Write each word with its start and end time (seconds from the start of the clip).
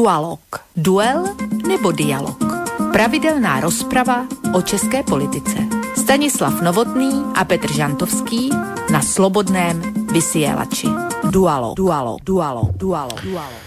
Dualog. 0.00 0.40
Duel 0.72 1.28
nebo 1.68 1.92
dialog. 1.92 2.40
Pravidelná 2.88 3.60
rozprava 3.60 4.24
o 4.56 4.64
české 4.64 5.04
politice. 5.04 5.60
Stanislav 5.92 6.56
Novotný 6.64 7.36
a 7.36 7.44
Petr 7.44 7.68
Žantovský 7.68 8.48
na 8.88 9.04
Slobodném 9.04 9.76
vysielači. 10.08 10.88
Dualog. 11.28 11.76
Dualog. 11.76 12.16
Dualog. 12.24 12.72
Dualog. 12.80 13.20
Dualog. 13.20 13.60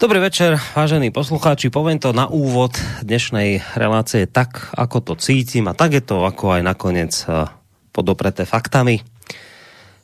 Dobrý 0.00 0.16
večer, 0.16 0.56
vážení 0.72 1.12
poslucháči. 1.12 1.68
Poviem 1.68 2.00
to 2.00 2.16
na 2.16 2.24
úvod 2.24 2.72
dnešnej 3.04 3.76
relácie 3.76 4.24
tak, 4.24 4.72
ako 4.72 5.12
to 5.12 5.20
cítim 5.20 5.68
a 5.68 5.76
tak 5.76 5.92
je 5.92 6.00
to 6.00 6.24
ako 6.24 6.56
aj 6.56 6.62
nakoniec 6.64 7.12
eh, 7.28 7.52
podopreté 7.92 8.48
faktami. 8.48 9.04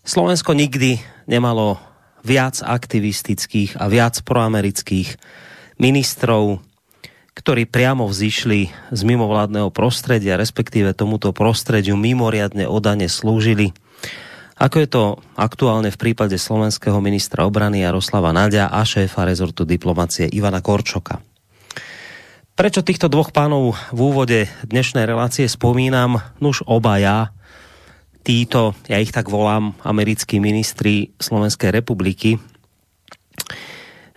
Slovensko 0.04 0.52
nikdy 0.52 1.00
nemalo 1.24 1.80
viac 2.20 2.60
aktivistických 2.60 3.80
a 3.80 3.88
viac 3.88 4.20
proamerických 4.20 5.16
ministrov, 5.82 6.62
ktorí 7.34 7.66
priamo 7.66 8.06
vzýšli 8.06 8.70
z 8.94 9.00
mimovládneho 9.02 9.74
prostredia, 9.74 10.38
respektíve 10.38 10.94
tomuto 10.94 11.34
prostrediu 11.34 11.98
mimoriadne 11.98 12.70
odane 12.70 13.10
slúžili 13.10 13.74
ako 14.62 14.76
je 14.78 14.88
to 14.88 15.04
aktuálne 15.34 15.90
v 15.90 15.98
prípade 15.98 16.38
slovenského 16.38 16.94
ministra 17.02 17.42
obrany 17.42 17.82
Jaroslava 17.82 18.30
Nadia 18.30 18.70
a 18.70 18.86
šéfa 18.86 19.26
rezortu 19.26 19.66
diplomacie 19.66 20.30
Ivana 20.30 20.62
Korčoka. 20.62 21.18
Prečo 22.54 22.86
týchto 22.86 23.10
dvoch 23.10 23.34
pánov 23.34 23.74
v 23.90 23.98
úvode 23.98 24.40
dnešnej 24.62 25.02
relácie 25.02 25.50
spomínam? 25.50 26.22
Nuž 26.38 26.62
obaja, 26.62 27.34
títo, 28.22 28.78
ja 28.86 29.02
ich 29.02 29.10
tak 29.10 29.32
volám, 29.32 29.74
americkí 29.82 30.38
ministri 30.38 31.10
Slovenskej 31.18 31.74
republiky, 31.74 32.38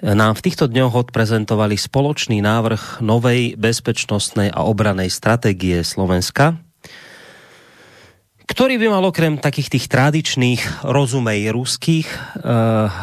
nám 0.03 0.35
v 0.35 0.43
týchto 0.43 0.67
dňoch 0.67 1.07
odprezentovali 1.07 1.79
spoločný 1.79 2.43
návrh 2.43 2.99
novej 2.99 3.55
bezpečnostnej 3.55 4.51
a 4.51 4.67
obranej 4.67 5.07
stratégie 5.07 5.79
Slovenska, 5.87 6.59
ktorý 8.45 8.77
by 8.77 8.87
mal 8.93 9.03
okrem 9.07 9.41
takých 9.41 9.73
tých 9.73 9.85
tradičných, 9.89 10.85
rozumej 10.85 11.49
ruských 11.49 12.05
e, 12.05 12.17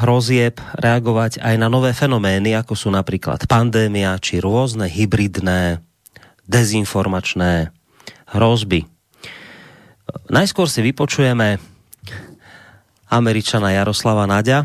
hrozieb 0.04 0.62
reagovať 0.78 1.42
aj 1.42 1.54
na 1.58 1.66
nové 1.66 1.90
fenomény, 1.90 2.54
ako 2.54 2.78
sú 2.78 2.88
napríklad 2.94 3.50
pandémia 3.50 4.14
či 4.22 4.38
rôzne 4.38 4.86
hybridné, 4.86 5.82
dezinformačné 6.46 7.74
hrozby. 8.38 8.86
Najskôr 10.30 10.70
si 10.70 10.78
vypočujeme 10.84 11.58
američana 13.10 13.74
Jaroslava 13.74 14.30
Nadia, 14.30 14.62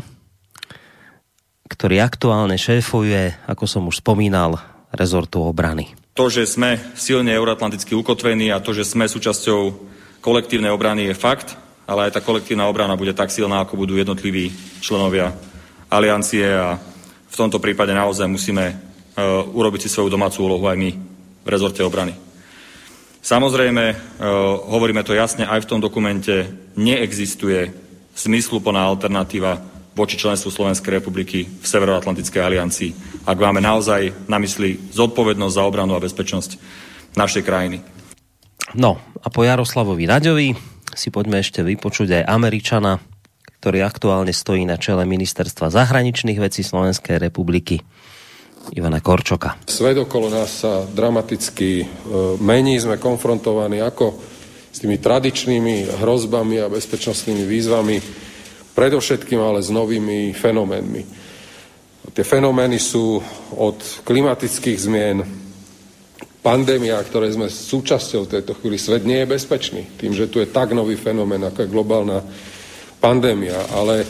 ktorý 1.68 2.00
aktuálne 2.00 2.56
šéfuje, 2.56 3.36
ako 3.44 3.64
som 3.68 3.84
už 3.86 4.00
spomínal, 4.00 4.56
rezortu 4.88 5.44
obrany. 5.44 5.92
To, 6.16 6.32
že 6.32 6.48
sme 6.48 6.80
silne 6.96 7.30
euroatlanticky 7.30 7.92
ukotvení 7.94 8.50
a 8.50 8.58
to, 8.58 8.72
že 8.72 8.88
sme 8.88 9.06
súčasťou 9.06 9.60
kolektívnej 10.24 10.72
obrany 10.72 11.12
je 11.12 11.14
fakt, 11.14 11.54
ale 11.86 12.08
aj 12.08 12.18
tá 12.18 12.20
kolektívna 12.24 12.66
obrana 12.66 12.98
bude 12.98 13.14
tak 13.14 13.30
silná, 13.30 13.62
ako 13.62 13.78
budú 13.78 13.94
jednotliví 13.94 14.50
členovia 14.82 15.30
aliancie 15.88 16.44
a 16.44 16.76
v 17.28 17.36
tomto 17.36 17.62
prípade 17.62 17.92
naozaj 17.94 18.26
musíme 18.28 18.64
uh, 18.72 19.44
urobiť 19.46 19.86
si 19.86 19.92
svoju 19.92 20.10
domácu 20.10 20.44
úlohu 20.44 20.64
aj 20.66 20.76
my 20.76 20.90
v 21.44 21.48
rezorte 21.48 21.84
obrany. 21.84 22.16
Samozrejme, 23.22 23.84
uh, 23.92 23.96
hovoríme 24.68 25.04
to 25.04 25.14
jasne 25.16 25.44
aj 25.46 25.64
v 25.64 25.68
tom 25.70 25.80
dokumente, 25.80 26.48
neexistuje 26.74 27.72
zmysluplná 28.18 28.84
alternatíva 28.84 29.77
voči 29.98 30.14
členstvu 30.14 30.54
Slovenskej 30.54 31.02
republiky 31.02 31.50
v 31.50 31.66
Severoatlantickej 31.66 32.38
aliancii, 32.38 32.90
ak 33.26 33.34
máme 33.34 33.58
naozaj 33.58 34.30
na 34.30 34.38
mysli 34.38 34.78
zodpovednosť 34.94 35.54
za 35.58 35.66
obranu 35.66 35.98
a 35.98 36.04
bezpečnosť 36.04 36.54
našej 37.18 37.42
krajiny. 37.42 37.82
No 38.78 39.02
a 39.18 39.26
po 39.26 39.42
Jaroslavovi 39.42 40.06
Naďovi 40.06 40.54
si 40.94 41.08
poďme 41.10 41.42
ešte 41.42 41.66
vypočuť 41.66 42.22
aj 42.22 42.28
Američana, 42.30 43.02
ktorý 43.58 43.82
aktuálne 43.82 44.30
stojí 44.30 44.62
na 44.62 44.78
čele 44.78 45.02
ministerstva 45.02 45.74
zahraničných 45.74 46.38
vecí 46.38 46.62
Slovenskej 46.62 47.18
republiky. 47.18 47.82
Ivana 48.68 49.00
Korčoka. 49.00 49.56
Svet 49.64 49.96
okolo 49.96 50.28
nás 50.28 50.60
sa 50.60 50.84
dramaticky 50.84 51.70
e, 51.80 51.84
mení, 52.36 52.76
sme 52.76 53.00
konfrontovaní 53.00 53.80
ako 53.80 54.12
s 54.68 54.84
tými 54.84 55.00
tradičnými 55.00 56.04
hrozbami 56.04 56.60
a 56.60 56.68
bezpečnostnými 56.68 57.48
výzvami, 57.48 57.96
predovšetkým 58.78 59.42
ale 59.42 59.58
s 59.58 59.74
novými 59.74 60.30
fenoménmi. 60.30 61.02
Tie 62.14 62.22
fenomény 62.22 62.78
sú 62.78 63.18
od 63.58 63.78
klimatických 64.06 64.78
zmien, 64.78 65.18
pandémia, 66.38 67.02
ktoré 67.02 67.28
sme 67.34 67.50
súčasťou 67.50 68.30
tejto 68.30 68.54
chvíli, 68.54 68.78
svet 68.78 69.02
nie 69.02 69.26
je 69.26 69.32
bezpečný. 69.34 69.82
Tým, 69.98 70.14
že 70.14 70.30
tu 70.30 70.38
je 70.38 70.46
tak 70.46 70.72
nový 70.72 70.94
fenomén, 70.94 71.42
ako 71.42 71.66
je 71.66 71.74
globálna 71.74 72.18
pandémia, 73.02 73.58
ale 73.74 74.06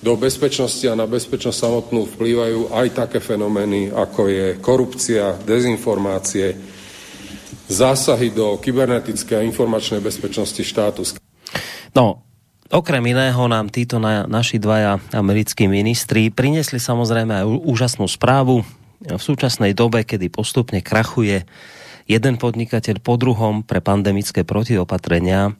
do 0.00 0.16
bezpečnosti 0.16 0.82
a 0.88 0.98
na 0.98 1.04
bezpečnosť 1.04 1.56
samotnú 1.56 2.08
vplývajú 2.08 2.72
aj 2.72 2.86
také 2.96 3.18
fenomény, 3.20 3.92
ako 3.92 4.32
je 4.32 4.46
korupcia, 4.58 5.36
dezinformácie, 5.44 6.56
zásahy 7.68 8.32
do 8.32 8.56
kybernetické 8.58 9.38
a 9.38 9.46
informačnej 9.46 10.00
bezpečnosti 10.00 10.60
štátu. 10.64 11.04
No, 11.94 12.25
Okrem 12.66 13.02
iného 13.06 13.46
nám 13.46 13.70
títo 13.70 14.02
na, 14.02 14.26
naši 14.26 14.58
dvaja 14.58 14.98
americkí 15.14 15.70
ministri 15.70 16.34
priniesli 16.34 16.82
samozrejme 16.82 17.42
aj 17.42 17.46
úžasnú 17.62 18.10
správu 18.10 18.66
v 19.06 19.20
súčasnej 19.22 19.70
dobe, 19.70 20.02
kedy 20.02 20.26
postupne 20.34 20.82
krachuje 20.82 21.46
jeden 22.10 22.34
podnikateľ 22.42 22.98
po 22.98 23.14
druhom 23.14 23.62
pre 23.62 23.78
pandemické 23.78 24.42
protiopatrenia. 24.42 25.54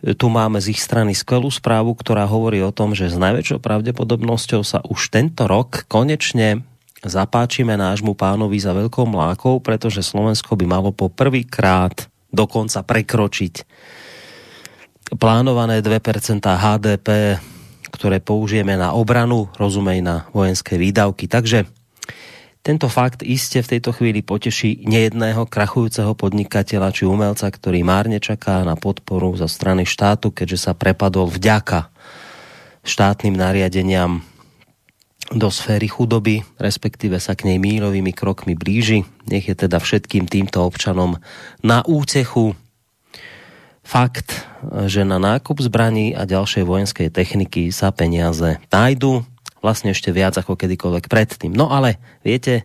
Tu 0.00 0.26
máme 0.32 0.56
z 0.64 0.72
ich 0.72 0.80
strany 0.80 1.12
skvelú 1.12 1.52
správu, 1.52 1.92
ktorá 1.92 2.24
hovorí 2.24 2.64
o 2.64 2.72
tom, 2.72 2.96
že 2.96 3.12
s 3.12 3.20
najväčšou 3.20 3.60
pravdepodobnosťou 3.60 4.64
sa 4.64 4.80
už 4.80 5.12
tento 5.12 5.44
rok 5.44 5.84
konečne 5.92 6.64
zapáčime 7.04 7.76
nášmu 7.76 8.16
pánovi 8.16 8.56
za 8.56 8.72
veľkou 8.72 9.04
mlákou, 9.04 9.60
pretože 9.60 10.00
Slovensko 10.00 10.56
by 10.56 10.64
malo 10.64 10.88
po 10.88 11.12
prvýkrát 11.12 12.08
dokonca 12.32 12.80
prekročiť 12.80 13.54
plánované 15.18 15.82
2% 15.82 16.42
HDP, 16.42 17.38
ktoré 17.90 18.22
použijeme 18.22 18.78
na 18.78 18.94
obranu, 18.94 19.50
rozumej 19.58 20.04
na 20.04 20.30
vojenské 20.30 20.78
výdavky. 20.78 21.26
Takže 21.26 21.66
tento 22.60 22.92
fakt 22.92 23.24
iste 23.24 23.64
v 23.64 23.70
tejto 23.76 23.96
chvíli 23.96 24.20
poteší 24.20 24.84
nejedného 24.84 25.48
krachujúceho 25.48 26.12
podnikateľa 26.12 26.92
či 26.92 27.08
umelca, 27.08 27.48
ktorý 27.48 27.80
márne 27.80 28.20
čaká 28.20 28.60
na 28.68 28.76
podporu 28.76 29.32
zo 29.40 29.48
strany 29.48 29.88
štátu, 29.88 30.28
keďže 30.28 30.68
sa 30.68 30.72
prepadol 30.76 31.32
vďaka 31.32 31.88
štátnym 32.84 33.32
nariadeniam 33.32 34.20
do 35.32 35.48
sféry 35.48 35.88
chudoby, 35.88 36.44
respektíve 36.60 37.16
sa 37.16 37.32
k 37.32 37.48
nej 37.48 37.56
mílovými 37.62 38.12
krokmi 38.12 38.52
blíži. 38.52 39.08
Nech 39.30 39.48
je 39.48 39.56
teda 39.56 39.80
všetkým 39.80 40.28
týmto 40.28 40.60
občanom 40.60 41.16
na 41.64 41.80
útechu 41.86 42.58
fakt, 43.90 44.46
že 44.86 45.02
na 45.02 45.18
nákup 45.18 45.58
zbraní 45.58 46.14
a 46.14 46.22
ďalšej 46.22 46.62
vojenskej 46.62 47.08
techniky 47.10 47.74
sa 47.74 47.90
peniaze 47.90 48.62
nájdu 48.70 49.26
vlastne 49.58 49.90
ešte 49.90 50.14
viac 50.14 50.38
ako 50.38 50.54
kedykoľvek 50.54 51.10
predtým. 51.10 51.50
No 51.50 51.74
ale, 51.74 51.98
viete, 52.22 52.62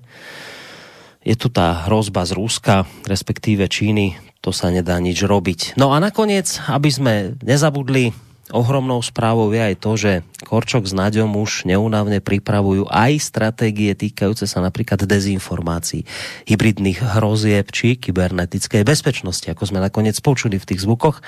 je 1.26 1.34
tu 1.34 1.50
tá 1.50 1.90
hrozba 1.90 2.30
z 2.30 2.38
Ruska, 2.38 2.86
respektíve 3.10 3.66
Číny, 3.66 4.22
to 4.46 4.54
sa 4.54 4.70
nedá 4.70 5.02
nič 5.02 5.26
robiť. 5.26 5.82
No 5.82 5.90
a 5.92 5.98
nakoniec, 5.98 6.62
aby 6.70 6.94
sme 6.94 7.14
nezabudli, 7.42 8.14
Ohromnou 8.54 9.02
správou 9.02 9.50
je 9.50 9.58
aj 9.58 9.76
to, 9.82 9.92
že 9.98 10.12
Korčok 10.46 10.86
s 10.86 10.94
Naďom 10.94 11.34
už 11.34 11.66
neunávne 11.66 12.22
pripravujú 12.22 12.86
aj 12.94 13.18
stratégie 13.18 13.98
týkajúce 13.98 14.46
sa 14.46 14.62
napríklad 14.62 15.02
dezinformácií, 15.02 16.06
hybridných 16.46 17.02
hrozieb 17.18 17.74
či 17.74 17.98
kybernetickej 17.98 18.86
bezpečnosti, 18.86 19.50
ako 19.50 19.66
sme 19.66 19.82
nakoniec 19.82 20.14
počuli 20.22 20.62
v 20.62 20.68
tých 20.70 20.86
zvukoch. 20.86 21.26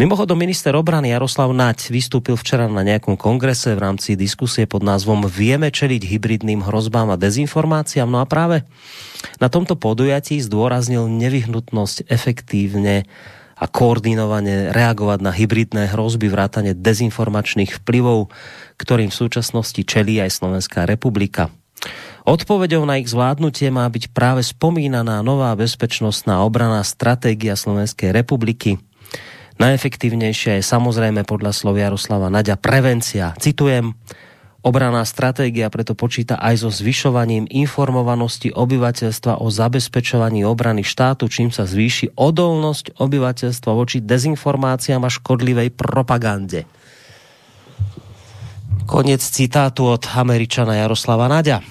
Mimochodom, 0.00 0.40
minister 0.40 0.72
obrany 0.72 1.12
Jaroslav 1.12 1.52
Naď 1.52 1.92
vystúpil 1.92 2.40
včera 2.40 2.64
na 2.72 2.80
nejakom 2.80 3.20
kongrese 3.20 3.76
v 3.76 3.92
rámci 3.92 4.16
diskusie 4.16 4.64
pod 4.64 4.80
názvom 4.80 5.28
Vieme 5.28 5.68
čeliť 5.68 6.08
hybridným 6.08 6.64
hrozbám 6.64 7.12
a 7.12 7.20
dezinformáciám. 7.20 8.08
No 8.08 8.24
a 8.24 8.26
práve 8.26 8.64
na 9.44 9.52
tomto 9.52 9.76
podujatí 9.76 10.40
zdôraznil 10.40 11.04
nevyhnutnosť 11.04 12.08
efektívne 12.08 13.04
a 13.56 13.64
koordinovane 13.64 14.70
reagovať 14.76 15.18
na 15.24 15.32
hybridné 15.32 15.88
hrozby 15.96 16.28
vrátane 16.28 16.76
dezinformačných 16.76 17.80
vplyvov, 17.80 18.28
ktorým 18.76 19.08
v 19.08 19.18
súčasnosti 19.24 19.80
čelí 19.80 20.20
aj 20.20 20.36
Slovenská 20.36 20.84
republika. 20.84 21.48
Odpovedou 22.26 22.82
na 22.84 22.98
ich 22.98 23.08
zvládnutie 23.08 23.70
má 23.70 23.86
byť 23.86 24.10
práve 24.10 24.42
spomínaná 24.42 25.22
nová 25.22 25.54
bezpečnostná 25.54 26.42
obraná 26.42 26.82
stratégia 26.82 27.54
Slovenskej 27.54 28.10
republiky. 28.10 28.76
Najefektívnejšia 29.56 30.60
je 30.60 30.64
samozrejme 30.66 31.24
podľa 31.24 31.56
slov 31.56 31.80
Jaroslava 31.80 32.28
Naďa 32.28 32.60
prevencia. 32.60 33.32
Citujem, 33.40 33.96
Obraná 34.66 35.06
stratégia 35.06 35.70
preto 35.70 35.94
počíta 35.94 36.42
aj 36.42 36.66
so 36.66 36.74
zvyšovaním 36.74 37.46
informovanosti 37.46 38.50
obyvateľstva 38.50 39.38
o 39.38 39.46
zabezpečovaní 39.46 40.42
obrany 40.42 40.82
štátu, 40.82 41.30
čím 41.30 41.54
sa 41.54 41.70
zvýši 41.70 42.18
odolnosť 42.18 42.98
obyvateľstva 42.98 43.70
voči 43.70 44.02
dezinformáciám 44.02 45.06
a 45.06 45.10
škodlivej 45.14 45.70
propagande. 45.70 46.66
Konec 48.90 49.22
citátu 49.22 49.86
od 49.86 50.02
američana 50.02 50.82
Jaroslava 50.82 51.30
Naďa. 51.30 51.62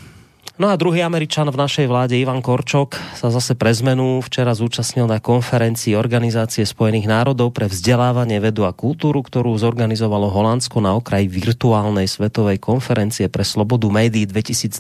No 0.55 0.71
a 0.71 0.79
druhý 0.79 1.03
Američan 1.03 1.51
v 1.51 1.59
našej 1.59 1.83
vláde, 1.91 2.15
Ivan 2.15 2.39
Korčok, 2.39 2.95
sa 3.19 3.27
zase 3.27 3.59
pre 3.59 3.75
zmenu 3.75 4.23
včera 4.23 4.55
zúčastnil 4.55 5.03
na 5.03 5.19
konferencii 5.19 5.99
Organizácie 5.99 6.63
spojených 6.63 7.11
národov 7.11 7.51
pre 7.51 7.67
vzdelávanie, 7.67 8.39
vedu 8.39 8.63
a 8.63 8.71
kultúru, 8.71 9.19
ktorú 9.19 9.51
zorganizovalo 9.59 10.31
Holandsko 10.31 10.79
na 10.79 10.95
okraji 10.95 11.27
virtuálnej 11.27 12.07
svetovej 12.07 12.63
konferencie 12.63 13.27
pre 13.27 13.43
slobodu 13.43 13.91
médií 13.91 14.23
2020. 14.23 14.79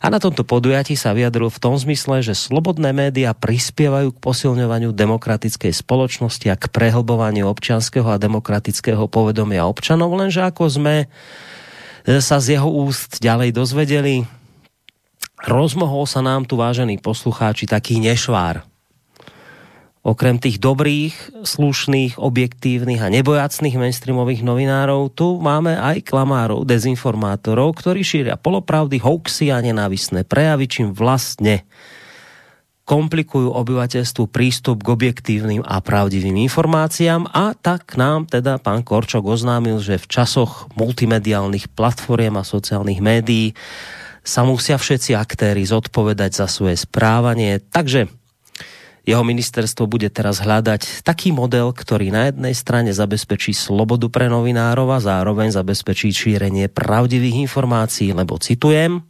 A 0.00 0.08
na 0.08 0.16
tomto 0.16 0.48
podujatí 0.48 0.96
sa 0.96 1.12
vyjadril 1.12 1.52
v 1.52 1.60
tom 1.60 1.76
zmysle, 1.76 2.24
že 2.24 2.32
slobodné 2.32 2.96
média 2.96 3.36
prispievajú 3.36 4.16
k 4.16 4.22
posilňovaniu 4.22 4.96
demokratickej 4.96 5.76
spoločnosti 5.76 6.48
a 6.48 6.56
k 6.56 6.72
prehlbovaniu 6.72 7.44
občianského 7.44 8.08
a 8.08 8.16
demokratického 8.16 9.04
povedomia 9.12 9.68
občanov, 9.68 10.14
lenže 10.16 10.40
ako 10.40 10.72
sme 10.72 10.94
sa 12.18 12.42
z 12.42 12.58
jeho 12.58 12.66
úst 12.66 13.22
ďalej 13.22 13.54
dozvedeli. 13.54 14.26
Rozmohol 15.46 16.10
sa 16.10 16.18
nám 16.18 16.42
tu, 16.42 16.58
vážení 16.58 16.98
poslucháči, 16.98 17.70
taký 17.70 18.02
nešvár. 18.02 18.66
Okrem 20.02 20.42
tých 20.42 20.58
dobrých, 20.58 21.44
slušných, 21.46 22.18
objektívnych 22.18 22.98
a 22.98 23.12
nebojacných 23.12 23.78
mainstreamových 23.78 24.42
novinárov, 24.42 25.12
tu 25.14 25.38
máme 25.38 25.78
aj 25.78 26.02
klamárov, 26.02 26.66
dezinformátorov, 26.66 27.78
ktorí 27.78 28.02
šíria 28.02 28.40
polopravdy, 28.40 28.98
hoaxy 28.98 29.54
a 29.54 29.62
nenávisné 29.62 30.26
prejavy, 30.26 30.66
čím 30.66 30.86
vlastne 30.96 31.62
komplikujú 32.90 33.54
obyvateľstvu 33.54 34.26
prístup 34.34 34.82
k 34.82 34.90
objektívnym 34.90 35.62
a 35.62 35.78
pravdivým 35.78 36.34
informáciám 36.50 37.30
a 37.30 37.54
tak 37.54 37.94
nám 37.94 38.26
teda 38.26 38.58
pán 38.58 38.82
Korčok 38.82 39.30
oznámil, 39.30 39.78
že 39.78 39.94
v 39.94 40.10
časoch 40.10 40.66
multimediálnych 40.74 41.70
platform 41.70 42.42
a 42.42 42.42
sociálnych 42.42 42.98
médií 42.98 43.54
sa 44.26 44.42
musia 44.42 44.74
všetci 44.74 45.14
aktéry 45.14 45.62
zodpovedať 45.62 46.34
za 46.34 46.50
svoje 46.50 46.82
správanie. 46.82 47.62
Takže 47.62 48.10
jeho 49.06 49.22
ministerstvo 49.22 49.86
bude 49.86 50.10
teraz 50.10 50.42
hľadať 50.42 51.06
taký 51.06 51.30
model, 51.30 51.70
ktorý 51.70 52.10
na 52.10 52.34
jednej 52.34 52.58
strane 52.58 52.90
zabezpečí 52.90 53.54
slobodu 53.54 54.10
pre 54.10 54.26
novinárov 54.26 54.90
a 54.90 54.98
zároveň 54.98 55.54
zabezpečí 55.54 56.10
šírenie 56.10 56.66
pravdivých 56.66 57.46
informácií, 57.46 58.10
lebo 58.10 58.34
citujem, 58.42 59.06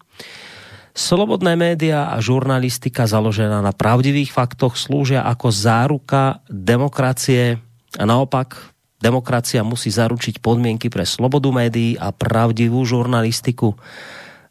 Slobodné 1.01 1.57
média 1.57 2.13
a 2.13 2.21
žurnalistika 2.21 3.09
založená 3.09 3.65
na 3.65 3.73
pravdivých 3.73 4.37
faktoch 4.37 4.77
slúžia 4.77 5.25
ako 5.25 5.49
záruka 5.49 6.45
demokracie 6.45 7.57
a 7.97 8.05
naopak 8.05 8.77
demokracia 9.01 9.65
musí 9.65 9.89
zaručiť 9.89 10.45
podmienky 10.45 10.93
pre 10.93 11.09
slobodu 11.09 11.49
médií 11.57 11.97
a 11.97 12.13
pravdivú 12.13 12.85
žurnalistiku. 12.85 13.81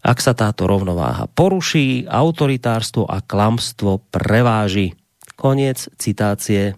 Ak 0.01 0.25
sa 0.25 0.33
táto 0.33 0.65
rovnováha 0.65 1.29
poruší, 1.29 2.09
autoritárstvo 2.09 3.05
a 3.05 3.21
klamstvo 3.21 4.01
preváži. 4.09 4.97
Koniec 5.37 5.85
citácie 6.01 6.73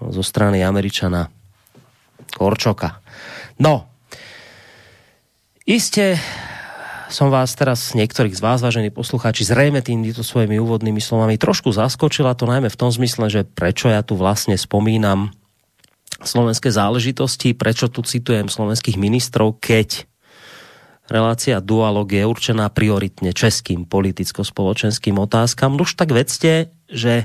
zo 0.00 0.24
strany 0.24 0.64
Američana 0.64 1.28
Korčoka. 2.40 3.04
No, 3.60 3.84
iste 5.68 6.16
som 7.08 7.32
vás 7.32 7.56
teraz, 7.56 7.96
niektorých 7.96 8.36
z 8.36 8.42
vás, 8.44 8.60
vážení 8.60 8.92
poslucháči, 8.92 9.48
zrejme 9.48 9.80
týmito 9.80 10.20
svojimi 10.20 10.60
úvodnými 10.60 11.00
slovami 11.00 11.40
trošku 11.40 11.72
zaskočila, 11.72 12.36
to 12.36 12.44
najmä 12.44 12.68
v 12.68 12.80
tom 12.80 12.92
zmysle, 12.92 13.32
že 13.32 13.40
prečo 13.48 13.88
ja 13.88 14.04
tu 14.04 14.12
vlastne 14.12 14.54
spomínam 14.60 15.32
slovenské 16.20 16.68
záležitosti, 16.68 17.56
prečo 17.56 17.88
tu 17.88 18.04
citujem 18.04 18.52
slovenských 18.52 19.00
ministrov, 19.00 19.56
keď 19.56 20.04
relácia 21.08 21.64
Dualog 21.64 22.12
je 22.12 22.28
určená 22.28 22.68
prioritne 22.68 23.32
českým 23.32 23.88
politicko-spoločenským 23.88 25.16
otázkam. 25.16 25.80
Už 25.80 25.96
tak 25.96 26.12
vedzte, 26.12 26.76
že 26.92 27.24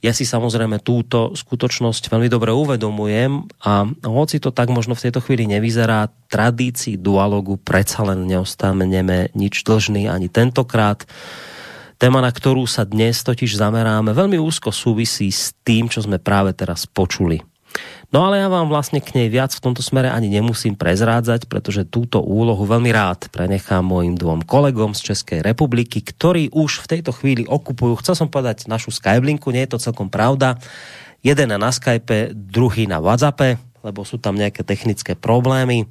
ja 0.00 0.16
si 0.16 0.24
samozrejme 0.24 0.80
túto 0.80 1.36
skutočnosť 1.36 2.08
veľmi 2.08 2.32
dobre 2.32 2.56
uvedomujem 2.56 3.44
a 3.60 3.84
hoci 4.08 4.40
to 4.40 4.48
tak 4.48 4.72
možno 4.72 4.96
v 4.96 5.04
tejto 5.08 5.20
chvíli 5.20 5.44
nevyzerá, 5.44 6.08
tradícii 6.32 6.96
dualogu 6.96 7.60
predsa 7.60 8.08
len 8.08 8.24
neostaneme 8.24 9.28
nič 9.36 9.60
dlžný 9.60 10.08
ani 10.08 10.32
tentokrát. 10.32 11.04
Téma, 12.00 12.24
na 12.24 12.32
ktorú 12.32 12.64
sa 12.64 12.88
dnes 12.88 13.20
totiž 13.20 13.60
zameráme, 13.60 14.16
veľmi 14.16 14.40
úzko 14.40 14.72
súvisí 14.72 15.28
s 15.28 15.52
tým, 15.60 15.92
čo 15.92 16.00
sme 16.00 16.16
práve 16.16 16.56
teraz 16.56 16.88
počuli. 16.88 17.49
No 18.10 18.26
ale 18.26 18.42
ja 18.42 18.50
vám 18.50 18.66
vlastne 18.66 18.98
k 18.98 19.14
nej 19.14 19.30
viac 19.30 19.54
v 19.54 19.62
tomto 19.70 19.86
smere 19.86 20.10
ani 20.10 20.26
nemusím 20.26 20.74
prezrádzať, 20.74 21.46
pretože 21.46 21.86
túto 21.86 22.18
úlohu 22.18 22.66
veľmi 22.66 22.90
rád 22.90 23.30
prenechám 23.30 23.86
mojim 23.86 24.18
dvom 24.18 24.42
kolegom 24.42 24.98
z 24.98 25.14
Českej 25.14 25.46
republiky, 25.46 26.02
ktorí 26.02 26.50
už 26.50 26.82
v 26.82 26.90
tejto 26.98 27.14
chvíli 27.14 27.46
okupujú, 27.46 28.02
chcel 28.02 28.18
som 28.18 28.26
povedať 28.26 28.66
našu 28.66 28.90
Skyblinku, 28.90 29.54
nie 29.54 29.62
je 29.62 29.78
to 29.78 29.84
celkom 29.90 30.10
pravda, 30.10 30.58
jeden 31.22 31.54
na 31.54 31.70
Skype, 31.70 32.34
druhý 32.34 32.90
na 32.90 32.98
WhatsAppe, 32.98 33.62
lebo 33.86 34.02
sú 34.02 34.18
tam 34.18 34.34
nejaké 34.34 34.66
technické 34.66 35.14
problémy. 35.14 35.86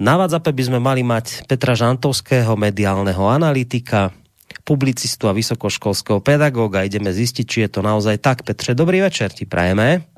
Na 0.00 0.16
WhatsAppe 0.16 0.48
by 0.48 0.64
sme 0.64 0.80
mali 0.80 1.04
mať 1.04 1.44
Petra 1.44 1.76
Žantovského, 1.76 2.56
mediálneho 2.56 3.28
analytika, 3.28 4.16
publicistu 4.64 5.28
a 5.28 5.36
vysokoškolského 5.36 6.24
pedagóga. 6.24 6.88
Ideme 6.88 7.12
zistiť, 7.12 7.44
či 7.44 7.58
je 7.68 7.70
to 7.70 7.80
naozaj 7.84 8.16
tak. 8.16 8.48
Petře, 8.48 8.72
dobrý 8.72 9.04
večer 9.04 9.28
ti 9.28 9.44
prajeme. 9.44 10.13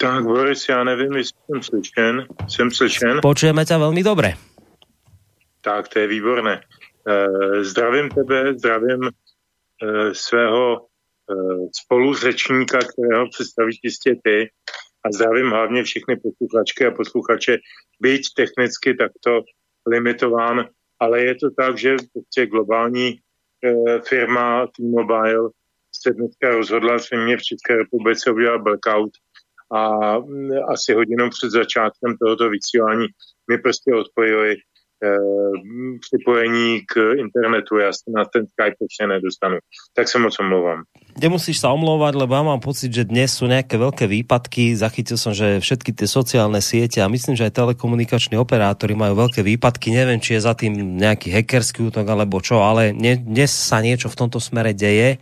Tak, 0.00 0.24
Boris, 0.24 0.68
já 0.68 0.84
nevím, 0.84 1.12
jestli 1.12 1.38
jsem 1.46 1.62
slyšen. 1.62 2.26
Jsem 2.48 2.70
slyšen. 2.70 3.18
Počujeme 3.22 3.64
tě 3.64 3.76
velmi 3.76 4.02
dobře. 4.02 4.34
Tak, 5.60 5.88
to 5.88 5.98
je 5.98 6.06
výborné. 6.06 6.60
E, 7.08 7.64
zdravím 7.64 8.08
tebe, 8.08 8.54
zdravím 8.54 9.00
e, 9.04 9.10
svého 10.14 10.76
e, 10.76 10.82
spoluřečníka, 11.84 12.78
kterého 12.78 13.28
představíš 13.30 13.78
jistě 13.84 14.16
ty 14.24 14.50
a 15.04 15.12
zdravím 15.12 15.50
hlavně 15.50 15.82
všechny 15.82 16.16
posluchačky 16.16 16.86
a 16.86 16.90
posluchače, 16.90 17.58
byť 18.00 18.22
technicky 18.36 18.94
takto 18.94 19.42
limitován, 19.86 20.68
ale 21.00 21.20
je 21.20 21.34
to 21.34 21.50
tak, 21.50 21.78
že 21.78 21.96
prostě 22.12 22.46
globální 22.46 23.18
firma 24.08 24.66
T-Mobile 24.66 25.50
se 25.92 26.12
dneska 26.12 26.48
rozhodla, 26.50 26.98
že 26.98 27.16
mě 27.16 27.36
v 27.36 27.42
České 27.42 27.76
republice 27.76 28.30
udělat 28.30 28.62
blackout 28.62 29.10
a 29.72 30.18
mm, 30.18 30.50
asi 30.68 30.94
hodinu 30.94 31.30
před 31.30 31.50
začátkem 31.50 32.16
tohoto 32.20 32.50
vysílání 32.50 33.06
mi 33.50 33.58
prostě 33.58 33.94
odpojili 33.94 34.56
eh, 35.04 35.16
připojení 36.00 36.80
k 36.80 36.94
internetu, 37.18 37.78
já 37.78 37.92
se 37.92 38.10
na 38.16 38.24
ten 38.24 38.46
Skype 38.46 38.76
ještě 38.84 39.06
nedostanu. 39.06 39.56
Tak 39.96 40.08
se 40.08 40.18
moc 40.18 40.38
omlouvám. 40.40 40.82
Nemusíš 41.20 41.60
sa 41.60 41.74
omlouvať, 41.74 42.14
lebo 42.16 42.32
ja 42.32 42.42
mám 42.46 42.62
pocit, 42.62 42.94
že 42.94 43.04
dnes 43.04 43.34
sú 43.34 43.50
nejaké 43.50 43.76
veľké 43.76 44.06
výpadky. 44.06 44.78
Zachytil 44.78 45.18
som, 45.18 45.34
že 45.34 45.58
všetky 45.58 45.90
tie 45.92 46.06
sociálne 46.06 46.62
siete 46.62 47.02
a 47.02 47.10
myslím, 47.10 47.34
že 47.34 47.50
aj 47.50 47.58
telekomunikační 47.58 48.38
operátori 48.38 48.94
majú 48.94 49.26
veľké 49.26 49.42
výpadky. 49.42 49.90
Neviem, 49.90 50.22
či 50.22 50.38
je 50.38 50.46
za 50.46 50.54
tým 50.54 50.96
nejaký 50.96 51.34
hackerský 51.34 51.90
útok 51.90 52.06
alebo 52.06 52.38
čo, 52.38 52.62
ale 52.62 52.94
dnes 52.94 53.50
sa 53.50 53.82
niečo 53.82 54.08
v 54.08 54.16
tomto 54.16 54.38
smere 54.38 54.70
deje. 54.72 55.18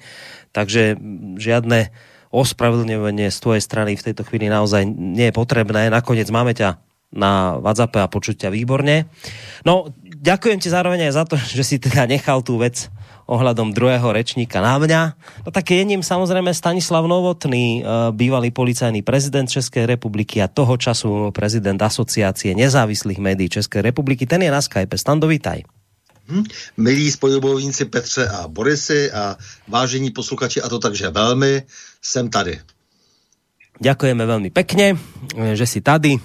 Takže 0.53 1.01
žiadne 1.41 1.91
ospravedlňovanie 2.31 3.33
z 3.33 3.39
tvojej 3.39 3.63
strany 3.65 3.97
v 3.97 4.05
tejto 4.11 4.23
chvíli 4.25 4.53
naozaj 4.53 4.85
nie 4.89 5.29
je 5.29 5.37
potrebné. 5.37 5.89
Nakoniec 5.89 6.29
máme 6.29 6.53
ťa 6.53 6.81
na 7.09 7.57
WhatsApp 7.57 8.05
a 8.05 8.11
počuť 8.11 8.47
ťa 8.47 8.51
výborne. 8.53 9.09
No, 9.65 9.89
ďakujem 10.05 10.61
ti 10.61 10.69
zároveň 10.69 11.09
aj 11.09 11.13
za 11.17 11.25
to, 11.25 11.35
že 11.41 11.65
si 11.65 11.77
teda 11.81 12.05
nechal 12.05 12.45
tú 12.45 12.61
vec 12.61 12.93
ohľadom 13.29 13.77
druhého 13.77 14.09
rečníka 14.09 14.65
na 14.65 14.81
mňa. 14.81 15.03
No 15.45 15.49
tak 15.53 15.69
je 15.69 15.85
ním 15.85 16.01
samozrejme 16.01 16.49
Stanislav 16.57 17.05
Novotný, 17.05 17.81
e, 17.81 17.93
bývalý 18.17 18.49
policajný 18.49 19.05
prezident 19.05 19.45
Českej 19.45 19.85
republiky 19.85 20.41
a 20.41 20.49
toho 20.49 20.81
času 20.81 21.29
prezident 21.37 21.77
asociácie 21.77 22.57
nezávislých 22.57 23.21
médií 23.21 23.53
Českej 23.53 23.85
republiky. 23.85 24.25
Ten 24.25 24.41
je 24.41 24.49
na 24.49 24.65
Skype. 24.65 24.97
Stando, 24.97 25.29
vítaj. 25.29 25.78
Hm? 26.29 26.45
Milí 26.77 27.11
spojobojníci 27.11 27.85
Petře 27.85 28.29
a 28.29 28.49
Borisy 28.49 29.13
a 29.13 29.37
vážení 29.69 30.11
posluchači, 30.11 30.63
a 30.63 30.69
to 30.69 30.79
takže 30.79 31.11
velmi, 31.11 31.63
jsem 32.03 32.31
tady. 32.31 32.61
Ďakujeme 33.79 34.27
veľmi 34.27 34.51
pekne, 34.51 34.99
že 35.55 35.63
si 35.63 35.79
tady. 35.79 36.19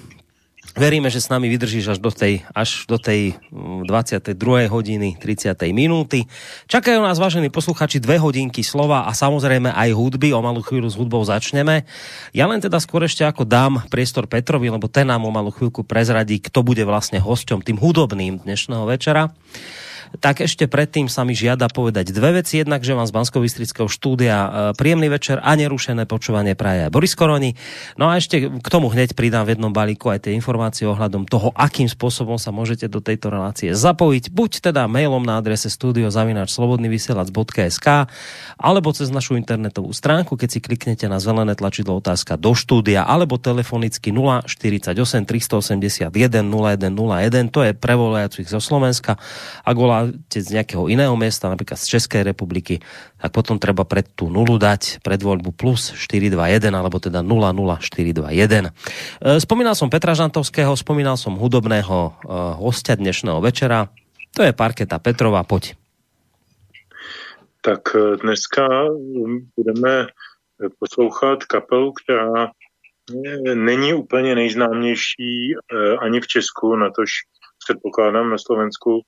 Veríme, 0.74 1.06
že 1.06 1.22
s 1.22 1.30
nami 1.30 1.46
vydržíš 1.46 1.94
až 1.94 1.98
do 2.02 2.10
tej, 2.10 2.42
až 2.50 2.90
do 2.90 2.98
tej 2.98 3.38
22. 3.54 4.34
Mm, 4.34 4.66
hodiny 4.74 5.08
30. 5.22 5.54
minúty. 5.70 6.26
Čakajú 6.66 6.98
nás, 6.98 7.22
vážení 7.22 7.46
posluchači, 7.46 8.02
dve 8.02 8.18
hodinky 8.18 8.66
slova 8.66 9.06
a 9.06 9.14
samozrejme 9.14 9.70
aj 9.70 9.94
hudby. 9.94 10.34
O 10.34 10.42
malú 10.42 10.66
chvíľu 10.66 10.90
s 10.90 10.98
hudbou 10.98 11.22
začneme. 11.22 11.86
Ja 12.34 12.50
len 12.50 12.58
teda 12.58 12.82
skôr 12.82 13.06
ešte 13.06 13.22
ako 13.22 13.46
dám 13.46 13.86
priestor 13.86 14.26
Petrovi, 14.26 14.66
lebo 14.66 14.90
ten 14.90 15.06
nám 15.06 15.22
o 15.22 15.30
malú 15.30 15.54
chvíľku 15.54 15.86
prezradí, 15.86 16.42
kto 16.42 16.66
bude 16.66 16.82
vlastne 16.82 17.22
hosťom 17.22 17.62
tým 17.62 17.78
hudobným 17.78 18.42
dnešného 18.42 18.82
večera 18.90 19.30
tak 20.22 20.38
ešte 20.44 20.68
predtým 20.70 21.10
sa 21.10 21.26
mi 21.26 21.34
žiada 21.34 21.66
povedať 21.66 22.14
dve 22.14 22.38
veci. 22.42 22.58
Jednak, 22.62 22.86
že 22.86 22.94
vám 22.94 23.06
z 23.08 23.12
bansko 23.14 23.42
štúdia 23.90 24.36
e, 24.36 24.48
príjemný 24.78 25.10
večer 25.10 25.42
a 25.42 25.58
nerušené 25.58 26.06
počúvanie 26.06 26.54
praje 26.54 26.86
Boris 26.90 27.14
Koroni. 27.18 27.56
No 27.98 28.10
a 28.10 28.16
ešte 28.18 28.46
k 28.46 28.68
tomu 28.70 28.88
hneď 28.92 29.14
pridám 29.18 29.46
v 29.48 29.50
jednom 29.58 29.72
balíku 29.74 30.10
aj 30.14 30.20
tie 30.28 30.36
informácie 30.36 30.86
ohľadom 30.86 31.26
toho, 31.26 31.50
akým 31.56 31.88
spôsobom 31.90 32.38
sa 32.38 32.52
môžete 32.54 32.86
do 32.86 33.00
tejto 33.02 33.30
relácie 33.32 33.74
zapojiť. 33.74 34.30
Buď 34.30 34.70
teda 34.70 34.86
mailom 34.86 35.26
na 35.26 35.42
adrese 35.42 35.66
studiozavináčslobodnyvysielac.sk 35.72 37.88
alebo 38.54 38.94
cez 38.94 39.10
našu 39.10 39.34
internetovú 39.34 39.90
stránku, 39.90 40.38
keď 40.38 40.48
si 40.50 40.60
kliknete 40.62 41.10
na 41.10 41.18
zelené 41.18 41.58
tlačidlo 41.58 41.98
otázka 41.98 42.38
do 42.38 42.54
štúdia 42.54 43.02
alebo 43.02 43.34
telefonicky 43.40 44.14
048 44.14 45.26
381 45.26 46.10
0101. 46.10 47.50
To 47.50 47.66
je 47.66 47.74
prevolajúcich 47.74 48.46
zo 48.46 48.62
Slovenska. 48.62 49.18
Ak 49.64 49.74
volá 49.74 50.03
voláte 50.04 50.38
z 50.40 50.48
nejakého 50.60 50.90
iného 50.92 51.14
mesta, 51.16 51.48
napríklad 51.48 51.80
z 51.80 51.96
Českej 51.96 52.22
republiky, 52.26 52.84
tak 53.16 53.30
potom 53.32 53.56
treba 53.56 53.86
pred 53.88 54.04
tú 54.12 54.28
nulu 54.28 54.60
dať 54.60 55.00
pred 55.00 55.20
voľbu 55.22 55.56
plus 55.56 55.94
421, 55.96 56.74
alebo 56.74 57.00
teda 57.00 57.24
00421. 57.24 58.68
E, 58.68 59.40
spomínal 59.40 59.72
som 59.72 59.88
Petra 59.88 60.12
Žantovského, 60.12 60.74
spomínal 60.76 61.16
som 61.16 61.38
hudobného 61.38 61.98
e, 62.06 62.10
hostia 62.60 62.98
dnešného 62.98 63.40
večera. 63.40 63.88
To 64.36 64.42
je 64.42 64.52
Parketa 64.52 64.98
Petrova, 65.00 65.46
poď. 65.46 65.78
Tak 67.64 67.94
e, 67.96 68.20
dneska 68.20 68.66
budeme 69.56 70.12
poslouchat 70.78 71.44
kapelu, 71.44 71.92
která 71.92 72.50
není 73.54 73.92
úplně 73.94 74.34
nejznámější 74.34 75.52
ani 76.00 76.20
v 76.20 76.26
Česku, 76.26 76.76
na 76.76 76.88
tož 76.88 77.28
předpokládám 77.64 78.30
na 78.30 78.38
Slovensku, 78.38 79.04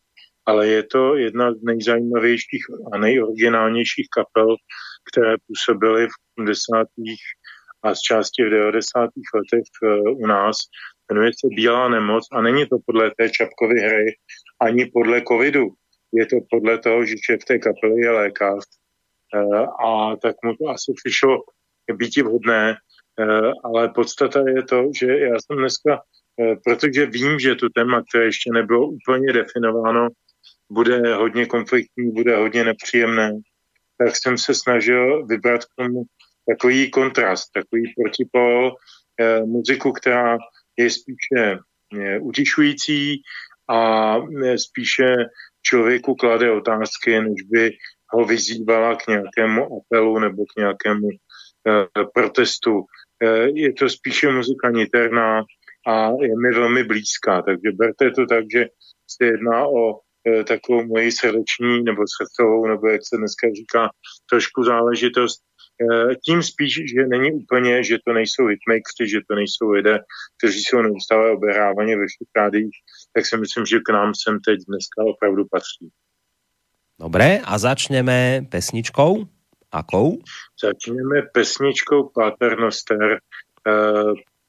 ale 0.46 0.68
je 0.68 0.82
to 0.82 1.16
jedna 1.16 1.52
z 1.52 1.62
nejzajímavějších 1.62 2.64
a 2.92 2.98
nejoriginálnějších 2.98 4.06
kapel, 4.16 4.56
které 5.12 5.34
působily 5.46 6.06
v 6.06 6.42
80. 6.42 6.86
a 7.82 7.94
z 7.94 8.00
části 8.00 8.44
v 8.44 8.50
90. 8.50 9.00
letech 9.34 9.68
eh, 9.84 10.00
u 10.00 10.26
nás. 10.26 10.56
Jmenuje 11.10 11.30
se 11.32 11.46
Bílá 11.56 11.88
nemoc 11.88 12.26
a 12.32 12.42
není 12.42 12.66
to 12.66 12.76
podle 12.86 13.10
té 13.18 13.30
Čapkovy 13.30 13.80
hry 13.80 14.16
ani 14.60 14.86
podle 14.86 15.22
covidu. 15.22 15.68
Je 16.12 16.26
to 16.26 16.36
podle 16.50 16.78
toho, 16.78 17.06
že 17.06 17.14
šéf 17.26 17.44
té 17.44 17.58
kapely 17.58 18.00
je 18.00 18.10
lékař 18.10 18.64
eh, 19.34 19.66
a 19.86 20.16
tak 20.16 20.36
mu 20.44 20.56
to 20.56 20.68
asi 20.68 20.92
přišlo 21.04 21.38
být 21.92 22.16
vhodné, 22.16 22.76
eh, 23.20 23.52
ale 23.64 23.88
podstata 23.88 24.40
je 24.48 24.62
to, 24.62 24.84
že 25.00 25.18
já 25.18 25.34
jsem 25.34 25.58
dneska, 25.58 26.02
protože 26.64 27.06
vím, 27.06 27.38
že 27.40 27.54
to 27.54 27.68
téma, 27.74 28.02
které 28.08 28.24
ještě 28.24 28.50
nebylo 28.52 28.88
úplně 28.88 29.32
definováno, 29.32 30.08
bude 30.70 31.14
hodně 31.14 31.46
konfliktní, 31.46 32.12
bude 32.12 32.36
hodně 32.36 32.64
nepříjemné, 32.64 33.32
tak 33.98 34.16
jsem 34.16 34.38
se 34.38 34.54
snažil 34.54 35.26
vybrat 35.26 35.64
k 35.64 35.74
tomu 35.78 36.02
takový 36.48 36.90
kontrast, 36.90 37.52
takový 37.54 37.92
protipol, 37.96 38.76
eh, 39.20 39.40
muziku, 39.40 39.92
která 39.92 40.38
je 40.76 40.90
spíše 40.90 41.58
eh, 41.98 42.18
utišující 42.18 43.22
a 43.68 44.16
eh, 44.18 44.58
spíše 44.58 45.16
člověku 45.62 46.14
klade 46.14 46.52
otázky, 46.52 47.20
než 47.20 47.42
by 47.50 47.70
ho 48.12 48.24
vyzývala 48.24 48.96
k 48.96 49.06
nějakému 49.06 49.68
apelu 49.76 50.18
nebo 50.18 50.44
k 50.44 50.58
nějakému 50.58 51.08
eh, 51.10 52.04
protestu. 52.14 52.84
Eh, 53.22 53.48
je 53.54 53.72
to 53.72 53.88
spíše 53.88 54.32
muzika 54.32 54.70
niterná 54.70 55.44
a 55.86 56.10
je 56.20 56.36
mi 56.36 56.50
velmi 56.54 56.84
blízká, 56.84 57.42
takže 57.42 57.72
berte 57.72 58.10
to 58.10 58.26
tak, 58.26 58.44
že 58.52 58.66
se 59.10 59.24
jedná 59.24 59.66
o 59.66 59.92
E, 59.92 60.05
takovou 60.44 60.86
moji 60.86 61.12
srdeční 61.12 61.82
nebo 61.84 62.02
srdcovou, 62.16 62.66
nebo 62.66 62.88
jak 62.88 63.00
se 63.04 63.16
dneska 63.16 63.46
říká, 63.56 63.90
trošku 64.30 64.64
záležitost. 64.64 65.40
E, 65.82 66.14
tím 66.14 66.42
spíš, 66.42 66.74
že 66.74 67.06
není 67.06 67.32
úplně, 67.32 67.84
že 67.84 67.98
to 68.06 68.12
nejsou 68.12 68.46
hitmakeři, 68.46 69.10
že 69.10 69.20
to 69.28 69.34
nejsou 69.34 69.70
lidé, 69.70 69.98
kteří 70.38 70.60
jsou 70.60 70.82
neustále 70.82 71.30
obehrávaně 71.30 71.96
ve 71.96 72.06
všech 72.06 72.28
rádiích, 72.36 72.76
tak 73.12 73.26
si 73.26 73.36
myslím, 73.36 73.66
že 73.66 73.78
k 73.80 73.92
nám 73.92 74.12
sem 74.22 74.38
teď 74.46 74.58
dneska 74.68 75.02
opravdu 75.04 75.44
patří. 75.50 75.88
Dobré, 77.00 77.40
a 77.44 77.58
začneme 77.58 78.40
pesničkou. 78.48 79.24
Akou? 79.72 80.18
Začneme 80.62 81.22
pesničkou 81.32 82.10
Paternoster. 82.14 83.12
E, 83.12 83.18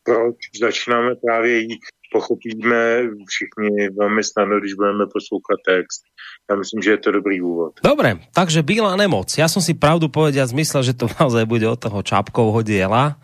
proč 0.03 0.35
začínáme 0.61 1.15
právě 1.15 1.57
jí 1.57 1.79
pochopíme 2.11 3.09
všichni 3.27 3.89
velmi 3.99 4.23
snadno, 4.23 4.59
když 4.59 4.73
budeme 4.73 5.05
poslouchat 5.07 5.59
text. 5.65 6.03
Já 6.49 6.55
myslím, 6.55 6.81
že 6.81 6.91
je 6.91 6.97
to 6.97 7.11
dobrý 7.11 7.41
úvod. 7.41 7.73
Dobre, 7.83 8.23
takže 8.33 8.63
Bílá 8.63 8.95
nemoc. 8.95 9.27
Ja 9.35 9.51
som 9.51 9.59
si 9.59 9.75
pravdu 9.75 10.07
povedať 10.07 10.55
zmyslel, 10.55 10.83
že 10.87 10.95
to 10.95 11.11
naozaj 11.19 11.43
bude 11.43 11.67
od 11.67 11.75
toho 11.75 11.99
Čapkov 11.99 12.55
hodiela. 12.55 13.19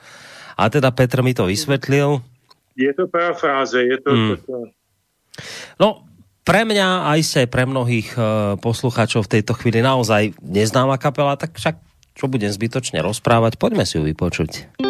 A 0.59 0.63
teda 0.67 0.91
Petr 0.91 1.23
mi 1.23 1.31
to 1.31 1.47
vysvetlil. 1.47 2.19
Je 2.75 2.91
to 2.93 3.07
parafráze, 3.07 3.79
je 3.79 3.97
to... 4.01 4.11
Hmm. 4.11 4.35
to... 4.43 4.55
No, 5.79 6.03
pre 6.43 6.67
mňa 6.67 7.15
aj 7.15 7.47
pre 7.47 7.63
mnohých 7.63 8.19
uh, 8.19 8.25
poslucháčov 8.59 9.25
v 9.25 9.39
tejto 9.39 9.55
chvíli 9.55 9.79
naozaj 9.79 10.35
neznáma 10.43 10.99
kapela, 10.99 11.39
tak 11.39 11.55
však 11.55 11.79
čo 12.13 12.29
budem 12.29 12.51
zbytočne 12.53 13.01
rozprávať, 13.01 13.57
poďme 13.57 13.87
si 13.87 13.97
ju 13.97 14.05
vypočuť. 14.05 14.83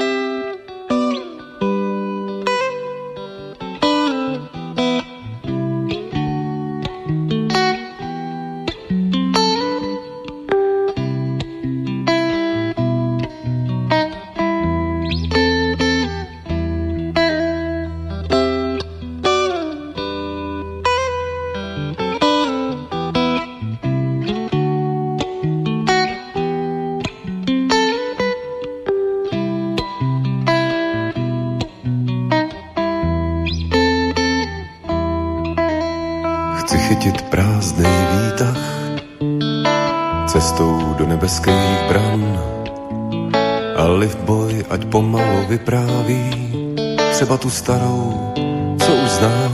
Starou, 47.54 48.34
co 48.82 48.92
už 48.94 49.10
znám, 49.10 49.54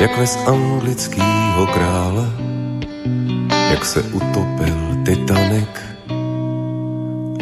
jak 0.00 0.18
les 0.18 0.38
anglického 0.46 1.66
krále, 1.66 2.26
jak 3.70 3.84
se 3.84 4.02
utopil 4.02 4.76
Titanic 5.04 5.68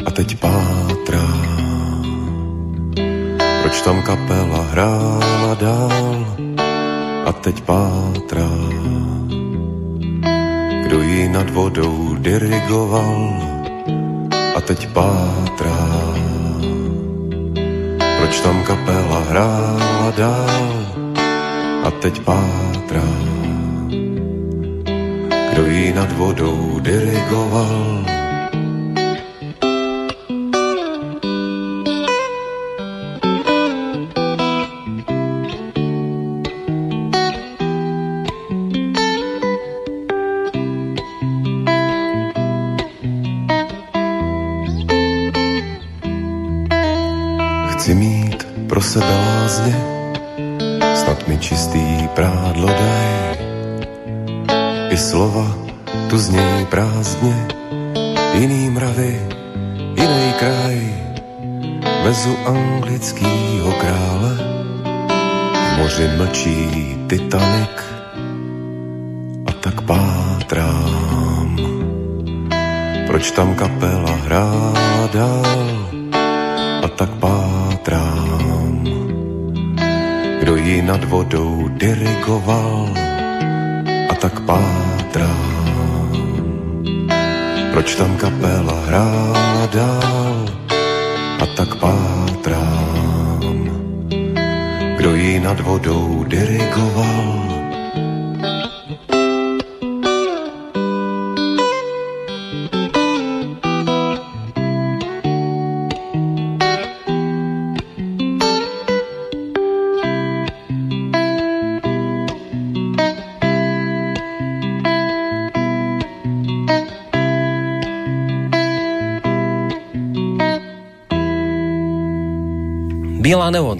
a 0.06 0.10
teď 0.10 0.38
pátrá. 0.38 1.26
Proč 3.62 3.80
tam 3.82 4.02
kapela 4.02 4.62
hrála 4.70 5.54
dál 5.54 6.38
a 7.26 7.32
teď 7.32 7.60
pátrá. 7.60 8.50
Kdo 10.86 11.02
ji 11.02 11.28
nad 11.28 11.50
vodou 11.50 12.14
dirigoval 12.18 13.42
a 14.56 14.60
teď 14.60 14.88
pátrá 14.88 15.75
proč 18.26 18.40
tam 18.40 18.58
kapela 18.66 19.20
hrála 19.30 20.10
dál 20.18 20.74
a 21.84 21.90
teď 21.90 22.20
pátrá. 22.26 23.06
Kdo 25.50 25.66
jí 25.66 25.92
nad 25.94 26.12
vodou 26.12 26.80
dirigoval, 26.82 28.02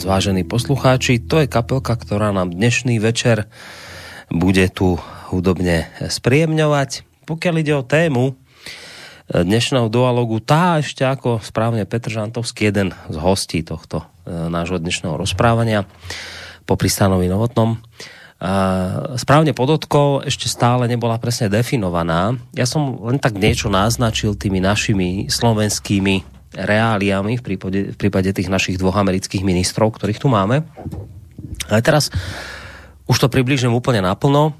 Vážení 0.06 0.46
poslucháči, 0.46 1.18
to 1.18 1.42
je 1.42 1.50
kapelka, 1.50 1.98
ktorá 1.98 2.30
nám 2.30 2.54
dnešný 2.54 3.02
večer 3.02 3.50
bude 4.30 4.62
tu 4.70 5.02
hudobne 5.34 5.90
spríjemňovať. 5.98 7.02
Pokiaľ 7.26 7.54
ide 7.58 7.74
o 7.74 7.82
tému 7.82 8.30
eh, 8.30 9.42
dnešného 9.42 9.90
dialogu, 9.90 10.38
tá 10.38 10.78
ešte 10.78 11.02
ako 11.02 11.42
správne 11.42 11.82
Petr 11.90 12.14
Žantovský, 12.14 12.70
jeden 12.70 12.94
z 13.10 13.16
hostí 13.18 13.66
tohto 13.66 14.06
eh, 14.30 14.46
nášho 14.46 14.78
dnešného 14.78 15.18
rozprávania 15.18 15.90
po 16.70 16.78
Pristánovi 16.78 17.26
Novotnom, 17.26 17.74
eh, 17.74 19.18
správne 19.18 19.58
podotkol, 19.58 20.22
ešte 20.22 20.46
stále 20.46 20.86
nebola 20.86 21.18
presne 21.18 21.50
definovaná. 21.50 22.38
Ja 22.54 22.70
som 22.70 23.02
len 23.10 23.18
tak 23.18 23.34
niečo 23.34 23.66
naznačil 23.74 24.38
tými 24.38 24.62
našimi 24.62 25.26
slovenskými 25.26 26.35
reáliami 26.54 27.40
v 27.40 27.42
prípade, 27.42 27.80
v 27.92 27.96
prípade 27.96 28.30
tých 28.30 28.52
našich 28.52 28.78
dvoch 28.78 28.94
amerických 28.94 29.42
ministrov, 29.42 29.96
ktorých 29.96 30.22
tu 30.22 30.28
máme. 30.30 30.62
Ale 31.66 31.80
teraz 31.82 32.12
už 33.06 33.16
to 33.16 33.32
približím 33.32 33.74
úplne 33.74 34.02
naplno. 34.02 34.54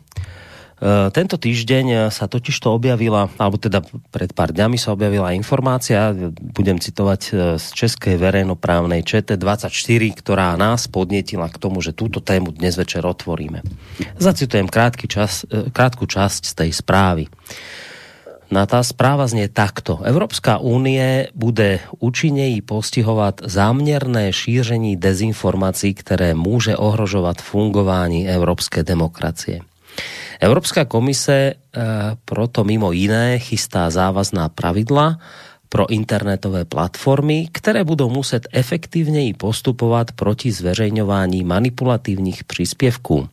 E, 0.77 1.09
tento 1.11 1.41
týždeň 1.41 2.13
sa 2.13 2.29
totiž 2.29 2.55
to 2.63 2.75
objavila, 2.75 3.33
alebo 3.41 3.57
teda 3.57 3.83
pred 4.13 4.31
pár 4.37 4.53
dňami 4.53 4.77
sa 4.77 4.93
objavila 4.93 5.35
informácia, 5.35 6.15
budem 6.53 6.79
citovať 6.79 7.23
e, 7.27 7.31
z 7.57 7.67
Českej 7.75 8.21
verejnoprávnej 8.21 9.03
ČT24, 9.03 10.03
ktorá 10.21 10.55
nás 10.55 10.87
podnietila 10.87 11.49
k 11.49 11.57
tomu, 11.59 11.81
že 11.81 11.97
túto 11.97 12.21
tému 12.21 12.53
dnes 12.55 12.77
večer 12.77 13.03
otvoríme. 13.03 13.65
Zacitujem 14.21 14.69
krátky 14.69 15.07
čas, 15.09 15.49
e, 15.49 15.73
krátku 15.73 16.07
časť 16.07 16.43
z 16.45 16.53
tej 16.55 16.71
správy. 16.77 17.25
Na 18.51 18.63
tá 18.67 18.79
správa 18.87 19.27
znie 19.27 19.51
takto. 19.51 19.99
Evropská 20.07 20.59
únie 20.63 21.29
bude 21.35 21.83
účinněji 21.99 22.63
postihovat 22.63 23.41
záměrné 23.45 24.33
šíření 24.33 24.97
dezinformací, 24.97 25.95
které 25.95 26.35
může 26.35 26.77
ohrožovat 26.77 27.43
fungování 27.43 28.29
evropské 28.29 28.83
demokracie. 28.87 29.61
Evropská 30.41 30.85
komise 30.85 31.33
e, 31.33 31.55
proto 32.25 32.65
mimo 32.65 32.93
jiné 32.93 33.39
chystá 33.39 33.91
závazná 33.91 34.49
pravidla 34.49 35.19
pro 35.69 35.91
internetové 35.91 36.65
platformy, 36.65 37.49
které 37.53 37.85
budou 37.85 38.11
muset 38.11 38.49
efektivněji 38.53 39.35
postupovat 39.35 40.13
proti 40.13 40.53
zveřejňování 40.53 41.45
manipulativních 41.45 42.45
příspěvků. 42.45 43.29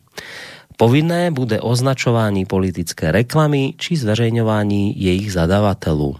Povinné 0.76 1.30
bude 1.30 1.60
označování 1.60 2.46
politické 2.46 3.12
reklamy 3.12 3.74
či 3.76 3.96
zveřejňování 3.96 5.02
jejich 5.02 5.32
zadavatelů. 5.32 6.16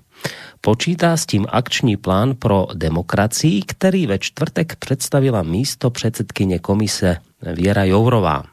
Počítá 0.61 1.17
s 1.17 1.27
tím 1.27 1.47
akční 1.49 1.97
plán 1.97 2.35
pro 2.35 2.67
demokracii, 2.75 3.63
který 3.63 4.07
ve 4.07 4.19
čtvrtek 4.19 4.77
představila 4.77 5.43
místo 5.43 5.91
předsedkyně 5.91 6.59
komise 6.59 7.17
Věra 7.43 7.85
Jourová. 7.85 8.45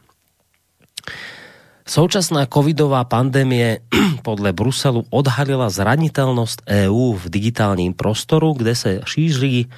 Současná 1.88 2.46
covidová 2.46 3.04
pandemie 3.04 3.80
podle 4.22 4.54
Bruselu 4.54 5.06
odhalila 5.10 5.70
zranitelnost 5.70 6.62
EU 6.68 7.14
v 7.14 7.30
digitálním 7.30 7.94
prostoru, 7.94 8.54
kde 8.54 8.76
se 8.76 9.02
šíří 9.06 9.70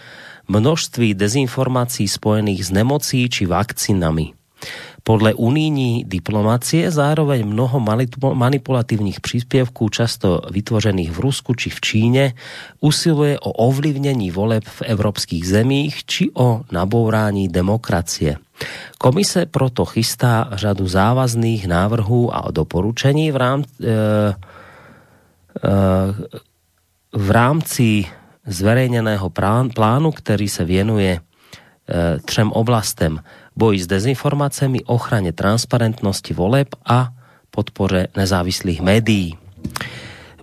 množství 0.48 1.14
dezinformací 1.14 2.08
spojených 2.08 2.66
s 2.66 2.72
nemocí 2.72 3.30
či 3.30 3.46
vakcinami. 3.46 4.34
Podle 5.04 5.34
unijní 5.34 6.04
diplomacie 6.08 6.92
zároveň 6.92 7.48
mnoho 7.48 7.80
manipulativních 8.34 9.20
příspěvků, 9.20 9.90
často 9.90 10.42
vytvořených 10.52 11.12
v 11.12 11.20
Rusku 11.20 11.54
či 11.54 11.70
v 11.70 11.82
Číně, 11.82 12.34
usiluje 12.80 13.40
o 13.40 13.52
ovlivnění 13.52 14.32
voleb 14.32 14.64
v 14.64 14.82
evropských 14.82 15.48
zemích 15.48 16.06
či 16.06 16.32
o 16.34 16.62
nabourání 16.72 17.48
demokracie. 17.48 18.38
Komise 18.98 19.46
proto 19.46 19.86
chystá 19.86 20.50
řadu 20.52 20.88
závazných 20.88 21.68
návrhů 21.68 22.36
a 22.36 22.52
doporučení 22.52 23.32
v 23.32 23.36
rámci, 23.36 23.74
e, 23.84 23.92
e, 23.92 24.36
v 27.12 27.32
rámci 27.32 28.06
zverejněného 28.48 29.32
plánu, 29.76 30.12
který 30.12 30.50
se 30.50 30.66
věnuje 30.66 31.20
e, 31.20 32.20
třem 32.20 32.52
oblastem 32.52 33.20
boji 33.56 33.80
s 33.80 33.88
dezinformacemi, 33.88 34.84
ochraně 34.86 35.32
transparentnosti 35.32 36.34
voleb 36.34 36.68
a 36.86 37.10
podpore 37.52 38.08
nezávislých 38.18 38.82
médií. 38.82 39.38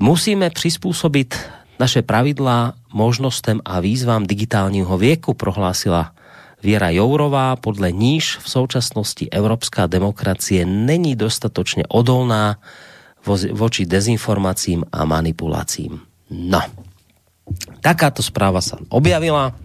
Musíme 0.01 0.51
přizpůsobit 0.51 1.35
naše 1.81 2.03
pravidla 2.03 2.75
možnostem 2.92 3.61
a 3.64 3.81
výzvám 3.81 4.27
digitálního 4.27 4.99
věku, 4.99 5.35
prohlásila 5.35 6.12
Věra 6.62 6.90
Jourová, 6.90 7.57
podle 7.57 7.92
níž 7.92 8.37
v 8.37 8.51
současnosti 8.51 9.31
evropská 9.31 9.87
demokracie 9.87 10.66
není 10.66 11.16
dostatečně 11.16 11.83
odolná 11.88 12.57
voči 13.53 13.87
dezinformacím 13.87 14.85
a 14.92 15.05
manipulacím. 15.05 16.01
No, 16.31 16.61
takáto 17.81 18.23
správa 18.23 18.61
sa 18.61 18.77
objavila. 18.88 19.57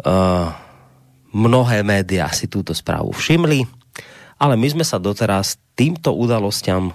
Uh, 0.00 0.48
Mnohé 1.30 1.86
médiá 1.86 2.26
si 2.34 2.50
túto 2.50 2.74
správu 2.74 3.14
všimli, 3.14 3.62
ale 4.42 4.54
my 4.58 4.66
sme 4.66 4.84
sa 4.86 4.98
doteraz 4.98 5.62
týmto 5.78 6.10
udalostiam 6.10 6.90
eh, 6.90 6.94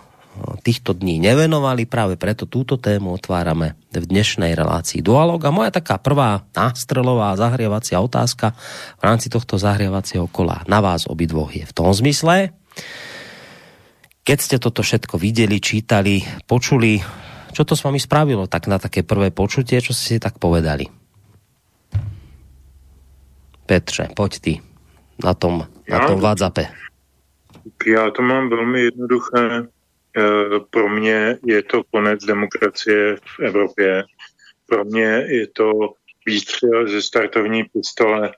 týchto 0.59 0.91
dní 0.91 1.23
nevenovali, 1.23 1.87
práve 1.87 2.19
preto 2.19 2.43
túto 2.43 2.75
tému 2.75 3.15
otvárame 3.15 3.79
v 3.95 4.03
dnešnej 4.03 4.51
relácii 4.51 4.99
Dualog. 4.99 5.39
A 5.47 5.55
moja 5.55 5.71
taká 5.71 5.95
prvá 5.95 6.43
nástrelová 6.51 7.31
zahrievacia 7.39 7.95
otázka 8.03 8.51
v 8.99 9.03
rámci 9.07 9.31
tohto 9.31 9.55
zahrievacieho 9.55 10.27
kola 10.27 10.67
na 10.67 10.83
vás 10.83 11.07
obidvoch 11.07 11.55
je 11.55 11.63
v 11.63 11.71
tom 11.71 11.95
zmysle, 11.95 12.51
keď 14.25 14.37
ste 14.41 14.57
toto 14.57 14.81
všetko 14.81 15.21
videli, 15.21 15.61
čítali, 15.61 16.25
počuli, 16.49 16.97
čo 17.53 17.61
to 17.63 17.77
s 17.77 17.85
vami 17.85 18.01
spravilo 18.01 18.49
tak 18.49 18.67
na 18.67 18.81
také 18.81 19.05
prvé 19.05 19.29
počutie, 19.29 19.79
čo 19.79 19.95
ste 19.95 20.17
si 20.17 20.19
tak 20.19 20.41
povedali? 20.41 21.04
Petře, 23.65 24.07
pojď 24.15 24.39
ty 24.39 24.61
na 25.23 25.33
tom, 25.33 25.67
já, 25.87 25.99
na 25.99 26.07
tom 26.07 26.19
WhatsAppe. 26.19 26.67
Já 27.85 28.11
to 28.11 28.21
mám 28.21 28.49
velmi 28.49 28.81
jednoduché. 28.81 29.57
E, 29.57 29.65
pro 30.69 30.89
mě 30.89 31.37
je 31.45 31.63
to 31.63 31.83
konec 31.91 32.25
demokracie 32.25 33.15
v 33.15 33.39
Evropě. 33.39 34.03
Pro 34.67 34.85
mě 34.85 35.25
je 35.27 35.47
to 35.47 35.71
výstřel 36.25 36.87
ze 36.87 37.01
startovní 37.01 37.63
pistole 37.63 38.29
e, 38.29 38.33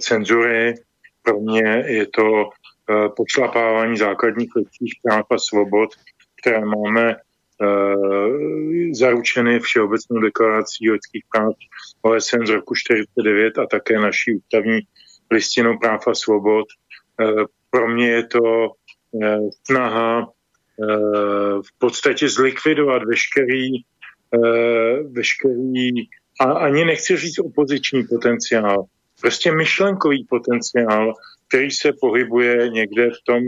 cenzury. 0.00 0.74
Pro 1.22 1.40
mě 1.40 1.84
je 1.86 2.06
to 2.06 2.44
e, 2.44 3.08
pošlapávání 3.08 3.96
základních 3.96 4.56
lidských 4.56 4.94
práv 5.02 5.26
a 5.30 5.38
svobod, 5.38 5.90
které 6.40 6.64
máme 6.64 7.16
zaručeny 8.92 9.60
Všeobecnou 9.60 10.20
deklarací 10.20 10.90
lidských 10.90 11.24
práv 11.32 11.54
OSN 12.02 12.46
z 12.46 12.50
roku 12.50 12.74
49 12.74 13.58
a 13.58 13.66
také 13.66 13.98
naší 13.98 14.34
ústavní 14.34 14.80
listinou 15.30 15.78
práv 15.78 16.08
a 16.08 16.14
svobod. 16.14 16.66
Pro 17.70 17.88
mě 17.88 18.08
je 18.08 18.26
to 18.26 18.70
snaha 19.66 20.28
v 21.62 21.78
podstatě 21.78 22.28
zlikvidovat 22.28 23.02
veškerý, 23.04 23.70
veškerý 25.10 25.90
a 26.40 26.44
ani 26.44 26.84
nechci 26.84 27.16
říct 27.16 27.38
opoziční 27.38 28.04
potenciál, 28.04 28.84
prostě 29.20 29.52
myšlenkový 29.52 30.26
potenciál, 30.30 31.14
který 31.48 31.70
se 31.70 31.92
pohybuje 32.00 32.68
někde 32.68 33.10
v 33.10 33.24
tom 33.26 33.42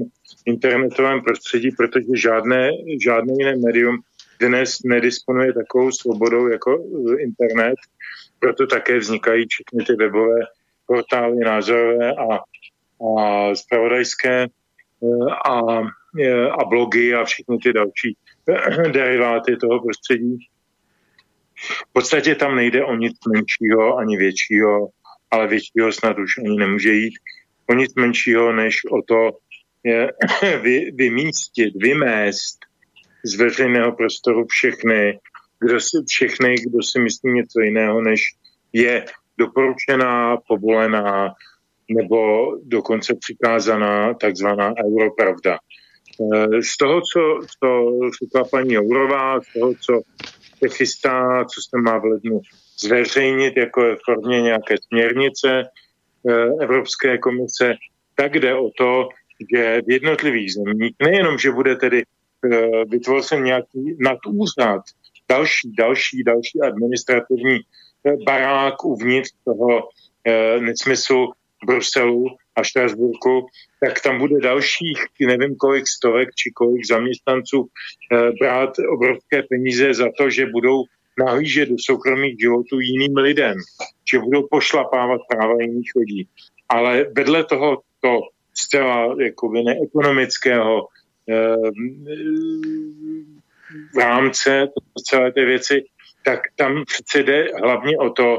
internetovém 0.46 1.20
prostředí, 1.20 1.70
protože 1.70 2.06
žádné, 2.14 2.70
žádné 3.04 3.34
jiné 3.38 3.56
médium 3.56 3.98
dnes 4.40 4.78
nedisponuje 4.84 5.52
takovou 5.52 5.90
svobodou 5.90 6.48
jako 6.48 6.84
internet, 7.18 7.74
proto 8.44 8.66
také 8.66 8.98
vznikají 8.98 9.46
všechny 9.48 9.84
ty 9.84 9.92
webové 10.04 10.40
portály 10.86 11.36
názorové 11.36 12.12
a, 12.12 12.38
a 13.20 13.54
spravodajské 13.54 14.46
a, 15.46 15.60
a 16.60 16.64
blogy 16.64 17.14
a 17.14 17.24
všechny 17.24 17.58
ty 17.58 17.72
další 17.72 18.16
deriváty 18.92 19.56
toho 19.56 19.82
prostředí. 19.82 20.38
V 21.56 21.92
podstatě 21.92 22.34
tam 22.34 22.56
nejde 22.56 22.84
o 22.84 22.94
nic 22.96 23.16
menšího 23.34 23.96
ani 23.96 24.16
většího, 24.16 24.88
ale 25.30 25.46
většího 25.46 25.92
snad 25.92 26.18
už 26.18 26.38
ani 26.38 26.56
nemůže 26.56 26.92
jít, 26.92 27.14
o 27.70 27.74
nic 27.74 27.94
menšího, 27.94 28.52
než 28.52 28.76
o 28.92 29.02
to 29.02 29.30
je, 29.84 30.12
vy, 30.62 30.90
vymístit, 30.94 31.74
vymést 31.76 32.58
z 33.24 33.34
veřejného 33.34 33.92
prostoru 33.92 34.46
všechny, 34.46 35.18
kdo 35.64 35.80
si, 35.80 35.96
všechny, 36.08 36.54
kdo 36.54 36.82
si 36.82 37.00
myslí 37.00 37.32
něco 37.32 37.60
jiného, 37.60 38.00
než 38.00 38.20
je 38.72 39.04
doporučená, 39.38 40.36
povolená 40.48 41.34
nebo 41.90 42.50
dokonce 42.62 43.14
přikázaná 43.14 44.14
takzvaná 44.14 44.74
europravda. 44.86 45.54
E, 45.54 46.62
z 46.62 46.76
toho, 46.76 47.00
co, 47.00 47.40
co 47.60 47.90
řekla 48.22 48.44
paní 48.44 48.74
Jourová, 48.74 49.40
z 49.40 49.52
toho, 49.58 49.74
co 49.74 50.00
se 50.58 50.68
chystá, 50.68 51.44
co 51.44 51.60
se 51.60 51.82
má 51.82 51.98
v 51.98 52.04
lednu 52.04 52.40
zveřejnit 52.78 53.56
jako 53.56 53.84
je 53.84 53.96
formě 54.04 54.42
nějaké 54.42 54.74
směrnice 54.86 55.48
e, 55.60 55.64
Evropské 56.60 57.18
komise, 57.18 57.74
tak 58.14 58.34
jde 58.34 58.54
o 58.54 58.70
to, 58.78 59.08
že 59.54 59.82
v 59.86 59.90
jednotlivých 59.90 60.52
zemích, 60.52 60.94
nejenom, 61.02 61.38
že 61.38 61.50
bude 61.50 61.76
tedy 61.76 62.02
e, 62.02 62.04
vytvořen 62.84 63.44
nějaký 63.44 63.96
nadúřad, 63.98 64.82
další, 65.28 65.72
další, 65.78 66.22
další 66.22 66.60
administrativní 66.60 67.58
barák 68.26 68.84
uvnitř 68.84 69.30
toho 69.44 69.88
nesmyslu 70.60 71.32
Bruselu 71.66 72.26
a 72.56 72.62
Štrasburku, 72.62 73.46
tak 73.80 74.00
tam 74.00 74.18
bude 74.18 74.40
dalších, 74.40 74.98
nevím 75.20 75.56
kolik 75.56 75.88
stovek 75.88 76.28
či 76.34 76.50
kolik 76.50 76.86
zaměstnanců 76.86 77.66
eh, 78.12 78.30
brát 78.40 78.70
obrovské 78.94 79.42
peníze 79.42 79.94
za 79.94 80.08
to, 80.18 80.30
že 80.30 80.46
budou 80.46 80.84
nahlížet 81.18 81.68
do 81.68 81.76
soukromých 81.78 82.40
životů 82.40 82.80
jiným 82.80 83.16
lidem, 83.16 83.56
že 84.10 84.18
budou 84.18 84.46
pošlapávat 84.50 85.20
práva 85.30 85.54
jiných 85.60 85.90
lidí. 85.96 86.28
Ale 86.68 87.06
vedle 87.16 87.44
toho 87.44 87.80
to 88.00 88.20
zcela 88.54 89.16
jakoby 89.20 89.62
neekonomického 89.62 90.86
eh, 91.30 91.56
v 93.94 93.98
rámce 93.98 94.68
celé 95.06 95.32
té 95.32 95.44
věci, 95.44 95.84
tak 96.24 96.40
tam 96.56 96.84
přece 96.84 97.22
jde 97.22 97.46
hlavně 97.62 97.98
o 97.98 98.10
to, 98.10 98.38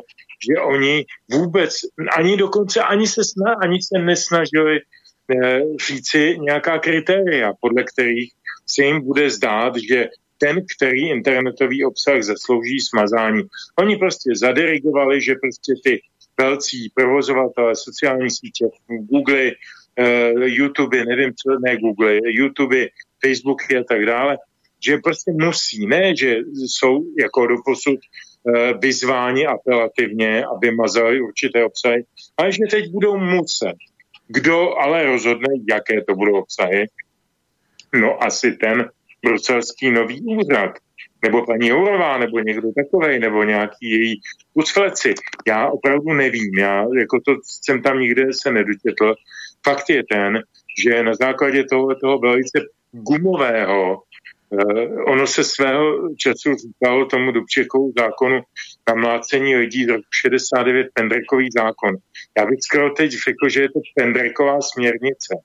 že 0.49 0.61
oni 0.61 1.05
vůbec, 1.31 1.75
ani 2.17 2.37
dokonce, 2.37 2.81
ani 2.81 3.07
se, 3.07 3.23
sna, 3.23 3.53
ani 3.63 3.79
se 3.81 3.99
nesnažili 3.99 4.79
eh, 4.79 5.61
říci 5.87 6.37
nějaká 6.39 6.79
kritéria, 6.79 7.53
podle 7.61 7.83
kterých 7.83 8.31
se 8.65 8.83
jim 8.83 9.01
bude 9.01 9.29
zdát, 9.29 9.73
že 9.89 10.07
ten, 10.37 10.65
který 10.77 11.09
internetový 11.09 11.85
obsah 11.85 12.23
zaslouží 12.23 12.79
smazání. 12.79 13.43
Oni 13.79 13.97
prostě 13.97 14.29
zadirigovali, 14.35 15.21
že 15.21 15.35
prostě 15.41 15.73
ty 15.83 16.01
velcí 16.37 16.89
provozovatele 16.93 17.75
sociální 17.75 18.31
sítě, 18.31 18.65
Google, 18.87 19.51
eh, 19.97 20.31
YouTube, 20.35 21.05
nevím 21.05 21.33
co, 21.33 21.59
ne 21.59 21.77
Google, 21.77 22.19
YouTube, 22.23 22.87
Facebooky 23.25 23.77
a 23.77 23.83
tak 23.83 24.05
dále, 24.05 24.37
že 24.85 24.97
prostě 24.97 25.31
musí, 25.31 25.87
ne, 25.87 26.15
že 26.15 26.35
jsou 26.67 27.03
jako 27.19 27.47
doposud 27.47 27.99
Eh, 28.47 28.73
vyzváni 28.73 29.47
apelativně, 29.47 30.45
aby 30.45 30.71
mazali 30.71 31.21
určité 31.21 31.65
obsahy, 31.65 32.03
ale 32.37 32.51
že 32.51 32.59
teď 32.71 32.91
budou 32.91 33.17
muset. 33.17 33.73
Kdo 34.27 34.77
ale 34.77 35.05
rozhodne, 35.05 35.47
jaké 35.69 36.01
to 36.01 36.15
budou 36.15 36.33
obsahy? 36.33 36.85
No 37.99 38.23
asi 38.23 38.51
ten 38.51 38.89
bruselský 39.25 39.91
nový 39.91 40.21
úřad, 40.21 40.71
nebo 41.23 41.45
paní 41.45 41.67
Jourová, 41.67 42.17
nebo 42.17 42.39
někdo 42.39 42.69
takový, 42.75 43.19
nebo 43.19 43.43
nějaký 43.43 43.89
její 43.89 44.15
ucleci. 44.53 45.13
Já 45.47 45.67
opravdu 45.67 46.13
nevím, 46.13 46.51
já 46.59 46.85
jako 46.99 47.19
to 47.25 47.35
jsem 47.43 47.81
tam 47.81 47.99
nikde 47.99 48.33
se 48.33 48.51
nedočetl. 48.51 49.13
Fakt 49.63 49.89
je 49.89 50.03
ten, 50.11 50.39
že 50.83 51.03
na 51.03 51.13
základě 51.13 51.63
toho, 51.63 51.95
toho 51.95 52.19
velice 52.19 52.59
gumového 52.91 54.01
ono 55.07 55.27
se 55.27 55.43
svého 55.43 56.09
času 56.17 56.55
říkalo 56.55 57.05
tomu 57.05 57.31
Dubčekovu 57.31 57.93
zákonu 57.97 58.41
na 58.87 58.95
mlácení 58.95 59.55
lidí 59.55 59.85
do 59.85 59.97
69 60.21 60.87
Pendrekový 60.93 61.49
zákon. 61.57 61.95
Já 62.37 62.45
bych 62.45 62.59
skoro 62.61 62.89
teď 62.89 63.11
řekl, 63.11 63.49
že 63.49 63.61
je 63.61 63.69
to 63.69 63.79
Pendreková 63.95 64.61
směrnice. 64.61 65.35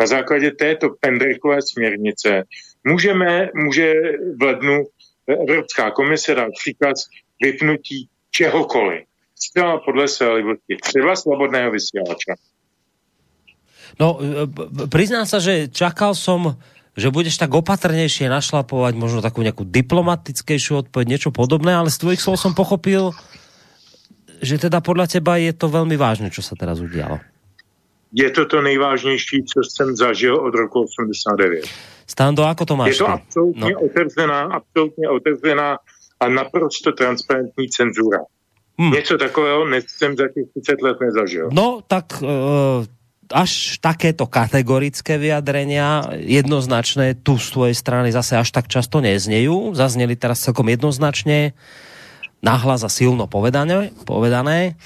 Na 0.00 0.06
základě 0.06 0.50
této 0.50 0.90
Pendrekové 1.00 1.62
směrnice 1.62 2.44
můžeme, 2.84 3.50
může 3.54 3.94
v 4.36 4.42
lednu 4.42 4.84
Evropská 5.26 5.90
komise 5.90 6.34
dát 6.34 6.50
příkaz 6.58 7.08
vypnutí 7.42 8.08
čehokoliv. 8.30 9.04
Zcela 9.34 9.80
podle 9.84 10.08
své 10.08 10.32
libosti. 10.32 10.76
Třeba 10.82 11.16
slobodného 11.16 11.70
vysílača. 11.70 12.34
No, 14.00 14.18
e, 14.22 14.48
priznám 14.88 15.28
sa, 15.28 15.36
že 15.36 15.68
čakal 15.68 16.16
som 16.16 16.56
že 16.92 17.08
budeš 17.08 17.40
tak 17.40 17.52
opatrnejšie 17.56 18.28
našlapovať, 18.28 18.92
možno 18.96 19.24
takú 19.24 19.40
nejakú 19.40 19.64
diplomatickejšiu 19.64 20.88
odpoveď, 20.88 21.06
niečo 21.08 21.30
podobné, 21.32 21.72
ale 21.72 21.88
z 21.88 22.00
tvojich 22.00 22.20
slov 22.20 22.36
som 22.36 22.52
pochopil, 22.52 23.16
že 24.44 24.60
teda 24.60 24.84
podľa 24.84 25.18
teba 25.18 25.40
je 25.40 25.56
to 25.56 25.72
veľmi 25.72 25.96
vážne, 25.96 26.28
čo 26.28 26.44
sa 26.44 26.52
teraz 26.52 26.84
udialo. 26.84 27.22
Je 28.12 28.28
to 28.28 28.44
to 28.44 28.60
nejvážnější, 28.62 29.44
co 29.44 29.60
jsem 29.64 29.96
zažil 29.96 30.36
od 30.36 30.54
roku 30.54 30.84
89. 30.84 31.64
Stando, 32.06 32.44
ako 32.44 32.64
to 32.66 32.76
máš? 32.76 32.88
Je 32.88 32.94
to 32.94 33.08
absolutně 33.08 33.72
no. 33.72 33.80
otevřená, 33.80 34.40
absolutně 34.42 35.08
otevřená 35.08 35.78
a 36.20 36.28
naprosto 36.28 36.92
transparentní 36.92 37.68
cenzura. 37.68 38.18
Hmm. 38.78 38.92
Něco 38.92 39.18
takového 39.18 39.64
jsem 39.88 40.16
za 40.16 40.28
těch 40.28 40.44
30 40.50 40.82
let 40.82 40.96
nezažil. 41.00 41.48
No, 41.52 41.80
tak 41.86 42.04
uh, 42.22 42.28
až 43.32 43.80
takéto 43.80 44.28
kategorické 44.28 45.16
vyjadrenia 45.16 46.14
jednoznačné 46.20 47.18
tu 47.18 47.40
z 47.40 47.48
tvojej 47.50 47.76
strany 47.76 48.12
zase 48.12 48.38
až 48.38 48.52
tak 48.52 48.68
často 48.68 49.00
neznejú. 49.00 49.72
Zazneli 49.72 50.14
teraz 50.14 50.44
celkom 50.44 50.68
jednoznačne 50.68 51.56
nahlas 52.44 52.84
a 52.84 52.90
silno 52.92 53.26
povedané. 53.26 53.90
povedané. 54.04 54.76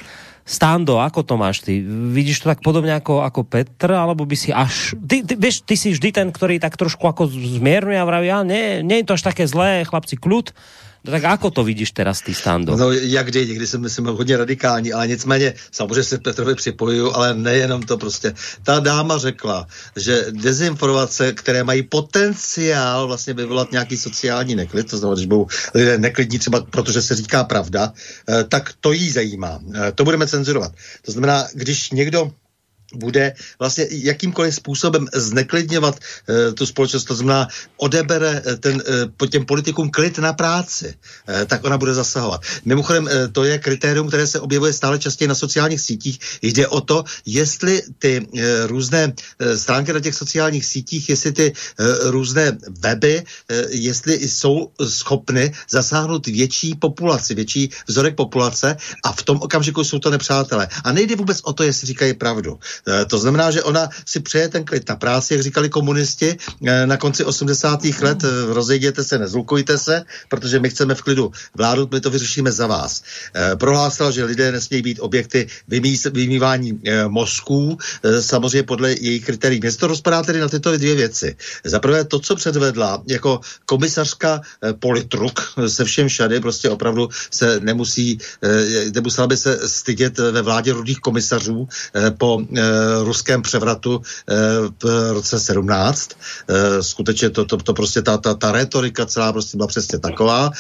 Stando, 0.47 1.03
ako 1.03 1.27
to 1.27 1.35
máš 1.35 1.67
ty? 1.67 1.83
Vidíš 2.15 2.47
to 2.47 2.55
tak 2.55 2.63
podobne 2.63 2.95
ako, 2.95 3.27
ako 3.27 3.43
Petr, 3.43 3.91
alebo 3.91 4.23
by 4.23 4.37
si 4.39 4.55
až... 4.55 4.95
Ty, 4.95 5.27
ty, 5.27 5.35
vieš, 5.35 5.67
ty 5.67 5.75
si 5.75 5.91
vždy 5.91 6.15
ten, 6.15 6.31
ktorý 6.31 6.63
tak 6.63 6.79
trošku 6.79 7.03
ako 7.03 7.27
zmierňuje 7.27 7.99
a 7.99 8.07
vraví, 8.07 8.31
ja, 8.31 8.47
nie, 8.47 8.87
nie 8.87 9.03
je 9.03 9.11
to 9.11 9.19
až 9.19 9.27
také 9.27 9.51
zlé, 9.51 9.83
chlapci, 9.83 10.15
kľud 10.15 10.55
tak 11.07 11.25
ako 11.25 11.51
to 11.51 11.63
vidíš 11.65 11.91
teraz 11.95 12.21
ty, 12.21 12.35
Stando? 12.35 12.77
No 12.77 12.93
jak 12.93 13.27
kdy, 13.27 13.47
někdy 13.47 13.67
jsem 13.67 13.81
myslím 13.81 14.05
hodně 14.07 14.37
radikální, 14.37 14.93
ale 14.93 15.09
nicméně 15.09 15.55
samozřejmě 15.71 16.03
se 16.03 16.19
Petrovi 16.19 16.55
připojuju, 16.55 17.13
ale 17.15 17.35
nejenom 17.35 17.83
to 17.83 17.99
prostě. 17.99 18.35
Ta 18.63 18.81
dáma 18.81 19.19
řekla, 19.19 19.67
že 19.97 20.27
dezinformace, 20.31 21.33
které 21.33 21.65
mají 21.65 21.83
potenciál 21.83 23.07
vlastně 23.07 23.35
vyvolat 23.35 23.73
nějaký 23.73 23.97
sociální 23.97 24.55
neklid, 24.55 24.91
to 24.91 24.99
znamená, 24.99 25.15
když 25.15 25.27
budou 25.27 25.47
lidé 25.75 25.99
neklidní 25.99 26.39
třeba 26.39 26.67
protože 26.71 27.03
se 27.03 27.15
říká 27.15 27.45
pravda, 27.45 27.93
eh, 28.29 28.45
tak 28.45 28.73
to 28.81 28.93
jí 28.93 29.11
zajímá. 29.11 29.61
Eh, 29.75 29.93
to 29.93 30.05
budeme 30.05 30.27
cenzurovat. 30.27 30.73
To 31.03 31.13
znamená, 31.13 31.49
když 31.55 31.91
někdo 31.91 32.33
bude 32.95 33.35
vlastně 33.59 33.87
jakýmkoliv 33.91 34.55
způsobem 34.55 35.07
zneklidňovat 35.15 35.99
e, 35.99 36.53
tu 36.53 36.67
společnost, 36.67 37.05
to 37.05 37.15
znamená 37.15 37.49
odebere 37.77 38.43
eh, 38.47 38.57
ten, 38.57 38.83
e, 38.87 39.07
po 39.17 39.27
těm 39.27 39.47
politikům 39.47 39.91
klid 39.91 40.19
na 40.19 40.33
práci, 40.33 40.95
e, 41.29 41.47
tak 41.47 41.65
ona 41.65 41.79
bude 41.79 41.95
zasahovat. 41.95 42.41
Mimochodem, 42.65 43.09
e, 43.09 43.29
to 43.29 43.45
je 43.45 43.59
kritérium, 43.59 44.09
které 44.09 44.27
se 44.27 44.41
objevuje 44.41 44.73
stále 44.73 44.99
častěji 44.99 45.29
na 45.29 45.35
sociálních 45.35 45.81
sítích. 45.81 46.19
Jde 46.43 46.69
o 46.69 46.81
to, 46.81 47.05
jestli 47.27 47.83
ty 47.99 48.27
e, 48.37 48.67
různé 48.67 49.13
e, 49.39 49.59
stránky 49.59 49.93
na 49.93 50.01
těch 50.01 50.15
sociálních 50.15 50.67
sítích, 50.67 51.09
jestli 51.09 51.33
ty 51.33 51.47
e, 51.47 51.53
různé 52.11 52.59
weby, 52.81 53.15
e, 53.19 53.25
jestli 53.71 54.29
jsou 54.29 54.71
schopny 54.89 55.53
zasáhnout 55.71 56.27
větší 56.27 56.75
populaci, 56.75 57.35
větší 57.35 57.71
vzorek 57.87 58.15
populace 58.15 58.77
a 59.05 59.13
v 59.13 59.23
tom 59.23 59.39
okamžiku 59.43 59.85
jsou 59.85 59.99
to 59.99 60.11
nepřátelé. 60.11 60.69
A 60.85 60.93
nejde 60.93 61.17
vůbec 61.17 61.41
o 61.43 61.53
to, 61.53 61.63
jestli 61.63 61.87
říkají 61.87 62.15
pravdu. 62.15 62.59
To 63.07 63.19
znamená, 63.19 63.51
že 63.51 63.63
ona 63.63 63.89
si 64.07 64.21
přeje 64.21 64.49
ten 64.49 64.65
klid 64.65 64.89
na 64.89 64.97
práci, 64.97 65.35
jak 65.35 65.43
říkali 65.43 65.69
komunisti 65.69 66.37
na 66.85 66.97
konci 66.97 67.25
80. 67.25 67.85
let, 67.85 68.25
rozejděte 68.49 69.05
se, 69.05 69.19
nezlukujte 69.19 69.79
se, 69.79 70.05
protože 70.29 70.61
my 70.61 70.71
chceme 70.71 70.95
v 70.95 71.03
klidu 71.03 71.33
vládu, 71.55 71.89
my 71.93 72.01
to 72.01 72.11
vyřešíme 72.11 72.53
za 72.53 72.67
vás. 72.67 73.03
Prohlásila, 73.59 74.11
že 74.11 74.25
lidé 74.25 74.53
nesmějí 74.53 74.83
být 74.83 74.99
objekty 75.01 75.47
vymývání 76.13 76.81
mozků, 77.09 77.79
samozřejmě 78.21 78.63
podle 78.63 78.93
jejich 78.93 79.25
kritérií. 79.25 79.61
Město 79.61 79.81
to 79.81 79.87
rozpadá 79.87 80.23
tedy 80.23 80.41
na 80.41 80.49
tyto 80.49 80.77
dvě 80.77 80.95
věci. 80.95 81.37
Za 81.65 81.81
prvé 81.81 82.05
to, 82.05 82.19
co 82.19 82.37
předvedla 82.37 83.03
jako 83.07 83.41
komisařka 83.67 84.41
politruk 84.79 85.41
se 85.69 85.85
všem 85.85 86.09
všady, 86.09 86.41
prostě 86.41 86.71
opravdu 86.71 87.09
se 87.31 87.61
nemusí, 87.61 88.19
nemusela 88.95 89.27
by 89.27 89.37
se 89.37 89.69
stydět 89.69 90.19
ve 90.19 90.43
vládě 90.43 90.73
rudých 90.73 90.99
komisařů 90.99 91.69
po 92.19 92.43
ruském 93.05 93.43
převratu 93.43 94.03
v 94.83 95.13
roce 95.13 95.41
17. 95.41 96.11
Skutečně 96.81 97.31
to, 97.31 97.45
to, 97.45 97.57
to 97.57 97.75
prostě 97.75 98.03
ta, 98.03 98.17
ta, 98.17 98.35
ta 98.35 98.53
retorika 98.53 99.07
celá 99.07 99.33
prostě 99.33 99.57
byla 99.57 99.67
přesně 99.67 99.99
taková. 99.99 100.51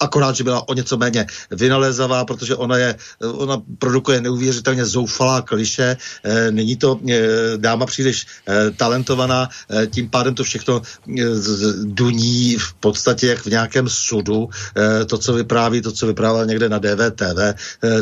Akorát, 0.00 0.36
že 0.36 0.44
byla 0.44 0.68
o 0.68 0.74
něco 0.74 0.96
méně 0.96 1.26
vynalézavá, 1.50 2.24
protože 2.24 2.56
ona 2.56 2.76
je, 2.76 2.96
ona 3.20 3.62
produkuje 3.78 4.20
neuvěřitelně 4.20 4.84
zoufalá 4.84 5.42
kliše. 5.42 5.96
Není 6.50 6.76
to 6.76 7.00
dáma 7.56 7.86
příliš 7.86 8.26
talentovaná, 8.76 9.48
tím 9.90 10.10
pádem 10.10 10.34
to 10.34 10.44
všechno 10.44 10.82
duní 11.84 12.56
v 12.56 12.72
podstatě 12.74 13.26
jak 13.26 13.38
v 13.38 13.46
nějakém 13.46 13.88
sudu. 13.88 14.48
To, 15.06 15.18
co 15.18 15.32
vypráví, 15.32 15.80
to, 15.80 15.92
co 15.92 16.06
vyprávěl 16.06 16.46
někde 16.46 16.68
na 16.68 16.78
DVTV, 16.78 17.40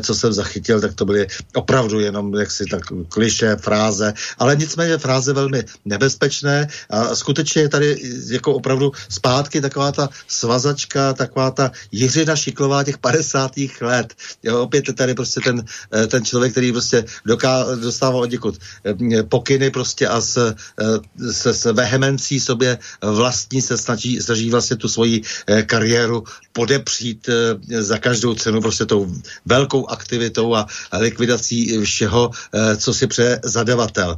co 0.01 0.14
jsem 0.14 0.33
zachytil, 0.33 0.81
tak 0.81 0.94
to 0.94 1.05
byly 1.05 1.27
opravdu 1.55 2.01
jenom 2.01 2.35
jaksi 2.35 2.64
tak 2.71 2.83
kliše, 3.09 3.57
fráze, 3.57 4.15
ale 4.39 4.57
nicméně 4.57 4.99
fráze 4.99 5.33
velmi 5.33 5.65
nebezpečné 5.85 6.69
a 6.91 7.15
skutečně 7.15 7.63
je 7.63 7.69
tady 7.69 8.01
jako 8.31 8.55
opravdu 8.55 8.93
zpátky 9.09 9.61
taková 9.61 9.93
ta 9.93 10.09
svazačka, 10.29 11.13
taková 11.13 11.51
ta 11.51 11.71
Jiřina 11.93 12.37
Šiklová 12.37 12.85
těch 12.85 12.99
50. 12.99 13.53
let. 13.81 14.15
Jo, 14.43 14.63
opět 14.63 14.89
je 14.89 14.95
tady 14.95 15.15
prostě 15.15 15.41
ten, 15.41 15.65
eh, 15.93 16.07
ten 16.07 16.25
člověk, 16.25 16.53
který 16.53 16.73
prostě 16.73 17.05
doká, 17.27 17.75
dostával 17.75 18.21
od 18.21 18.31
někud 18.31 18.59
eh, 18.85 19.23
pokyny 19.23 19.71
prostě 19.71 20.09
a 20.09 20.21
s, 20.21 20.37
eh, 20.37 21.33
se, 21.33 21.55
s 21.55 21.73
vehemencí 21.73 22.41
sobě 22.41 22.79
vlastní 23.03 23.63
se 23.63 23.79
snaží, 23.79 24.21
snaží 24.21 24.51
vlastně 24.51 24.77
tu 24.77 24.89
svoji 24.89 25.23
kariéru 25.67 26.25
podepřít 26.53 27.31
za 27.79 27.99
každou 27.99 28.35
cenu 28.35 28.61
prostě 28.61 28.87
tou 28.87 29.07
velkou 29.47 29.87
aktivitou 29.87 30.55
a 30.55 30.67
likvidací 30.99 31.79
všeho, 31.85 32.31
co 32.77 32.88
si 32.94 33.07
přeje 33.07 33.40
zadavatel. 33.44 34.16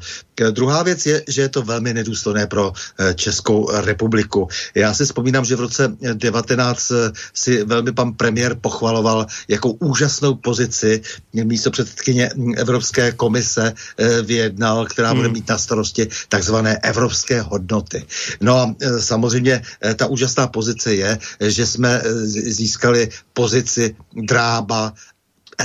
Druhá 0.50 0.82
věc 0.82 1.06
je, 1.06 1.22
že 1.28 1.42
je 1.42 1.48
to 1.48 1.62
velmi 1.62 1.94
nedůstojné 1.94 2.46
pro 2.46 2.72
Českou 3.14 3.70
republiku. 3.80 4.48
Já 4.74 4.94
si 4.94 5.04
vzpomínám, 5.04 5.44
že 5.44 5.56
v 5.56 5.60
roce 5.60 5.96
19 6.14 6.92
si 7.34 7.64
velmi 7.64 7.92
pan 7.92 8.12
premiér 8.12 8.56
pochvaloval 8.60 9.26
jako 9.48 9.70
úžasnou 9.70 10.34
pozici 10.34 11.02
místo 11.32 11.70
předsedkyně 11.70 12.30
Evropské 12.56 13.12
komise 13.12 13.72
eh, 13.72 14.22
vyjednal, 14.22 14.86
která 14.86 15.14
bude 15.14 15.28
hmm. 15.28 15.34
mít 15.34 15.48
na 15.48 15.58
starosti 15.58 16.08
takzvané 16.28 16.78
evropské 16.78 17.40
hodnoty. 17.40 18.06
No 18.40 18.56
a 18.56 18.74
eh, 18.80 19.00
samozřejmě 19.00 19.62
eh, 19.80 19.94
ta 19.94 20.06
úžasná 20.06 20.46
pozice 20.46 20.94
je, 20.94 21.18
že 21.40 21.66
jsme 21.66 22.02
získali 22.32 23.08
pozici 23.32 23.96
drába 24.12 24.92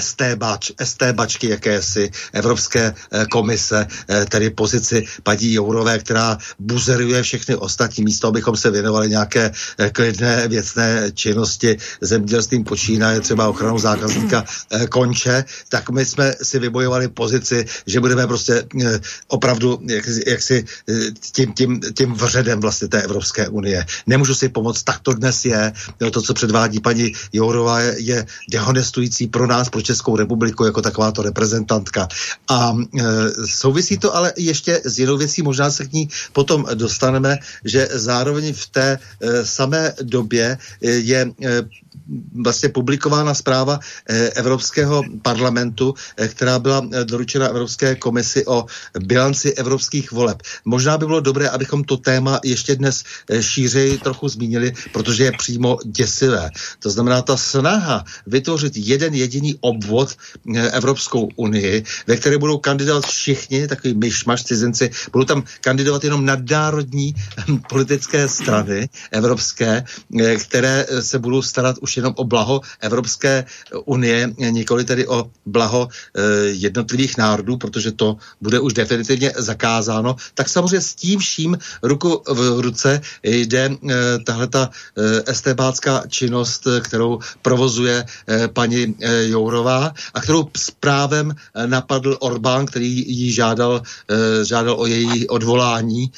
STBač, 0.02 0.72
STBačky 0.84 1.50
jakési 1.50 2.12
Evropské 2.34 2.94
eh, 3.12 3.26
komise, 3.26 3.88
eh, 4.10 4.26
tedy 4.26 4.50
pozici 4.50 5.06
paní 5.24 5.54
Jourové, 5.54 6.00
která 6.00 6.38
buzeruje 6.60 7.24
všechny 7.24 7.56
ostatní 7.56 8.04
místo, 8.04 8.28
abychom 8.28 8.58
se 8.58 8.72
věnovali 8.72 9.10
nějaké 9.10 9.52
eh, 9.78 9.90
klidné 9.90 10.48
věcné 10.48 11.12
činnosti 11.14 11.78
zemědělstvím 12.02 12.64
počínaje, 12.64 13.22
třeba 13.22 13.48
ochranou 13.48 13.80
zákazníka 13.80 14.44
konče, 14.90 15.46
tak 15.70 15.90
my 15.90 16.06
jsme 16.06 16.34
si 16.44 16.60
vybojovali 16.60 17.08
pozici, 17.08 17.66
že 17.88 18.00
budeme 18.00 18.28
prostě 18.28 18.64
opravdu 19.28 19.80
jak, 19.88 20.06
jak 20.28 20.42
si 20.42 20.66
tím, 21.32 21.54
tím, 21.54 21.82
tím 21.98 22.14
vředem 22.14 22.60
vlastně 22.60 22.88
té 22.88 23.02
Evropské 23.02 23.50
unie. 23.50 23.86
Nemůžu 24.08 24.36
si 24.36 24.50
pomoct, 24.50 24.84
tak 24.84 25.00
to 25.00 25.14
dnes 25.14 25.46
je. 25.46 25.74
To, 26.12 26.22
co 26.22 26.34
předvádí 26.34 26.80
paní 26.80 27.14
Jourová, 27.34 27.80
je, 27.80 27.96
je 27.98 28.26
dehonestující 28.50 29.28
pro 29.28 29.48
nás, 29.48 29.70
pro 29.70 29.82
Českou 29.86 30.18
republiku 30.18 30.66
jako 30.66 30.82
takováto 30.82 31.22
reprezentantka. 31.22 32.08
A 32.50 32.74
e, 32.74 33.04
souvisí 33.46 33.98
to 33.98 34.16
ale 34.16 34.34
ještě 34.38 34.82
s 34.86 35.00
jinou 35.00 35.18
věcí, 35.18 35.42
možná 35.42 35.72
se 35.72 35.86
k 35.86 35.94
ní 35.94 36.10
potom 36.34 36.66
dostaneme, 36.74 37.38
že 37.64 37.88
zároveň 37.92 38.54
v 38.54 38.66
té 38.68 38.88
e, 38.98 39.46
samé 39.46 39.94
době 40.02 40.58
e, 40.82 40.90
je 40.90 41.22
e, 41.22 41.85
vlastně 42.42 42.70
publikována 42.70 43.34
zpráva 43.34 43.80
eh, 44.10 44.30
Evropského 44.30 45.04
parlamentu, 45.22 45.94
eh, 46.18 46.28
která 46.28 46.60
byla 46.60 46.88
eh, 46.92 47.06
doručena 47.06 47.48
Evropské 47.48 47.96
komisi 47.96 48.46
o 48.46 48.66
bilanci 49.00 49.54
evropských 49.54 50.12
voleb. 50.12 50.42
Možná 50.66 50.98
by 50.98 51.06
bylo 51.06 51.20
dobré, 51.20 51.50
abychom 51.50 51.84
to 51.84 51.98
téma 51.98 52.40
ještě 52.44 52.76
dnes 52.76 53.04
šířeji 53.40 53.98
trochu 53.98 54.30
zmínili, 54.30 54.74
protože 54.94 55.24
je 55.24 55.32
přímo 55.32 55.78
děsivé. 55.86 56.50
To 56.80 56.90
znamená 56.90 57.22
ta 57.22 57.38
snaha 57.38 58.04
vytvořit 58.28 58.74
jeden 58.76 59.14
jediný 59.14 59.56
obvod 59.62 60.16
Evropskou 60.72 61.30
unii, 61.36 61.84
ve 62.08 62.18
které 62.18 62.38
budou 62.38 62.58
kandidovat 62.58 63.06
všichni, 63.06 63.68
takový 63.68 63.94
myšmaš 63.94 64.44
cizinci, 64.44 64.92
budou 65.12 65.26
tam 65.26 65.44
kandidovat 65.62 66.04
jenom 66.04 66.26
nadnárodní 66.26 67.16
hm, 67.48 67.60
politické 67.70 68.28
strany 68.28 68.90
evropské, 69.12 69.84
které 70.38 70.86
se 71.00 71.20
budou 71.20 71.42
starat 71.42 71.78
už 71.82 71.95
jenom 71.98 72.14
o 72.18 72.24
blaho 72.24 72.62
Evropské 72.82 73.46
unie, 73.86 74.34
nikoli 74.50 74.84
tedy 74.84 75.08
o 75.08 75.32
blaho 75.46 75.88
e, 75.88 76.22
jednotlivých 76.46 77.18
národů, 77.18 77.58
protože 77.58 77.92
to 77.92 78.18
bude 78.42 78.60
už 78.60 78.74
definitivně 78.74 79.34
zakázáno, 79.38 80.16
tak 80.34 80.50
samozřejmě 80.50 80.82
s 80.82 80.96
tím 80.96 81.20
vším 81.20 81.58
ruku 81.84 82.24
v 82.28 82.60
ruce 82.60 83.02
jde 83.24 83.66
e, 83.66 83.96
tahle 84.26 84.48
ta 84.48 84.70
e, 84.70 85.32
estébácká 85.32 86.04
činnost, 86.08 86.68
kterou 86.82 87.20
provozuje 87.42 88.06
e, 88.06 88.48
paní 88.48 88.96
e, 89.00 89.28
Jourová 89.28 89.94
a 90.14 90.22
kterou 90.22 90.50
s 90.58 90.72
právem 90.72 91.32
e, 91.32 91.68
napadl 91.68 92.18
Orbán, 92.20 92.66
který 92.66 93.04
jí 93.08 93.32
žádal, 93.32 93.82
e, 94.10 94.46
žádal 94.46 94.76
o 94.80 94.86
její 94.86 95.28
odvolání, 95.28 96.04
e, 96.04 96.10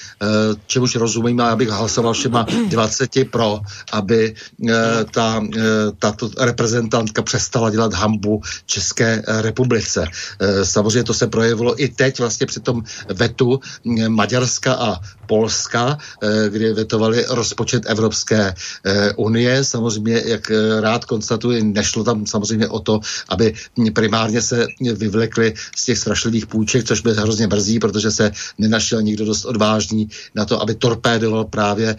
čemuž 0.68 0.96
rozumím, 0.96 1.42
a 1.42 1.52
abych 1.52 1.70
hlasoval 1.70 2.14
všema 2.14 2.46
20 2.70 3.10
pro, 3.32 3.60
aby 3.92 4.36
e, 4.70 4.74
ta 5.12 5.42
e, 5.42 5.67
tato 6.00 6.30
reprezentantka 6.38 7.22
přestala 7.22 7.70
dělat 7.70 7.94
hambu 7.94 8.42
České 8.66 9.24
republice. 9.28 10.08
E, 10.40 10.66
samozřejmě 10.66 11.04
to 11.04 11.14
se 11.14 11.28
projevilo 11.28 11.82
i 11.82 11.88
teď 11.88 12.20
vlastně 12.20 12.48
při 12.48 12.60
tom 12.60 12.84
vetu 13.14 13.60
Maďarska 14.08 14.74
a 14.74 15.00
Polska, 15.28 15.98
e, 16.24 16.50
kdy 16.50 16.74
vetovali 16.74 17.26
rozpočet 17.30 17.84
Evropské 17.86 18.54
e, 18.86 19.14
unie. 19.14 19.64
Samozřejmě, 19.64 20.24
jak 20.26 20.52
rád 20.80 21.06
konstatuji, 21.06 21.64
nešlo 21.64 22.04
tam 22.04 22.26
samozřejmě 22.26 22.68
o 22.68 22.80
to, 22.80 23.00
aby 23.30 23.54
primárně 23.94 24.42
se 24.42 24.68
vyvlekli 24.80 25.54
z 25.76 25.86
těch 25.86 25.98
strašlivých 25.98 26.48
půjček, 26.48 26.88
což 26.88 27.02
by 27.02 27.14
hrozně 27.14 27.48
brzí, 27.48 27.80
protože 27.80 28.12
se 28.12 28.32
nenašel 28.58 29.02
nikdo 29.02 29.26
dost 29.26 29.46
odvážný 29.46 30.10
na 30.36 30.46
to, 30.46 30.62
aby 30.62 30.76
torpédoval 30.76 31.46
právě 31.46 31.96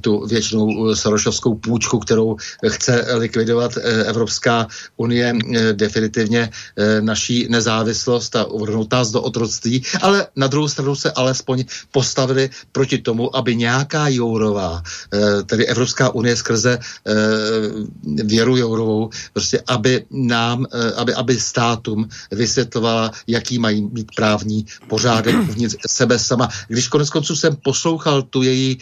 tu 0.00 0.26
věčnou 0.26 0.94
sorošovskou 0.94 1.54
půjčku, 1.54 1.98
kterou 1.98 2.36
chce 2.68 3.06
likvidovat 3.14 3.76
eh, 3.76 4.04
Evropská 4.04 4.66
unie 4.96 5.32
eh, 5.32 5.72
definitivně 5.72 6.50
eh, 6.50 7.00
naší 7.00 7.46
nezávislost 7.50 8.36
a 8.36 8.44
uvrhnout 8.44 8.92
nás 8.92 9.10
do 9.10 9.22
otroctví, 9.22 9.82
ale 10.02 10.26
na 10.36 10.46
druhou 10.46 10.68
stranu 10.68 10.96
se 10.96 11.12
alespoň 11.12 11.64
postavili 11.92 12.50
proti 12.72 12.98
tomu, 12.98 13.36
aby 13.36 13.56
nějaká 13.56 14.08
Jourová, 14.08 14.82
tedy 15.46 15.66
Evropská 15.66 16.14
unie 16.14 16.36
skrze 16.36 16.78
věru 18.04 18.56
Jourovou, 18.56 19.10
prostě 19.32 19.62
aby 19.66 20.04
nám, 20.10 20.66
aby, 20.96 21.14
aby 21.14 21.40
státům 21.40 22.08
vysvětlovala, 22.30 23.10
jaký 23.26 23.58
mají 23.58 23.88
mít 23.92 24.08
právní 24.16 24.66
pořádek 24.88 25.36
uvnitř 25.50 25.76
sebe 25.88 26.18
sama. 26.18 26.48
Když 26.68 26.88
konec 26.88 27.10
konců 27.10 27.36
jsem 27.36 27.56
poslouchal 27.56 28.22
tu 28.22 28.42
její 28.42 28.78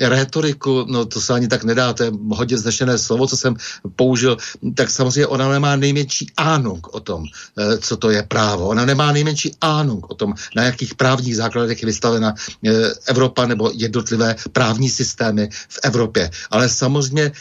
rétoriku, 0.00 0.86
no 0.88 1.04
to 1.04 1.20
se 1.20 1.32
ani 1.32 1.48
tak 1.48 1.64
nedá, 1.64 1.92
to 1.92 2.02
je 2.02 2.12
hodně 2.30 2.58
znešené 2.58 2.98
slovo, 2.98 3.26
co 3.26 3.36
jsem 3.36 3.54
použil, 3.96 4.36
tak 4.74 4.90
samozřejmě 4.90 5.26
ona 5.26 5.48
nemá 5.48 5.76
nejmenší 5.76 6.30
ánung 6.36 6.86
o 6.94 7.00
tom, 7.00 7.24
eh, 7.58 7.78
co 7.78 7.96
to 7.96 8.10
je 8.10 8.22
právo. 8.22 8.68
Ona 8.68 8.84
nemá 8.84 9.12
nejmenší 9.12 9.56
ánung 9.60 10.10
o 10.10 10.14
tom, 10.14 10.34
na 10.56 10.62
jakých 10.62 10.94
právních 10.94 11.36
základech 11.36 11.82
je 11.82 11.86
vystavena 11.86 12.34
eh, 12.34 12.90
Evropa 13.26 13.46
nebo 13.46 13.74
jednotlivé 13.74 14.38
právní 14.54 14.86
systémy 14.86 15.50
v 15.50 15.78
Evropě. 15.82 16.30
Ale 16.50 16.68
samozřejmě, 16.68 17.32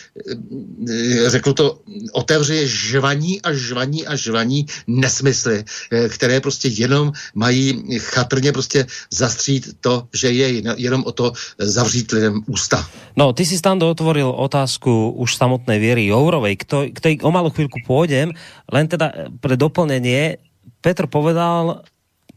řekl 1.28 1.54
to 1.54 1.80
otevře 2.12 2.65
žvaní 2.65 3.41
a 3.41 3.54
žvaní 3.54 4.02
a 4.08 4.15
žvaní 4.17 4.65
nesmysly, 4.88 5.63
které 6.10 6.41
prostě 6.41 6.67
jenom 6.74 7.13
mají 7.36 7.86
chatrně 8.02 8.52
prostě 8.52 8.86
zastřít 9.13 9.78
to, 9.82 10.08
že 10.10 10.32
je 10.34 10.74
jenom 10.82 11.04
o 11.06 11.12
to 11.12 11.38
zavřít 11.62 12.12
lidem 12.12 12.41
ústa. 12.50 12.82
No, 13.15 13.34
ty 13.34 13.45
si 13.45 13.62
tam 13.62 13.78
otvoril 13.78 14.34
otázku 14.34 15.13
už 15.21 15.38
samotnej 15.38 15.78
Viery 15.78 16.10
Jourovej, 16.10 16.58
k 16.65 17.00
tej 17.00 17.21
o 17.21 17.30
malú 17.30 17.54
chvíľku 17.54 17.86
pôjdem, 17.86 18.34
len 18.74 18.86
teda 18.89 19.30
pre 19.38 19.54
doplnenie, 19.54 20.41
Petr 20.82 21.06
povedal, 21.08 21.86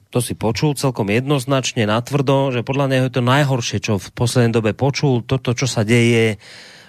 to 0.08 0.24
si 0.24 0.32
počul 0.32 0.72
celkom 0.72 1.12
jednoznačne, 1.12 1.84
natvrdo, 1.84 2.52
že 2.52 2.64
podľa 2.64 2.86
neho 2.88 3.04
je 3.08 3.14
to 3.14 3.22
najhoršie, 3.24 3.78
čo 3.84 4.00
v 4.00 4.08
poslednej 4.16 4.52
dobe 4.56 4.72
počul, 4.72 5.20
toto, 5.20 5.52
čo 5.52 5.68
sa 5.68 5.84
deje, 5.84 6.40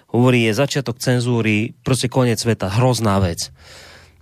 hovorí, 0.09 0.47
je 0.47 0.57
začiatok 0.57 0.97
cenzúry, 0.97 1.75
prostě 1.83 2.07
koniec 2.07 2.39
sveta, 2.39 2.67
hrozná 2.67 3.19
vec. 3.19 3.51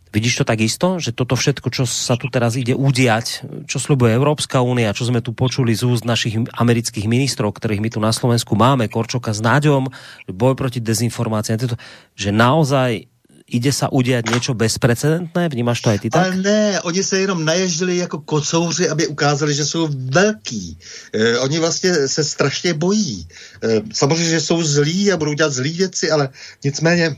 Vidíš 0.08 0.42
to 0.42 0.44
tak 0.48 0.64
isto, 0.64 0.98
že 1.04 1.12
toto 1.12 1.36
všetko, 1.36 1.68
čo 1.70 1.84
sa 1.84 2.16
tu 2.16 2.32
teraz 2.32 2.56
ide 2.56 2.72
udiať, 2.74 3.44
čo 3.68 3.78
slubuje 3.78 4.16
Európska 4.16 4.64
únia, 4.64 4.96
čo 4.96 5.04
sme 5.04 5.20
tu 5.20 5.36
počuli 5.36 5.76
z 5.76 5.84
úst 5.84 6.08
našich 6.08 6.48
amerických 6.58 7.06
ministrov, 7.12 7.52
ktorých 7.52 7.84
my 7.84 7.90
tu 7.92 8.00
na 8.00 8.16
Slovensku 8.16 8.56
máme, 8.56 8.88
Korčoka 8.88 9.36
s 9.36 9.44
Náďom, 9.44 9.92
boj 10.32 10.56
proti 10.56 10.80
dezinformáciám, 10.80 11.76
že 12.16 12.30
naozaj 12.32 13.12
ide 13.48 13.72
sa 13.72 13.88
udělat 13.92 14.26
něco 14.30 14.54
bezprecedentné? 14.54 15.50
Vnímáš 15.50 15.82
to 15.82 15.90
aj 15.90 16.00
ty 16.00 16.10
tak? 16.10 16.24
Ale 16.24 16.36
ne, 16.36 16.82
oni 16.82 17.04
se 17.04 17.20
jenom 17.20 17.46
naježdili 17.46 17.98
jako 17.98 18.20
kocouři, 18.20 18.90
aby 18.90 19.08
ukázali, 19.08 19.54
že 19.54 19.66
jsou 19.66 19.90
velký. 19.92 20.78
E, 21.14 21.40
oni 21.40 21.60
vlastně 21.60 22.08
se 22.08 22.24
strašně 22.24 22.74
bojí. 22.74 23.28
E, 23.64 23.82
samozřejmě, 23.94 24.30
že 24.30 24.42
jsou 24.42 24.64
zlí 24.64 25.12
a 25.12 25.18
budou 25.18 25.34
dělat 25.34 25.54
zlý 25.54 25.72
věci, 25.74 26.12
ale 26.12 26.30
nicméně 26.64 27.16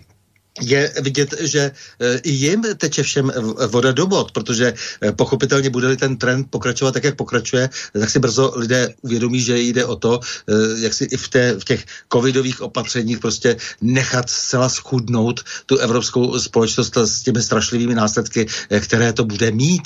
je 0.62 0.94
vidět, 1.02 1.36
že 1.40 1.60
e, 1.60 2.18
i 2.18 2.32
jim 2.32 2.64
teče 2.78 3.04
všem 3.04 3.32
voda 3.68 3.92
do 3.92 4.08
bod, 4.08 4.32
protože 4.32 4.74
e, 5.04 5.12
pochopitelně 5.12 5.70
bude-li 5.70 5.98
ten 5.98 6.18
trend 6.18 6.48
pokračovat 6.50 6.92
tak, 6.92 7.04
jak 7.04 7.16
pokračuje, 7.16 7.70
tak 8.00 8.10
si 8.10 8.20
brzo 8.20 8.54
lidé 8.56 8.94
uvědomí, 9.02 9.42
že 9.42 9.60
jde 9.60 9.86
o 9.86 9.96
to, 9.96 10.20
e, 10.20 10.54
jak 10.80 10.94
si 10.94 11.04
i 11.04 11.18
v, 11.18 11.28
té, 11.28 11.56
v 11.60 11.64
těch 11.64 11.86
covidových 12.14 12.62
opatřeních 12.62 13.20
prostě 13.20 13.58
nechat 13.82 14.30
zcela 14.30 14.70
schudnout 14.70 15.44
tu 15.66 15.78
evropskou 15.78 16.40
společnost 16.40 16.98
s 16.98 17.22
těmi 17.22 17.42
strašlivými 17.42 17.96
následky, 17.96 18.46
které 18.80 19.14
to 19.14 19.26
bude 19.26 19.52
mít. 19.52 19.82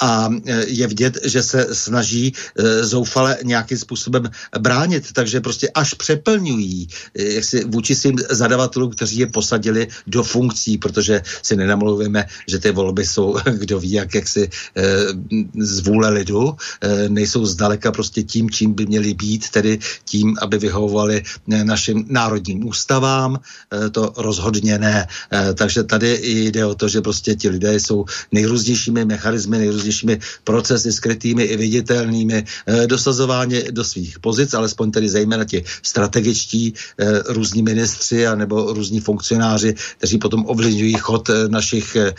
A 0.00 0.28
je 0.66 0.86
vidět, 0.86 1.18
že 1.24 1.42
se 1.42 1.74
snaží 1.74 2.34
zoufale 2.80 3.38
nějakým 3.42 3.78
způsobem 3.78 4.30
bránit, 4.58 5.12
takže 5.12 5.40
prostě 5.40 5.70
až 5.74 5.94
přeplňují 5.94 6.88
jak 7.14 7.44
si 7.44 7.64
vůči 7.64 7.94
svým 7.94 8.18
zadavatelům, 8.30 8.90
kteří 8.90 9.18
je 9.18 9.26
posadili 9.26 9.88
do 10.12 10.22
funkcí, 10.22 10.78
protože 10.78 11.22
si 11.42 11.56
nenamluvíme, 11.56 12.28
že 12.48 12.58
ty 12.58 12.70
volby 12.70 13.06
jsou, 13.06 13.36
kdo 13.56 13.80
ví, 13.80 13.92
jak, 13.92 14.14
jak 14.14 14.28
si 14.28 14.44
e, 14.44 14.50
z 15.58 15.80
vůle 15.80 16.10
lidu, 16.10 16.52
e, 16.80 17.08
nejsou 17.08 17.46
zdaleka 17.46 17.92
prostě 17.92 18.22
tím, 18.22 18.50
čím 18.50 18.74
by 18.74 18.86
měly 18.86 19.14
být, 19.14 19.50
tedy 19.50 19.78
tím, 20.04 20.36
aby 20.42 20.58
vyhovovali 20.58 21.22
eh, 21.22 21.64
našim 21.64 22.04
národním 22.08 22.66
ústavám, 22.66 23.38
e, 23.38 23.90
to 23.90 24.12
rozhodně 24.16 24.78
ne. 24.78 25.06
E, 25.32 25.54
takže 25.54 25.82
tady 25.82 26.20
jde 26.22 26.66
o 26.66 26.74
to, 26.74 26.88
že 26.88 27.00
prostě 27.00 27.34
ti 27.34 27.48
lidé 27.48 27.80
jsou 27.80 28.04
nejrůznějšími 28.32 29.04
mechanizmy, 29.04 29.58
nejrůznějšími 29.58 30.18
procesy 30.44 30.92
skrytými 30.92 31.42
i 31.42 31.56
viditelnými, 31.56 32.44
e, 32.66 32.86
dosazováni 32.86 33.72
do 33.72 33.84
svých 33.84 34.18
pozic, 34.18 34.54
alespoň 34.54 34.90
tedy 34.90 35.08
zejména 35.08 35.44
ti 35.44 35.64
strategičtí 35.82 36.74
e, 36.74 36.74
různí 37.32 37.62
ministři 37.62 38.26
a 38.26 38.34
nebo 38.34 38.72
různí 38.72 39.00
funkcionáři, 39.00 39.74
kteří 40.02 40.18
potom 40.18 40.42
ovlivňují 40.50 40.98
chod 40.98 41.30
eh, 41.30 41.46
našich 41.46 41.94
eh, 41.96 42.10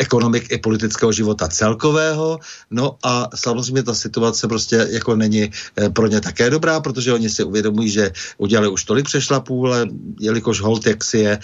ekonomik 0.00 0.48
i 0.48 0.56
politického 0.56 1.12
života 1.12 1.48
celkového. 1.52 2.40
No 2.72 2.96
a 3.04 3.28
samozřejmě 3.36 3.82
ta 3.82 3.94
situace 3.94 4.48
prostě 4.48 4.88
jako 4.90 5.16
není 5.16 5.52
eh, 5.52 5.90
pro 5.92 6.08
ně 6.08 6.20
také 6.20 6.48
dobrá, 6.50 6.80
protože 6.80 7.12
oni 7.12 7.28
si 7.28 7.44
uvědomují, 7.44 7.90
že 7.90 8.12
udělali 8.40 8.68
už 8.72 8.84
tolik 8.84 9.04
přešlapů, 9.04 9.66
ale 9.66 9.86
jelikož 10.20 10.60
hold, 10.60 10.86
jak 10.86 11.04
si 11.04 11.18
je 11.18 11.38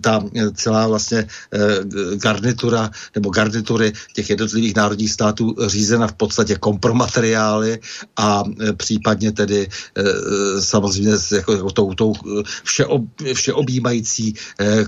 ta 0.00 0.22
celá 0.54 0.86
vlastně 0.86 1.26
garnitura 2.16 2.90
nebo 3.14 3.30
garnitury 3.30 3.92
těch 4.14 4.30
jednotlivých 4.30 4.76
národních 4.76 5.12
států 5.12 5.54
řízena 5.66 6.06
v 6.06 6.12
podstatě 6.12 6.54
kompromateriály 6.56 7.78
a 8.16 8.44
případně 8.76 9.32
tedy 9.32 9.68
samozřejmě 10.60 11.12
jako, 11.36 11.70
tou, 11.70 11.94
tou 11.94 12.12
všeob, 12.64 13.02
všeobjímající 13.34 14.34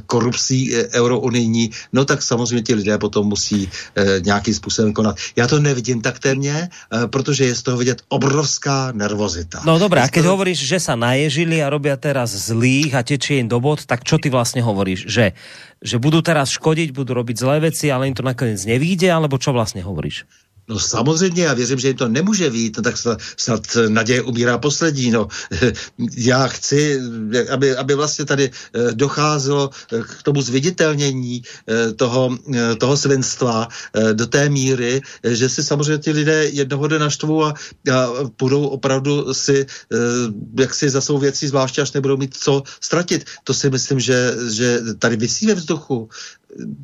korupcí 0.06 0.25
korupcí 0.26 0.74
eh, 0.74 0.90
eurounijní, 0.98 1.70
no 1.94 2.02
tak 2.02 2.18
samozřejmě 2.22 2.62
ti 2.62 2.74
lidé 2.74 2.98
potom 2.98 3.26
musí 3.30 3.70
e, 3.94 4.20
nějakým 4.20 4.54
způsobem 4.54 4.92
konat. 4.92 5.16
Já 5.36 5.46
to 5.46 5.62
nevidím 5.62 6.02
tak 6.02 6.18
témě, 6.18 6.66
e, 6.66 7.06
protože 7.06 7.44
je 7.44 7.54
z 7.54 7.62
toho 7.62 7.76
vidět 7.78 8.02
obrovská 8.08 8.90
nervozita. 8.92 9.62
No 9.62 9.78
dobré, 9.78 10.02
a 10.02 10.08
keď 10.10 10.26
toho... 10.26 10.34
hovoríš, 10.34 10.66
že 10.66 10.82
sa 10.82 10.98
naježili 10.98 11.62
a 11.62 11.70
robia 11.70 11.94
teraz 11.94 12.34
zlých 12.34 12.90
a 12.98 13.06
tečie 13.06 13.38
im 13.38 13.46
do 13.46 13.60
bod, 13.62 13.86
tak 13.86 14.02
čo 14.02 14.18
ty 14.18 14.32
vlastně 14.32 14.62
hovoríš? 14.62 15.06
Že, 15.06 15.26
že 15.82 15.96
budú 16.02 16.24
teraz 16.24 16.50
škodiť, 16.56 16.90
budú 16.90 17.14
robiť 17.14 17.36
zlé 17.38 17.56
veci, 17.70 17.92
ale 17.92 18.10
im 18.10 18.16
to 18.16 18.26
nakonec 18.26 18.58
nevíde, 18.66 19.06
alebo 19.12 19.38
čo 19.38 19.52
vlastně 19.52 19.84
hovoríš? 19.84 20.26
No 20.68 20.79
samozřejmě, 20.79 21.44
já 21.44 21.55
věřím, 21.55 21.79
že 21.79 21.88
jim 21.88 21.96
to 21.96 22.09
nemůže 22.09 22.50
vít, 22.50 22.76
no 22.76 22.83
tak 22.83 22.94
snad 23.37 23.62
naděje 23.88 24.22
umírá 24.22 24.59
poslední. 24.59 25.11
No. 25.11 25.29
Já 26.16 26.46
chci, 26.46 27.00
aby, 27.50 27.76
aby 27.76 27.94
vlastně 27.94 28.24
tady 28.24 28.50
eh, 28.50 28.92
docházelo 28.92 29.70
eh, 29.92 30.02
k 30.02 30.22
tomu 30.22 30.42
zviditelnění 30.42 31.42
eh, 31.42 31.92
toho, 31.92 32.38
toho 32.79 32.96
svinstva 32.96 33.68
do 34.12 34.26
té 34.26 34.48
míry, 34.48 35.00
že 35.24 35.48
si 35.48 35.64
samozřejmě 35.64 35.98
ti 35.98 36.11
lidé 36.11 36.44
jednoho 36.44 36.88
dne 36.88 36.98
naštvou 36.98 37.44
a, 37.44 37.55
a 37.92 38.09
budou 38.38 38.66
opravdu 38.66 39.35
si 39.35 39.66
jak 40.59 40.74
si 40.74 40.90
za 40.90 41.00
svou 41.00 41.18
věcí, 41.18 41.46
zvláště 41.48 41.83
až 41.83 41.92
nebudou 41.92 42.16
mít 42.16 42.37
co 42.37 42.62
ztratit. 42.81 43.24
To 43.44 43.55
si 43.55 43.70
myslím, 43.70 44.00
že, 44.00 44.35
že 44.50 44.81
tady 44.98 45.16
vysí 45.16 45.46
ve 45.46 45.55
vzduchu 45.55 46.09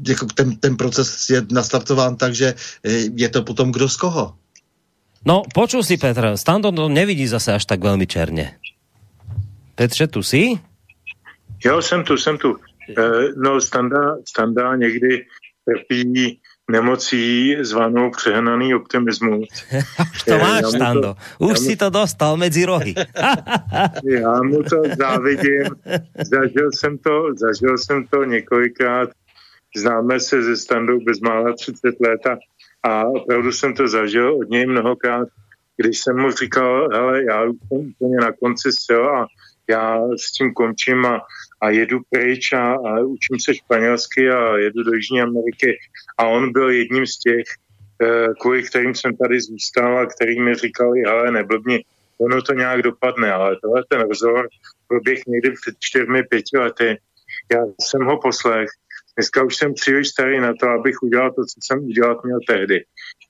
jako 0.08 0.26
ten, 0.34 0.56
ten 0.56 0.76
proces 0.76 1.30
je 1.30 1.42
nastartován 1.52 2.16
tak, 2.16 2.34
že 2.34 2.54
eh, 2.84 2.90
je 3.16 3.28
to 3.28 3.42
potom 3.42 3.72
kdo 3.72 3.88
z 3.88 3.96
koho. 3.96 4.34
No, 5.24 5.42
počul 5.54 5.82
si, 5.82 5.96
Petr, 5.96 6.34
Stando 6.34 6.72
to 6.72 6.88
nevidí 6.88 7.26
zase 7.26 7.54
až 7.54 7.64
tak 7.64 7.82
velmi 7.82 8.06
černě. 8.06 8.58
Petře, 9.74 10.06
tu 10.06 10.22
jsi? 10.22 10.58
Jo, 11.64 11.82
jsem 11.82 12.04
tu, 12.04 12.16
jsem 12.16 12.38
tu. 12.38 12.56
E, 12.98 13.02
no, 13.36 13.60
Standa, 13.60 14.16
Standa 14.28 14.76
někdy 14.76 15.26
trpí 15.64 16.40
nemocí 16.70 17.56
zvanou 17.60 18.10
přehnaný 18.10 18.74
optimismus. 18.74 19.48
to 20.28 20.38
máš, 20.38 20.64
Stando. 20.64 21.14
Už 21.38 21.58
si 21.58 21.76
to 21.76 21.90
dostal 21.90 22.36
mezi 22.36 22.64
rohy. 22.64 22.94
já 24.04 24.42
mu 24.42 24.62
to 24.62 24.82
závidím. 24.98 25.62
Zažil 26.16 26.70
jsem 26.74 26.98
to, 26.98 27.26
zažil 27.36 27.78
jsem 27.78 28.06
to 28.06 28.24
několikrát 28.24 29.10
Známe 29.76 30.20
se 30.20 30.42
ze 30.42 30.56
standou 30.56 31.00
bezmála 31.00 31.52
30 31.52 32.00
let 32.00 32.20
a, 32.82 33.04
opravdu 33.04 33.52
jsem 33.52 33.74
to 33.74 33.88
zažil 33.88 34.36
od 34.36 34.48
něj 34.50 34.66
mnohokrát, 34.66 35.28
když 35.76 35.98
jsem 35.98 36.16
mu 36.16 36.30
říkal, 36.30 36.88
hele, 36.92 37.24
já 37.24 37.42
jsem 37.42 37.78
úplně 37.78 38.16
na 38.16 38.32
konci 38.32 38.72
sil 38.84 39.02
a 39.08 39.26
já 39.68 40.00
s 40.16 40.32
tím 40.32 40.54
končím 40.54 41.06
a, 41.06 41.20
a 41.60 41.70
jedu 41.70 42.00
pryč 42.10 42.52
a, 42.52 42.72
a 42.72 43.00
učím 43.00 43.40
se 43.40 43.54
španělsky 43.54 44.30
a 44.30 44.56
jedu 44.56 44.82
do 44.82 44.92
Jižní 44.92 45.22
Ameriky. 45.22 45.78
A 46.18 46.26
on 46.26 46.52
byl 46.52 46.70
jedním 46.70 47.06
z 47.06 47.18
těch, 47.18 47.44
eh, 48.02 48.28
kvůli 48.40 48.62
kterým 48.62 48.94
jsem 48.94 49.16
tady 49.16 49.40
zůstal 49.40 49.98
a 49.98 50.06
který 50.06 50.40
mi 50.40 50.54
říkali, 50.54 51.00
hele, 51.00 51.30
neblbni, 51.30 51.84
ono 52.18 52.42
to 52.42 52.52
nějak 52.52 52.82
dopadne, 52.82 53.32
ale 53.32 53.56
tohle 53.62 53.84
ten 53.88 54.00
rozhovor 54.00 54.48
proběh 54.88 55.18
někdy 55.26 55.50
před 55.50 55.74
čtyřmi, 55.78 56.22
pěti 56.22 56.58
lety. 56.58 56.98
Já 57.52 57.64
jsem 57.80 58.04
ho 58.04 58.18
poslech 58.18 58.68
Dneska 59.16 59.44
už 59.44 59.56
jsem 59.56 59.74
příliš 59.74 60.08
starý 60.08 60.40
na 60.40 60.52
to, 60.60 60.68
abych 60.68 61.02
udělal 61.02 61.30
to, 61.30 61.42
co 61.42 61.56
jsem 61.62 61.78
udělat 61.84 62.24
měl 62.24 62.38
tehdy. 62.48 62.84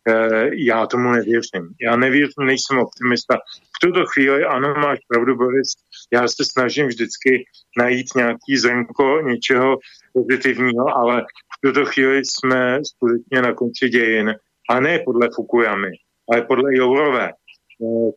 E, 0.09 0.14
já 0.53 0.87
tomu 0.87 1.11
nevěřím. 1.11 1.64
Já 1.83 1.97
nevěřím, 1.97 2.47
nejsem 2.47 2.79
optimista. 2.79 3.37
V 3.77 3.87
tuto 3.87 4.07
chvíli, 4.07 4.45
ano, 4.45 4.75
máš 4.75 4.99
pravdu, 5.09 5.37
Boris, 5.37 5.68
já 6.12 6.29
se 6.29 6.45
snažím 6.45 6.87
vždycky 6.87 7.45
najít 7.79 8.07
nějaký 8.16 8.57
zrnko 8.57 9.21
něčeho 9.21 9.78
pozitivního, 10.12 10.97
ale 10.97 11.22
v 11.22 11.66
tuto 11.66 11.85
chvíli 11.85 12.24
jsme 12.24 12.80
skutečně 12.85 13.43
na 13.43 13.55
konci 13.55 13.89
dějin. 13.89 14.35
A 14.70 14.80
ne 14.80 14.99
podle 15.05 15.28
Fukuyamy, 15.35 15.91
ale 16.33 16.43
podle 16.43 16.76
Jourové. 16.76 17.33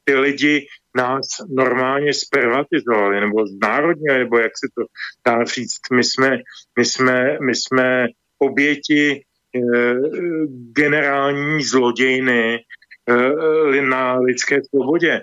ty 0.04 0.16
lidi 0.16 0.68
nás 0.96 1.28
normálně 1.50 2.14
zprivatizovali 2.14 3.22
nebo 3.22 3.48
znárodnili, 3.48 4.20
nebo 4.20 4.38
jak 4.38 4.52
se 4.58 4.68
to 4.78 4.86
dá 5.28 5.44
říct. 5.44 5.82
My 5.94 6.04
jsme, 6.04 6.38
my 6.80 6.86
jsme, 6.86 7.38
my 7.42 7.56
jsme 7.56 8.08
oběti 8.40 9.22
eh, 9.22 9.96
generální 10.72 11.64
zlodějny 11.64 12.60
eh, 13.10 13.82
na 13.82 14.20
lidské 14.20 14.60
svobodě 14.64 15.22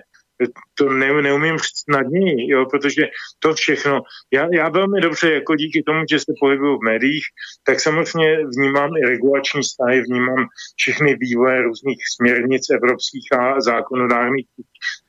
to 0.73 0.89
ne, 0.89 1.21
neumím 1.21 1.57
snadněji, 1.59 2.51
jo, 2.51 2.65
protože 2.65 3.03
to 3.39 3.53
všechno, 3.53 4.01
já, 4.31 4.47
já 4.53 4.69
velmi 4.69 5.01
dobře, 5.01 5.33
jako 5.33 5.55
díky 5.55 5.83
tomu, 5.83 6.03
že 6.11 6.19
se 6.19 6.33
pohybuju 6.39 6.77
v 6.77 6.83
médiích, 6.83 7.23
tak 7.63 7.79
samozřejmě 7.79 8.37
vnímám 8.57 8.89
i 8.97 9.05
regulační 9.05 9.61
vztahy, 9.61 10.01
vnímám 10.01 10.47
všechny 10.75 11.15
vývoje 11.15 11.61
různých 11.61 11.97
směrnic 12.15 12.69
evropských 12.69 13.27
a 13.39 13.61
zákonodárných 13.61 14.45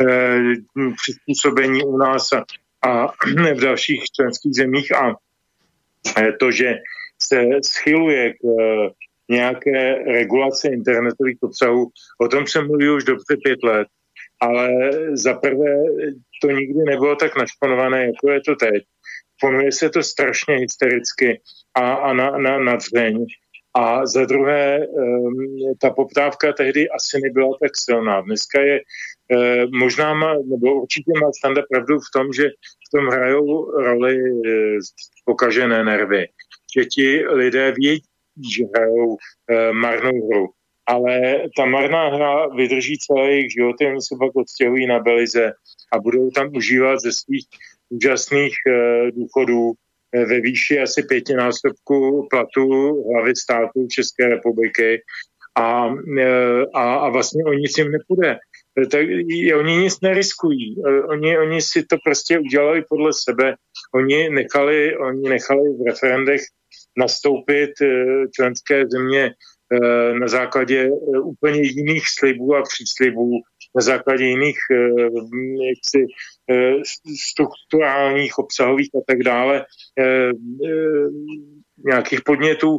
eh, 0.03 0.43
přizpůsobení 1.03 1.85
u 1.85 1.97
nás 1.97 2.33
a, 2.33 2.45
a 2.89 3.07
v 3.55 3.61
dalších 3.61 4.03
členských 4.05 4.55
zemích 4.55 4.97
a 4.97 5.15
eh, 6.19 6.33
to, 6.41 6.51
že 6.51 6.75
se 7.23 7.45
schyluje 7.63 8.33
k 8.33 8.37
eh, 8.45 8.91
nějaké 9.29 9.95
regulace 10.05 10.69
internetových 10.69 11.39
obsahů, 11.41 11.91
o 12.21 12.29
tom 12.29 12.47
jsem 12.47 12.67
mluvil 12.67 12.97
už 12.97 13.05
dobře 13.05 13.37
pět 13.45 13.63
let 13.63 13.89
ale 14.41 14.71
za 15.13 15.35
prvé 15.35 15.75
to 16.43 16.51
nikdy 16.51 16.79
nebylo 16.85 17.17
tak 17.17 17.37
našponované, 17.37 18.07
jako 18.07 18.31
je 18.31 18.41
to 18.41 18.55
teď. 18.57 18.83
Ponuje 19.41 19.73
se 19.73 19.91
to 19.91 20.03
strašně 20.03 20.55
hystericky 20.57 21.41
a, 21.75 21.95
a 21.95 22.13
na, 22.13 22.31
na, 22.31 22.59
na 22.59 22.77
dřeň. 22.77 23.27
A 23.77 24.07
za 24.07 24.25
druhé, 24.25 24.87
um, 24.87 25.35
ta 25.81 25.91
poptávka 25.91 26.53
tehdy 26.53 26.89
asi 26.89 27.21
nebyla 27.23 27.49
tak 27.63 27.71
silná. 27.75 28.21
Dneska 28.21 28.61
je 28.61 28.81
uh, 28.81 29.71
možná 29.79 30.15
má, 30.15 30.35
nebo 30.35 30.83
určitě 30.83 31.13
má 31.23 31.33
Standa 31.33 31.63
pravdu 31.71 31.99
v 31.99 32.11
tom, 32.15 32.33
že 32.33 32.49
v 32.87 32.97
tom 32.97 33.07
hrajou 33.07 33.71
roli 33.71 34.17
uh, 34.23 34.79
pokažené 35.25 35.85
nervy. 35.85 36.27
Že 36.77 36.85
ti 36.85 37.27
lidé 37.27 37.73
vědí, 37.73 38.03
že 38.57 38.65
hrajou 38.75 39.07
uh, 39.07 39.17
marnou 39.73 40.29
hru 40.29 40.49
ale 40.87 41.43
ta 41.57 41.65
marná 41.65 42.09
hra 42.09 42.47
vydrží 42.47 42.99
celé 42.99 43.31
jejich 43.31 43.53
životy, 43.53 43.87
oni 43.87 44.01
se 44.01 44.15
pak 44.19 44.37
odstěhují 44.37 44.87
na 44.87 44.99
Belize 44.99 45.53
a 45.93 45.99
budou 45.99 46.31
tam 46.31 46.51
užívat 46.57 47.01
ze 47.01 47.13
svých 47.13 47.47
úžasných 47.91 48.55
e, 48.67 48.73
důchodů 49.11 49.73
e, 50.13 50.25
ve 50.25 50.41
výši 50.41 50.81
asi 50.81 51.03
pětinásobku 51.03 52.27
platu 52.31 52.69
hlavy 53.13 53.37
státu 53.37 53.87
České 53.91 54.29
republiky 54.29 55.03
a, 55.59 55.89
e, 56.19 56.63
a, 56.75 56.95
a 56.95 57.09
vlastně 57.09 57.45
o 57.45 57.53
nic 57.53 57.79
jim 57.79 57.93
nepůjde. 57.93 58.39
Tak 58.91 59.01
oni 59.59 59.77
nic 59.77 60.01
neriskují. 60.01 60.77
Oni, 61.09 61.39
oni 61.39 61.63
si 61.63 61.83
to 61.83 61.97
prostě 62.05 62.39
udělali 62.39 62.85
podle 62.89 63.11
sebe. 63.13 63.55
Oni 63.95 64.31
nechali, 64.31 64.97
oni 64.97 65.29
nechali 65.29 65.61
v 65.61 65.87
referendech 65.87 66.41
nastoupit 66.99 67.71
členské 68.37 68.87
země 68.89 69.35
na 70.19 70.29
základě 70.29 70.81
eh, 70.85 71.19
úplně 71.19 71.61
jiných 71.63 72.03
slibů 72.19 72.57
a 72.57 72.63
příslibů, 72.63 73.31
na 73.77 73.83
základě 73.83 74.25
jiných 74.25 74.57
eh, 74.73 74.77
jaksi, 75.69 76.07
strukturálních, 77.31 78.39
obsahových 78.39 78.91
a 78.95 79.01
tak 79.07 79.19
dále, 79.19 79.65
nějakých 81.87 82.21
podnětů, 82.23 82.79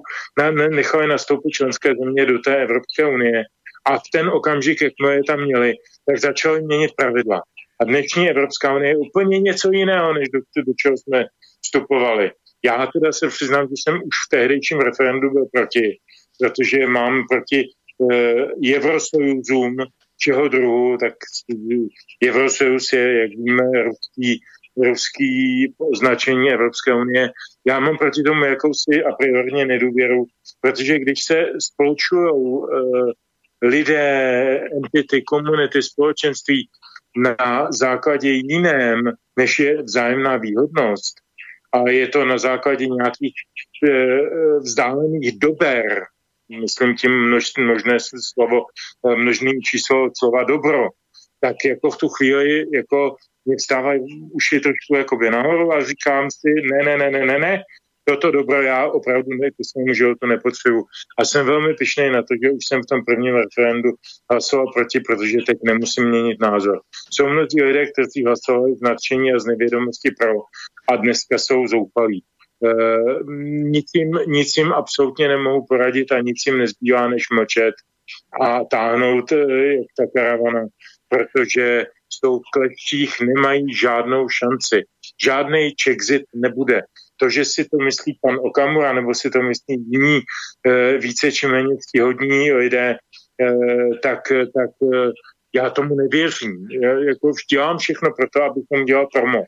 nechali 0.70 1.08
nastoupit 1.08 1.50
členské 1.50 1.90
země 1.96 2.26
do 2.26 2.40
té 2.40 2.64
Evropské 2.64 3.06
unie. 3.06 3.44
A 3.86 3.98
v 3.98 4.04
ten 4.14 4.30
okamžik, 4.30 4.82
jak 4.82 4.94
je 5.12 5.24
tam 5.28 5.44
měli, 5.44 5.74
tak 6.06 6.18
začali 6.18 6.62
měnit 6.62 6.92
pravidla. 6.98 7.42
A 7.82 7.84
dnešní 7.84 8.30
Evropská 8.30 8.76
unie 8.76 8.92
je 8.92 8.98
úplně 8.98 9.40
něco 9.40 9.72
jiného, 9.72 10.14
než 10.14 10.30
do, 10.30 10.40
do 10.68 10.74
čeho 10.80 10.98
jsme 10.98 11.26
vstupovali. 11.66 12.32
Já 12.66 12.88
teda 12.88 13.12
se 13.12 13.28
přiznám, 13.28 13.68
že 13.68 13.74
jsem 13.78 13.96
už 13.96 14.16
v 14.26 14.30
tehdejším 14.30 14.80
referendu 14.80 15.30
byl 15.32 15.46
proti, 15.54 15.98
protože 16.40 16.88
mám 16.88 17.24
proti 17.30 17.64
uh, 17.98 18.42
Eurosojuzům 18.74 19.76
čeho 20.20 20.48
druhu, 20.48 20.98
tak 20.98 21.14
Eurosojuz 22.26 22.94
je, 22.94 23.22
jak 23.22 23.32
víme, 23.32 23.64
ruský, 23.84 24.42
ruský 24.78 25.74
označení 25.78 26.52
Evropské 26.52 26.94
unie. 26.94 27.30
Já 27.68 27.80
mám 27.80 27.98
proti 27.98 28.24
tomu 28.24 28.44
jakousi 28.46 29.04
a 29.04 29.16
priorně 29.16 29.66
nedůvěru, 29.66 30.26
protože 30.62 31.00
když 31.00 31.24
se 31.24 31.46
spolčují 31.60 32.32
uh, 32.32 33.12
lidé, 33.62 34.60
entity, 34.84 35.22
komunity, 35.22 35.84
společenství 35.84 36.70
na 37.18 37.68
základě 37.72 38.30
jiném, 38.30 39.02
než 39.40 39.60
je 39.60 39.84
vzájemná 39.84 40.38
výhodnost, 40.38 41.14
a 41.74 41.90
je 41.90 42.08
to 42.08 42.26
na 42.26 42.38
základě 42.38 42.88
nějakých 42.88 43.34
uh, 43.84 44.60
vzdálených 44.60 45.40
dober, 45.40 46.04
myslím 46.50 46.96
tím 46.96 47.28
množ, 47.28 47.52
množné 47.58 47.98
slovo, 48.34 48.66
eh, 49.08 49.16
množným 49.16 49.62
číslo 49.62 50.10
slova 50.18 50.44
dobro, 50.44 50.88
tak 51.42 51.56
jako 51.66 51.90
v 51.90 51.98
tu 51.98 52.08
chvíli 52.10 52.66
jako 52.74 53.16
mě 53.46 53.56
vstávají 53.56 54.30
uši 54.34 54.60
trošku 54.60 54.96
jako 54.96 55.16
by 55.18 55.30
nahoru 55.30 55.74
a 55.74 55.84
říkám 55.84 56.32
si, 56.32 56.50
ne, 56.72 56.84
ne, 56.86 56.98
ne, 56.98 57.12
ne, 57.12 57.26
ne, 57.26 57.40
ne, 57.40 57.64
toto 58.08 58.32
dobro 58.32 58.62
já 58.62 58.88
opravdu 58.88 59.30
ne, 59.30 59.52
to 59.52 59.64
svému 59.72 59.94
životu 59.94 60.26
nepotřebuji. 60.28 60.84
A 61.20 61.26
jsem 61.26 61.46
velmi 61.46 61.74
pišný 61.74 62.10
na 62.10 62.22
to, 62.22 62.34
že 62.44 62.52
už 62.52 62.66
jsem 62.68 62.82
v 62.82 62.86
tom 62.86 63.06
prvním 63.06 63.36
referendu 63.36 63.90
hlasoval 64.32 64.74
proti, 64.74 65.00
protože 65.00 65.38
teď 65.48 65.58
nemusím 65.64 66.10
měnit 66.10 66.38
názor. 66.42 66.80
Jsou 67.12 67.28
mnozí 67.28 67.62
lidé, 67.62 67.86
kteří 67.92 68.26
hlasovali 68.26 68.72
v 68.76 68.82
nadšení 68.82 69.34
a 69.34 69.40
z 69.40 69.46
nevědomosti 69.46 70.10
pro 70.20 70.34
a 70.92 70.96
dneska 70.96 71.38
jsou 71.38 71.68
zoufalí. 71.68 72.24
Eh, 72.64 73.24
nic 73.64 73.86
jim, 73.96 74.12
nic 74.28 74.58
jim 74.58 74.74
absolutně 74.74 75.28
nemohu 75.28 75.66
poradit 75.70 76.12
a 76.12 76.20
nic 76.20 76.38
jim 76.48 76.58
nezbývá, 76.58 77.08
než 77.08 77.24
mlčet 77.32 77.76
a 78.42 78.64
táhnout 78.64 79.32
eh, 79.32 79.38
jak 79.74 79.88
ta 79.98 80.06
karavana, 80.16 80.66
protože 81.10 81.86
jsou 82.10 82.40
v 82.40 82.52
kleštích 82.54 83.22
nemají 83.22 83.76
žádnou 83.76 84.28
šanci. 84.30 84.84
Žádný 85.24 85.76
Czexit 85.76 86.24
nebude. 86.36 86.82
To, 87.18 87.30
že 87.30 87.46
si 87.46 87.64
to 87.64 87.78
myslí 87.78 88.20
pan 88.22 88.36
Okamura, 88.44 88.94
nebo 88.94 89.14
si 89.14 89.30
to 89.30 89.42
myslí 89.42 89.76
jiní 89.92 90.20
e, 90.68 90.98
více 90.98 91.32
či 91.32 91.48
méně 91.48 91.78
ctihodní 91.78 92.52
lidé, 92.52 92.98
tak, 94.04 94.20
tak 94.30 94.70
já 95.56 95.70
tomu 95.70 95.96
nevěřím. 95.96 96.68
Jako 97.08 97.32
dělám 97.52 97.78
všechno 97.78 98.10
pro 98.18 98.28
to, 98.34 98.44
abychom 98.44 98.86
dělal 98.86 99.08
promo. 99.14 99.44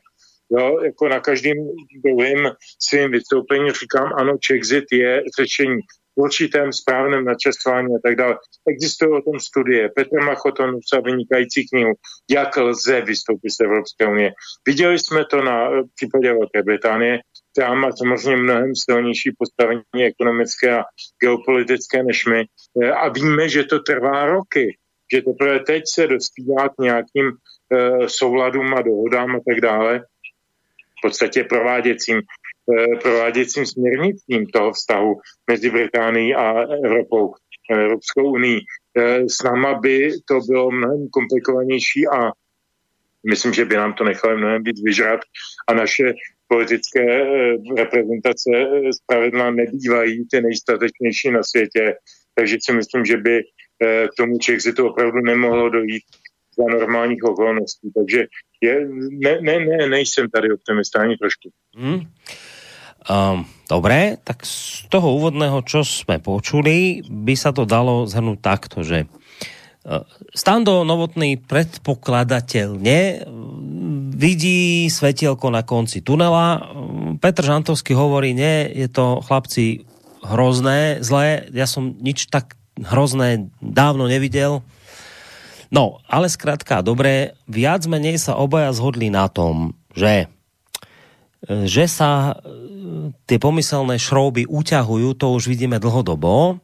Jo, 0.50 0.80
jako 0.80 1.08
na 1.08 1.20
každém 1.20 1.56
druhém 2.04 2.52
svým 2.88 3.10
vystoupení 3.10 3.70
říkám, 3.70 4.12
ano, 4.18 4.38
Czexit 4.40 4.84
je 4.92 5.22
řešení 5.40 5.80
v 6.18 6.20
určitém 6.20 6.72
správném 6.72 7.24
načasování 7.24 7.88
a 7.94 7.98
tak 8.04 8.16
dále. 8.16 8.38
Existují 8.68 9.10
o 9.12 9.22
tom 9.22 9.40
studie. 9.40 9.88
Petr 9.88 10.20
Machoton 10.24 10.74
napsal 10.74 11.02
vynikající 11.02 11.68
knihu, 11.68 11.92
jak 12.30 12.56
lze 12.56 13.00
vystoupit 13.00 13.50
z 13.50 13.60
Evropské 13.60 14.06
unie. 14.06 14.32
Viděli 14.66 14.98
jsme 14.98 15.24
to 15.24 15.42
na 15.42 15.70
případě 15.94 16.32
Velké 16.32 16.62
Británie, 16.62 17.18
která 17.52 17.74
má 17.74 17.92
samozřejmě 17.92 18.36
mnohem 18.36 18.72
silnější 18.76 19.30
postavení 19.38 20.04
ekonomické 20.06 20.78
a 20.78 20.84
geopolitické 21.22 22.02
než 22.02 22.26
my. 22.26 22.44
A 22.94 23.08
víme, 23.08 23.48
že 23.48 23.64
to 23.64 23.78
trvá 23.78 24.26
roky, 24.26 24.76
že 25.14 25.22
teprve 25.22 25.60
teď 25.60 25.82
se 25.86 26.06
dospívá 26.06 26.68
k 26.68 26.78
nějakým 26.80 27.26
uh, 27.26 28.06
souladům 28.06 28.74
a 28.74 28.82
dohodám 28.82 29.36
a 29.36 29.40
tak 29.48 29.60
dále 29.60 30.04
v 30.98 31.00
podstatě 31.02 31.44
prováděcím, 31.44 32.18
eh, 32.18 32.96
prováděcím 33.02 33.66
směrnictvím 33.66 34.46
toho 34.46 34.72
vztahu 34.72 35.14
mezi 35.50 35.70
Británií 35.70 36.34
a 36.34 36.60
Evropou, 36.84 37.34
eh, 37.72 37.84
Evropskou 37.84 38.32
unii. 38.32 38.60
Eh, 38.98 39.28
s 39.28 39.42
náma 39.44 39.74
by 39.74 40.10
to 40.28 40.40
bylo 40.48 40.70
mnohem 40.70 41.08
komplikovanější 41.08 42.08
a 42.08 42.30
myslím, 43.30 43.52
že 43.52 43.64
by 43.64 43.76
nám 43.76 43.94
to 43.94 44.04
nechalo 44.04 44.38
mnohem 44.38 44.62
víc 44.62 44.82
vyžrat. 44.84 45.20
A 45.68 45.74
naše 45.74 46.12
politické 46.48 47.04
reprezentace 47.76 48.50
zpravidla 49.02 49.50
nebývají 49.50 50.28
ty 50.30 50.40
nejstatečnější 50.40 51.30
na 51.30 51.42
světě, 51.42 51.94
takže 52.34 52.56
si 52.60 52.72
myslím, 52.72 53.04
že 53.04 53.16
by 53.16 53.42
k 54.08 54.14
tomu 54.16 54.38
to 54.76 54.86
opravdu 54.90 55.20
nemohlo 55.20 55.68
dojít 55.68 56.02
za 56.58 56.66
normálních 56.66 57.22
okolností. 57.24 57.94
Takže 57.94 58.26
je, 58.60 58.74
ne, 59.14 59.38
ne, 59.40 59.56
ne, 59.62 59.86
nejsem 59.86 60.26
tady 60.30 60.52
optimista 60.52 60.98
ani 61.00 61.16
trošku. 61.16 61.48
Hmm. 61.78 62.10
Um, 63.08 63.46
dobré, 63.70 64.18
tak 64.20 64.44
z 64.44 64.84
toho 64.90 65.16
úvodného, 65.16 65.62
čo 65.64 65.86
sme 65.86 66.18
počuli, 66.18 67.00
by 67.06 67.34
sa 67.38 67.54
to 67.54 67.64
dalo 67.64 68.04
zhrnúť 68.04 68.38
takto, 68.42 68.84
že 68.84 69.06
uh, 69.06 70.04
Stando 70.34 70.84
Novotný 70.84 71.40
predpokladateľne 71.40 73.24
vidí 74.18 74.90
svetielko 74.90 75.48
na 75.54 75.62
konci 75.62 76.02
tunela. 76.02 76.58
Petr 77.22 77.46
Žantovský 77.46 77.94
hovorí, 77.94 78.34
nie, 78.34 78.66
je 78.74 78.90
to 78.90 79.22
chlapci 79.22 79.86
hrozné, 80.26 80.98
zlé. 81.00 81.46
Ja 81.54 81.70
som 81.70 81.94
nič 82.02 82.26
tak 82.28 82.58
hrozné 82.76 83.48
dávno 83.62 84.10
nevidel 84.10 84.66
No, 85.68 86.00
ale 86.08 86.32
zkrátka, 86.32 86.80
dobre, 86.80 87.36
viac 87.44 87.84
menej 87.84 88.16
sa 88.16 88.40
obaja 88.40 88.72
zhodli 88.72 89.12
na 89.12 89.28
tom, 89.28 89.76
že 89.92 90.32
že 91.46 91.86
sa 91.86 92.42
tie 93.30 93.38
pomyselné 93.38 94.00
šrouby 94.00 94.48
uťahujú, 94.48 95.14
to 95.14 95.26
už 95.30 95.46
vidíme 95.46 95.78
dlhodobo. 95.78 96.58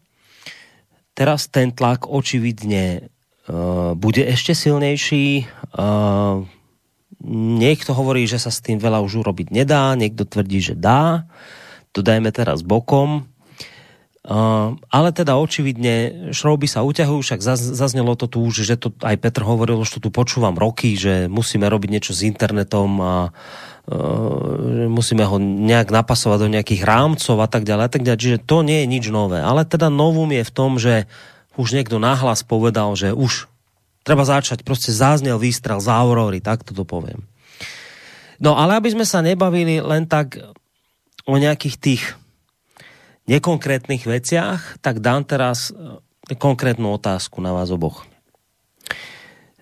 Teraz 1.15 1.47
ten 1.47 1.71
tlak 1.71 2.11
očividne 2.11 3.07
uh, 3.47 3.95
bude 3.95 4.27
ešte 4.27 4.51
silnejší. 4.51 5.47
Uh, 5.71 6.43
niekto 7.55 7.95
hovorí, 7.95 8.27
že 8.27 8.43
sa 8.43 8.51
s 8.51 8.59
tým 8.59 8.83
veľa 8.83 8.99
už 9.05 9.23
urobiť 9.23 9.55
nedá, 9.55 9.95
niekto 9.95 10.27
tvrdí, 10.27 10.59
že 10.59 10.75
dá. 10.75 11.31
To 11.95 12.03
dajme 12.03 12.35
teraz 12.35 12.67
bokom. 12.67 13.31
Uh, 14.25 14.81
ale 14.89 15.13
teda 15.13 15.37
očividne 15.37 16.33
šrouby 16.33 16.65
sa 16.65 16.81
uťahujú, 16.81 17.21
však 17.21 17.45
zaz, 17.45 17.61
zaznelo 17.61 18.17
to 18.17 18.25
tu 18.25 18.41
už, 18.41 18.65
že 18.65 18.81
to 18.81 18.89
aj 19.05 19.21
Petr 19.21 19.45
hovoril, 19.45 19.85
že 19.85 20.01
to 20.01 20.09
tu 20.09 20.11
počúvam 20.11 20.57
roky, 20.57 20.97
že 20.97 21.29
musíme 21.29 21.69
robiť 21.69 21.93
niečo 21.93 22.17
s 22.17 22.25
internetom 22.25 22.89
a 23.05 23.17
uh, 23.29 24.89
musíme 24.89 25.29
ho 25.29 25.37
nejak 25.37 25.93
napasovať 25.93 26.39
do 26.41 26.49
nejakých 26.57 26.89
rámcov 26.89 27.37
a 27.37 27.49
tak 27.53 27.69
ďalej 27.69 27.85
a 27.85 27.91
tak 27.93 28.01
ďalej. 28.01 28.21
Čiže 28.25 28.39
to 28.49 28.65
nie 28.65 28.81
je 28.81 28.91
nič 28.97 29.05
nové. 29.13 29.45
Ale 29.45 29.69
teda 29.69 29.93
novum 29.93 30.33
je 30.33 30.41
v 30.41 30.55
tom, 30.57 30.81
že 30.81 31.05
už 31.61 31.77
niekto 31.77 32.01
nahlas 32.01 32.41
povedal, 32.49 32.97
že 32.97 33.13
už 33.13 33.53
treba 34.09 34.25
začať, 34.25 34.65
proste 34.65 34.89
záznel 34.89 35.37
výstrel 35.37 35.85
z 35.85 35.93
Aurory, 35.93 36.41
tak 36.41 36.65
to 36.65 36.73
poviem. 36.89 37.29
No 38.41 38.57
ale 38.57 38.81
aby 38.81 38.89
sme 38.89 39.05
sa 39.05 39.21
nebavili 39.21 39.85
len 39.85 40.09
tak 40.09 40.41
o 41.29 41.37
nejakých 41.37 41.77
tých 41.77 42.03
nekonkrétnych 43.27 44.05
veciach, 44.05 44.79
tak 44.81 45.01
dám 45.01 45.25
teraz 45.25 45.73
eh, 45.73 46.37
konkrétnu 46.37 46.93
otázku 46.93 47.41
na 47.41 47.53
vás 47.53 47.69
oboch. 47.73 48.05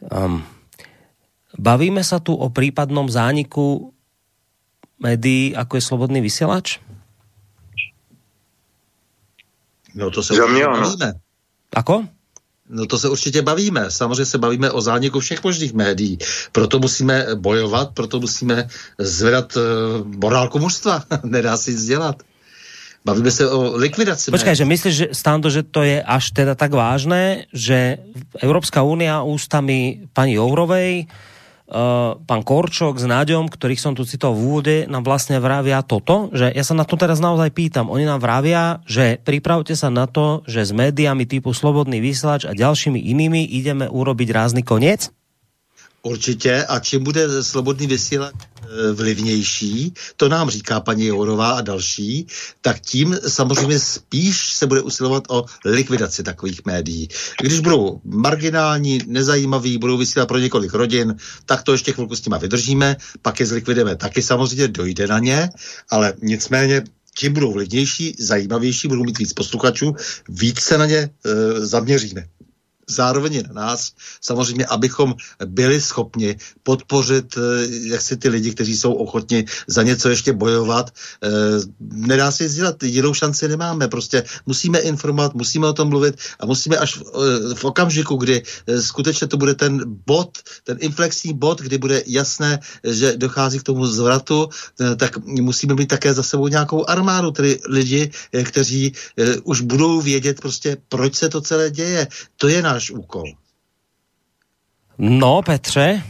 Um, 0.03 0.43
bavíme 1.55 2.03
sa 2.03 2.19
tu 2.19 2.35
o 2.35 2.51
prípadnom 2.51 3.07
zániku 3.07 3.95
médií, 4.99 5.55
ako 5.55 5.79
je 5.79 5.83
Slobodný 5.83 6.19
vysielač? 6.19 6.83
No 9.95 10.11
to 10.11 10.23
se 10.23 10.35
určitě 10.35 10.65
bavíme. 10.67 11.13
Ako? 11.75 12.05
No 12.69 12.87
to 12.87 12.99
se 12.99 13.09
určitě 13.09 13.43
bavíme. 13.43 13.91
Samozřejmě 13.91 14.25
se 14.25 14.39
bavíme 14.39 14.71
o 14.71 14.81
zániku 14.81 15.21
všech 15.21 15.45
možných 15.45 15.73
médií. 15.73 16.19
Proto 16.53 16.79
musíme 16.79 17.27
bojovat, 17.35 17.91
proto 17.95 18.21
musíme 18.21 18.69
zvedat 18.99 19.57
uh, 19.57 19.63
morálku 20.07 20.59
mužstva. 20.59 21.05
Nedá 21.23 21.57
si 21.57 21.71
nic 21.71 21.85
dělat. 21.85 22.23
Bavíme 23.03 23.31
se 23.35 23.43
o 23.51 23.75
likvidaci. 23.75 24.31
Počkaj, 24.31 24.55
že 24.55 24.63
myslíš, 24.63 24.95
že, 24.95 25.07
Stando, 25.11 25.51
že 25.51 25.67
to 25.67 25.83
je 25.83 25.99
až 25.99 26.31
teda 26.31 26.55
tak 26.55 26.71
vážné, 26.71 27.51
že 27.51 27.99
Európska 28.39 28.87
únia 28.87 29.27
ústami 29.27 30.07
pani 30.15 30.39
Jourovej, 30.39 31.11
uh, 31.67 32.15
pán 32.23 32.47
Korčok 32.47 33.03
s 33.03 33.07
Náďom, 33.11 33.51
ktorých 33.51 33.83
som 33.83 33.99
tu 33.99 34.07
citoval 34.07 34.39
v 34.39 34.43
úvode, 34.47 34.77
nám 34.87 35.03
vlastne 35.03 35.43
vravia 35.43 35.83
toto, 35.83 36.31
že 36.31 36.55
ja 36.55 36.63
sa 36.63 36.79
na 36.79 36.87
to 36.87 36.95
teraz 36.95 37.19
naozaj 37.19 37.51
pýtam. 37.51 37.91
Oni 37.91 38.07
nám 38.07 38.23
vravia, 38.23 38.79
že 38.87 39.19
pripravte 39.19 39.75
sa 39.75 39.91
na 39.91 40.07
to, 40.07 40.47
že 40.47 40.63
s 40.63 40.71
médiami 40.71 41.27
typu 41.27 41.51
Slobodný 41.51 41.99
vysielač 41.99 42.47
a 42.47 42.55
ďalšími 42.55 43.03
inými 43.03 43.51
ideme 43.51 43.91
urobiť 43.91 44.29
rázny 44.31 44.63
koniec? 44.63 45.11
Určitě 46.03 46.65
a 46.65 46.79
čím 46.79 47.05
bude 47.05 47.45
slobodný 47.45 47.87
vysílat 47.87 48.35
e, 48.35 48.93
vlivnější, 48.93 49.95
to 50.17 50.29
nám 50.29 50.51
říká 50.51 50.81
paní 50.81 51.07
Jourová 51.07 51.53
a 51.53 51.61
další, 51.61 52.27
tak 52.61 52.81
tím 52.81 53.19
samozřejmě 53.29 53.79
spíš 53.79 54.53
se 54.53 54.67
bude 54.67 54.81
usilovat 54.81 55.25
o 55.29 55.45
likvidaci 55.65 56.23
takových 56.23 56.65
médií. 56.67 57.09
Když 57.43 57.61
budou 57.61 58.01
marginální, 58.05 59.01
nezajímaví, 59.07 59.79
budou 59.79 59.97
vysílat 59.97 60.29
pro 60.29 60.39
několik 60.39 60.75
rodin, 60.75 61.17
tak 61.47 61.63
to 61.63 61.73
ještě 61.73 61.93
chvilku 61.93 62.17
s 62.17 62.25
nima 62.25 62.39
vydržíme, 62.39 62.97
pak 63.23 63.41
je 63.41 63.47
zlikvidujeme 63.47 63.97
taky 63.97 64.23
samozřejmě, 64.23 64.69
dojde 64.69 65.07
na 65.07 65.19
ně, 65.19 65.51
ale 65.91 66.15
nicméně 66.23 66.85
tím 67.19 67.33
budou 67.33 67.53
vlivnější, 67.53 68.17
zajímavější, 68.19 68.89
budou 68.89 69.05
mít 69.05 69.19
víc 69.19 69.33
posluchačů, 69.33 69.95
víc 70.29 70.61
se 70.61 70.79
na 70.79 70.87
ně 70.87 70.99
e, 70.99 71.11
zaměříme 71.67 72.27
zároveň 72.89 73.43
na 73.47 73.53
nás, 73.53 73.93
samozřejmě, 74.21 74.67
abychom 74.67 75.15
byli 75.47 75.81
schopni 75.81 76.37
podpořit 76.63 77.35
eh, 77.37 77.41
jak 77.89 78.01
si 78.01 78.17
ty 78.17 78.29
lidi, 78.29 78.51
kteří 78.55 78.77
jsou 78.77 78.93
ochotni 78.93 79.45
za 79.67 79.83
něco 79.83 80.09
ještě 80.09 80.33
bojovat. 80.33 80.91
Eh, 80.91 81.29
nedá 81.81 82.31
si 82.31 82.49
dělat, 82.49 82.83
jinou 82.83 83.15
šanci 83.15 83.49
nemáme. 83.49 83.89
Prostě 83.89 84.25
musíme 84.47 84.79
informovat, 84.79 85.35
musíme 85.35 85.67
o 85.67 85.73
tom 85.73 85.89
mluvit 85.89 86.17
a 86.41 86.47
musíme 86.47 86.77
až 86.77 86.97
v, 86.97 87.03
eh, 87.03 87.55
v 87.55 87.65
okamžiku, 87.65 88.17
kdy 88.17 88.43
skutečně 88.81 89.27
to 89.27 89.37
bude 89.37 89.55
ten 89.55 89.81
bod, 90.07 90.39
ten 90.65 90.77
inflexní 90.81 91.35
bod, 91.35 91.61
kdy 91.61 91.79
bude 91.79 92.03
jasné, 92.07 92.61
že 92.85 93.17
dochází 93.17 93.59
k 93.59 93.63
tomu 93.63 93.87
zvratu, 93.87 94.49
tak 94.97 95.19
musíme 95.27 95.75
mít 95.75 95.87
také 95.87 96.15
za 96.15 96.23
sebou 96.23 96.49
nějakou 96.49 96.89
armádu, 96.89 97.31
tedy 97.31 97.61
lidi, 97.69 98.11
kteří 98.43 98.93
už 99.45 99.61
budou 99.61 100.01
vědět 100.01 100.41
prostě, 100.41 100.77
proč 100.89 101.15
se 101.15 101.29
to 101.29 101.41
celé 101.41 101.71
děje. 101.71 102.09
To 102.37 102.49
je 102.49 102.63
náš 102.63 102.72
úkol. 102.91 103.25
No, 104.99 105.43
Petře. 105.43 106.03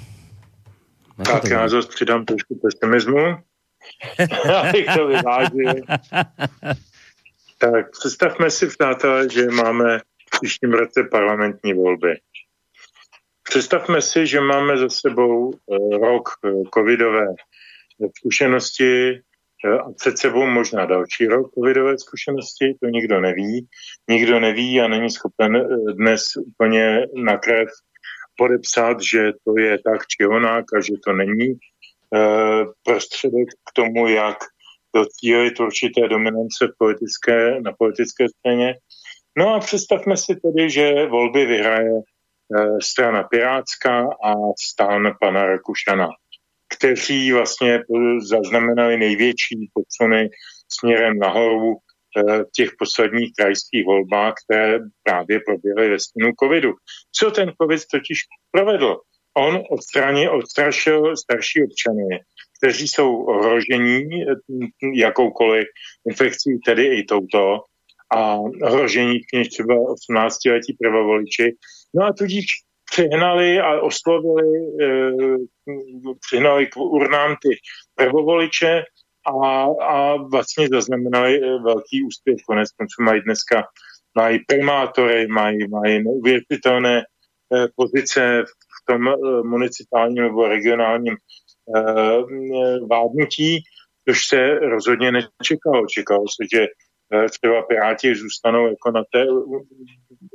Tak 1.24 1.44
já 1.44 1.68
zase 1.68 1.88
přidám 1.88 2.24
trošku 2.24 2.54
pesimismu. 2.54 3.36
abych 4.60 4.86
to 4.96 5.06
vyvážil. 5.06 5.74
tak 7.58 7.90
představme 7.90 8.50
si, 8.50 8.66
přátelé, 8.66 9.28
že 9.30 9.46
máme 9.46 9.98
v 9.98 10.40
příštím 10.40 10.72
roce 10.72 11.02
parlamentní 11.10 11.74
volby. 11.74 12.20
Představme 13.42 14.02
si, 14.02 14.26
že 14.26 14.40
máme 14.40 14.78
za 14.78 14.88
sebou 14.88 15.52
eh, 15.54 15.98
rok 15.98 16.28
eh, 16.44 16.50
covidové 16.74 17.26
zkušenosti 18.18 19.20
a 19.64 19.92
před 19.92 20.18
sebou 20.18 20.46
možná 20.46 20.86
další 20.86 21.26
rok 21.26 21.54
covidové 21.54 21.98
zkušenosti, 21.98 22.74
to 22.80 22.88
nikdo 22.88 23.20
neví. 23.20 23.68
Nikdo 24.10 24.40
neví 24.40 24.80
a 24.80 24.88
není 24.88 25.10
schopen 25.10 25.56
eh, 25.56 25.92
dnes 25.92 26.22
úplně 26.46 27.06
na 27.24 27.38
krev 27.38 27.68
podepsat, 28.36 28.96
že 29.12 29.32
to 29.44 29.58
je 29.58 29.78
tak 29.78 30.06
či 30.06 30.26
onak 30.26 30.64
a 30.76 30.80
že 30.80 30.92
to 31.06 31.12
není 31.12 31.48
eh, 32.14 32.64
prostředek 32.84 33.48
k 33.68 33.72
tomu, 33.74 34.08
jak 34.08 34.38
docílit 34.96 35.60
určité 35.60 36.08
dominance 36.08 36.72
politické, 36.78 37.60
na 37.60 37.72
politické 37.78 38.26
scéně. 38.28 38.74
No 39.38 39.54
a 39.54 39.60
představme 39.60 40.16
si 40.16 40.36
tedy, 40.36 40.70
že 40.70 41.06
volby 41.06 41.46
vyhraje 41.46 41.90
strana 42.82 43.22
Pirátská 43.22 44.02
a 44.24 44.32
stán 44.60 45.16
pana 45.20 45.46
Rakušana 45.46 46.08
kteří 46.82 47.32
vlastně 47.32 47.80
zaznamenali 48.18 48.98
největší 48.98 49.70
posuny 49.74 50.28
směrem 50.68 51.18
nahoru 51.18 51.74
eh, 51.76 52.44
v 52.44 52.50
těch 52.56 52.70
posledních 52.78 53.32
krajských 53.38 53.84
volbách, 53.86 54.34
které 54.44 54.78
právě 55.02 55.40
proběhly 55.46 55.90
ve 55.90 55.98
stínu 55.98 56.30
covidu. 56.42 56.72
Co 57.12 57.30
ten 57.30 57.52
covid 57.62 57.80
totiž 57.92 58.18
provedl? 58.50 58.96
On 59.36 59.62
odstranil, 59.70 60.34
odstrašil 60.34 61.16
starší 61.16 61.62
občany, 61.64 62.20
kteří 62.58 62.88
jsou 62.88 63.24
ohrožení 63.24 64.02
eh, 64.02 64.34
jakoukoliv 64.94 65.64
infekcí, 66.10 66.58
tedy 66.66 66.86
i 66.86 67.04
touto, 67.04 67.58
a 68.16 68.36
ohrožení 68.38 69.20
než 69.34 69.48
třeba 69.48 69.74
18-letí 69.74 70.76
prvovoliči. 70.80 71.56
No 71.94 72.06
a 72.06 72.12
tudíž 72.12 72.46
přihnali 72.92 73.60
a 73.60 73.80
oslovili, 73.80 74.58
e, 74.82 75.12
přihnali 76.26 76.66
k 76.66 76.76
urnám 76.76 77.36
ty 77.42 77.48
prvovoliče 77.94 78.84
a, 79.26 79.62
a 79.64 80.16
vlastně 80.16 80.68
zaznamenali 80.68 81.40
eh, 81.42 81.58
velký 81.64 82.04
úspěch. 82.06 82.36
Konec 82.46 82.70
konců 82.70 83.02
mají 83.02 83.20
dneska 83.22 83.64
mají 84.14 84.38
primátory, 84.46 85.26
mají, 85.26 85.68
mají 85.68 86.04
neuvěřitelné 86.04 86.98
e, 86.98 87.04
pozice 87.76 88.44
v 88.46 88.92
tom 88.92 89.08
e, 89.08 89.16
municipálním 89.42 90.22
nebo 90.22 90.48
regionálním 90.48 91.14
e, 91.14 91.18
vádnutí, 92.90 93.62
což 94.08 94.26
se 94.26 94.58
rozhodně 94.58 95.12
nečekalo. 95.12 95.86
Čekalo 95.86 96.24
se, 96.28 96.56
že 96.56 96.66
třeba 97.30 97.62
Piráti 97.62 98.14
zůstanou 98.14 98.66
jako 98.66 98.90
na 98.90 99.02
té 99.12 99.26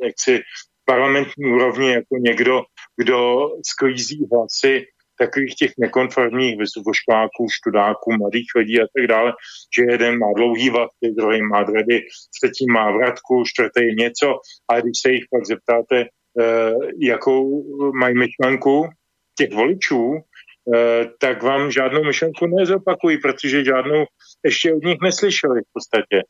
jaksi 0.03 0.41
parlamentní 0.87 1.45
úrovni 1.45 1.91
jako 1.91 2.15
někdo, 2.19 2.61
kdo 2.97 3.49
sklízí 3.65 4.27
hlasy 4.31 4.85
takových 5.19 5.55
těch 5.55 5.71
nekonformních 5.77 6.57
vysokoškoláků, 6.57 7.47
študáků, 7.51 8.13
mladých 8.19 8.45
lidí 8.55 8.81
a 8.81 8.87
tak 8.97 9.07
dále, 9.07 9.33
že 9.77 9.83
jeden 9.91 10.19
má 10.19 10.27
dlouhý 10.35 10.69
vaty, 10.69 11.05
druhý 11.17 11.41
má 11.41 11.63
dredy, 11.63 12.01
třetí 12.37 12.65
má 12.71 12.91
vratku, 12.91 13.43
čtvrtý 13.45 13.95
něco, 13.95 14.39
a 14.71 14.79
když 14.79 14.99
se 15.01 15.11
jich 15.11 15.25
pak 15.31 15.45
zeptáte, 15.45 15.97
eh, 16.01 16.73
jakou 17.01 17.63
mají 17.99 18.15
myšlenku 18.17 18.89
těch 19.37 19.53
voličů, 19.53 20.13
eh, 20.15 21.05
tak 21.19 21.43
vám 21.43 21.71
žádnou 21.71 22.03
myšlenku 22.03 22.45
nezopakují, 22.45 23.17
protože 23.17 23.65
žádnou 23.65 24.05
ještě 24.45 24.73
od 24.73 24.83
nich 24.83 24.97
neslyšeli 25.03 25.61
v 25.61 25.71
podstatě. 25.73 26.21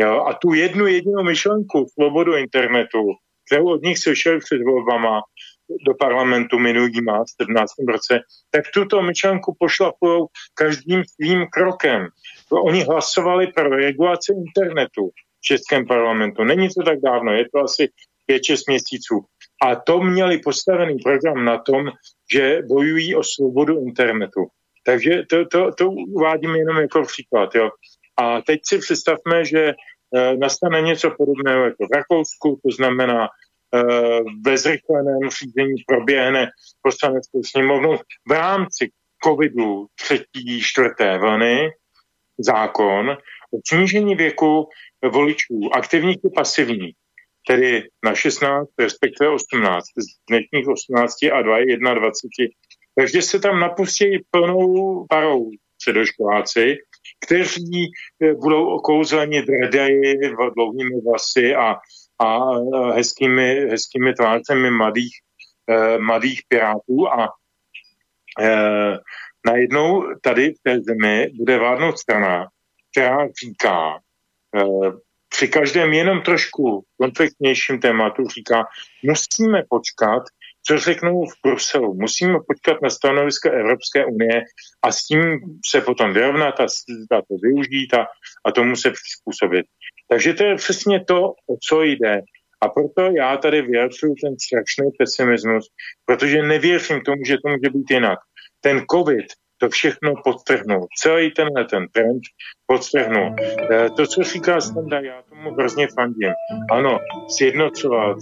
Jo? 0.00 0.24
A 0.28 0.34
tu 0.34 0.52
jednu 0.52 0.86
jedinou 0.86 1.22
myšlenku, 1.22 1.86
svobodu 1.94 2.36
internetu, 2.36 3.14
kterou 3.46 3.72
od 3.72 3.82
nich 3.82 3.98
slyšeli 3.98 4.38
před 4.38 4.62
volbama, 4.62 5.20
do 5.86 5.94
parlamentu 5.94 6.58
minulý 6.58 7.00
má 7.02 7.24
v 7.24 7.42
17. 7.42 7.72
roce, 7.88 8.20
tak 8.50 8.64
tuto 8.74 9.02
myšlenku 9.02 9.56
pošlapujou 9.58 10.26
každým 10.54 11.02
svým 11.04 11.46
krokem. 11.46 12.08
Oni 12.52 12.84
hlasovali 12.84 13.46
pro 13.46 13.68
regulaci 13.68 14.32
internetu 14.32 15.10
v 15.40 15.40
Českém 15.40 15.86
parlamentu. 15.86 16.44
Není 16.44 16.68
to 16.68 16.82
tak 16.84 17.00
dávno, 17.00 17.32
je 17.32 17.44
to 17.52 17.58
asi 17.58 17.88
5-6 18.30 18.56
měsíců. 18.68 19.24
A 19.62 19.76
to 19.76 20.00
měli 20.00 20.38
postavený 20.38 20.98
program 20.98 21.44
na 21.44 21.58
tom, 21.58 21.90
že 22.32 22.62
bojují 22.68 23.14
o 23.14 23.22
svobodu 23.22 23.80
internetu. 23.80 24.46
Takže 24.86 25.22
to, 25.30 25.46
to, 25.46 25.72
to 25.72 25.90
uvádím 25.90 26.54
jenom 26.54 26.76
jako 26.76 27.02
příklad. 27.02 27.54
Jo. 27.54 27.70
A 28.16 28.40
teď 28.42 28.60
si 28.64 28.78
představme, 28.78 29.44
že 29.44 29.74
nastane 30.36 30.82
něco 30.82 31.10
podobného 31.10 31.64
jako 31.64 31.86
v 31.86 31.96
Rakousku, 31.96 32.60
to 32.64 32.70
znamená, 32.70 33.24
e, 33.24 33.28
ve 34.46 34.58
zrychleném 34.58 35.30
řízení 35.30 35.74
proběhne 35.86 36.50
poslaneckou 36.82 37.42
sněmovnou 37.42 37.96
v 38.28 38.32
rámci 38.32 38.90
covidu 39.24 39.86
třetí, 39.94 40.60
čtvrté 40.60 41.18
vlny 41.18 41.70
zákon 42.38 43.10
o 43.54 43.58
snížení 43.66 44.14
věku 44.14 44.68
voličů, 45.10 45.70
aktivních 45.74 46.18
i 46.24 46.30
pasivních, 46.34 46.96
tedy 47.46 47.82
na 48.04 48.14
16, 48.14 48.68
respektive 48.78 49.30
18, 49.30 49.84
z 49.84 50.30
dnešních 50.30 50.68
18 50.68 51.22
a 51.32 51.42
21. 51.42 52.52
Takže 52.98 53.22
se 53.22 53.40
tam 53.40 53.60
napustí 53.60 54.18
plnou 54.30 55.06
parou 55.08 55.50
předoškoláci, 55.78 56.76
kteří 57.24 57.90
eh, 58.22 58.34
budou 58.34 58.66
okouzleni 58.66 59.42
dredaji 59.42 60.12
dlouhými 60.54 61.00
vlasy 61.00 61.54
a, 61.54 61.76
a 62.18 62.40
hezkými, 62.94 63.54
hezkými 63.70 64.14
tvářemi 64.14 64.70
mladých, 64.70 65.12
eh, 65.70 65.98
mladých 65.98 66.40
pirátů. 66.48 67.08
A 67.08 67.28
eh, 68.40 68.98
najednou 69.46 70.04
tady 70.20 70.50
v 70.50 70.62
té 70.62 70.80
zemi 70.80 71.30
bude 71.38 71.58
vládnout 71.58 71.98
strana, 71.98 72.48
která 72.90 73.18
říká, 73.44 73.98
eh, 74.56 74.92
při 75.28 75.48
každém 75.48 75.92
jenom 75.92 76.22
trošku 76.22 76.84
konfliktnějším 77.00 77.80
tématu 77.80 78.28
říká, 78.28 78.64
musíme 79.04 79.62
počkat, 79.68 80.22
co 80.66 80.78
řeknou 80.78 81.26
v 81.26 81.34
Bruselu. 81.44 81.94
Musíme 81.94 82.38
počkat 82.46 82.82
na 82.82 82.90
stanovisko 82.90 83.50
Evropské 83.50 84.04
unie 84.04 84.42
a 84.82 84.92
s 84.92 85.06
tím 85.06 85.40
se 85.70 85.80
potom 85.80 86.12
vyrovnat 86.12 86.60
a, 86.60 86.64
a 87.16 87.22
to 87.28 87.34
využít 87.42 87.94
a, 87.94 88.06
a 88.44 88.52
tomu 88.52 88.76
se 88.76 88.90
přizpůsobit. 88.90 89.66
Takže 90.08 90.34
to 90.34 90.44
je 90.44 90.54
přesně 90.56 91.04
to, 91.04 91.28
o 91.28 91.56
co 91.68 91.82
jde. 91.82 92.20
A 92.60 92.68
proto 92.68 93.16
já 93.16 93.36
tady 93.36 93.62
vyjadřuju 93.62 94.14
ten 94.22 94.34
strašný 94.38 94.90
pesimismus, 94.98 95.68
protože 96.04 96.42
nevěřím 96.42 97.00
tomu, 97.00 97.24
že 97.26 97.36
to 97.44 97.48
může 97.48 97.70
být 97.70 97.90
jinak. 97.90 98.18
Ten 98.60 98.84
COVID 98.90 99.26
to 99.58 99.68
všechno 99.68 100.14
podtrhnout. 100.24 100.88
Celý 101.02 101.30
tenhle 101.30 101.64
ten 101.64 101.88
trend 101.88 102.22
podtrhnout. 102.66 103.34
Eh, 103.70 103.90
to, 103.90 104.06
co 104.06 104.22
říká 104.22 104.60
Standa, 104.60 105.00
já 105.00 105.22
tomu 105.22 105.50
hrozně 105.50 105.88
fandím. 105.94 106.32
Ano, 106.70 106.98
sjednocovat, 107.28 108.16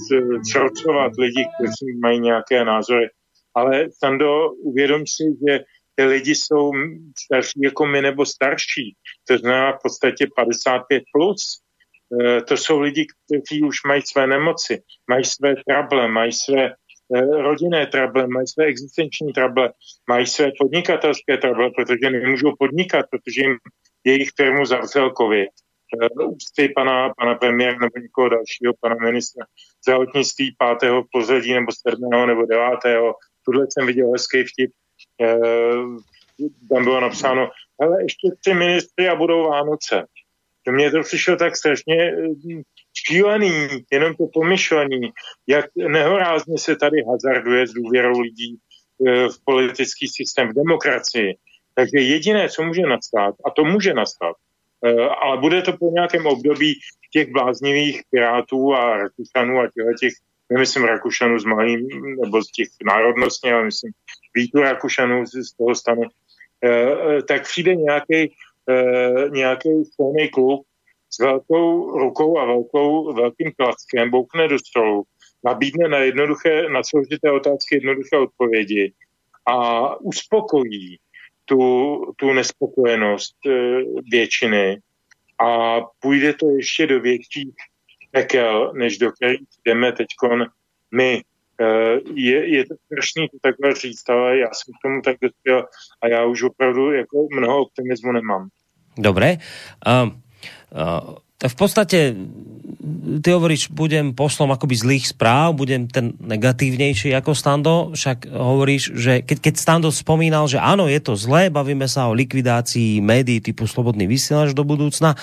zrocovat 0.52 1.12
lidi, 1.18 1.44
kteří 1.54 1.98
mají 2.02 2.20
nějaké 2.20 2.64
názory, 2.64 3.08
ale 3.54 3.90
Stando, 3.90 4.50
uvědom 4.52 5.00
si, 5.06 5.24
že 5.48 5.60
ty 5.94 6.04
lidi 6.04 6.34
jsou 6.34 6.70
starší 7.18 7.60
jako 7.62 7.86
my 7.86 8.02
nebo 8.02 8.26
starší. 8.26 8.96
To 9.28 9.38
znamená 9.38 9.72
v 9.72 9.78
podstatě 9.82 10.26
55 10.36 11.02
plus. 11.14 11.60
Eh, 12.20 12.40
to 12.40 12.56
jsou 12.56 12.80
lidi, 12.80 13.06
kteří 13.06 13.62
už 13.62 13.76
mají 13.86 14.02
své 14.02 14.26
nemoci, 14.26 14.82
mají 15.10 15.24
své 15.24 15.54
trable, 15.66 16.08
mají 16.08 16.32
své 16.32 16.64
Eh, 16.66 16.74
rodinné 17.20 17.86
trable, 17.86 18.26
mají 18.26 18.46
své 18.46 18.64
existenční 18.64 19.32
trable, 19.32 19.72
mají 20.08 20.26
své 20.26 20.50
podnikatelské 20.58 21.36
trable, 21.36 21.70
protože 21.70 22.10
nemůžou 22.10 22.52
podnikat, 22.58 23.06
protože 23.10 23.42
jim 23.42 23.56
jejich 24.04 24.28
firmu 24.36 24.66
zavřel 24.66 25.12
COVID. 25.18 25.48
Eh, 26.02 26.24
ústy 26.24 26.68
pana, 26.68 27.12
pana 27.18 27.34
premiéra 27.34 27.78
nebo 27.78 27.98
někoho 28.02 28.28
dalšího, 28.28 28.72
pana 28.80 28.94
ministra 28.94 29.46
zdravotnictví 29.84 30.54
pátého 30.58 31.04
pozadí 31.12 31.54
nebo 31.54 31.72
sedmého 31.86 32.26
nebo 32.26 32.46
devátého. 32.46 33.14
Tuhle 33.44 33.66
jsem 33.70 33.86
viděl 33.86 34.12
hezký 34.12 34.44
vtip. 34.44 34.70
Eh, 35.20 36.46
tam 36.68 36.84
bylo 36.84 37.00
napsáno, 37.00 37.50
ale 37.80 38.02
ještě 38.02 38.28
tři 38.40 38.54
ministry 38.54 39.08
a 39.08 39.16
budou 39.16 39.48
Vánoce. 39.48 40.04
To 40.64 40.72
mě 40.72 40.90
to 40.90 41.00
přišlo 41.00 41.36
tak 41.36 41.56
strašně 41.56 42.16
šílený, 42.94 43.68
jenom 43.92 44.14
to 44.14 44.26
pomyšlení, 44.32 45.10
jak 45.46 45.66
nehorázně 45.88 46.58
se 46.58 46.76
tady 46.76 46.96
hazarduje 47.10 47.66
s 47.66 47.72
důvěrou 47.72 48.20
lidí 48.20 48.56
e, 48.56 49.28
v 49.28 49.36
politický 49.44 50.08
systém, 50.08 50.48
v 50.48 50.54
demokracii. 50.54 51.34
Takže 51.74 51.98
jediné, 51.98 52.48
co 52.48 52.62
může 52.62 52.82
nastat, 52.82 53.34
a 53.44 53.50
to 53.50 53.64
může 53.64 53.94
nastat, 53.94 54.36
e, 54.84 55.08
ale 55.08 55.40
bude 55.40 55.62
to 55.62 55.72
po 55.72 55.90
nějakém 55.90 56.26
období 56.26 56.74
těch 57.12 57.32
bláznivých 57.32 58.02
pirátů 58.10 58.74
a 58.74 58.96
Rakušanů 58.96 59.60
a 59.60 59.62
těchto 59.62 59.92
těch, 60.00 60.12
nemyslím 60.50 60.84
Rakušanů 60.84 61.38
z 61.38 61.44
malým, 61.44 61.88
nebo 62.24 62.42
z 62.42 62.46
těch 62.52 62.68
národnostně, 62.86 63.54
ale 63.54 63.64
myslím 63.64 63.92
vítu 64.34 64.60
Rakušanů 64.60 65.26
z 65.26 65.56
toho 65.56 65.74
stanu, 65.74 66.02
e, 66.64 67.22
tak 67.22 67.42
přijde 67.42 67.74
nějaký 67.74 68.34
nějaký 69.30 69.68
silný 69.96 70.28
klub, 70.28 70.66
s 71.14 71.18
velkou 71.18 71.98
rukou 71.98 72.38
a 72.38 72.44
velkou, 72.44 73.12
velkým 73.12 73.52
klackem 73.56 74.10
boukne 74.10 74.48
do 74.48 74.58
stolu, 74.58 75.04
nabídne 75.44 75.88
na 75.88 75.98
jednoduché, 75.98 76.68
na 76.68 76.82
složité 76.82 77.30
otázky 77.30 77.74
jednoduché 77.74 78.16
odpovědi 78.16 78.92
a 79.46 79.96
uspokojí 80.00 80.98
tu, 81.44 81.58
tu 82.16 82.32
nespokojenost 82.32 83.36
e, 83.46 83.50
většiny 84.10 84.78
a 85.40 85.80
půjde 86.00 86.32
to 86.34 86.50
ještě 86.50 86.86
do 86.86 87.00
větších 87.00 87.54
pekel, 88.10 88.72
než 88.74 88.98
do 88.98 89.12
kterých 89.12 89.48
jdeme 89.66 89.92
teď 89.92 90.06
my. 90.94 91.22
E, 91.60 91.64
je, 92.14 92.56
je 92.56 92.66
to 92.66 92.74
strašný 92.86 93.28
to 93.28 93.36
takhle 93.42 93.74
říct, 93.74 94.08
ale 94.08 94.38
já 94.38 94.48
jsem 94.52 94.74
k 94.74 94.82
tomu 94.82 95.02
tak 95.02 95.16
dospěl 95.22 95.66
a 96.02 96.08
já 96.08 96.24
už 96.24 96.42
opravdu 96.42 96.92
jako 96.92 97.26
mnoho 97.36 97.58
optimismu 97.58 98.12
nemám. 98.12 98.48
Dobré. 98.98 99.36
Um, 100.04 100.21
v 101.42 101.56
podstate 101.58 102.16
ty 103.22 103.28
hovoríš, 103.30 103.70
budem 103.70 104.14
poslom 104.14 104.50
akoby 104.54 104.74
zlých 104.74 105.04
správ, 105.14 105.54
budem 105.54 105.86
ten 105.86 106.14
negatívnejší 106.18 107.14
ako 107.18 107.34
Stando, 107.34 107.76
však 107.94 108.30
hovoríš, 108.30 108.94
že 108.94 109.22
keď, 109.22 109.38
keď 109.38 109.54
Stando 109.58 109.88
spomínal, 109.90 110.46
že 110.46 110.58
áno, 110.58 110.86
je 110.86 110.98
to 110.98 111.18
zlé, 111.18 111.50
bavíme 111.50 111.86
sa 111.86 112.10
o 112.10 112.16
likvidácii 112.16 113.02
médií 113.02 113.42
typu 113.42 113.66
Slobodný 113.66 114.06
vysielač 114.06 114.54
do 114.54 114.66
budúcna, 114.66 115.14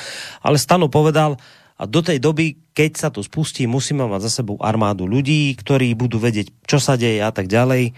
ale 0.43 0.59
Stando 0.59 0.87
povedal, 0.87 1.39
a 1.79 1.87
do 1.87 2.03
tej 2.03 2.19
doby, 2.19 2.59
keď 2.75 2.91
sa 2.99 3.07
to 3.07 3.23
spustí, 3.23 3.63
musíme 3.63 4.03
mať 4.03 4.27
za 4.27 4.43
sebou 4.43 4.59
armádu 4.59 5.07
ľudí, 5.07 5.55
ktorí 5.55 5.95
budú 5.95 6.19
vedieť, 6.19 6.51
čo 6.67 6.75
sa 6.75 6.99
deje 6.99 7.23
a 7.23 7.31
tak 7.31 7.47
ďalej. 7.47 7.95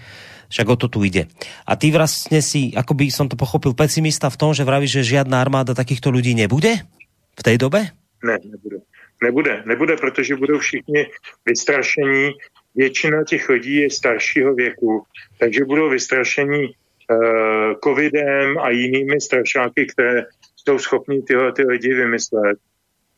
Však 0.53 0.67
o 0.69 0.77
to 0.77 0.85
tu 0.85 1.01
ide. 1.01 1.25
A 1.65 1.73
ty 1.73 1.89
vlastne 1.89 2.45
si, 2.45 2.77
ako 2.77 2.93
by 2.93 3.09
som 3.09 3.25
to 3.25 3.33
pochopil, 3.33 3.73
pesimista 3.73 4.29
v 4.29 4.37
tom, 4.37 4.51
že 4.53 4.67
vravíš, 4.67 5.01
že 5.01 5.17
žiadna 5.17 5.41
armáda 5.41 5.73
takýchto 5.73 6.13
ľudí 6.13 6.37
nebude? 6.37 6.85
V 7.41 7.43
té 7.43 7.57
době? 7.57 7.81
Ne, 8.23 8.37
nebude. 8.45 8.77
Nebude, 9.23 9.63
nebude, 9.65 9.95
protože 9.97 10.35
budou 10.35 10.59
všichni 10.59 11.09
vystrašení. 11.45 12.31
Většina 12.75 13.23
těch 13.23 13.49
lidí 13.49 13.75
je 13.75 13.89
staršího 13.89 14.53
věku, 14.53 15.03
takže 15.39 15.65
budou 15.65 15.89
vystrašení 15.89 16.65
uh, 16.65 17.73
covidem 17.83 18.57
a 18.57 18.69
jinými 18.69 19.21
strašáky, 19.21 19.85
které 19.85 20.25
jsou 20.55 20.79
schopni 20.79 21.21
tyhle 21.21 21.53
ty 21.53 21.63
lidi 21.65 21.93
vymyslet 21.93 22.57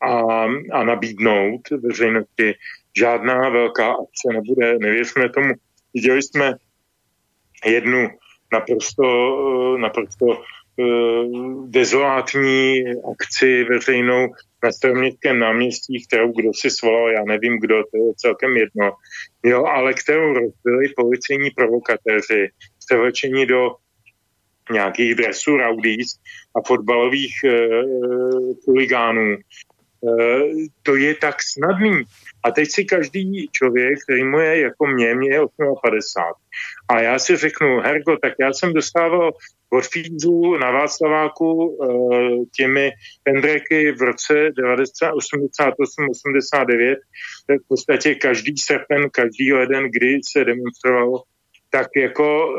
a, 0.00 0.44
a 0.72 0.84
nabídnout 0.84 1.60
veřejnosti. 1.70 2.54
Žádná 2.98 3.48
velká 3.48 3.92
akce 3.92 4.28
nebude, 4.32 4.78
nevěřme 4.78 5.28
tomu. 5.28 5.54
Viděli 5.94 6.22
jsme 6.22 6.54
jednu 7.64 8.08
naprosto, 8.52 9.04
naprosto 9.78 10.26
Eh, 10.26 10.53
dezolátní 11.66 12.84
akci 13.12 13.64
veřejnou 13.64 14.28
na 14.64 14.72
Staroměstském 14.72 15.38
náměstí, 15.38 16.04
kterou 16.06 16.32
kdo 16.32 16.50
si 16.54 16.70
svolal, 16.70 17.10
já 17.10 17.24
nevím 17.24 17.60
kdo, 17.60 17.74
to 17.76 17.96
je 17.96 18.12
celkem 18.16 18.56
jedno, 18.56 18.92
jo, 19.44 19.64
ale 19.64 19.94
kterou 19.94 20.32
rozbili 20.32 20.88
policejní 20.96 21.50
provokatéři, 21.50 22.48
převlečení 22.86 23.46
do 23.46 23.70
nějakých 24.72 25.14
dresů 25.14 25.56
raudís 25.56 26.16
a 26.56 26.66
fotbalových 26.66 27.44
e, 27.44 27.68
huligánů. 28.66 29.36
To 30.82 30.96
je 30.96 31.14
tak 31.14 31.36
snadný. 31.42 32.02
A 32.44 32.50
teď 32.50 32.68
si 32.70 32.84
každý 32.84 33.48
člověk, 33.52 33.98
který 34.04 34.24
mu 34.24 34.38
je 34.38 34.60
jako 34.60 34.86
mě, 34.86 35.14
mě 35.14 35.30
je 35.30 35.40
58. 35.82 36.32
A 36.88 37.00
já 37.00 37.18
si 37.18 37.36
řeknu, 37.36 37.80
Hergo, 37.80 38.16
tak 38.16 38.32
já 38.40 38.52
jsem 38.52 38.72
dostával 38.72 39.32
od 39.74 39.84
na 40.60 40.70
Václaváku 40.70 41.78
eh, 41.82 42.44
těmi 42.56 42.90
pendreky 43.22 43.92
v 43.92 44.02
roce 44.02 44.34
1988 44.34 46.08
89 46.10 46.98
v 47.48 47.68
podstatě 47.68 48.14
každý 48.14 48.56
srpen, 48.58 49.10
každý 49.10 49.52
leden, 49.52 49.90
kdy 49.90 50.20
se 50.28 50.44
demonstrovalo, 50.44 51.22
tak 51.70 51.88
jako 51.96 52.54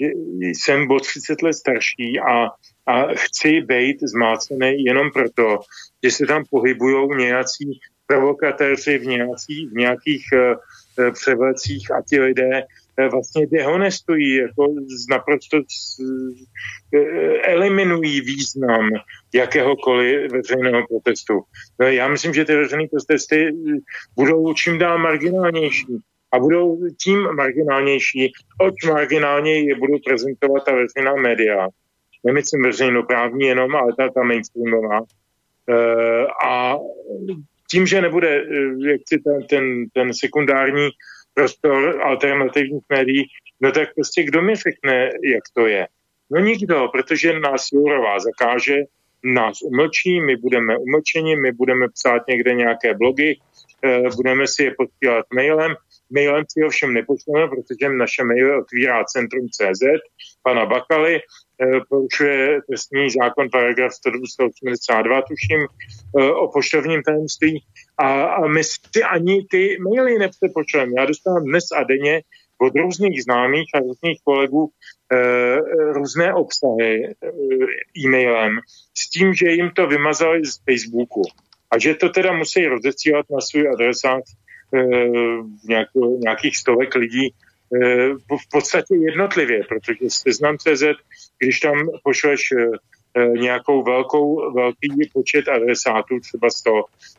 eh, 0.00 0.04
jsem 0.40 0.90
o 0.90 1.00
30 1.00 1.42
let 1.42 1.52
starší 1.52 2.20
a, 2.20 2.46
a 2.86 3.14
chci 3.14 3.60
být 3.60 3.96
zmácený 4.02 4.84
jenom 4.84 5.10
proto, 5.10 5.58
že 6.04 6.10
se 6.10 6.26
tam 6.26 6.44
pohybují 6.50 7.08
nějací 7.16 7.80
provokatéři 8.06 8.98
v, 8.98 9.06
nějací, 9.06 9.66
v 9.66 9.72
nějakých 9.72 10.24
uh, 10.32 11.12
převlecích 11.12 11.90
a 11.90 12.02
ti 12.08 12.20
lidé 12.20 12.62
uh, 12.62 13.08
vlastně 13.10 13.46
dehonestují, 13.46 14.34
jako 14.36 14.74
naprosto 15.10 15.56
uh, 15.56 15.62
eliminují 17.42 18.20
význam 18.20 18.90
jakéhokoliv 19.34 20.32
veřejného 20.32 20.86
protestu. 20.88 21.40
No, 21.80 21.86
já 21.86 22.08
myslím, 22.08 22.34
že 22.34 22.44
ty 22.44 22.56
veřejné 22.56 22.88
protesty 22.90 23.52
budou 24.16 24.54
čím 24.54 24.78
dál 24.78 24.98
marginálnější 24.98 25.86
a 26.32 26.38
budou 26.38 26.78
tím 27.04 27.18
marginálnější, 27.36 28.32
oč 28.60 28.74
marginálně 28.88 29.58
je 29.58 29.74
budou 29.74 29.98
prezentovat 30.06 30.64
ta 30.64 30.72
veřejná 30.74 31.14
média. 31.14 31.68
Nemyslím 32.24 32.62
veřejnoprávní 32.62 33.46
jenom, 33.46 33.76
ale 33.76 33.92
ta, 33.96 34.08
ta 34.08 34.22
mainstreamová. 34.22 35.00
A 36.44 36.76
tím, 37.70 37.86
že 37.86 38.00
nebude 38.00 38.28
eh, 38.28 38.90
jak 38.90 39.00
si 39.08 39.18
ten, 39.18 39.46
ten, 39.46 39.86
ten 39.94 40.14
sekundární 40.14 40.88
prostor 41.34 42.02
alternativních 42.02 42.84
médií, 42.88 43.26
no 43.60 43.72
tak 43.72 43.94
prostě 43.94 44.22
kdo 44.22 44.42
mi 44.42 44.56
řekne, 44.56 45.04
jak 45.04 45.44
to 45.54 45.66
je? 45.66 45.86
No 46.30 46.40
nikdo, 46.40 46.88
protože 46.92 47.40
nás 47.40 47.68
Jourová 47.72 48.18
zakáže, 48.18 48.76
nás 49.24 49.58
umlčí, 49.62 50.20
my 50.20 50.36
budeme 50.36 50.78
umlčeni, 50.78 51.36
my 51.36 51.52
budeme 51.52 51.86
psát 51.88 52.22
někde 52.28 52.54
nějaké 52.54 52.94
blogy, 52.94 53.38
eh, 53.84 54.02
budeme 54.16 54.46
si 54.46 54.62
je 54.62 54.74
posílat 54.78 55.26
mailem, 55.34 55.74
mailem 56.10 56.44
si 56.48 56.62
ho 56.62 56.70
všem 56.70 56.94
nepošleme, 56.94 57.48
protože 57.48 57.88
naše 57.88 58.24
mail 58.24 58.58
otvírá 58.58 59.04
Centrum 59.04 59.48
CZ, 59.48 59.82
pana 60.42 60.66
Bakaly, 60.66 61.20
Eh, 61.62 61.80
porušuje 61.88 62.60
trestní 62.68 63.10
zákon 63.10 63.48
paragraf 63.52 63.92
182, 63.92 65.22
tuším, 65.22 65.60
eh, 66.18 66.30
o 66.30 66.48
poštovním 66.48 67.02
tajemství. 67.02 67.64
A, 67.98 68.24
a 68.24 68.46
my 68.46 68.64
si 68.64 69.02
ani 69.02 69.46
ty 69.50 69.76
maily 69.80 70.18
nepřepočujeme. 70.18 70.92
Já 70.98 71.04
dostávám 71.04 71.44
dnes 71.44 71.64
a 71.76 71.82
denně 71.82 72.22
od 72.60 72.74
různých 72.76 73.22
známých 73.22 73.66
a 73.74 73.78
různých 73.78 74.18
kolegů 74.24 74.70
e, 75.12 75.56
různé 75.92 76.34
obsahy 76.34 77.06
e, 77.06 77.12
e-mailem 77.98 78.58
s 78.94 79.10
tím, 79.10 79.34
že 79.34 79.50
jim 79.50 79.70
to 79.70 79.86
vymazali 79.86 80.44
z 80.44 80.58
Facebooku 80.64 81.22
a 81.70 81.78
že 81.78 81.94
to 81.94 82.08
teda 82.08 82.32
musí 82.32 82.66
rozesílat 82.66 83.26
na 83.30 83.40
svůj 83.40 83.68
adresát 83.68 84.22
e, 84.74 84.78
nějakou, 85.68 86.18
nějakých 86.18 86.56
stovek 86.56 86.94
lidí 86.94 87.34
Eh, 87.74 88.14
v 88.14 88.48
podstatě 88.50 88.94
jednotlivě, 88.94 89.64
protože 89.68 89.98
seznam 90.08 90.58
CZ, 90.58 90.82
když 91.38 91.60
tam 91.60 91.76
pošleš 92.04 92.40
eh, 92.52 92.70
eh, 93.16 93.28
nějakou 93.28 93.82
velkou, 93.82 94.52
velký 94.54 95.10
počet 95.12 95.48
adresátů, 95.48 96.20
třeba 96.20 96.50
100, 96.50 96.70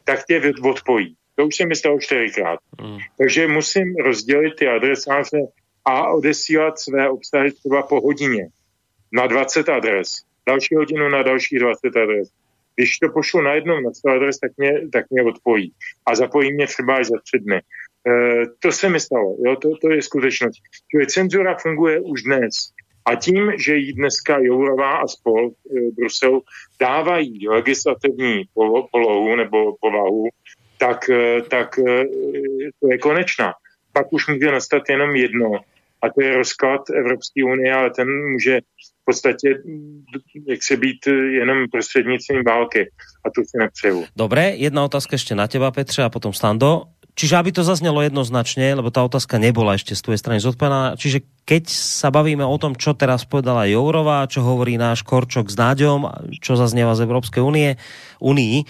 tak 0.04 0.26
tě 0.26 0.54
odpojí. 0.64 1.16
To 1.36 1.48
už 1.48 1.56
se 1.56 1.66
mi 1.66 1.76
stalo 1.76 2.00
čtyřikrát. 2.00 2.60
Mm. 2.82 2.98
Takže 3.18 3.48
musím 3.48 3.96
rozdělit 3.96 4.56
ty 4.56 4.68
adresáře 4.68 5.42
a 5.86 6.10
odesílat 6.10 6.80
své 6.80 7.10
obsahy 7.10 7.52
třeba 7.52 7.84
po 7.84 8.02
hodině 8.02 8.48
na 9.14 9.28
20 9.28 9.70
adres. 9.70 10.10
Další 10.48 10.76
hodinu 10.76 11.10
na 11.10 11.24
další 11.24 11.60
20 11.60 11.88
adres. 11.88 12.30
Když 12.80 12.98
to 12.98 13.10
pošlu 13.10 13.42
na 13.42 13.54
jednou 13.54 13.80
na 13.80 13.92
100 13.94 14.10
adres, 14.10 14.40
tak 14.40 14.52
mě, 14.58 14.90
tak 14.94 15.06
mě 15.10 15.24
odpojí. 15.24 15.74
A 16.06 16.16
zapojí 16.16 16.54
mě 16.54 16.68
třeba 16.68 16.96
až 16.96 17.08
za 17.08 17.18
tři 17.24 17.40
dny. 17.40 17.58
E, 17.58 17.62
to 18.60 18.72
se 18.72 18.90
mi 18.90 19.00
stalo, 19.00 19.38
jo, 19.46 19.56
to, 19.56 19.70
to 19.82 19.90
je 19.92 20.02
skutečnost. 20.02 20.56
Čili 20.92 21.08
cenzura 21.08 21.56
funguje 21.56 22.00
už 22.00 22.24
dnes. 22.24 22.56
A 23.06 23.16
tím, 23.16 23.52
že 23.66 23.76
jí 23.76 23.94
dneska 23.94 24.40
Jourová 24.40 24.98
a 24.98 25.08
spol 25.08 25.52
e, 25.52 25.52
Brusel 25.92 26.42
dávají 26.80 27.48
legislativní 27.48 28.44
polohu 28.92 29.36
nebo 29.36 29.76
povahu, 29.82 30.30
tak, 30.78 31.10
e, 31.10 31.42
tak 31.42 31.80
e, 31.80 32.06
to 32.80 32.92
je 32.92 32.98
konečná. 32.98 33.54
Pak 33.94 34.14
už 34.14 34.28
může 34.28 34.52
nastat 34.52 34.84
jenom 34.90 35.16
jedno, 35.16 35.52
a 36.02 36.10
to 36.10 36.24
je 36.24 36.38
rozklad 36.38 36.90
Evropské 36.90 37.44
unie, 37.44 37.74
ale 37.74 37.90
ten 37.90 38.32
může 38.32 38.60
podstatě 39.10 39.48
jak 40.48 40.62
se 40.64 40.78
být 40.78 41.08
jenom 41.42 41.58
prostřednictvím 41.72 42.44
války. 42.46 42.82
A 43.26 43.28
to 43.34 43.42
si 43.42 43.58
nepřeju. 43.58 44.06
Dobré, 44.16 44.56
jedna 44.56 44.84
otázka 44.84 45.14
ještě 45.14 45.36
na 45.36 45.48
teba, 45.48 45.72
Petře, 45.72 46.04
a 46.04 46.10
potom 46.10 46.34
Stando. 46.34 46.84
Čiže 47.20 47.36
aby 47.36 47.52
to 47.52 47.68
zaznelo 47.68 48.00
jednoznačne, 48.00 48.72
lebo 48.80 48.96
tá 48.96 49.04
otázka 49.04 49.36
nebola 49.44 49.76
ešte 49.76 49.92
z 49.92 50.08
tvojej 50.08 50.24
strany 50.24 50.40
zodpovedaná, 50.40 50.96
čiže 50.96 51.28
keď 51.44 51.68
sa 51.68 52.16
bavíme 52.16 52.48
o 52.48 52.56
tom, 52.56 52.80
čo 52.80 52.96
teraz 52.96 53.28
povedala 53.28 53.68
Jourová, 53.68 54.24
čo 54.32 54.40
hovorí 54.40 54.80
náš 54.80 55.04
Korčok 55.04 55.52
s 55.52 55.60
Náďom, 55.60 56.08
čo 56.40 56.56
zaznieva 56.56 56.96
z 56.96 57.04
Európskej 57.04 57.44
únie, 57.44 57.76
Unii, 58.24 58.64
e, 58.64 58.66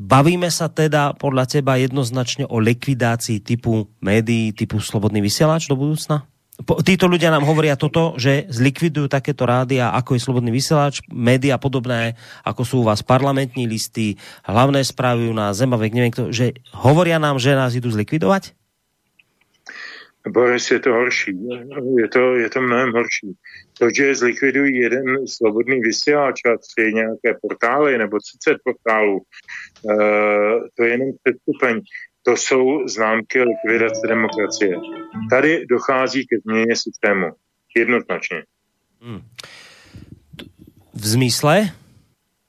bavíme 0.00 0.48
sa 0.48 0.72
teda 0.72 1.12
podľa 1.12 1.60
teba 1.60 1.76
jednoznačne 1.76 2.48
o 2.48 2.56
likvidácii 2.56 3.44
typu 3.44 3.92
médií, 4.00 4.56
typu 4.56 4.80
Slobodný 4.80 5.20
vysielač 5.20 5.68
do 5.68 5.76
budúcna? 5.76 6.24
Títo 6.84 7.08
ľudia 7.08 7.32
nám 7.32 7.48
hovoria 7.48 7.78
toto, 7.78 8.14
že 8.20 8.46
zlikvidujú 8.52 9.08
takéto 9.08 9.48
rádia, 9.48 9.92
ako 9.92 10.16
je 10.16 10.24
Slobodný 10.24 10.50
vysielač, 10.52 11.00
média 11.08 11.56
podobné, 11.56 12.14
ako 12.44 12.62
sú 12.62 12.74
u 12.82 12.88
vás 12.88 13.00
parlamentní 13.00 13.64
listy, 13.64 14.16
hlavné 14.44 14.84
správy 14.84 15.28
u 15.28 15.34
nás, 15.34 15.56
Zemavek, 15.56 15.92
neviem 15.96 16.12
kto, 16.12 16.32
že 16.32 16.56
hovoria 16.76 17.16
nám, 17.16 17.40
že 17.40 17.56
nás 17.56 17.72
idú 17.76 17.88
zlikvidovať? 17.88 18.54
Boris, 20.28 20.70
je 20.70 20.80
to 20.80 20.92
horší. 20.92 21.32
Je 21.96 22.08
to, 22.08 22.36
je 22.36 22.48
to 22.50 22.60
mnohem 22.60 22.92
horší. 22.92 23.32
To, 23.78 23.88
že 23.90 24.14
zlikvidují 24.14 24.76
jeden 24.76 25.26
slobodný 25.26 25.80
vysílač 25.80 26.40
a 26.44 26.56
tři 26.56 26.92
nějaké 26.92 27.40
portály 27.42 27.98
nebo 27.98 28.18
30 28.44 28.60
portálů, 28.64 29.16
uh, 29.16 30.68
to 30.76 30.84
je 30.84 30.90
jenom 30.90 31.08
předstupeň 31.22 31.80
to 32.22 32.36
jsou 32.36 32.88
známky 32.88 33.42
likvidace 33.42 34.00
demokracie. 34.08 34.76
Tady 35.30 35.66
dochází 35.66 36.26
ke 36.26 36.36
změně 36.38 36.76
systému. 36.76 37.26
Jednoznačně. 37.76 38.42
Hmm. 39.00 39.22
V 40.94 41.06
zmysle? 41.06 41.70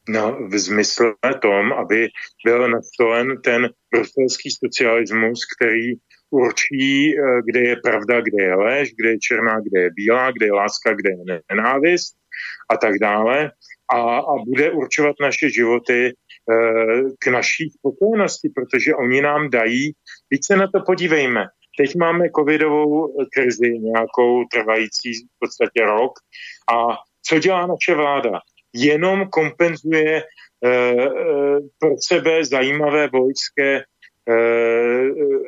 No, 0.09 0.37
v 0.47 0.57
zmysle 0.57 1.13
tom, 1.41 1.73
aby 1.73 2.07
byl 2.45 2.69
nastolen 2.69 3.41
ten 3.41 3.69
bruselský 3.91 4.49
socialismus, 4.51 5.39
který 5.55 5.93
určí, 6.29 7.15
eh, 7.17 7.41
kde 7.45 7.59
je 7.59 7.75
pravda, 7.83 8.21
kde 8.21 8.43
je 8.43 8.55
lež, 8.55 8.93
kde 8.95 9.09
je 9.09 9.19
černá, 9.19 9.59
kde 9.59 9.81
je 9.81 9.89
bílá, 9.95 10.31
kde 10.31 10.45
je 10.45 10.53
láska, 10.53 10.93
kde 10.93 11.09
je 11.09 11.41
nenávist 11.51 12.15
a 12.69 12.77
tak 12.77 12.99
dále. 13.01 13.51
A, 13.93 14.17
a 14.17 14.33
bude 14.47 14.71
určovat 14.71 15.15
naše 15.21 15.49
životy 15.49 16.13
k 17.19 17.27
naší 17.27 17.69
spokojenosti, 17.69 18.49
protože 18.55 18.95
oni 18.95 19.21
nám 19.21 19.49
dají, 19.49 19.91
víc 20.31 20.45
se 20.47 20.57
na 20.57 20.67
to 20.67 20.79
podívejme. 20.85 21.45
Teď 21.77 21.95
máme 21.95 22.29
covidovou 22.35 23.13
krizi 23.33 23.79
nějakou 23.79 24.43
trvající 24.51 25.13
v 25.13 25.39
podstatě 25.39 25.85
rok 25.85 26.11
a 26.73 26.97
co 27.25 27.39
dělá 27.39 27.67
naše 27.67 27.95
vláda? 27.95 28.39
Jenom 28.73 29.27
kompenzuje 29.29 30.17
e, 30.17 30.23
e, 30.69 31.09
pro 31.79 31.95
sebe 32.07 32.45
zajímavé 32.45 33.07
vojské 33.07 33.77
e, 33.77 33.83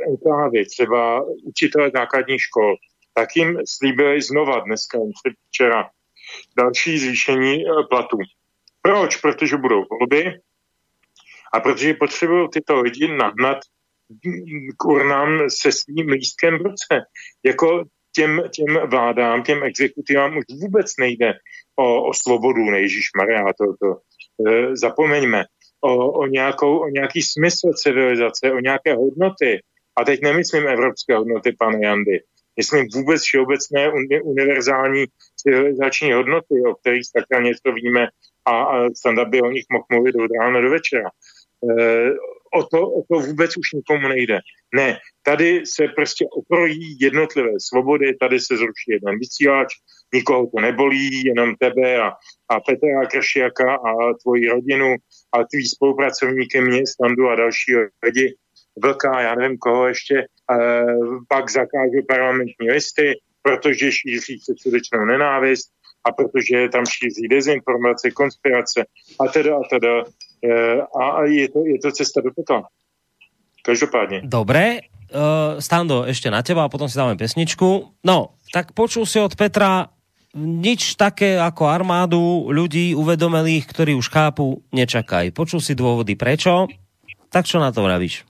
enklávy, 0.10 0.66
třeba 0.66 1.26
učitele 1.44 1.92
základních 1.96 2.42
škol. 2.42 2.76
Tak 3.14 3.30
jim 3.36 3.58
slíbili 3.68 4.22
znova 4.22 4.60
dneska, 4.60 4.98
včera, 5.48 5.90
další 6.58 6.98
zvýšení 6.98 7.64
platů. 7.90 8.18
Proč? 8.82 9.16
Protože 9.18 9.58
budou 9.58 9.84
volby, 9.90 10.34
a 11.54 11.60
protože 11.60 11.94
potřebují 11.94 12.50
tyto 12.54 12.82
lidi 12.82 13.08
nahnat 13.08 13.58
k 14.78 14.86
urnám 14.86 15.50
se 15.50 15.72
svým 15.72 16.10
lístkem 16.10 16.58
v 16.58 16.62
ruce. 16.62 17.06
Jako 17.46 17.84
těm, 18.16 18.44
těm 18.56 18.90
vládám, 18.90 19.44
těm 19.44 19.64
exekutivám 19.64 20.38
už 20.38 20.44
vůbec 20.62 20.88
nejde 21.00 21.34
o, 21.76 22.10
o 22.10 22.14
svobodu, 22.14 22.64
nejžíš 22.64 23.06
Maria, 23.18 23.46
to, 23.46 23.66
to 23.82 23.98
e, 24.50 24.76
zapomeňme, 24.76 25.46
o, 25.82 26.12
o, 26.12 26.28
nějakou, 26.28 26.78
o 26.78 26.88
nějaký 26.90 27.22
smysl 27.22 27.74
civilizace, 27.74 28.52
o 28.52 28.60
nějaké 28.60 28.94
hodnoty. 28.96 29.62
A 29.98 30.06
teď 30.06 30.22
nemyslím 30.22 30.68
evropské 30.68 31.16
hodnoty, 31.16 31.56
pane 31.60 31.80
Jandy. 31.86 32.20
Myslím 32.58 32.88
vůbec 32.94 33.22
všeobecné 33.22 33.92
univerzální 34.24 35.06
civilizační 35.36 36.14
hodnoty, 36.14 36.56
o 36.70 36.76
kterých 36.76 37.04
takhle 37.16 37.44
něco 37.44 37.72
víme 37.72 38.08
a, 38.46 38.64
a 38.64 38.90
standard 38.90 39.30
by 39.30 39.42
o 39.42 39.52
nich 39.52 39.66
mohl 39.72 39.86
mluvit 39.92 40.16
od 40.16 40.32
rána 40.40 40.62
do 40.62 40.70
večera. 40.70 41.10
O 42.54 42.64
to, 42.64 42.92
o 42.92 43.04
to 43.12 43.20
vůbec 43.20 43.58
už 43.58 43.72
nikomu 43.74 44.08
nejde. 44.08 44.40
Ne, 44.76 44.98
tady 45.24 45.66
se 45.66 45.88
prostě 45.88 46.26
okrojí 46.32 46.98
jednotlivé 47.00 47.52
svobody, 47.58 48.16
tady 48.16 48.40
se 48.40 48.58
zruší 48.58 48.90
jeden 48.92 49.20
vysílač, 49.20 49.74
nikoho 50.14 50.48
to 50.48 50.62
nebolí, 50.62 51.26
jenom 51.26 51.56
tebe 51.56 51.98
a, 51.98 52.12
a 52.50 52.60
Petra 52.60 53.06
Kršiaka 53.12 53.76
a 53.76 54.14
tvoji 54.24 54.48
rodinu 54.48 54.96
a 55.32 55.38
tvý 55.44 55.68
spolupracovníky 55.68 56.62
mě, 56.62 56.88
Standu 56.88 57.30
a 57.30 57.36
další 57.36 57.76
lidi, 58.04 58.36
Vlka, 58.84 59.22
já 59.22 59.36
nevím 59.36 59.58
koho 59.58 59.88
ještě, 59.88 60.18
e, 60.18 60.26
pak 61.28 61.52
zakáže 61.52 62.02
parlamentní 62.08 62.70
listy, 62.72 63.14
protože 63.42 63.92
šíří 63.92 64.40
předsudečnou 64.40 65.06
nenávist 65.06 65.72
a 66.04 66.12
protože 66.12 66.70
tam 66.70 66.86
šíří 66.86 67.28
dezinformace, 67.28 68.12
konspirace 68.12 68.86
a 69.20 69.28
teda 69.28 69.56
a 69.56 69.62
teda. 69.70 70.04
E, 70.44 70.52
a 70.84 71.24
je 71.26 71.48
to, 71.50 71.64
je 71.66 71.80
to 71.80 71.92
cesta 71.92 72.22
do 72.22 72.32
pekla. 72.36 72.68
Každopádně. 73.64 74.22
Dobré, 74.28 74.80
uh, 75.16 75.56
Stando, 75.64 76.04
ešte 76.04 76.28
na 76.28 76.44
teba 76.44 76.68
a 76.68 76.72
potom 76.72 76.92
si 76.92 77.00
dáme 77.00 77.16
pesničku. 77.16 77.96
No, 78.04 78.36
tak 78.52 78.76
počul 78.76 79.08
si 79.08 79.24
od 79.24 79.40
Petra 79.40 79.88
nič 80.36 81.00
také 81.00 81.40
ako 81.40 81.70
armádu 81.70 82.52
ľudí 82.52 82.92
uvedomelých, 82.92 83.70
ktorí 83.70 83.96
už 83.96 84.10
chápu, 84.12 84.60
nečakaj. 84.74 85.32
Počul 85.32 85.62
si 85.62 85.78
dôvody 85.78 86.20
prečo, 86.20 86.68
tak 87.32 87.48
čo 87.48 87.62
na 87.64 87.72
to 87.72 87.86
vravíš? 87.86 88.26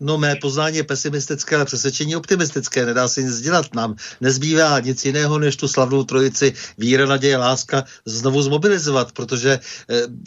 No 0.00 0.18
mé 0.18 0.36
poznání 0.36 0.76
je 0.76 0.84
pesimistické, 0.84 1.56
ale 1.56 1.64
přesvědčení 1.64 2.16
optimistické. 2.16 2.86
Nedá 2.86 3.08
se 3.08 3.22
nic 3.22 3.40
dělat. 3.40 3.74
Nám 3.74 3.96
nezbývá 4.20 4.80
nic 4.80 5.04
jiného, 5.04 5.38
než 5.38 5.56
tu 5.56 5.68
slavnou 5.68 6.04
trojici 6.04 6.52
víra, 6.78 7.06
naděje, 7.06 7.36
láska 7.36 7.84
znovu 8.04 8.42
zmobilizovat, 8.42 9.12
protože 9.12 9.50
e, 9.50 9.60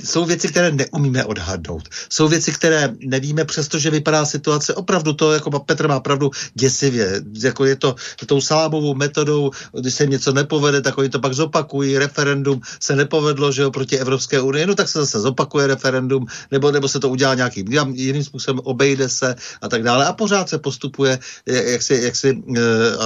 jsou 0.05 0.25
věci, 0.25 0.47
které 0.47 0.71
neumíme 0.71 1.25
odhadnout. 1.25 1.89
Jsou 2.09 2.27
věci, 2.27 2.51
které 2.51 2.93
nevíme, 2.99 3.45
přestože 3.45 3.89
vypadá 3.89 4.25
situace 4.25 4.73
opravdu 4.73 5.13
to, 5.13 5.33
jako 5.33 5.59
Petr 5.59 5.87
má 5.87 5.99
pravdu, 5.99 6.31
děsivě. 6.53 7.21
Jako 7.43 7.65
je 7.65 7.75
to 7.75 7.95
tou 8.25 8.41
sámovou 8.41 8.95
metodou, 8.95 9.51
když 9.79 9.93
se 9.93 10.05
něco 10.05 10.33
nepovede, 10.33 10.81
tak 10.81 10.97
oni 10.97 11.09
to 11.09 11.19
pak 11.19 11.33
zopakují. 11.33 11.97
Referendum 11.97 12.61
se 12.79 12.95
nepovedlo, 12.95 13.51
že 13.51 13.61
jo, 13.61 13.71
proti 13.71 13.97
Evropské 13.97 14.41
unii, 14.41 14.65
no 14.65 14.75
tak 14.75 14.89
se 14.89 14.99
zase 14.99 15.19
zopakuje 15.19 15.67
referendum, 15.67 16.25
nebo, 16.51 16.71
nebo 16.71 16.87
se 16.87 16.99
to 16.99 17.09
udělá 17.09 17.35
nějakým 17.35 17.67
jiným 17.93 18.23
způsobem, 18.23 18.59
obejde 18.63 19.09
se 19.09 19.35
a 19.63 19.69
tak 19.69 19.83
dále. 19.83 20.05
A 20.05 20.13
pořád 20.13 20.49
se 20.49 20.59
postupuje, 20.59 21.19
jak 21.45 21.81
si, 21.81 21.95
jak 21.95 22.15
si 22.15 22.43
eh, 22.57 22.61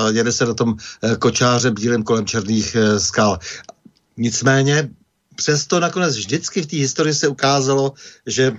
jede 0.09 0.31
se 0.31 0.45
na 0.45 0.53
tom 0.53 0.75
eh, 1.03 1.15
kočáře 1.15 1.71
bílým 1.71 2.03
kolem 2.03 2.25
černých 2.25 2.75
eh, 2.75 2.99
skal. 2.99 3.39
Nicméně 4.17 4.89
přesto 5.35 5.79
nakonec 5.79 6.17
vždycky 6.17 6.61
v 6.61 6.65
té 6.65 6.77
historii 6.77 7.13
se 7.13 7.27
ukázalo, 7.27 7.93
že 8.25 8.57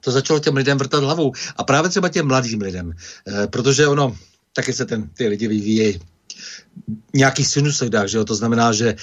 to 0.00 0.10
začalo 0.10 0.40
těm 0.40 0.56
lidem 0.56 0.78
vrtat 0.78 1.04
hlavou. 1.04 1.32
A 1.56 1.64
právě 1.64 1.90
třeba 1.90 2.08
těm 2.08 2.26
mladým 2.26 2.60
lidem. 2.60 2.92
Protože 3.50 3.86
ono, 3.86 4.16
taky 4.52 4.72
se 4.72 4.86
ten, 4.86 5.08
ty 5.08 5.28
lidi 5.28 5.48
vyvíjejí 5.48 6.00
nějaký 7.14 7.44
sinusoidách, 7.44 8.08
že 8.08 8.18
jo? 8.18 8.24
to 8.24 8.34
znamená, 8.34 8.72
že 8.72 8.88
e, 8.88 8.96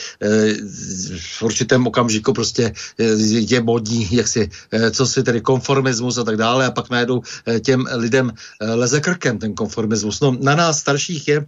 v 1.19 1.43
určitém 1.43 1.87
okamžiku 1.87 2.33
prostě 2.33 2.73
e, 2.99 3.03
je 3.27 3.61
modní, 3.61 4.07
jak 4.11 4.27
si, 4.27 4.49
e, 4.71 4.91
co 4.91 5.07
si 5.07 5.23
tedy 5.23 5.41
konformismus 5.41 6.17
a 6.17 6.23
tak 6.23 6.37
dále 6.37 6.65
a 6.65 6.71
pak 6.71 6.89
najednou 6.89 7.21
těm 7.65 7.85
lidem 7.91 8.31
leze 8.61 9.01
krkem 9.01 9.39
ten 9.39 9.53
konformismus. 9.53 10.19
No 10.19 10.37
na 10.41 10.55
nás 10.55 10.79
starších 10.79 11.27
je 11.27 11.45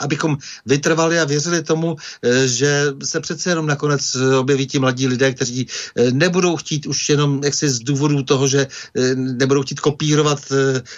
abychom 0.00 0.38
vytrvali 0.66 1.20
a 1.20 1.24
věřili 1.24 1.62
tomu, 1.62 1.96
eh, 2.22 2.48
že 2.48 2.92
se 3.04 3.20
přece 3.20 3.50
jenom 3.50 3.66
nakonec 3.66 4.14
eh, 4.14 4.36
objeví 4.36 4.66
ti 4.66 4.78
mladí 4.78 5.06
lidé, 5.06 5.32
kteří 5.32 5.66
eh, 5.96 6.10
nebudou 6.10 6.56
chtít 6.56 6.86
už 6.86 7.08
jenom 7.08 7.44
jaksi 7.44 7.68
z 7.68 7.78
důvodu 7.78 8.22
toho, 8.22 8.48
že 8.48 8.66
nebudou 9.14 9.62
chtít 9.62 9.80
kopírovat 9.80 10.40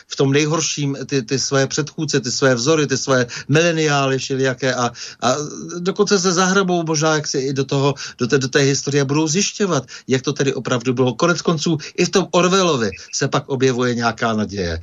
v 0.06 0.16
tom 0.16 0.32
nejhorším 0.32 0.96
ty, 1.06 1.22
ty 1.22 1.38
své 1.38 1.66
předchůdce, 1.66 2.20
ty 2.20 2.32
své 2.32 2.54
vzory, 2.54 2.86
ty 2.86 2.96
své 2.96 3.26
mileniály 3.48 4.18
všelijaké 4.18 4.74
a, 4.74 4.90
a 5.22 5.36
dokonce 5.78 6.18
se 6.18 6.32
zahrabou 6.32 6.84
možná 6.86 7.14
jaksi 7.14 7.38
i 7.38 7.52
do 7.52 7.64
toho, 7.64 7.94
do 8.18 8.26
té, 8.26 8.38
do 8.38 8.48
té 8.48 8.58
historie 8.58 9.04
budou 9.04 9.28
zjišťovat, 9.28 9.86
jak 10.08 10.22
to 10.22 10.32
tedy 10.32 10.54
opravdu 10.54 10.94
bylo. 10.94 11.14
Konec 11.14 11.42
konců 11.42 11.78
i 11.96 12.04
v 12.04 12.10
tom 12.10 12.26
Orwellovi 12.30 12.90
se 13.12 13.28
pak 13.28 13.48
objevuje 13.48 13.94
nějaká 13.94 14.32
naděje. 14.32 14.80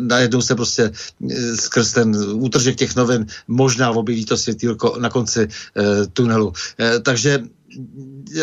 Najednou 0.00 0.42
se 0.42 0.54
prostě 0.54 0.92
skrz 1.54 1.92
ten 1.92 2.16
útržek 2.32 2.76
těch 2.76 2.96
novin 2.96 3.26
možná 3.48 3.90
objeví 3.90 4.24
to 4.24 4.36
světýlko 4.36 4.96
na 4.98 5.10
konci 5.10 5.48
e, 5.48 5.48
tunelu. 6.06 6.52
E, 6.80 7.00
takže 7.00 7.42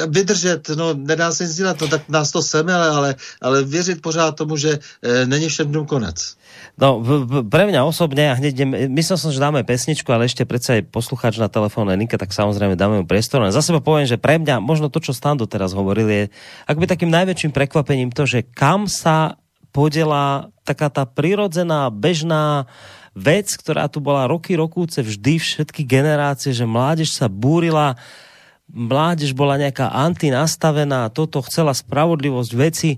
vydržet, 0.07 0.69
no 0.75 0.93
nedá 0.93 1.31
se 1.31 1.43
nic 1.43 1.55
dělat, 1.55 1.81
no 1.81 1.87
tak 1.87 2.09
nás 2.09 2.31
to 2.31 2.41
seme, 2.41 2.73
ale, 2.73 3.15
ale, 3.41 3.63
věřit 3.63 4.01
pořád 4.01 4.35
tomu, 4.35 4.57
že 4.57 4.79
e, 5.01 5.25
není 5.25 5.49
všem 5.49 5.67
dnům 5.67 5.85
konec. 5.85 6.35
No, 6.77 6.99
v, 6.99 7.25
v, 7.27 7.31
pre 7.51 7.67
mňa 7.67 7.83
osobne, 7.83 8.31
a 8.31 8.37
hneď 8.39 8.53
idem, 8.55 8.71
myslel 8.95 9.17
som, 9.19 9.29
že 9.31 9.43
dáme 9.43 9.67
pesničku, 9.67 10.07
ale 10.11 10.27
ešte 10.27 10.47
predsa 10.47 10.79
aj 10.79 10.87
poslucháč 10.87 11.35
na 11.37 11.51
telefónne 11.51 11.99
linke, 11.99 12.15
tak 12.15 12.31
samozrejme 12.31 12.79
dáme 12.79 13.03
mu 13.03 13.05
priestor. 13.05 13.43
za 13.51 13.63
seba 13.63 13.83
poviem, 13.83 14.07
že 14.07 14.15
pre 14.15 14.39
mňa, 14.39 14.63
možno 14.63 14.87
to, 14.87 15.03
čo 15.03 15.11
Stando 15.11 15.47
teraz 15.47 15.75
hovoril, 15.75 16.07
je 16.07 16.23
by 16.71 16.85
takým 16.87 17.11
najväčším 17.11 17.51
prekvapením 17.51 18.09
to, 18.09 18.23
že 18.23 18.47
kam 18.47 18.87
sa 18.87 19.35
podela 19.75 20.51
taká 20.67 20.91
tá 20.91 21.03
prirodzená, 21.07 21.91
bežná 21.91 22.67
vec, 23.11 23.51
ktorá 23.59 23.91
tu 23.91 23.99
bola 23.99 24.27
roky, 24.27 24.55
rokúce, 24.55 25.03
vždy 25.03 25.39
všetky 25.39 25.83
generácie, 25.83 26.55
že 26.55 26.63
mládež 26.63 27.11
sa 27.11 27.27
búrila, 27.27 27.99
mládež 28.71 29.35
bola 29.35 29.59
nejaká 29.59 29.91
antinastavená, 29.91 31.11
toto 31.11 31.43
chcela 31.43 31.75
spravodlivosť 31.75 32.51
veci. 32.55 32.91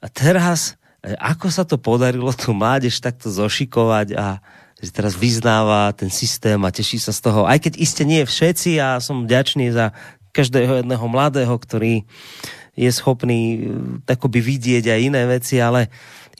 A 0.00 0.08
teraz, 0.08 0.80
e, 1.04 1.12
ako 1.20 1.46
sa 1.52 1.68
to 1.68 1.76
podarilo 1.76 2.32
tu 2.32 2.56
mládež 2.56 2.98
takto 3.04 3.28
zošikovať 3.28 4.16
a 4.16 4.40
že 4.82 4.90
teraz 4.90 5.14
vyznáva 5.14 5.94
ten 5.94 6.10
systém 6.10 6.58
a 6.58 6.74
teší 6.74 6.98
sa 6.98 7.14
z 7.14 7.22
toho. 7.22 7.46
Aj 7.46 7.54
keď 7.54 7.78
iste 7.78 8.02
nie 8.02 8.26
všetci, 8.26 8.82
ja 8.82 8.98
som 8.98 9.30
vďačný 9.30 9.70
za 9.70 9.94
každého 10.34 10.82
jedného 10.82 11.06
mladého, 11.06 11.54
ktorý 11.54 12.02
je 12.72 12.90
schopný 12.90 13.40
e, 13.40 13.58
takoby 14.08 14.40
vidieť 14.40 14.88
aj 14.88 15.00
iné 15.00 15.22
veci, 15.28 15.60
ale 15.60 15.92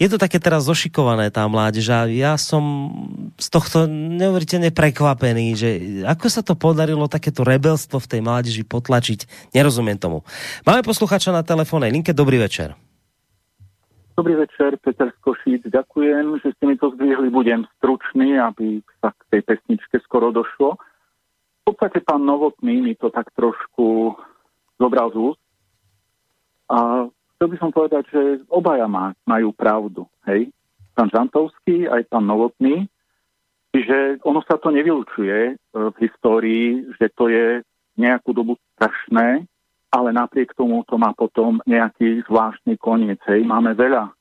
je 0.03 0.09
to 0.11 0.18
také 0.18 0.42
teraz 0.42 0.66
zošikované 0.66 1.30
tá 1.30 1.46
mládež 1.46 1.86
a 1.94 2.11
ja 2.11 2.34
som 2.34 2.90
z 3.38 3.46
tohto 3.46 3.86
neuveriteľne 3.86 4.74
prekvapený, 4.74 5.46
že 5.55 5.68
ako 6.03 6.26
sa 6.26 6.42
to 6.42 6.59
podarilo 6.59 7.07
takéto 7.07 7.46
rebelstvo 7.46 8.03
v 8.03 8.11
tej 8.11 8.20
mládeži 8.26 8.66
potlačiť, 8.66 9.55
nerozumiem 9.55 10.03
tomu. 10.03 10.26
Máme 10.66 10.82
posluchača 10.82 11.30
na 11.30 11.46
telefónnej 11.46 11.94
linke, 11.94 12.11
dobrý 12.11 12.42
večer. 12.42 12.74
Dobrý 14.18 14.36
večer, 14.36 14.76
Peter 14.82 15.09
Skošíc, 15.22 15.64
ďakujem, 15.70 16.42
že 16.42 16.53
ste 16.59 16.64
mi 16.66 16.76
to 16.76 16.92
zdvihli, 16.98 17.32
budem 17.32 17.64
stručný, 17.78 18.36
aby 18.42 18.82
sa 19.00 19.14
k 19.14 19.38
tej 19.38 19.40
pesničke 19.55 20.03
skoro 20.05 20.34
došlo. 20.34 20.76
V 21.62 21.72
podstate 21.72 22.03
pán 22.03 22.26
Novotný 22.26 22.82
mi 22.82 22.92
to 22.98 23.09
tak 23.09 23.30
trošku 23.38 24.18
zobral 24.82 25.14
z 25.14 25.30
úst 25.30 25.42
a 26.66 27.07
chcel 27.43 27.59
by 27.59 27.59
som 27.59 27.74
povedať, 27.74 28.07
že 28.07 28.22
obaja 28.55 28.86
má, 28.86 29.18
majú 29.26 29.51
pravdu. 29.51 30.07
Hej? 30.30 30.55
Pán 30.95 31.11
Žantovský, 31.11 31.90
aj 31.90 32.07
pán 32.07 32.22
Novotný. 32.22 32.86
Čiže 33.74 34.22
ono 34.22 34.47
sa 34.47 34.62
to 34.62 34.70
nevylučuje 34.70 35.38
e, 35.51 35.53
v 35.74 35.97
histórii, 36.07 36.86
že 37.03 37.11
to 37.18 37.26
je 37.26 37.66
nejakú 37.99 38.30
dobu 38.30 38.55
strašné, 38.78 39.43
ale 39.90 40.09
napriek 40.14 40.55
tomu 40.55 40.86
to 40.86 40.95
má 40.95 41.11
potom 41.18 41.59
nejaký 41.66 42.22
zvláštny 42.30 42.78
koniec. 42.78 43.18
Hej? 43.26 43.43
Máme 43.43 43.74
veľa 43.74 44.14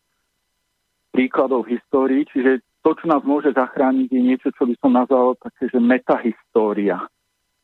príkladov 1.14 1.70
v 1.70 1.78
histórii, 1.78 2.26
čiže 2.26 2.66
to, 2.82 2.98
čo 2.98 3.06
nás 3.06 3.22
môže 3.22 3.54
zachrániť, 3.54 4.10
je 4.10 4.18
niečo, 4.18 4.50
čo 4.50 4.66
by 4.66 4.74
som 4.82 4.98
nazval 4.98 5.38
také, 5.38 5.70
že 5.70 5.78
metahistória. 5.78 6.98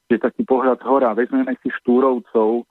Že 0.05 0.21
taký 0.21 0.45
pohľad 0.45 0.85
hora. 0.85 1.17
Vezmeme 1.17 1.57
si 1.65 1.73
Štúrovcov 1.81 2.61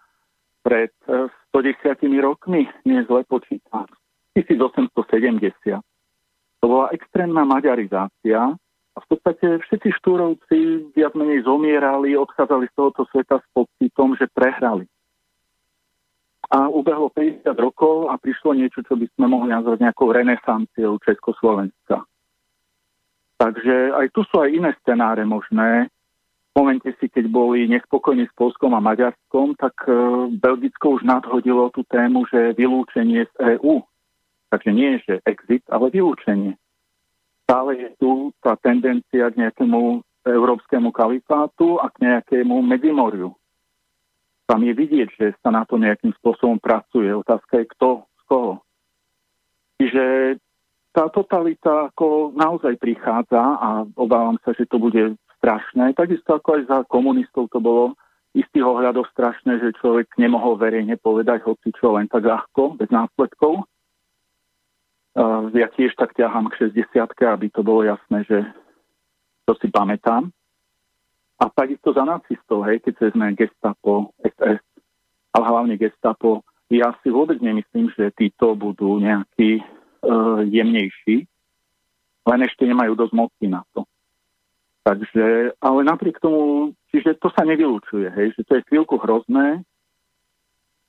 pred 0.63 0.95
e, 1.11 1.27
110 1.55 2.23
rokmi, 2.23 2.69
nie 2.85 3.01
zle 3.05 3.23
počítam, 3.29 3.87
1870. 4.35 5.83
To 6.61 6.65
bola 6.65 6.91
extrémna 6.91 7.45
maďarizácia 7.45 8.57
a 8.97 8.99
v 8.99 9.07
podstate 9.13 9.61
všetci 9.61 9.93
štúrovci 10.01 10.89
viac 10.97 11.13
menej 11.13 11.45
zomierali, 11.45 12.17
odchádzali 12.17 12.67
z 12.73 12.75
tohoto 12.75 13.05
sveta 13.13 13.39
s 13.39 13.47
pocitom, 13.53 14.17
že 14.17 14.27
prehrali. 14.33 14.89
A 16.47 16.71
ubehlo 16.71 17.11
50 17.11 17.43
rokov 17.59 18.09
a 18.09 18.17
prišlo 18.17 18.55
niečo, 18.55 18.81
čo 18.87 18.95
by 18.95 19.07
sme 19.19 19.27
mohli 19.29 19.51
nazvať 19.51 19.83
nejakou 19.83 20.15
renesanciou 20.15 20.97
Československa. 21.03 22.07
Takže 23.37 23.93
aj 23.93 24.07
tu 24.17 24.25
sú 24.31 24.41
aj 24.41 24.49
iné 24.49 24.71
scenáre 24.81 25.27
možné, 25.29 25.93
momente 26.57 26.89
si, 26.97 27.07
keď 27.13 27.29
boli 27.29 27.69
nespokojní 27.69 28.25
s 28.25 28.33
Polskom 28.33 28.73
a 28.73 28.81
Maďarskom, 28.81 29.53
tak 29.61 29.77
e, 29.85 29.93
Belgicko 30.41 30.97
už 30.97 31.05
nadhodilo 31.05 31.69
tú 31.71 31.85
tému, 31.85 32.25
že 32.33 32.57
vylúčenie 32.57 33.29
z 33.29 33.61
EÚ. 33.61 33.85
Takže 34.49 34.71
nie, 34.73 34.97
že 35.05 35.21
exit, 35.29 35.61
ale 35.69 35.93
vylúčenie. 35.93 36.57
Stále 37.45 37.79
je 37.79 37.89
tu 38.01 38.33
tá 38.41 38.57
tendencia 38.59 39.29
k 39.31 39.39
nejakému 39.39 40.01
európskemu 40.27 40.91
kalifátu 40.91 41.79
a 41.79 41.93
k 41.93 42.03
nejakému 42.03 42.59
medimoriu. 42.65 43.37
Tam 44.51 44.63
je 44.63 44.73
vidieť, 44.75 45.09
že 45.15 45.27
sa 45.43 45.55
na 45.55 45.63
to 45.69 45.79
nejakým 45.79 46.15
spôsobom 46.19 46.59
pracuje. 46.59 47.11
Otázka 47.11 47.63
je, 47.63 47.67
kto 47.77 47.89
z 48.03 48.23
koho. 48.27 48.53
Čiže 49.79 50.05
tá 50.97 51.13
totalita 51.13 51.93
ako 51.93 52.33
naozaj 52.33 52.81
prichádza 52.81 53.39
a 53.39 53.85
obávam 54.01 54.41
sa, 54.41 54.57
že 54.57 54.65
to 54.65 54.81
bude 54.81 55.19
strašné. 55.47 55.95
Takisto 55.95 56.43
ako 56.43 56.59
aj 56.59 56.63
za 56.67 56.79
komunistov 56.91 57.47
to 57.55 57.63
bolo 57.63 57.95
istých 58.35 58.67
ohľadov 58.67 59.07
strašné, 59.15 59.63
že 59.63 59.79
človek 59.79 60.11
nemohol 60.19 60.59
verejne 60.59 60.99
povedať 60.99 61.47
hoci 61.47 61.71
čo 61.79 61.95
len 61.95 62.11
tak 62.11 62.27
ľahko, 62.27 62.75
bez 62.75 62.91
následkov. 62.91 63.63
Ja 65.55 65.71
tiež 65.73 65.95
tak 65.95 66.19
ťahám 66.19 66.51
k 66.51 66.69
60 66.69 66.99
aby 67.31 67.47
to 67.55 67.63
bolo 67.63 67.87
jasné, 67.87 68.27
že 68.27 68.43
to 69.47 69.55
si 69.63 69.71
pamätám. 69.71 70.35
A 71.39 71.49
takisto 71.49 71.95
za 71.95 72.03
nacistov, 72.03 72.67
hej, 72.67 72.83
keď 72.83 73.15
sme 73.15 73.39
gestapo, 73.39 74.11
SS, 74.21 74.61
ale 75.33 75.45
hlavne 75.47 75.79
gestapo, 75.79 76.43
ja 76.69 76.91
si 77.01 77.09
vôbec 77.09 77.39
nemyslím, 77.39 77.93
že 77.95 78.11
títo 78.17 78.59
budú 78.59 78.99
nejakí 78.99 79.61
uh, 79.61 80.43
jemnejší, 80.49 81.29
len 82.27 82.41
ešte 82.43 82.65
nemajú 82.67 82.93
dosť 82.99 83.15
moci 83.15 83.47
na 83.47 83.63
to. 83.71 83.85
Takže, 84.87 85.59
ale 85.59 85.81
napriek 85.83 86.23
tomu, 86.23 86.71
čiže 86.95 87.19
to 87.19 87.27
sa 87.35 87.43
nevylučuje, 87.43 88.07
hej, 88.07 88.39
že 88.39 88.47
to 88.47 88.55
je 88.55 88.67
chvíľku 88.71 89.03
hrozné 89.03 89.67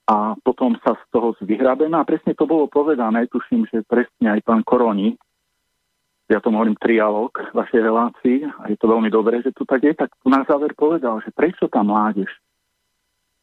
a 0.05 0.37
potom 0.45 0.77
sa 0.85 0.93
z 0.93 1.03
toho 1.09 1.33
vyhrabeme 1.41 1.97
a 1.97 2.05
presne 2.05 2.37
to 2.37 2.45
bolo 2.45 2.69
povedané, 2.69 3.25
tuším, 3.25 3.65
že 3.73 3.81
presne 3.89 4.37
aj 4.37 4.45
pán 4.45 4.61
Koroni 4.61 5.17
ja 6.27 6.43
tomu 6.43 6.59
hovorím 6.59 6.75
trialog 6.75 7.31
vašej 7.55 7.81
relácii 7.87 8.37
a 8.59 8.67
je 8.67 8.75
to 8.75 8.91
veľmi 8.91 9.07
dobré, 9.07 9.39
že 9.39 9.55
tu 9.55 9.63
tak 9.63 9.79
je, 9.79 9.95
tak 9.95 10.11
tu 10.19 10.27
na 10.27 10.43
záver 10.43 10.75
povedal, 10.75 11.23
že 11.23 11.31
prečo 11.31 11.71
tá 11.71 11.79
mládež? 11.79 12.27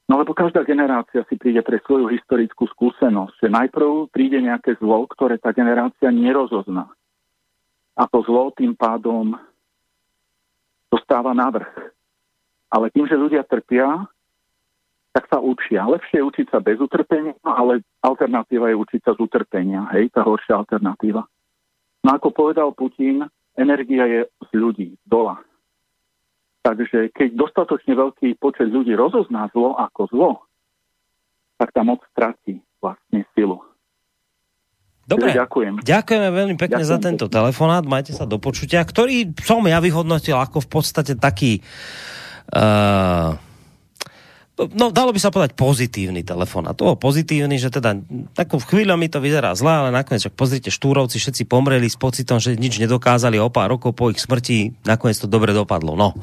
No 0.05 0.21
lebo 0.21 0.37
každá 0.37 0.61
generácia 0.69 1.25
si 1.33 1.41
príde 1.41 1.65
pre 1.65 1.81
svoju 1.81 2.13
historickú 2.13 2.69
skúsenosť, 2.69 3.41
že 3.41 3.49
najprv 3.49 4.13
príde 4.13 4.37
nejaké 4.37 4.77
zlo, 4.77 5.09
ktoré 5.09 5.41
tá 5.41 5.57
generácia 5.57 6.13
nerozozná. 6.13 6.93
A 7.97 8.05
to 8.05 8.21
zlo 8.29 8.53
tým 8.53 8.77
pádom 8.77 9.33
dostáva 10.95 11.35
navrh. 11.35 11.67
Ale 12.71 12.95
tým, 12.95 13.11
že 13.11 13.19
ľudia 13.19 13.43
trpia, 13.43 14.07
tak 15.11 15.27
sa 15.31 15.43
učia. 15.43 15.87
Lepšie 15.87 16.23
je 16.23 16.27
učiť 16.27 16.47
sa 16.51 16.59
bez 16.63 16.79
utrpenia, 16.79 17.35
ale 17.43 17.83
alternatíva 18.03 18.71
je 18.71 18.79
učiť 18.79 19.01
sa 19.03 19.13
z 19.15 19.23
utrpenia. 19.23 19.91
Hej, 19.95 20.15
tá 20.15 20.23
horšia 20.23 20.59
alternatíva. 20.59 21.27
No 22.03 22.09
ako 22.15 22.35
povedal 22.35 22.75
Putin, 22.75 23.27
energia 23.55 24.07
je 24.07 24.21
z 24.27 24.51
ľudí, 24.55 24.99
dola. 25.07 25.39
Takže 26.67 27.15
keď 27.15 27.29
dostatočne 27.39 27.95
veľký 27.95 28.41
počet 28.43 28.71
ľudí 28.71 28.97
rozozná 28.99 29.51
zlo 29.55 29.79
ako 29.79 30.03
zlo, 30.11 30.31
tak 31.59 31.71
tá 31.71 31.87
moc 31.87 32.03
stratí 32.11 32.59
vlastne 32.83 33.23
silu. 33.39 33.63
Dobre, 35.05 35.37
ďakujem. 35.37 35.85
Ďakujeme 35.85 36.29
veľmi 36.33 36.57
pekne 36.57 36.81
Ďakujem 36.81 36.93
za 36.93 36.97
tento 36.97 37.27
telefonát, 37.29 37.85
majte 37.85 38.17
sa 38.17 38.25
do 38.25 38.41
počutia, 38.41 38.81
ktorý 38.81 39.37
som 39.45 39.61
ja 39.69 39.77
vyhodnotil 39.77 40.41
ako 40.41 40.65
v 40.65 40.69
podstate 40.69 41.13
taký 41.21 41.61
uh, 42.57 43.37
no 44.55 44.95
dalo 44.95 45.11
by 45.11 45.19
sa 45.19 45.35
povedať 45.35 45.59
pozitívny 45.59 46.23
telefon. 46.23 46.71
A 46.71 46.77
to 46.79 46.95
pozitívny, 46.95 47.59
že 47.59 47.75
teda 47.75 47.99
takou 48.39 48.63
chvíľou 48.63 48.95
mi 48.95 49.11
to 49.11 49.19
vyzerá 49.19 49.51
zle, 49.59 49.71
ale 49.71 49.91
nakoniec, 49.91 50.23
ak 50.23 50.39
pozrite, 50.39 50.71
štúrovci 50.71 51.19
všetci 51.19 51.43
pomreli 51.51 51.91
s 51.91 51.99
pocitom, 51.99 52.39
že 52.39 52.55
nič 52.55 52.79
nedokázali 52.79 53.35
o 53.43 53.51
pár 53.51 53.75
rokov 53.75 53.99
po 53.99 54.15
ich 54.15 54.23
smrti, 54.23 54.79
nakoniec 54.87 55.19
to 55.19 55.27
dobre 55.27 55.51
dopadlo. 55.51 55.99
No, 55.99 56.15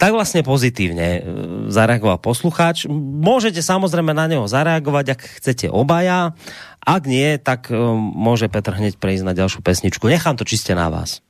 tak 0.00 0.16
vlastne 0.16 0.40
pozitívne 0.40 1.08
e, 1.08 1.20
zareagoval 1.68 2.16
poslucháč. 2.16 2.88
Môžete 3.20 3.60
samozrejme 3.60 4.16
na 4.16 4.24
neho 4.24 4.48
zareagovať, 4.48 5.06
ak 5.12 5.20
chcete 5.44 5.66
obaja. 5.68 6.32
Ak 6.80 7.04
nie, 7.04 7.36
tak 7.36 7.68
e, 7.68 7.76
môže 7.98 8.48
Petr 8.48 8.72
hneď 8.72 8.96
prejsť 8.96 9.24
na 9.26 9.36
ďalšiu 9.36 9.60
pesničku. 9.60 10.08
Nechám 10.08 10.40
to 10.40 10.48
čiste 10.48 10.72
na 10.72 10.88
vás. 10.88 11.20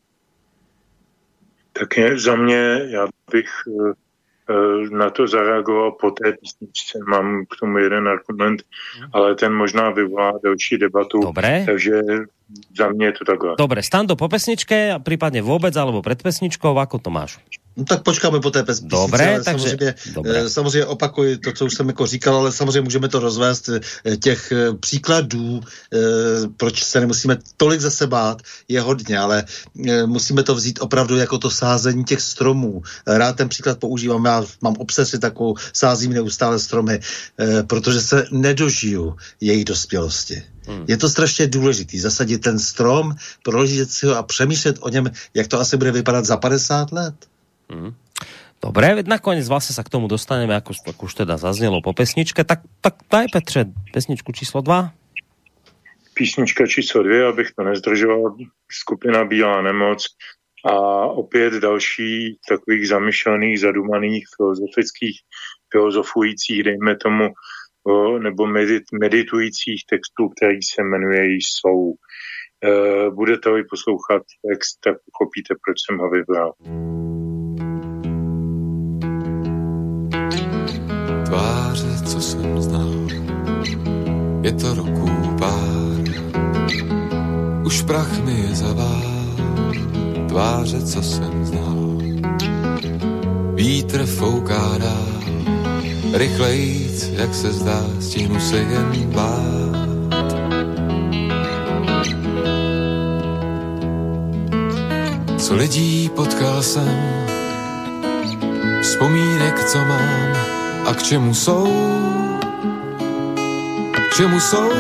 Tak 1.75 1.97
je, 1.97 2.19
za 2.19 2.37
mě, 2.37 2.81
já 2.89 3.07
bych 3.31 3.51
e, 3.69 4.06
na 4.91 5.11
to 5.11 5.29
zareagoval 5.29 5.93
po 5.93 6.11
té 6.11 6.33
písničce. 6.33 6.99
Mám 7.09 7.45
k 7.45 7.61
tomu 7.61 7.79
jeden 7.79 8.09
argument, 8.09 8.63
ale 9.13 9.35
ten 9.35 9.53
možná 9.53 9.91
vyvolá 9.91 10.33
další 10.45 10.79
debatu. 10.79 11.21
Dobre. 11.21 11.63
Takže 11.67 12.03
za 12.79 12.89
mě 12.89 13.07
je 13.07 13.13
to 13.13 13.25
takhle. 13.25 13.55
Dobre, 13.59 13.83
stando 13.83 14.15
po 14.15 14.29
pesničke, 14.31 15.03
prípadne 15.03 15.43
vôbec, 15.43 15.75
alebo 15.75 15.99
pred 15.99 16.23
pesničkou, 16.23 16.79
ako 16.79 17.03
to 17.03 17.11
máš? 17.11 17.43
No 17.77 17.85
tak 17.85 18.09
počkáme 18.09 18.41
po 18.41 18.49
té 18.49 18.63
pes- 18.65 18.81
Dobré, 18.81 19.37
ale 19.37 19.45
takže- 19.45 19.69
samozřejmě, 19.69 19.95
dobré. 20.15 20.39
eh, 20.41 20.49
samozřejmě 20.49 20.85
opakuji 20.87 21.37
to, 21.37 21.53
co 21.53 21.67
už 21.67 21.75
jsem 21.75 21.87
jako 21.89 22.07
říkal, 22.07 22.37
ale 22.37 22.53
samozřejmě 22.53 22.81
můžeme 22.81 23.09
to 23.09 23.19
rozvést 23.21 23.69
eh, 23.69 24.17
těch 24.17 24.53
eh, 24.53 24.73
příkladů, 24.81 25.61
proč 26.57 26.85
se 26.85 27.01
nemusíme 27.01 27.37
tolik 27.57 27.81
zase 27.81 28.07
bát, 28.07 28.43
je 28.69 28.81
hodně, 28.81 29.19
ale 29.19 29.45
musíme 30.07 30.43
to 30.43 30.55
vzít 30.55 30.79
opravdu 30.81 31.17
jako 31.17 31.39
to 31.39 31.51
sázení 31.51 32.05
těch 32.05 32.21
stromů. 32.21 32.83
Rád 33.07 33.37
ten 33.37 33.49
příklad 33.49 33.79
používám, 33.79 34.25
já 34.25 34.45
mám 34.63 34.75
obsesi 34.79 35.19
takovou, 35.19 35.55
sázím 35.73 36.13
neustále 36.13 36.59
stromy, 36.59 37.01
eh, 37.41 37.63
protože 37.63 38.01
se 38.01 38.27
nedožiju 38.31 39.17
jejich 39.41 39.65
dospělosti. 39.65 40.43
Hmm. 40.67 40.85
Je 40.89 40.97
to 40.97 41.09
strašně 41.09 41.47
důležitý, 41.47 41.99
zasadit 41.99 42.39
ten 42.39 42.59
strom, 42.59 43.15
proložit 43.43 43.91
si 43.91 44.07
ho 44.07 44.17
a 44.17 44.23
přemýšlet 44.23 44.77
o 44.81 44.89
něm, 44.89 45.11
jak 45.35 45.47
to 45.47 45.61
asi 45.61 45.77
bude 45.77 45.93
vypadat 45.93 46.25
za 46.25 46.37
50 46.37 46.93
let. 46.93 47.15
Dobre, 48.57 48.97
veď 48.97 49.07
nakoniec 49.07 49.45
vlastne 49.47 49.77
sa 49.77 49.85
k 49.85 49.93
tomu 49.93 50.09
dostaneme, 50.09 50.57
ako, 50.57 50.73
ako 50.89 51.03
už 51.07 51.23
teda 51.23 51.37
zaznelo 51.37 51.85
po 51.85 51.93
pesničke. 51.93 52.41
Tak, 52.41 52.65
tak 52.81 53.05
daj 53.13 53.29
Petře 53.29 53.69
pesničku 53.93 54.33
číslo 54.33 54.65
2. 54.65 54.91
Písnička 56.17 56.67
číslo 56.67 57.03
dvě, 57.03 57.27
abych 57.27 57.53
to 57.53 57.63
nezdržoval, 57.65 58.37
skupina 58.73 59.25
Bílá 59.25 59.63
nemoc 59.63 60.07
a 60.65 60.75
opět 61.07 61.53
další 61.53 62.41
takových 62.49 62.89
zamyšlených, 62.89 63.61
zadumaných, 63.61 64.25
filozofických, 64.37 65.21
filozofujících, 65.73 66.63
dejme 66.63 66.97
tomu, 66.97 67.29
nebo 68.19 68.47
medit, 68.47 68.83
meditujících 69.01 69.81
textů, 69.91 70.29
který 70.29 70.59
se 70.75 70.83
jmenuje 70.83 71.25
Jsou. 71.25 71.93
E, 72.65 73.11
budete-li 73.11 73.65
poslouchat 73.65 74.23
text, 74.49 74.79
tak 74.85 74.97
pochopíte, 75.07 75.55
proč 75.65 75.77
jsem 75.85 75.99
ho 75.99 76.11
vybral. 76.11 76.53
Tváře, 81.27 82.05
co 82.07 82.21
jsem 82.21 82.61
znal, 82.61 83.07
je 84.43 84.53
to 84.53 84.75
roků 84.75 85.37
pár. 85.39 85.87
Už 87.67 87.83
prach 87.83 88.25
mi 88.25 88.33
je 88.33 88.55
zavál, 88.55 89.03
tváře, 90.29 90.83
co 90.83 91.03
jsem 91.03 91.45
znal. 91.45 91.99
Vítr 93.55 94.07
fouká 94.07 94.79
dál, 94.79 95.26
rychlejc, 96.17 97.09
jak 97.13 97.35
se 97.35 97.53
zdá, 97.53 97.85
stihnu 98.01 98.41
se 98.41 98.57
jen 98.57 99.11
bát. 99.15 99.87
Co 105.39 105.55
lidí 105.55 106.11
potkal 106.17 106.63
jsem, 106.63 107.03
vzpomínek, 108.83 109.65
co 109.65 109.79
mám 109.79 110.37
a 110.87 110.95
k 110.95 111.03
čemu 111.03 111.35
jsou, 111.35 111.69
k 114.11 114.15
čemu 114.17 114.41
jsou 114.41 114.71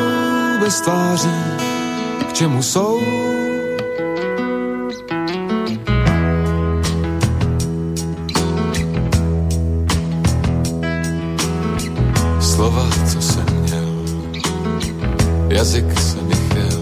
bez 0.61 0.81
tváří, 0.81 1.37
k 2.29 2.33
čemu 2.33 2.63
jsou. 2.63 3.26
Slova, 12.57 12.89
co 13.13 13.23
jsem 13.23 13.45
měl, 13.45 13.85
jazyk 15.49 16.01
se 16.01 16.17
mi 16.17 16.35
chtěl, 16.35 16.81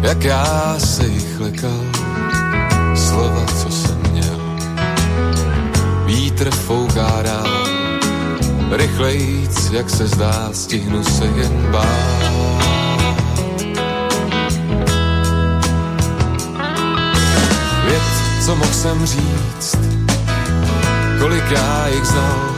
jak 0.00 0.24
já 0.24 0.74
se 0.78 1.06
jich 1.06 1.40
lekal, 1.40 1.84
slova, 2.94 3.46
co 3.46 3.70
jsem 3.70 3.98
měl, 4.10 4.40
vítr 6.06 6.50
fouká 6.50 7.22
dál, 7.22 7.68
rychlejc, 8.70 9.70
jak 9.70 9.90
se 9.90 10.06
zdá, 10.06 10.48
stihnu 10.52 11.04
se 11.04 11.24
jen 11.24 11.66
bát. 11.72 12.32
Věd, 17.84 18.02
co 18.44 18.56
mohl 18.56 18.72
jsem 18.72 19.06
říct, 19.06 19.78
kolik 21.18 21.50
já 21.50 21.88
jich 21.88 22.04
znal 22.04 22.51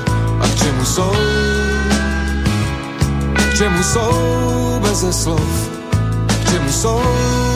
a 0.44 0.48
k 0.48 0.54
čemu 0.54 0.84
jsou, 0.84 1.12
k 3.34 3.54
čemu 3.56 3.82
jsou 3.82 4.12
beze 4.82 5.12
slov, 5.12 5.70
k 6.44 6.50
čemu 6.50 6.72
jsou. 6.72 7.53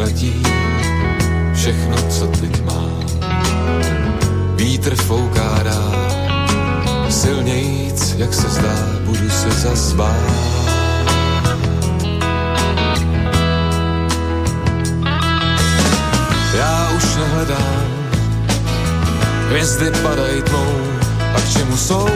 Ztratí 0.00 0.42
všechno, 1.54 1.96
co 2.08 2.26
teď 2.26 2.64
mám. 2.64 3.04
Vítr 4.54 4.96
fouká 4.96 5.62
dál, 5.62 6.10
silnějíc, 7.08 8.14
jak 8.18 8.34
se 8.34 8.48
zdá, 8.48 8.76
budu 9.04 9.30
se 9.30 9.50
zazbát. 9.50 10.16
Já 16.54 16.90
už 16.96 17.16
nehledám, 17.16 17.84
hvězdy 19.48 19.90
padají 19.90 20.42
tmou, 20.42 20.74
a 21.34 21.40
k 21.40 21.52
čemu 21.52 21.76
jsou? 21.76 22.08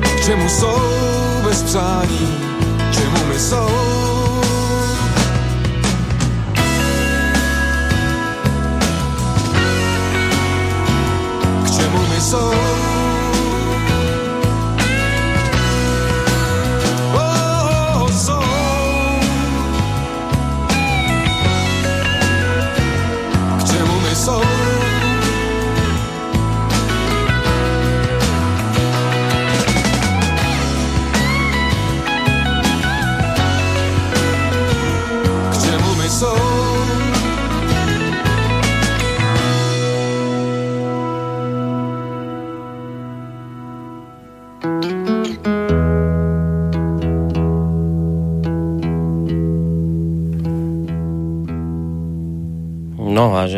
K 0.00 0.24
čemu 0.24 0.48
jsou 0.48 0.80
bez 1.44 1.62
přání? 1.62 2.38
Čemu 2.92 3.26
mi 3.26 3.38
jsou? 3.38 4.15
Čemu 12.26 12.65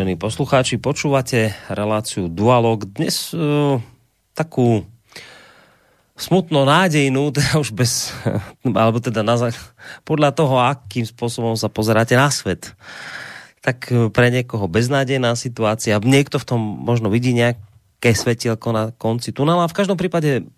vážení 0.09 0.25
poslucháči, 0.25 0.81
počúvate 0.81 1.53
reláciu 1.69 2.33
Dualog. 2.33 2.81
Dnes 2.97 3.29
uh, 3.37 3.77
takú 4.33 4.89
smutno 6.17 6.65
nádejnú, 6.65 7.29
teda 7.29 7.61
už 7.61 7.77
bez, 7.77 8.17
alebo 8.65 9.05
teda 9.05 9.21
na, 9.21 9.37
podľa 10.09 10.33
toho, 10.33 10.65
akým 10.65 11.05
spôsobom 11.05 11.61
sa 11.61 11.69
pozeráte 11.69 12.17
na 12.17 12.33
svet. 12.33 12.73
Tak 13.61 13.93
uh, 13.93 14.09
pre 14.09 14.33
niekoho 14.33 14.65
beznádejná 14.65 15.37
situácia, 15.37 16.01
niekto 16.01 16.41
v 16.41 16.57
tom 16.57 16.61
možno 16.65 17.13
vidí 17.13 17.37
nejaké 17.37 18.17
svetielko 18.17 18.73
na 18.73 18.85
konci 18.97 19.37
tunela. 19.37 19.69
V 19.69 19.77
každom 19.77 20.01
prípade 20.01 20.49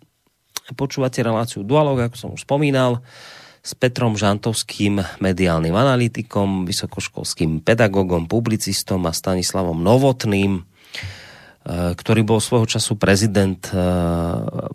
počúvate 0.78 1.26
reláciu 1.26 1.66
Dualog, 1.66 1.98
ako 1.98 2.14
som 2.14 2.30
už 2.38 2.46
spomínal. 2.46 3.02
Uh, 3.02 3.39
s 3.60 3.76
Petrom 3.76 4.16
Žantovským, 4.16 5.04
mediálnym 5.20 5.76
analytikom, 5.76 6.64
vysokoškolským 6.64 7.60
pedagogom, 7.60 8.24
publicistom 8.24 9.04
a 9.04 9.12
Stanislavom 9.12 9.76
Novotným, 9.76 10.60
eh, 10.60 11.92
ktorý 11.92 12.24
bol 12.24 12.40
svojho 12.40 12.64
času 12.64 12.96
prezident, 12.96 13.60
eh, 13.68 13.76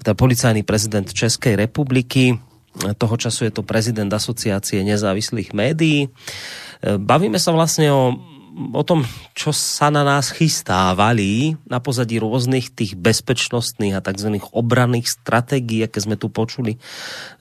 teda 0.06 0.14
policajný 0.14 0.62
prezident 0.62 1.10
Českej 1.10 1.58
republiky. 1.58 2.38
Toho 2.76 3.16
času 3.16 3.48
je 3.50 3.54
to 3.56 3.64
prezident 3.64 4.12
asociácie 4.12 4.84
nezávislých 4.86 5.56
médií. 5.58 6.06
Eh, 6.06 7.02
bavíme 7.02 7.42
sa 7.42 7.50
vlastne 7.58 7.90
o 7.90 8.35
o 8.56 8.84
tom, 8.88 9.04
čo 9.36 9.52
sa 9.52 9.92
na 9.92 10.08
nás 10.08 10.32
chystá, 10.32 10.96
valí 10.96 11.60
na 11.68 11.84
pozadí 11.84 12.16
rôznych 12.16 12.72
tých 12.72 12.96
bezpečnostných 12.96 14.00
a 14.00 14.04
tzv. 14.04 14.40
obranných 14.56 15.12
stratégií, 15.12 15.84
aké 15.84 16.00
sme 16.00 16.16
tu 16.16 16.32
počuli 16.32 16.80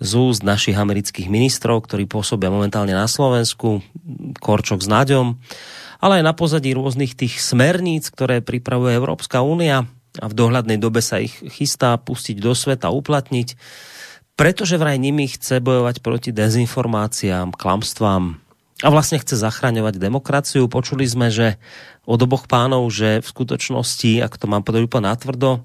z 0.03 0.11
úst 0.19 0.43
našich 0.43 0.75
amerických 0.75 1.31
ministrov, 1.31 1.87
ktorí 1.87 2.11
pôsobia 2.11 2.51
momentálne 2.51 2.93
na 2.93 3.07
Slovensku, 3.07 3.81
Korčok 4.43 4.83
s 4.83 4.89
Naďom, 4.91 5.39
ale 6.03 6.21
aj 6.21 6.25
na 6.27 6.35
pozadí 6.35 6.75
rôznych 6.75 7.15
tých 7.15 7.39
smerníc, 7.39 8.11
ktoré 8.11 8.43
pripravuje 8.43 8.99
Európska 8.99 9.41
únia 9.47 9.87
a 10.19 10.27
v 10.27 10.35
dohľadnej 10.35 10.79
dobe 10.83 10.99
sa 10.99 11.23
ich 11.23 11.35
chystá 11.55 11.95
pustiť 11.99 12.43
do 12.43 12.55
sveta, 12.55 12.91
uplatniť, 12.91 13.55
pretože 14.35 14.79
vraj 14.79 14.99
nimi 14.99 15.31
chce 15.31 15.63
bojovať 15.63 16.03
proti 16.03 16.31
dezinformáciám, 16.35 17.55
klamstvám, 17.55 18.44
a 18.83 18.89
vlastne 18.91 19.23
chce 19.23 19.39
zachraňovať 19.39 20.03
demokraciu. 20.03 20.67
Počuli 20.67 21.07
sme, 21.07 21.31
že 21.31 21.63
od 22.09 22.19
oboch 22.19 22.51
pánov, 22.51 22.91
že 22.91 23.23
v 23.23 23.27
skutočnosti, 23.27 24.19
ak 24.19 24.35
to 24.35 24.51
mám 24.51 24.67
povedať 24.67 24.91
úplne 24.91 25.15
natvrdo, 25.15 25.63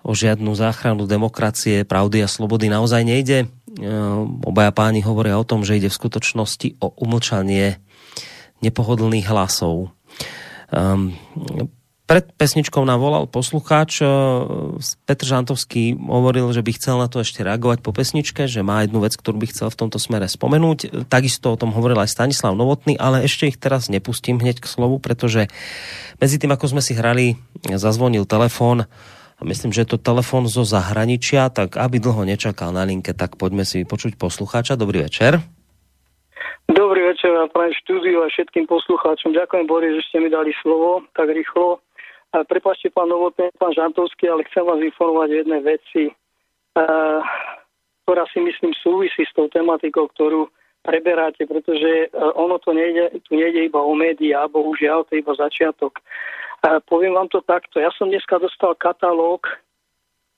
o 0.00 0.12
žiadnu 0.16 0.54
záchranu 0.56 1.04
demokracie, 1.04 1.84
pravdy 1.84 2.24
a 2.24 2.28
slobody 2.30 2.72
naozaj 2.72 3.04
nejde. 3.04 3.44
E, 3.44 3.46
obaja 4.46 4.72
páni 4.72 5.04
hovoria 5.04 5.36
o 5.36 5.44
tom, 5.44 5.60
že 5.60 5.76
ide 5.76 5.92
v 5.92 5.98
skutočnosti 6.00 6.80
o 6.80 6.88
umlčanie 7.04 7.76
nepohodlných 8.64 9.28
hlasov. 9.28 9.92
Um, 10.70 11.16
pred 12.10 12.26
pesničkou 12.34 12.82
nám 12.82 12.98
volal 12.98 13.30
poslucháč. 13.30 14.02
Eh, 14.02 14.08
Petr 15.06 15.22
Žantovský 15.30 15.94
hovoril, 15.94 16.50
že 16.50 16.66
by 16.66 16.70
chcel 16.74 16.98
na 16.98 17.06
to 17.06 17.22
ešte 17.22 17.46
reagovať 17.46 17.86
po 17.86 17.94
pesničke, 17.94 18.50
že 18.50 18.66
má 18.66 18.82
jednu 18.82 18.98
vec, 18.98 19.14
ktorú 19.14 19.38
by 19.38 19.46
chcel 19.54 19.70
v 19.70 19.78
tomto 19.86 20.02
smere 20.02 20.26
spomenúť. 20.26 21.06
Takisto 21.06 21.54
o 21.54 21.60
tom 21.60 21.70
hovoril 21.70 22.02
aj 22.02 22.10
Stanislav 22.10 22.58
Novotný, 22.58 22.98
ale 22.98 23.22
ešte 23.22 23.46
ich 23.46 23.62
teraz 23.62 23.86
nepustím 23.86 24.42
hneď 24.42 24.58
k 24.58 24.66
slovu, 24.66 24.98
pretože 24.98 25.46
medzi 26.18 26.42
tým, 26.42 26.50
ako 26.50 26.74
sme 26.74 26.82
si 26.82 26.98
hrali, 26.98 27.38
zazvonil 27.62 28.26
telefón 28.26 28.90
a 29.38 29.42
myslím, 29.46 29.70
že 29.70 29.86
je 29.86 29.94
to 29.94 30.02
telefon 30.02 30.50
zo 30.50 30.66
zahraničia, 30.66 31.46
tak 31.54 31.78
aby 31.78 32.02
dlho 32.02 32.26
nečakal 32.26 32.74
na 32.74 32.82
linke, 32.82 33.14
tak 33.14 33.38
poďme 33.38 33.62
si 33.62 33.86
vypočuť 33.86 34.18
poslucháča. 34.18 34.74
Dobrý 34.74 35.06
večer. 35.06 35.38
Dobrý 36.70 37.02
večer 37.06 37.34
prajem 37.50 37.74
štúdiu 37.82 38.22
a 38.22 38.30
všetkým 38.30 38.70
poslucháčom. 38.70 39.34
Ďakujem, 39.34 39.66
Boris, 39.66 39.90
že 39.98 40.06
ste 40.06 40.18
mi 40.22 40.30
dali 40.30 40.54
slovo 40.62 41.02
tak 41.18 41.26
rýchlo. 41.30 41.82
Prepašte, 42.30 42.94
pán 42.94 43.10
Novotný, 43.10 43.50
pán 43.58 43.74
Žantovský, 43.74 44.30
ale 44.30 44.46
chcem 44.46 44.62
vás 44.62 44.78
informovať 44.78 45.28
o 45.34 45.38
jednej 45.42 45.62
veci, 45.66 46.02
ktorá 48.06 48.24
si 48.30 48.38
myslím 48.38 48.70
súvisí 48.78 49.26
s 49.26 49.34
tou 49.34 49.50
tematikou, 49.50 50.06
ktorú 50.14 50.46
preberáte, 50.86 51.44
pretože 51.44 52.08
ono 52.38 52.62
to 52.62 52.70
nejde, 52.70 53.18
tu 53.26 53.34
nejde 53.34 53.66
iba 53.66 53.82
o 53.82 53.92
médiá, 53.98 54.46
bohužiaľ, 54.46 55.04
to 55.04 55.18
je 55.18 55.26
iba 55.26 55.34
začiatok. 55.34 55.98
Poviem 56.86 57.18
vám 57.18 57.28
to 57.34 57.42
takto. 57.42 57.82
Ja 57.82 57.90
som 57.98 58.08
dneska 58.14 58.38
dostal 58.38 58.78
katalóg, 58.78 59.50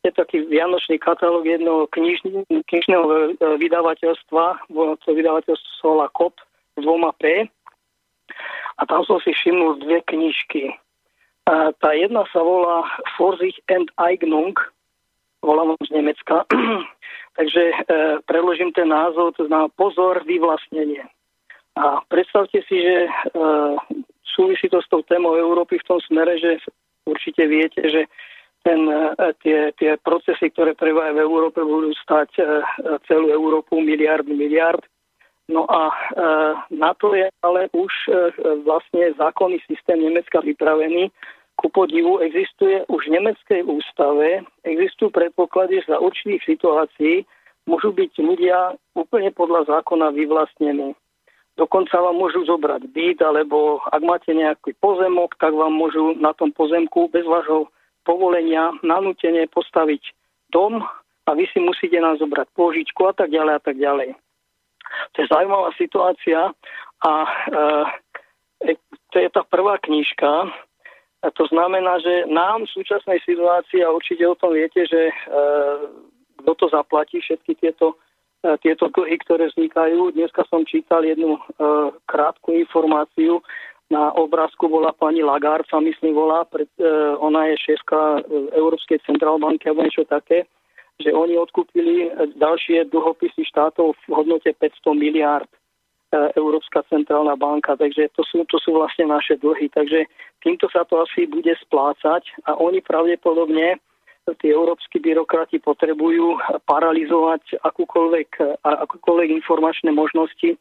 je 0.03 0.11
taký 0.11 0.49
vianočný 0.49 0.99
katalóg 0.99 1.47
jednoho 1.47 1.86
knižného 1.93 3.05
vydavateľstva, 3.38 4.45
to 5.05 5.09
vydavateľstvo 5.12 5.86
volá 5.86 6.09
KOP 6.11 6.34
s 6.74 6.82
dvoma 6.82 7.12
P. 7.20 7.47
A 8.80 8.82
tam 8.88 9.05
som 9.05 9.20
si 9.20 9.30
všimnul 9.30 9.78
dve 9.84 10.01
knižky. 10.09 10.74
A 11.47 11.74
tá 11.74 11.90
jedna 11.99 12.22
sa 12.30 12.38
volá 12.38 12.86
Vorsicht 13.18 13.59
and 13.66 13.90
Eignung, 13.99 14.55
volám 15.43 15.74
z 15.82 15.90
Nemecka. 15.90 16.47
Takže 17.38 17.62
e, 17.62 17.74
preložím 18.28 18.71
ten 18.72 18.88
názov, 18.88 19.34
to 19.34 19.50
znamená 19.50 19.72
pozor, 19.75 20.22
vyvlastnenie. 20.22 21.03
A 21.75 22.04
predstavte 22.07 22.62
si, 22.68 22.76
že 22.79 23.08
e, 23.08 23.11
súvisí 24.37 24.68
to 24.68 24.79
s 24.79 24.88
tou 24.92 25.03
témou 25.03 25.34
Európy 25.34 25.80
v 25.80 25.88
tom 25.88 25.99
smere, 26.04 26.38
že 26.38 26.61
určite 27.08 27.49
viete, 27.49 27.80
že 27.91 28.07
ten, 28.62 28.87
e, 28.87 29.33
tie, 29.42 29.72
tie 29.75 29.99
procesy, 29.99 30.53
ktoré 30.53 30.79
prevajú 30.79 31.18
v 31.18 31.25
Európe, 31.25 31.58
budú 31.64 31.91
stať 32.04 32.30
e, 32.38 32.42
celú 33.11 33.34
Európu 33.34 33.83
miliard, 33.83 34.29
miliard. 34.29 34.84
No 35.53 35.68
a 35.68 35.92
e, 35.92 35.96
na 36.72 36.96
to 36.96 37.12
je 37.12 37.29
ale 37.45 37.68
už 37.76 37.92
e, 38.08 38.11
vlastne 38.64 39.12
zákonný 39.20 39.61
systém 39.68 40.00
Nemecka 40.00 40.41
vypravený. 40.41 41.12
Ku 41.61 41.68
podivu 41.68 42.24
existuje 42.24 42.80
už 42.88 43.07
v 43.07 43.20
nemeckej 43.20 43.61
ústave, 43.68 44.41
existujú 44.64 45.12
predpoklady, 45.12 45.84
že 45.84 45.92
za 45.92 46.00
určitých 46.00 46.57
situácií 46.57 47.29
môžu 47.68 47.92
byť 47.92 48.12
ľudia 48.16 48.80
úplne 48.96 49.29
podľa 49.37 49.68
zákona 49.68 50.16
vyvlastnení. 50.16 50.96
Dokonca 51.61 52.00
vám 52.00 52.16
môžu 52.16 52.49
zobrať 52.49 52.88
byt, 52.88 53.20
alebo 53.20 53.84
ak 53.92 54.00
máte 54.00 54.33
nejaký 54.33 54.72
pozemok, 54.80 55.37
tak 55.37 55.53
vám 55.53 55.76
môžu 55.76 56.16
na 56.16 56.33
tom 56.33 56.49
pozemku 56.49 57.12
bez 57.12 57.29
vášho 57.29 57.68
povolenia 58.08 58.72
nanútene 58.80 59.45
postaviť 59.53 60.00
dom 60.49 60.80
a 61.29 61.30
vy 61.37 61.45
si 61.53 61.61
musíte 61.61 62.00
nám 62.00 62.16
zobrať 62.16 62.49
pôžičku 62.57 63.04
a 63.04 63.12
tak 63.12 63.29
ďalej 63.29 63.54
a 63.61 63.62
tak 63.62 63.76
ďalej. 63.76 64.16
To 65.13 65.17
je 65.23 65.27
zaujímavá 65.31 65.71
situácia 65.77 66.51
a 67.03 67.13
e, 68.63 68.75
to 69.13 69.17
je 69.19 69.29
tá 69.31 69.43
prvá 69.47 69.79
knižka. 69.83 70.49
A 71.23 71.31
to 71.39 71.47
znamená, 71.47 72.03
že 72.03 72.27
nám 72.27 72.67
v 72.67 72.75
súčasnej 72.75 73.23
situácii, 73.23 73.87
a 73.87 73.95
určite 73.95 74.27
o 74.27 74.35
tom 74.35 74.59
viete, 74.59 74.83
že 74.87 75.11
e, 75.11 75.14
kto 76.43 76.53
to 76.59 76.67
zaplatí, 76.71 77.23
všetky 77.23 77.55
tieto 77.59 77.99
tieto 78.59 78.91
dlhy, 78.91 79.23
ktoré 79.23 79.55
vznikajú. 79.55 80.19
Dneska 80.19 80.43
som 80.51 80.67
čítal 80.67 81.07
jednu 81.07 81.39
krátku 82.11 82.51
informáciu. 82.51 83.39
Na 83.87 84.11
obrázku 84.19 84.67
bola 84.67 84.91
pani 84.91 85.23
Lagarde, 85.23 85.69
sa 85.71 85.79
myslím 85.79 86.17
volá, 86.17 86.49
pred, 86.49 86.67
ona 87.21 87.53
je 87.53 87.71
šéfka 87.71 88.25
Európskej 88.57 89.05
centrálbanky 89.05 89.69
alebo 89.69 89.85
niečo 89.85 90.09
také, 90.09 90.49
že 91.01 91.14
oni 91.14 91.39
odkúpili 91.39 92.13
ďalšie 92.37 92.93
dlhopisy 92.93 93.49
štátov 93.49 93.97
v 93.97 94.05
hodnote 94.13 94.53
500 94.53 94.93
miliárd 94.93 95.49
Európska 96.37 96.85
centrálna 96.93 97.41
banka, 97.41 97.73
takže 97.73 98.13
to 98.13 98.21
sú, 98.29 98.45
to 98.53 98.61
sú 98.61 98.77
vlastne 98.77 99.09
naše 99.09 99.41
dlhy. 99.41 99.73
Takže 99.73 100.05
týmto 100.45 100.69
sa 100.69 100.85
to 100.85 101.01
asi 101.01 101.25
bude 101.25 101.51
splácať 101.64 102.23
a 102.45 102.61
oni 102.61 102.85
pravdepodobne, 102.85 103.81
tí 104.39 104.53
európsky 104.53 105.01
byrokrati 105.03 105.59
potrebujú 105.59 106.39
paralizovať 106.69 107.59
akúkoľvek, 107.64 108.61
akúkoľvek 108.63 109.29
informačné 109.43 109.91
možnosti 109.91 110.55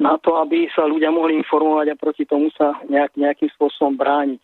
na 0.00 0.16
to, 0.22 0.38
aby 0.40 0.70
sa 0.72 0.88
ľudia 0.88 1.12
mohli 1.12 1.36
informovať 1.36 1.92
a 1.92 2.00
proti 2.00 2.24
tomu 2.24 2.48
sa 2.56 2.72
nejak, 2.88 3.12
nejakým 3.20 3.52
spôsobom 3.52 4.00
brániť. 4.00 4.40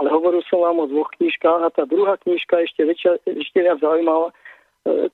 Ale 0.00 0.08
hovoril 0.08 0.40
som 0.48 0.64
vám 0.64 0.80
o 0.80 0.86
dvoch 0.88 1.10
knižkách 1.20 1.60
a 1.66 1.74
tá 1.74 1.84
druhá 1.84 2.16
knižka 2.22 2.64
ešte, 2.64 2.80
väčšia, 2.86 3.12
ešte 3.28 3.58
viac 3.60 3.78
zaujímavá 3.78 4.32
e, 4.32 4.34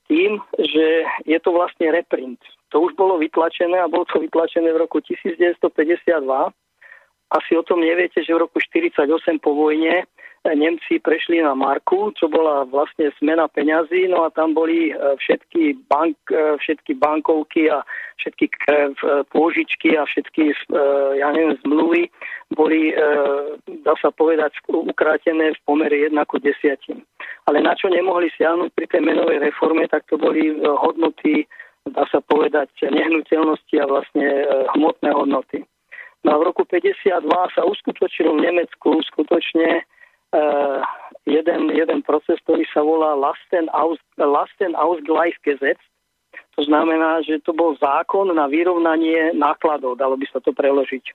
tým, 0.07 0.39
že 0.55 0.85
je 1.27 1.37
to 1.43 1.51
vlastne 1.51 1.91
reprint 1.91 2.39
to 2.69 2.77
už 2.81 2.93
bolo 2.93 3.17
vytlačené 3.17 3.81
a 3.81 3.89
bolo 3.89 4.05
to 4.05 4.21
vytlačené 4.21 4.69
v 4.73 4.81
roku 4.85 5.01
1952. 5.01 6.21
Asi 7.29 7.51
o 7.57 7.63
tom 7.65 7.81
neviete, 7.81 8.21
že 8.25 8.33
v 8.33 8.45
roku 8.45 8.57
1948 8.61 9.41
po 9.41 9.53
vojne 9.53 10.05
Nemci 10.47 11.03
prešli 11.03 11.43
na 11.43 11.51
marku, 11.51 12.15
čo 12.15 12.31
bola 12.31 12.63
vlastne 12.63 13.11
zmena 13.19 13.51
peňazí, 13.51 14.07
no 14.07 14.23
a 14.23 14.31
tam 14.31 14.55
boli 14.55 14.91
eh, 14.91 14.95
všetky, 15.19 15.83
bank, 15.91 16.15
eh, 16.31 16.55
všetky 16.59 16.95
bankovky 16.95 17.67
a 17.67 17.83
všetky 18.19 18.51
pôžičky 19.31 19.95
a 19.95 20.03
všetky, 20.03 20.51
ja 21.15 21.31
neviem, 21.31 21.55
zmluvy 21.63 22.11
boli, 22.51 22.91
dá 23.87 23.95
sa 24.03 24.11
povedať, 24.11 24.59
ukrátené 24.67 25.55
v 25.55 25.59
pomere 25.63 25.95
1 26.03 26.11
ku 26.27 26.35
10. 26.35 26.51
Ale 27.47 27.63
na 27.63 27.79
čo 27.79 27.87
nemohli 27.87 28.27
siahnuť 28.35 28.75
pri 28.75 28.91
tej 28.91 29.07
menovej 29.07 29.39
reforme, 29.39 29.87
tak 29.87 30.03
to 30.11 30.19
boli 30.19 30.51
hodnoty 30.59 31.47
dá 31.87 32.03
sa 32.11 32.19
povedať, 32.21 32.69
nehnuteľnosti 32.83 33.75
a 33.79 33.89
vlastne 33.89 34.27
hmotné 34.75 35.09
hodnoty. 35.15 35.63
No 36.23 36.35
a 36.35 36.39
v 36.43 36.51
roku 36.51 36.67
52 36.67 37.23
sa 37.55 37.63
uskutočil 37.63 38.27
v 38.35 38.43
Nemecku 38.43 38.99
skutočne 39.15 39.87
uh, 40.33 40.79
jeden, 41.25 41.69
jeden 41.73 41.99
proces, 42.01 42.37
ktorý 42.45 42.65
sa 42.73 42.81
volá 42.81 43.15
Lasten, 43.15 43.69
Aus, 43.73 43.99
Lasten 44.17 44.73
Ausgleichsgesetz. 44.75 45.79
To 46.57 46.61
znamená, 46.67 47.23
že 47.23 47.39
to 47.41 47.55
bol 47.55 47.73
zákon 47.79 48.29
na 48.35 48.45
vyrovnanie 48.51 49.31
nákladov, 49.33 49.95
dalo 49.95 50.19
by 50.19 50.27
sa 50.29 50.43
to 50.43 50.51
preložiť. 50.51 51.05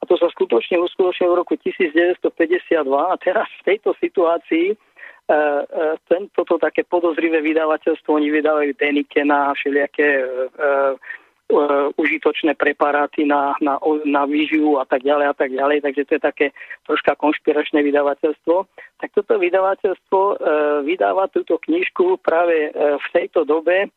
A 0.00 0.08
to 0.08 0.16
sa 0.16 0.28
skutočne 0.32 0.80
uskutočnilo 0.80 1.36
v 1.36 1.40
roku 1.44 1.54
1952 1.60 2.24
a 2.88 3.14
teraz 3.20 3.48
v 3.60 3.76
tejto 3.76 3.92
situácii 4.00 4.76
E, 5.30 5.32
e, 5.32 5.98
ten, 6.10 6.26
toto 6.34 6.58
také 6.58 6.82
podozrivé 6.82 7.38
vydavateľstvo, 7.38 8.18
oni 8.18 8.34
vydávajú 8.34 8.74
Denikena 8.74 9.54
a 9.54 9.54
všelijaké 9.54 10.26
uh, 10.26 10.98
uh, 11.50 11.90
užitočné 11.98 12.54
preparáty 12.54 13.26
na, 13.26 13.58
na, 13.60 13.76
na 14.06 14.22
výživu 14.24 14.78
a 14.78 14.86
tak 14.86 15.02
ďalej 15.02 15.26
a 15.30 15.34
tak 15.34 15.50
ďalej, 15.50 15.82
takže 15.82 16.02
to 16.06 16.12
je 16.16 16.22
také 16.22 16.46
troška 16.86 17.18
konšpiračné 17.18 17.82
vydavateľstvo. 17.82 18.56
Tak 19.02 19.08
toto 19.12 19.36
vydavateľstvo 19.36 20.20
uh, 20.20 20.34
vydáva 20.86 21.26
túto 21.28 21.58
knižku 21.58 22.22
práve 22.22 22.70
uh, 22.70 22.96
v 23.02 23.06
tejto 23.12 23.42
dobe, 23.44 23.90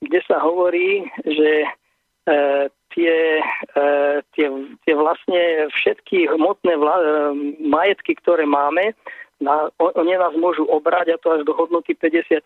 kde 0.00 0.20
sa 0.24 0.40
hovorí, 0.40 1.04
že 1.28 1.68
tie, 2.94 3.14
tie, 4.36 4.46
tie 4.86 4.94
vlastne 4.94 5.66
všetky 5.72 6.30
hmotné 6.30 6.78
vla- 6.78 7.34
majetky, 7.58 8.14
ktoré 8.16 8.46
máme, 8.46 8.94
na, 9.40 9.72
oni 9.80 10.20
nás 10.20 10.36
môžu 10.36 10.68
obrať 10.68 11.16
a 11.16 11.20
to 11.20 11.32
až 11.32 11.42
do 11.48 11.56
hodnoty 11.56 11.96
50% 11.96 12.44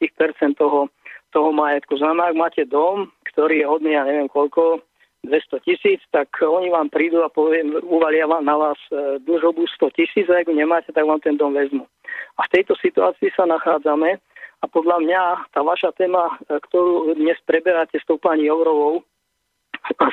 toho, 0.54 0.86
toho 1.34 1.50
majetku. 1.50 1.98
Znamená, 1.98 2.30
ak 2.30 2.38
máte 2.38 2.62
dom, 2.62 3.10
ktorý 3.34 3.60
je 3.60 3.66
hodný, 3.66 3.90
ja 3.98 4.06
neviem 4.06 4.30
koľko, 4.30 4.86
200 5.24 5.64
tisíc, 5.64 6.00
tak 6.12 6.28
oni 6.40 6.68
vám 6.68 6.92
prídu 6.92 7.24
a 7.24 7.32
poviem, 7.32 7.80
uvalia 7.82 8.28
vám 8.28 8.44
na 8.44 8.56
vás 8.60 8.78
e, 8.92 9.18
dlžobu 9.24 9.64
100 9.64 9.96
tisíc 9.96 10.28
a 10.28 10.44
ak 10.44 10.52
nemáte, 10.52 10.92
tak 10.92 11.08
vám 11.08 11.18
ten 11.24 11.40
dom 11.40 11.56
vezmu. 11.56 11.88
A 12.36 12.44
v 12.44 12.52
tejto 12.52 12.76
situácii 12.76 13.32
sa 13.32 13.48
nachádzame 13.48 14.20
a 14.60 14.64
podľa 14.68 15.00
mňa 15.00 15.20
tá 15.56 15.64
vaša 15.64 15.96
téma, 15.96 16.28
e, 16.44 16.60
ktorú 16.60 17.16
dnes 17.16 17.40
preberáte 17.48 17.96
s 17.96 18.04
tou 18.04 18.20
pani 18.20 18.52
Jourovou, 18.52 19.00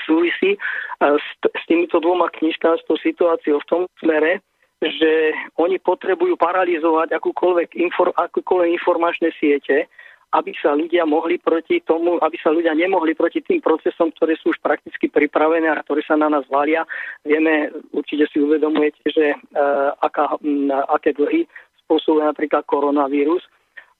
súvisí 0.07 0.55
e, 0.55 0.59
s, 1.03 1.27
s 1.43 1.63
týmito 1.67 1.99
dvoma 1.99 2.31
knižkami, 2.31 2.79
s 2.79 2.87
tou 2.87 2.95
situáciou 2.95 3.59
v 3.59 3.69
tom 3.69 3.81
smere, 3.99 4.39
že 4.81 5.35
oni 5.61 5.77
potrebujú 5.77 6.39
paralizovať 6.41 7.13
akúkoľvek, 7.13 7.77
infor, 7.77 8.15
akúkoľvek 8.17 8.69
informačné 8.81 9.29
siete, 9.37 9.85
aby 10.31 10.55
sa 10.55 10.71
ľudia 10.71 11.03
mohli 11.03 11.35
proti 11.35 11.83
tomu, 11.83 12.15
aby 12.23 12.39
sa 12.39 12.55
ľudia 12.55 12.71
nemohli 12.71 13.11
proti 13.11 13.43
tým 13.43 13.59
procesom, 13.59 14.15
ktoré 14.15 14.39
sú 14.39 14.55
už 14.55 14.63
prakticky 14.63 15.11
pripravené 15.11 15.67
a 15.67 15.83
ktoré 15.83 16.07
sa 16.07 16.15
na 16.15 16.31
nás 16.31 16.47
valia. 16.47 16.87
Vieme, 17.27 17.67
určite 17.91 18.31
si 18.31 18.39
uvedomujete, 18.39 19.03
že 19.11 19.35
uh, 19.35 19.91
aká, 19.99 20.39
um, 20.39 20.71
aké 20.71 21.11
dlhy 21.11 21.43
spôsobuje 21.83 22.23
napríklad 22.23 22.63
koronavírus. 22.63 23.43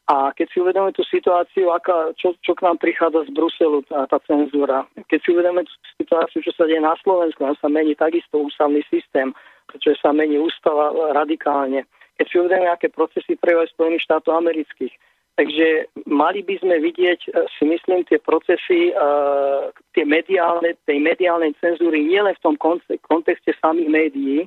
A 0.07 0.31
keď 0.31 0.47
si 0.51 0.57
uvedomíme 0.63 0.95
tú 0.95 1.03
situáciu, 1.07 1.71
aká, 1.71 2.15
čo, 2.15 2.35
čo 2.43 2.55
k 2.55 2.63
nám 2.63 2.79
prichádza 2.79 3.27
z 3.27 3.31
Bruselu, 3.31 3.79
tá, 3.87 4.07
tá 4.07 4.17
cenzúra, 4.23 4.87
keď 5.07 5.19
si 5.23 5.29
uvedomíme 5.35 5.67
tú 5.67 5.75
situáciu, 5.99 6.39
čo 6.43 6.51
sa 6.55 6.63
deje 6.63 6.79
na 6.79 6.95
Slovensku, 7.03 7.43
tam 7.43 7.55
sa 7.59 7.67
mení 7.67 7.95
takisto 7.95 8.39
ústavný 8.39 8.83
systém, 8.87 9.35
pretože 9.67 9.99
sa 9.99 10.15
mení 10.15 10.39
ústava 10.39 10.91
radikálne. 11.11 11.87
Keď 12.19 12.25
si 12.27 12.35
uvedeme, 12.39 12.67
aké 12.67 12.91
procesy 12.91 13.39
prevajú 13.39 13.71
Spojených 13.71 14.03
štátov 14.07 14.35
amerických. 14.35 14.91
Takže 15.41 15.89
mali 16.05 16.45
by 16.45 16.55
sme 16.61 16.77
vidieť, 16.77 17.19
e, 17.25 17.29
si 17.57 17.65
myslím, 17.65 18.05
tie 18.05 18.21
procesy, 18.21 18.93
uh, 18.93 19.73
tie 19.97 20.05
mediálne, 20.05 20.77
tej 20.85 21.01
mediálnej 21.01 21.57
cenzúry 21.57 22.05
nielen 22.05 22.37
v 22.37 22.43
tom 22.45 22.55
kontexte 23.01 23.49
samých 23.57 23.89
médií, 23.89 24.45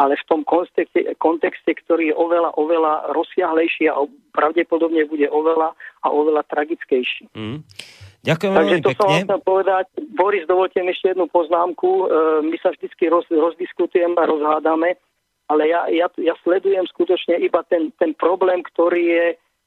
ale 0.00 0.16
v 0.16 0.24
tom 0.24 0.40
kontexte, 0.48 1.12
kontexte, 1.20 1.76
ktorý 1.84 2.08
je 2.08 2.16
oveľa, 2.16 2.56
oveľa 2.56 3.12
rozsiahlejší 3.12 3.92
a 3.92 4.00
pravdepodobne 4.32 5.04
bude 5.04 5.28
oveľa 5.28 5.76
a 6.00 6.06
oveľa 6.08 6.48
tragickejší. 6.48 7.28
Mm. 7.36 7.60
Ďakujem 8.24 8.52
Takže 8.56 8.76
to 8.80 8.90
pekne. 8.96 9.00
som 9.04 9.10
chcel 9.28 9.40
povedať. 9.44 9.84
Boris, 10.16 10.48
dovolte 10.48 10.80
mi 10.80 10.96
ešte 10.96 11.12
jednu 11.12 11.28
poznámku. 11.28 11.88
E, 11.88 12.04
my 12.48 12.56
sa 12.64 12.72
vždy 12.72 12.88
roz, 13.12 13.28
rozdiskutujeme 13.28 14.16
a 14.16 14.24
rozhádame, 14.24 14.96
ale 15.52 15.62
ja, 15.68 15.84
ja, 15.92 16.08
ja 16.16 16.32
sledujem 16.40 16.88
skutočne 16.88 17.36
iba 17.44 17.60
ten, 17.68 17.92
ten 18.00 18.16
problém, 18.16 18.64
ktorý 18.64 19.04
je 19.04 19.26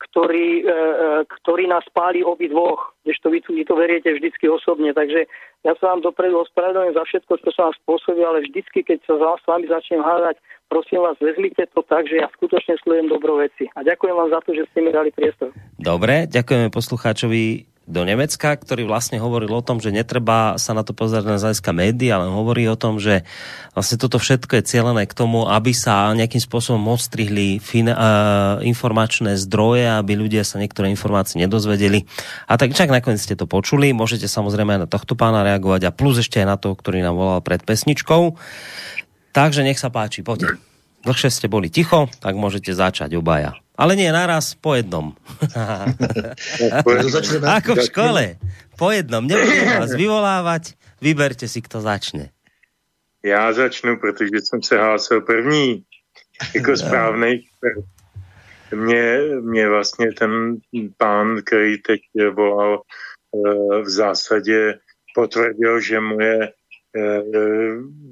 ktorý, 0.10 0.62
e, 0.62 0.64
e, 0.68 1.08
ktorý 1.42 1.68
nás 1.72 1.86
pálí 1.92 2.24
obi 2.24 2.52
dvoch, 2.52 2.94
kdežto 3.04 3.32
vy, 3.32 3.40
vy 3.44 3.64
to 3.68 3.76
veriete 3.76 4.10
vždycky 4.14 4.46
osobne. 4.48 4.94
Takže 4.94 5.26
ja 5.64 5.74
sa 5.80 5.96
vám 5.96 6.04
dopredu 6.04 6.44
ospravedlňujem 6.44 6.96
za 6.96 7.04
všetko, 7.08 7.34
čo 7.40 7.50
sa 7.56 7.62
vám 7.68 7.76
spôsobí, 7.84 8.22
ale 8.24 8.46
vždycky, 8.46 8.84
keď 8.84 9.00
sa 9.08 9.16
s 9.40 9.44
vami 9.48 9.66
začnem 9.68 10.04
hádať, 10.04 10.38
prosím 10.70 11.02
vás, 11.04 11.18
vezmite 11.18 11.66
to 11.74 11.82
tak, 11.88 12.06
že 12.06 12.22
ja 12.22 12.28
skutočne 12.36 12.78
sledujem 12.84 13.10
dobro 13.10 13.42
veci. 13.42 13.68
A 13.74 13.82
ďakujem 13.82 14.16
vám 14.16 14.30
za 14.32 14.40
to, 14.44 14.54
že 14.54 14.70
ste 14.72 14.80
mi 14.84 14.92
dali 14.92 15.10
priestor. 15.10 15.50
Dobre, 15.80 16.30
ďakujeme 16.30 16.70
poslucháčovi 16.70 17.73
do 17.84 18.08
Nemecka, 18.08 18.56
ktorý 18.56 18.88
vlastne 18.88 19.20
hovoril 19.20 19.52
o 19.52 19.66
tom, 19.66 19.84
že 19.84 19.92
netreba 19.92 20.56
sa 20.56 20.72
na 20.72 20.88
to 20.88 20.96
pozerať 20.96 21.28
na 21.28 21.40
zájska 21.40 21.76
médií, 21.76 22.16
ale 22.16 22.32
hovorí 22.32 22.64
o 22.72 22.80
tom, 22.80 22.96
že 22.96 23.28
vlastne 23.76 24.00
toto 24.00 24.24
všetko 24.24 24.60
je 24.60 24.64
cieľené 24.64 25.04
k 25.04 25.12
tomu, 25.12 25.52
aby 25.52 25.76
sa 25.76 26.16
nejakým 26.16 26.40
spôsobom 26.40 26.80
odstrihli 26.88 27.60
fin- 27.60 27.92
uh, 27.92 28.64
informačné 28.64 29.36
zdroje, 29.36 29.84
aby 30.00 30.16
ľudia 30.16 30.48
sa 30.48 30.64
niektoré 30.64 30.88
informácie 30.88 31.44
nedozvedeli. 31.44 32.08
A 32.48 32.56
tak 32.56 32.72
čak 32.72 32.88
nakoniec 32.88 33.20
ste 33.20 33.36
to 33.36 33.52
počuli, 33.52 33.92
môžete 33.92 34.32
samozrejme 34.32 34.80
aj 34.80 34.82
na 34.88 34.90
tohto 34.90 35.20
pána 35.20 35.44
reagovať 35.44 35.92
a 35.92 35.96
plus 35.96 36.24
ešte 36.24 36.40
aj 36.40 36.48
na 36.48 36.56
to, 36.56 36.72
ktorý 36.80 37.04
nám 37.04 37.20
volal 37.20 37.44
pred 37.44 37.60
pesničkou. 37.68 38.40
Takže 39.36 39.68
nech 39.68 39.82
sa 39.82 39.92
páči, 39.92 40.24
poďte. 40.24 40.73
Dlhšie 41.04 41.30
ste 41.36 41.48
boli 41.52 41.68
ticho, 41.68 42.08
tak 42.24 42.40
môžete 42.40 42.72
začať 42.72 43.20
obaja. 43.20 43.60
Ale 43.76 44.00
nie 44.00 44.08
naraz, 44.08 44.56
po 44.56 44.80
jednom. 44.80 45.12
Ako 47.44 47.76
v 47.76 47.82
škole. 47.84 48.24
Po 48.80 48.94
jednom. 48.96 49.28
Nebudem 49.28 49.84
vás 49.84 49.92
vyvolávať. 49.92 50.80
Vyberte 51.04 51.52
si, 51.52 51.60
kto 51.60 51.84
začne. 51.84 52.32
Já 53.24 53.54
začnu, 53.54 54.00
protože 54.00 54.40
jsem 54.40 54.64
se 54.64 54.78
hlásil 54.78 55.22
první. 55.22 55.84
Jako 56.56 56.78
správnej. 56.78 57.44
Mě, 58.76 59.20
mě 59.42 59.70
vlastně 59.70 60.12
ten 60.14 60.58
pán, 60.98 61.42
který 61.46 61.78
teď 61.78 62.02
volal, 62.32 62.82
eh, 62.82 63.82
v 63.82 63.90
zásadě 63.90 64.80
potvrdil, 65.16 65.82
že 65.82 66.00
moje 66.00 66.40
eh, 66.44 67.22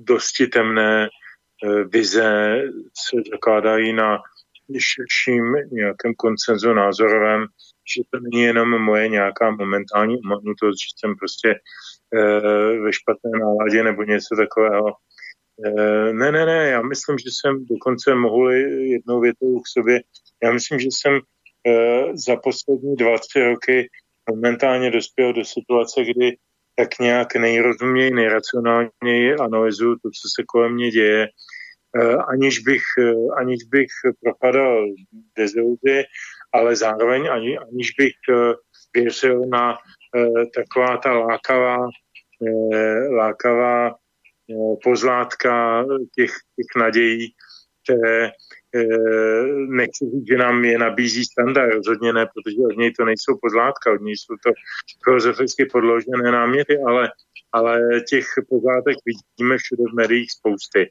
dosti 0.03 0.47
temné 0.47 1.05
eh, 1.07 1.20
vize 1.93 2.61
se 3.09 3.17
zakládají 3.31 3.93
na 3.93 4.17
širším 4.79 5.43
nějakém 5.71 6.13
koncenzu 6.15 6.73
názorovém 6.73 7.47
že 7.95 8.03
to 8.09 8.19
není 8.19 8.43
jenom 8.43 8.81
moje 8.81 9.07
nějaká 9.07 9.51
momentální 9.51 10.17
umanutost, 10.17 10.77
že 10.79 10.89
jsem 10.97 11.15
prostě 11.15 11.49
e, 11.49 12.21
ve 12.77 12.93
špatné 12.93 13.31
náladě 13.39 13.83
nebo 13.83 14.03
něco 14.03 14.35
takového. 14.35 14.87
E, 15.65 16.13
ne, 16.13 16.31
ne, 16.31 16.45
ne, 16.45 16.67
já 16.69 16.81
myslím, 16.81 17.17
že 17.17 17.29
jsem 17.31 17.65
dokonce 17.65 18.15
mohl 18.15 18.51
jednou 18.51 19.19
větou 19.19 19.59
k 19.59 19.67
sobě, 19.67 20.01
já 20.43 20.51
myslím, 20.53 20.79
že 20.79 20.87
jsem 20.87 21.19
za 22.13 22.35
poslední 22.35 22.95
dva, 22.95 23.17
tři 23.17 23.43
roky 23.43 23.89
momentálně 24.29 24.91
dospěl 24.91 25.33
do 25.33 25.45
situace, 25.45 26.03
kdy 26.03 26.37
tak 26.75 26.99
nějak 26.99 27.35
nejrozuměji, 27.35 28.11
nejracionálněji 28.11 29.35
analyzuju 29.39 29.95
to, 29.95 30.09
co 30.09 30.27
se 30.35 30.43
kolem 30.47 30.73
mě 30.73 30.91
děje, 30.91 31.27
aniž 32.27 32.59
bych, 32.59 32.83
aniž 33.37 33.63
bych 33.63 33.87
propadal 34.23 34.85
deziluzi, 35.37 36.03
ale 36.53 36.75
zároveň 36.75 37.31
ani, 37.31 37.57
aniž 37.57 37.91
bych 37.97 38.13
uh, 38.29 38.53
věřil 38.95 39.45
na 39.45 39.77
taková 40.55 40.97
ta 40.97 41.13
lákavá, 41.13 41.77
lákavá 43.11 43.95
pozlátka 44.83 45.85
těch, 46.15 46.31
těch 46.55 46.65
nadějí, 46.77 47.33
které 47.83 48.31
nechci 49.67 50.05
říct, 50.05 50.27
že 50.27 50.37
nám 50.37 50.65
je 50.65 50.77
nabízí 50.77 51.25
standard, 51.25 51.73
rozhodně 51.73 52.13
ne, 52.13 52.25
protože 52.25 52.57
od 52.57 52.77
něj 52.77 52.91
to 52.91 53.05
nejsou 53.05 53.37
pozlátka, 53.41 53.93
od 53.93 54.01
něj 54.01 54.17
jsou 54.17 54.35
to 54.43 54.51
filozoficky 55.03 55.65
podložené 55.65 56.31
náměty, 56.31 56.77
ale, 56.87 57.11
ale 57.51 57.81
těch 58.09 58.25
pozlátek 58.49 58.97
vidíme 59.05 59.57
všude 59.57 59.83
v 59.91 59.95
médiích 59.95 60.31
spousty. 60.31 60.89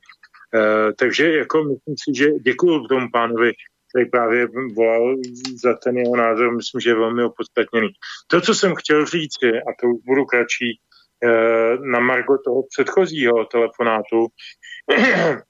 Uh, 0.54 0.92
takže 0.98 1.32
jako 1.32 1.64
myslím 1.64 1.94
si, 1.98 2.18
že 2.18 2.30
děkuji 2.30 2.88
tomu 2.88 3.06
pánovi 3.12 3.52
který 3.90 4.10
právě 4.10 4.46
volal 4.76 5.16
za 5.62 5.74
ten 5.74 5.98
jeho 5.98 6.16
názor, 6.16 6.56
myslím, 6.56 6.80
že 6.80 6.90
je 6.90 6.94
velmi 6.94 7.24
opodstatněný. 7.24 7.88
To, 8.26 8.40
co 8.40 8.54
jsem 8.54 8.74
chtěl 8.74 9.06
říct, 9.06 9.44
a 9.44 9.70
to 9.80 9.86
už 9.86 10.02
budu 10.04 10.24
kratší, 10.24 10.80
eh, 11.24 11.76
na 11.76 12.00
margo 12.00 12.38
toho 12.44 12.62
předchozího 12.62 13.44
telefonátu, 13.44 14.26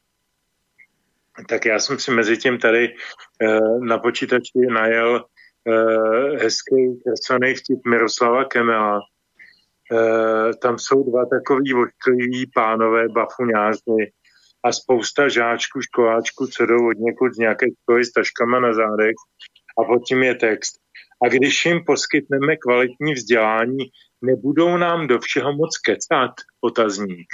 tak 1.48 1.64
já 1.64 1.78
jsem 1.78 1.98
si 1.98 2.10
mezi 2.10 2.38
tím 2.38 2.58
tady 2.58 2.94
eh, 3.42 3.60
na 3.80 3.98
počítači 3.98 4.58
najel 4.72 5.24
eh, 5.68 6.36
hezký 6.36 7.00
kreslený 7.04 7.54
vtip 7.54 7.78
Miroslava 7.86 8.44
Kemela. 8.44 9.00
Tam 10.62 10.78
jsou 10.78 11.10
dva 11.10 11.26
takový 11.26 11.74
oškliví 11.74 12.50
pánové 12.54 13.08
bafuňáři, 13.08 14.12
a 14.64 14.72
spousta 14.72 15.28
žáčků, 15.28 15.80
školáčků, 15.80 16.46
co 16.46 16.66
jdou 16.66 16.88
od 16.90 16.98
někud 16.98 17.34
z 17.34 17.38
nějaké 17.38 17.66
školy 17.82 18.04
s 18.04 18.12
taškama 18.12 18.60
na 18.60 18.72
zádech 18.74 19.16
a 19.78 19.84
pod 19.84 19.98
tím 20.08 20.22
je 20.22 20.34
text. 20.34 20.74
A 21.24 21.28
když 21.28 21.64
jim 21.64 21.84
poskytneme 21.84 22.56
kvalitní 22.56 23.14
vzdělání, 23.14 23.78
nebudou 24.22 24.76
nám 24.76 25.06
do 25.06 25.18
všeho 25.18 25.52
moc 25.52 25.78
kecat, 25.78 26.30
otazník. 26.60 27.28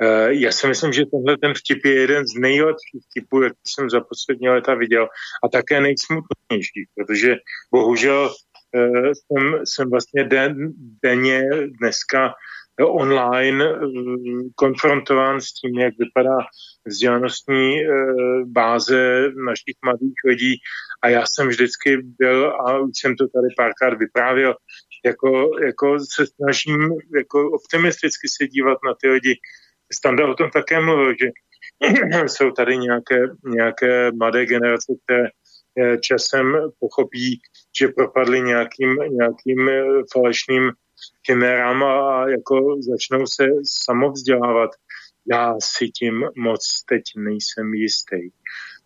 E, 0.00 0.34
já 0.34 0.52
si 0.52 0.66
myslím, 0.66 0.92
že 0.92 1.06
tenhle 1.06 1.36
ten 1.38 1.54
vtip 1.54 1.84
je 1.84 1.94
jeden 2.00 2.26
z 2.26 2.34
nejlepších 2.34 3.02
vtipů, 3.10 3.42
jak 3.42 3.52
jsem 3.66 3.90
za 3.90 4.00
poslední 4.00 4.48
leta 4.48 4.74
viděl 4.74 5.08
a 5.44 5.48
také 5.48 5.80
nejsmutnější, 5.80 6.86
protože 6.94 7.36
bohužel 7.72 8.34
e, 8.74 9.14
jsem, 9.14 9.60
jsem 9.64 9.90
vlastně 9.90 10.24
den, 10.24 10.72
denně 11.02 11.42
dneska 11.80 12.34
online 12.82 13.64
eh, 13.64 13.78
konfrontován 14.54 15.40
s 15.40 15.52
tím, 15.52 15.78
jak 15.78 15.94
vypadá 15.98 16.38
vzdělanostní 16.86 17.80
eh, 17.80 17.88
báze 18.44 19.30
našich 19.46 19.74
mladých 19.84 20.14
lidí 20.24 20.56
a 21.02 21.08
já 21.08 21.24
jsem 21.26 21.48
vždycky 21.48 21.96
byl, 22.02 22.46
a 22.46 22.78
už 22.78 22.90
jsem 23.00 23.16
to 23.16 23.24
tady 23.28 23.48
párkrát 23.56 23.98
vyprávěl, 23.98 24.54
jako, 25.04 25.50
jako 25.66 25.98
se 26.14 26.26
snažím 26.26 26.80
jako 27.16 27.50
optimisticky 27.50 28.28
se 28.28 28.46
dívat 28.48 28.78
na 28.86 28.94
ty 29.00 29.08
lidi. 29.08 29.34
Standa 29.92 30.28
o 30.28 30.34
tom 30.34 30.50
také 30.50 30.80
mluvil, 30.80 31.14
že 31.20 31.28
jsou 32.26 32.50
tady 32.50 32.78
nějaké, 32.78 33.20
nějaké 33.44 34.12
mladé 34.12 34.46
generace, 34.46 34.92
které 35.04 35.28
eh, 35.28 35.98
časem 35.98 36.56
pochopí, 36.78 37.40
že 37.80 37.88
propadly 37.88 38.40
nějakým, 38.40 38.96
nějakým 39.10 39.70
falešným 40.12 40.72
chimérám 41.26 41.82
a 41.82 42.28
jako 42.28 42.76
začnou 42.80 43.26
se 43.26 43.46
samovzdělávat. 43.64 44.70
Já 45.32 45.54
si 45.62 45.88
tím 45.88 46.24
moc 46.36 46.84
teď 46.88 47.02
nejsem 47.16 47.74
jistý. 47.74 48.28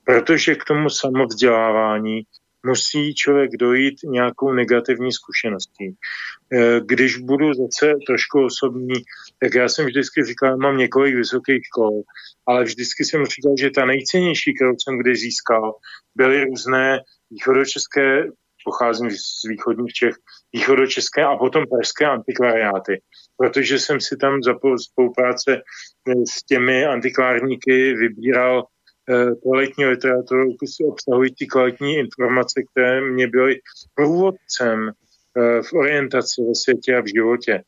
Protože 0.05 0.55
k 0.55 0.65
tomu 0.65 0.91
samovzdělávání 0.91 2.23
musí 2.67 3.15
člověk 3.15 3.51
dojít 3.57 3.95
nějakou 4.05 4.53
negativní 4.53 5.13
zkušeností. 5.13 5.87
E, 6.53 6.81
když 6.81 7.17
budu 7.17 7.55
zase 7.55 7.95
trošku 8.07 8.45
osobní, 8.45 8.95
tak 9.41 9.55
já 9.55 9.69
jsem 9.69 9.87
vždycky 9.87 10.25
říkal, 10.25 10.57
mám 10.57 10.77
několik 10.77 11.15
vysokých 11.15 11.61
škol, 11.67 12.03
ale 12.47 12.65
vždycky 12.65 13.05
jsem 13.05 13.27
říkal, 13.27 13.55
že 13.59 13.71
ta 13.71 13.85
nejcennější, 13.85 14.55
kterou 14.55 14.73
jsem 14.79 14.99
kdy 14.99 15.17
získal, 15.17 15.73
byly 16.15 16.45
různé 16.45 17.01
východočeské 17.31 18.25
pocházím 18.69 19.11
z 19.11 19.49
východních 19.49 19.93
Čech, 19.93 20.15
východočeské 20.53 21.25
a 21.25 21.37
potom 21.37 21.65
pražské 21.73 22.05
antikvariáty, 22.07 23.01
protože 23.37 23.79
jsem 23.79 24.01
si 24.01 24.17
tam 24.17 24.43
za 24.43 24.55
spolupráce 24.77 25.51
eh, 25.57 26.13
s 26.33 26.45
těmi 26.45 26.87
antikvárníky 26.87 27.95
vybíral 27.95 28.65
eh, 28.65 29.31
kvalitní 29.43 29.85
literaturu 29.85 30.57
obsahující 30.93 31.47
kvalitní 31.47 31.95
informace, 31.97 32.63
které 32.71 33.01
mě 33.01 33.27
byly 33.27 33.61
průvodcem 33.95 34.89
eh, 34.89 35.63
v 35.63 35.73
orientaci 35.73 36.43
ve 36.49 36.55
světě 36.55 36.97
a 36.97 37.01
v 37.01 37.13
životě. 37.15 37.63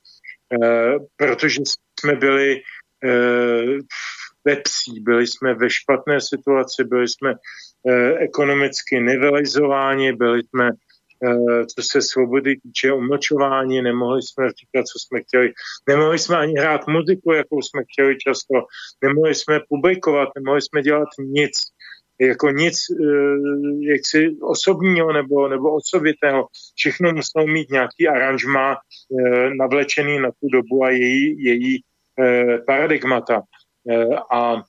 Protože 1.16 1.62
jsme 2.00 2.14
byli 2.16 2.60
ve 4.44 4.56
psí, 4.56 5.00
byli 5.00 5.26
jsme 5.26 5.54
ve 5.54 5.70
špatné 5.70 6.20
situaci, 6.20 6.84
byli 6.84 7.08
jsme 7.08 7.34
ekonomicky 8.18 9.00
nivelizováni, 9.00 10.12
byli 10.12 10.42
jsme 10.42 10.70
co 11.76 11.82
se 11.82 12.02
svobody 12.02 12.56
týče 12.56 12.92
umlčování, 12.92 13.82
nemohli 13.82 14.22
jsme 14.22 14.48
říkat, 14.48 14.86
co 14.86 14.98
jsme 14.98 15.20
chtěli, 15.20 15.52
nemohli 15.88 16.18
jsme 16.18 16.36
ani 16.36 16.54
hrát 16.58 16.86
muziku, 16.86 17.32
jakou 17.32 17.62
jsme 17.62 17.82
chtěli 17.92 18.18
často, 18.18 18.54
nemohli 19.04 19.34
jsme 19.34 19.60
publikovat, 19.68 20.28
nemohli 20.34 20.62
jsme 20.62 20.82
dělat 20.82 21.08
nic, 21.18 21.52
jako 22.20 22.50
nic 22.50 22.76
eh, 22.90 23.92
jaksi 23.92 24.36
osobního 24.42 25.12
nebo, 25.12 25.48
nebo 25.48 25.74
osobitého. 25.74 26.46
Všechno 26.76 27.12
muselo 27.12 27.46
mít 27.46 27.70
nějaký 27.70 28.08
aranžma 28.08 28.76
eh, 28.76 29.50
navlečený 29.54 30.18
na 30.18 30.30
tu 30.30 30.48
dobu 30.52 30.84
a 30.84 30.90
její, 30.90 31.44
její 31.44 31.80
paradigmata. 32.66 33.42
A 34.32 34.62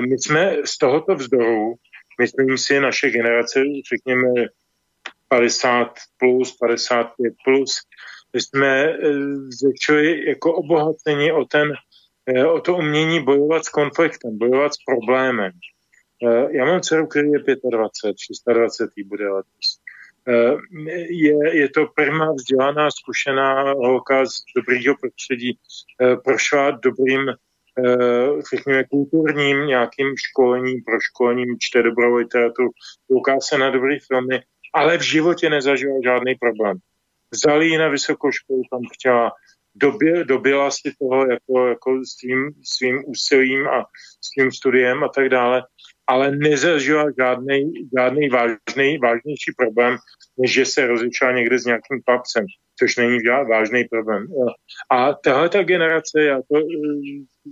my 0.00 0.18
jsme 0.18 0.56
z 0.64 0.78
tohoto 0.78 1.14
vzdoru, 1.14 1.74
myslím 2.20 2.58
si, 2.58 2.80
naše 2.80 3.10
generace, 3.10 3.60
řekněme 3.94 4.28
50 5.30 5.94
plus, 6.18 6.56
55 6.56 7.34
plus, 7.44 7.78
jsme 8.34 8.84
eh, 8.84 8.96
začali 9.62 10.28
jako 10.28 10.54
obohacení 10.54 11.32
o, 11.32 11.44
ten, 11.44 11.72
eh, 12.26 12.46
o 12.46 12.60
to 12.60 12.76
umění 12.76 13.24
bojovat 13.24 13.64
s 13.64 13.68
konfliktem, 13.68 14.38
bojovat 14.38 14.74
s 14.74 14.84
problémem. 14.84 15.52
Eh, 16.26 16.56
já 16.56 16.64
mám 16.64 16.80
dceru, 16.80 17.06
který 17.06 17.30
je 17.30 17.38
25, 17.70 18.54
26 18.54 19.04
bude 19.04 19.28
letos. 19.28 19.80
Je, 21.10 21.56
je 21.56 21.68
to 21.68 21.86
prima 21.86 22.32
vzdělaná, 22.32 22.90
zkušená 22.90 23.72
holka 23.72 24.26
z 24.26 24.32
dobrýho 24.56 24.94
prostředí, 25.00 25.58
prošla 26.24 26.70
dobrým 26.70 27.20
řekněme, 28.50 28.84
kulturním 28.84 29.66
nějakým 29.66 30.14
školením, 30.16 30.84
proškolením, 30.84 31.56
čte 31.58 31.82
dobrou 31.82 32.14
literaturu, 32.14 32.70
kouká 33.08 33.40
se 33.40 33.58
na 33.58 33.70
dobrý 33.70 33.98
filmy 33.98 34.42
ale 34.72 34.98
v 34.98 35.02
životě 35.02 35.50
nezažila 35.50 35.94
žádný 36.04 36.34
problém. 36.34 36.76
Vzali 37.32 37.66
ji 37.66 37.78
na 37.78 37.88
vysokou 37.88 38.32
školu, 38.32 38.62
tam 38.70 38.80
chtěla, 38.92 39.32
době, 39.74 40.24
dobila 40.24 40.70
si 40.70 40.92
toho 40.98 41.26
jako, 41.30 41.68
jako 41.68 42.00
svým, 42.04 42.50
svým 42.64 43.02
úsilím 43.06 43.68
a 43.68 43.84
svým 44.20 44.52
studiem 44.52 45.04
a 45.04 45.08
tak 45.08 45.28
dále, 45.28 45.62
ale 46.06 46.36
nezažila 46.36 47.04
žádný, 47.18 47.72
žádný 47.96 48.28
vážný, 48.28 48.98
vážnější 48.98 49.52
problém, 49.56 49.96
než 50.38 50.52
že 50.52 50.66
se 50.66 50.86
rozličila 50.86 51.32
někde 51.32 51.58
s 51.58 51.64
nějakým 51.64 52.02
papcem 52.06 52.44
což 52.80 52.96
není 52.96 53.18
vážný 53.48 53.84
problém. 53.84 54.26
A 54.90 55.12
tahle 55.12 55.48
ta 55.48 55.62
generace, 55.62 56.22
já 56.22 56.36
to 56.36 56.56
eh, 56.56 56.62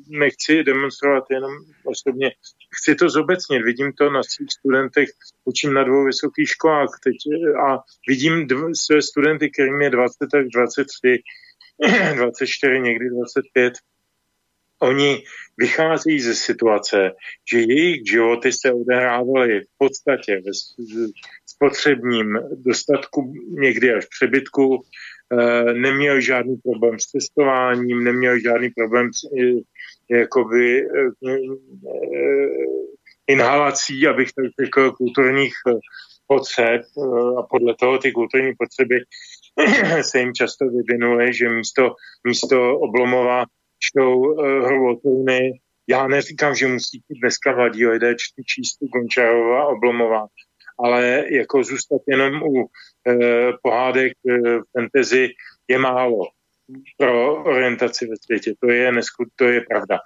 nechci 0.09 0.63
demonstrovat 0.65 1.25
jenom 1.31 1.53
osobně, 1.85 2.31
chci 2.77 2.95
to 2.95 3.09
zobecnit, 3.09 3.63
vidím 3.63 3.93
to 3.93 4.11
na 4.11 4.23
svých 4.23 4.53
studentech, 4.53 5.09
učím 5.45 5.75
na 5.75 5.85
dvou 5.85 6.05
vysokých 6.05 6.49
školách. 6.49 6.89
Teď 7.05 7.17
eh, 7.33 7.53
a 7.53 7.79
vidím 8.09 8.47
dv, 8.47 8.59
své 8.73 9.03
studenty, 9.03 9.51
kterým 9.51 9.81
je 9.81 9.91
20 9.91 10.15
až 10.35 10.45
23, 10.55 11.23
24, 12.17 12.81
někdy 12.81 13.11
25, 13.11 13.73
oni 14.79 15.25
vycházejí 15.59 16.21
ze 16.21 16.35
situace, 16.35 17.11
že 17.53 17.59
jejich 17.59 18.11
životy 18.11 18.53
se 18.53 18.73
odehrávaly 18.73 19.61
v 19.61 19.79
podstatě 19.79 20.41
ve 20.47 20.53
spotřebním 21.47 22.39
dostatku, 22.57 23.35
někdy 23.49 23.95
až 23.95 24.07
přebytku, 24.07 24.85
eh, 25.33 25.75
neměli 25.75 26.23
žádný 26.23 26.57
problém 26.57 26.99
s 26.99 27.13
testováním, 27.13 28.05
neměli 28.05 28.41
žádný 28.41 28.71
problém 28.71 29.11
s 29.13 29.21
jakoby, 30.11 30.89
inhalací, 33.27 34.07
abych 34.07 34.29
tak 34.33 34.65
řekl, 34.65 34.93
kulturních 34.93 35.55
potřeb 36.27 36.83
a 37.39 37.43
podle 37.43 37.75
toho 37.75 37.99
ty 37.99 38.13
kulturní 38.13 38.53
potřeby 38.59 39.01
se 40.03 40.19
jim 40.19 40.35
často 40.35 40.65
vyvinuly, 40.69 41.35
že 41.35 41.49
místo, 41.49 41.95
místo 42.27 42.79
oblomova 42.79 43.45
čtou 43.79 44.37
hrvotouny. 44.65 45.53
Já 45.89 46.07
neříkám, 46.07 46.55
že 46.55 46.67
musí 46.67 47.03
dneska 47.23 47.57
mladí 47.57 47.87
lidé 47.87 48.15
číst 48.47 48.79
Gončarova 48.93 49.67
Oblomová, 49.67 50.27
ale 50.85 51.25
jako 51.31 51.63
zůstat 51.63 52.01
jenom 52.09 52.43
u 52.43 52.49
uh, 52.49 52.67
pohádek 53.63 54.13
uh, 54.23 54.63
fantasy 54.73 55.29
je 55.69 55.79
málo 55.79 56.23
pro 56.99 57.45
orientaci 57.45 58.07
ve 58.07 58.17
světě. 58.25 58.55
To 58.61 58.71
je, 58.71 58.93
nesku, 58.93 59.25
to 59.37 59.45
je 59.45 59.61
pravda. 59.61 59.99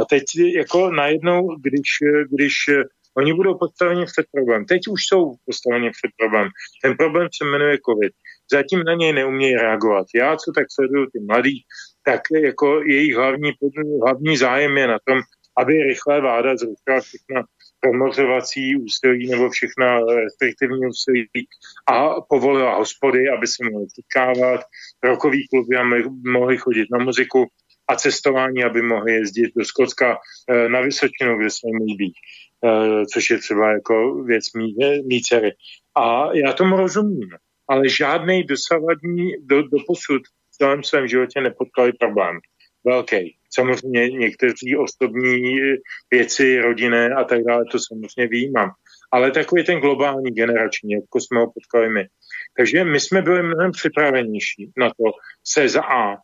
A 0.00 0.04
teď 0.04 0.24
jako 0.56 0.90
najednou, 0.90 1.56
když, 1.56 1.88
když 2.32 2.54
oni 3.16 3.34
budou 3.34 3.58
postaveni 3.58 4.04
před 4.04 4.26
problém. 4.32 4.64
Teď 4.64 4.80
už 4.90 5.00
jsou 5.06 5.34
postaveni 5.46 5.90
před 5.90 6.10
problém. 6.18 6.48
Ten 6.82 6.96
problém 6.96 7.28
se 7.36 7.44
jmenuje 7.44 7.78
COVID. 7.88 8.12
Zatím 8.52 8.84
na 8.84 8.94
něj 8.94 9.12
neumějí 9.12 9.54
reagovat. 9.54 10.06
Já, 10.14 10.36
co 10.36 10.52
tak 10.54 10.66
sleduju 10.70 11.06
ty 11.06 11.20
mladí, 11.20 11.62
tak 12.04 12.20
jako 12.42 12.82
jejich 12.82 13.14
hlavní, 13.14 13.52
hlavní 14.02 14.36
zájem 14.36 14.78
je 14.78 14.86
na 14.86 14.98
tom, 15.04 15.20
aby 15.58 15.82
rychle 15.82 16.20
vláda 16.20 16.56
zrušila 16.56 17.00
všechna 17.00 17.42
promořovací 17.80 18.76
úsilí 18.76 19.30
nebo 19.30 19.50
všechna 19.50 20.00
restriktivní 20.00 20.86
úsilí 20.86 21.28
a 21.86 22.20
povolila 22.20 22.76
hospody, 22.76 23.28
aby 23.28 23.46
se 23.46 23.64
mohly 23.70 23.86
setkávat, 23.94 24.60
rokový 25.02 25.48
kluby, 25.48 25.76
aby 25.76 26.04
mohli 26.30 26.56
chodit 26.56 26.86
na 26.90 27.04
muziku 27.04 27.46
a 27.88 27.96
cestování, 27.96 28.64
aby 28.64 28.82
mohli 28.82 29.12
jezdit 29.12 29.50
do 29.56 29.64
Skotska 29.64 30.18
eh, 30.50 30.68
na 30.68 30.80
Vysočinu, 30.80 31.38
kde 31.38 31.50
se 31.50 31.60
jim 31.64 31.76
líbí, 31.86 32.12
eh, 32.64 33.06
což 33.06 33.30
je 33.30 33.38
třeba 33.38 33.72
jako 33.72 34.22
věc 34.22 34.44
mý, 34.56 34.74
mý 35.06 35.22
dcery. 35.22 35.52
A 35.94 36.34
já 36.34 36.52
tomu 36.52 36.76
rozumím, 36.76 37.30
ale 37.68 37.88
žádný 37.88 38.44
dosavadní 38.44 39.32
do, 39.40 39.62
do 39.62 39.78
posud 39.86 40.22
v 40.26 40.56
celém 40.56 40.84
svém 40.84 41.08
životě 41.08 41.40
nepotkali 41.40 41.92
problém. 41.92 42.38
Velký. 42.84 43.36
Samozřejmě 43.56 44.08
někteří 44.08 44.76
osobní 44.76 45.58
věci, 46.10 46.60
rodinné 46.60 47.10
a 47.10 47.24
tak 47.24 47.44
dále, 47.44 47.64
to 47.70 47.78
samozřejmě 47.78 48.28
výjímám. 48.28 48.70
Ale 49.12 49.30
takový 49.30 49.64
ten 49.64 49.78
globální 49.78 50.30
generační, 50.30 50.92
jako 50.92 51.20
jsme 51.20 51.40
ho 51.40 51.46
potkali 51.46 51.88
my. 51.88 52.06
Takže 52.56 52.84
my 52.84 53.00
jsme 53.00 53.22
byli 53.22 53.42
mnohem 53.42 53.70
připravenější 53.72 54.72
na 54.76 54.88
to 54.88 55.04
se 55.46 55.68
za 55.68 55.82
A 55.82 56.16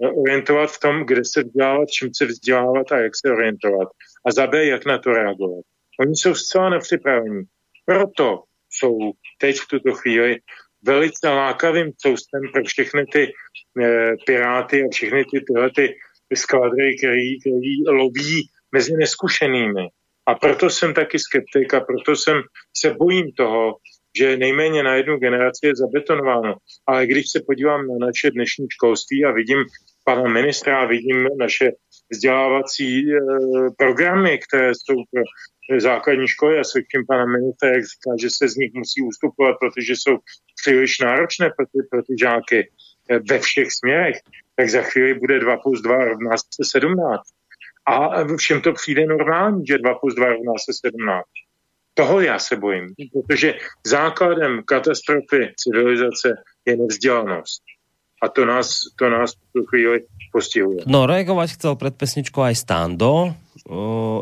orientovat 0.00 0.70
v 0.70 0.80
tom, 0.80 1.06
kde 1.06 1.24
se 1.24 1.42
vzdělávat, 1.42 1.88
čím 1.88 2.10
se 2.16 2.26
vzdělávat 2.26 2.92
a 2.92 2.98
jak 2.98 3.12
se 3.16 3.32
orientovat. 3.32 3.88
A 4.26 4.32
za 4.32 4.46
B, 4.46 4.66
jak 4.66 4.86
na 4.86 4.98
to 4.98 5.10
reagovat. 5.10 5.64
Oni 6.00 6.16
jsou 6.16 6.34
zcela 6.34 6.70
nepřipravení. 6.70 7.42
Proto 7.86 8.42
jsou 8.70 8.98
teď 9.38 9.56
v 9.56 9.68
tuto 9.68 9.92
chvíli 9.92 10.38
velice 10.82 11.28
lákavým 11.28 11.92
coustem 12.06 12.40
pro 12.52 12.64
všechny 12.64 13.06
ty 13.06 13.32
e, 13.82 14.12
piráty 14.26 14.82
a 14.82 14.88
všechny 14.92 15.24
ty 15.24 15.40
tyhle 15.40 15.70
ty 15.70 15.94
skladry, 16.34 16.96
který, 16.98 17.40
který 17.40 17.84
loví 17.86 18.48
mezi 18.72 18.92
neskušenými. 18.92 19.88
A 20.26 20.34
proto 20.34 20.70
jsem 20.70 20.94
taky 20.94 21.18
skeptik 21.18 21.74
a 21.74 21.80
proto 21.80 22.16
jsem 22.16 22.42
se 22.76 22.94
bojím 22.94 23.32
toho, 23.32 23.76
že 24.18 24.36
nejméně 24.36 24.82
na 24.82 24.94
jednu 24.94 25.16
generaci 25.16 25.66
je 25.66 25.76
zabetonováno. 25.76 26.54
Ale 26.86 27.06
když 27.06 27.24
se 27.30 27.40
podívám 27.46 27.80
na 27.86 28.06
naše 28.06 28.30
dnešní 28.30 28.66
školství 28.70 29.24
a 29.24 29.32
vidím 29.32 29.64
pana 30.04 30.28
ministra 30.28 30.80
a 30.80 30.86
vidím 30.86 31.28
naše 31.38 31.70
vzdělávací 32.12 33.12
e, 33.12 33.18
programy, 33.78 34.38
které 34.38 34.72
jsou 34.74 34.94
pro 35.10 35.22
základní 35.80 36.28
školy 36.28 36.58
a 36.58 36.64
slyším 36.64 37.06
pana 37.08 37.24
ministra, 37.26 37.68
jak 37.68 37.84
říká, 37.84 38.10
že 38.20 38.28
se 38.30 38.48
z 38.48 38.56
nich 38.56 38.72
musí 38.74 39.02
ustupovat, 39.02 39.56
protože 39.60 39.92
jsou 39.96 40.16
příliš 40.62 40.98
náročné 40.98 41.50
pro 41.56 41.66
ty, 41.66 41.78
pro 41.90 42.02
ty 42.02 42.14
žáky 42.20 42.70
eh, 43.10 43.18
ve 43.30 43.38
všech 43.38 43.72
směrech, 43.72 44.16
tak 44.56 44.68
za 44.70 44.82
chvíli 44.82 45.14
bude 45.14 45.40
2 45.40 45.56
plus 45.56 45.82
2 45.82 46.04
rovná 46.04 46.36
se 46.36 46.62
17. 46.78 47.22
A 47.86 48.24
všem 48.36 48.60
to 48.60 48.72
přijde 48.72 49.06
normální, 49.06 49.66
že 49.66 49.78
2 49.78 49.94
plus 49.94 50.14
2 50.14 50.26
rovná 50.26 50.52
se 50.64 50.72
17. 50.88 51.22
Toho 51.94 52.20
já 52.20 52.38
se 52.38 52.56
bojím, 52.56 52.94
protože 53.12 53.54
základem 53.86 54.62
katastrofy 54.64 55.52
civilizace 55.56 56.28
je 56.66 56.76
nevzdělanost. 56.76 57.62
A 58.22 58.28
to 58.28 58.44
nás, 58.44 58.80
to 58.98 59.10
nás 59.10 59.34
v 59.34 59.52
tu 59.52 59.64
chvíli 59.64 60.00
postihuje. 60.32 60.82
No, 60.86 61.06
reagovať 61.06 61.60
chcel 61.60 61.76
pred 61.76 61.94
pesničkou 61.94 62.40
aj 62.40 62.56
Stando, 62.56 63.36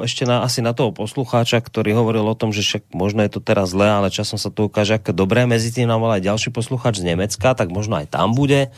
ešte 0.06 0.22
na, 0.22 0.46
asi 0.46 0.62
na 0.62 0.70
toho 0.70 0.94
poslucháča, 0.94 1.58
ktorý 1.58 1.98
hovoril 1.98 2.22
o 2.22 2.38
tom, 2.38 2.54
že 2.54 2.62
však 2.62 2.94
možno 2.94 3.26
je 3.26 3.30
to 3.34 3.40
teraz 3.42 3.74
zlé, 3.74 3.90
ale 3.90 4.14
časom 4.14 4.38
sa 4.38 4.54
to 4.54 4.70
ukáže 4.70 4.94
ako 4.94 5.10
dobré. 5.10 5.50
Medzi 5.50 5.74
tým 5.74 5.90
nám 5.90 6.06
aj 6.06 6.22
ďalší 6.22 6.54
poslucháč 6.54 7.02
z 7.02 7.10
Nemecka, 7.10 7.58
tak 7.58 7.74
možno 7.74 7.98
aj 7.98 8.06
tam 8.06 8.38
bude 8.38 8.70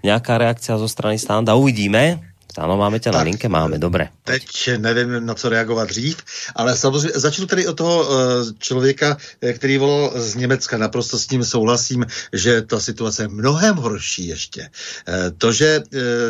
nejaká 0.00 0.40
reakcia 0.40 0.80
zo 0.80 0.88
strany 0.88 1.20
Standa. 1.20 1.52
Uvidíme. 1.52 2.35
Ano, 2.58 2.76
máme 2.76 2.98
tě 2.98 3.10
na 3.10 3.22
linke, 3.22 3.48
máme, 3.48 3.78
dobré. 3.78 4.08
Teď 4.24 4.70
nevím, 4.78 5.26
na 5.26 5.34
co 5.34 5.48
reagovat 5.48 5.88
dřív, 5.88 6.16
ale 6.56 6.76
samozřejmě 6.76 7.12
začnu 7.14 7.46
tady 7.46 7.66
od 7.66 7.76
toho 7.76 8.08
eh, 8.08 8.44
člověka, 8.58 9.16
eh, 9.40 9.52
který 9.52 9.78
volal 9.78 10.12
z 10.16 10.34
Německa. 10.34 10.78
Naprosto 10.78 11.18
s 11.18 11.30
ním 11.30 11.44
souhlasím, 11.44 12.06
že 12.32 12.62
ta 12.62 12.80
situace 12.80 13.22
je 13.22 13.28
mnohem 13.28 13.76
horší 13.76 14.26
ještě. 14.26 14.70
Eh, 15.08 15.30
to, 15.38 15.52
že 15.52 15.82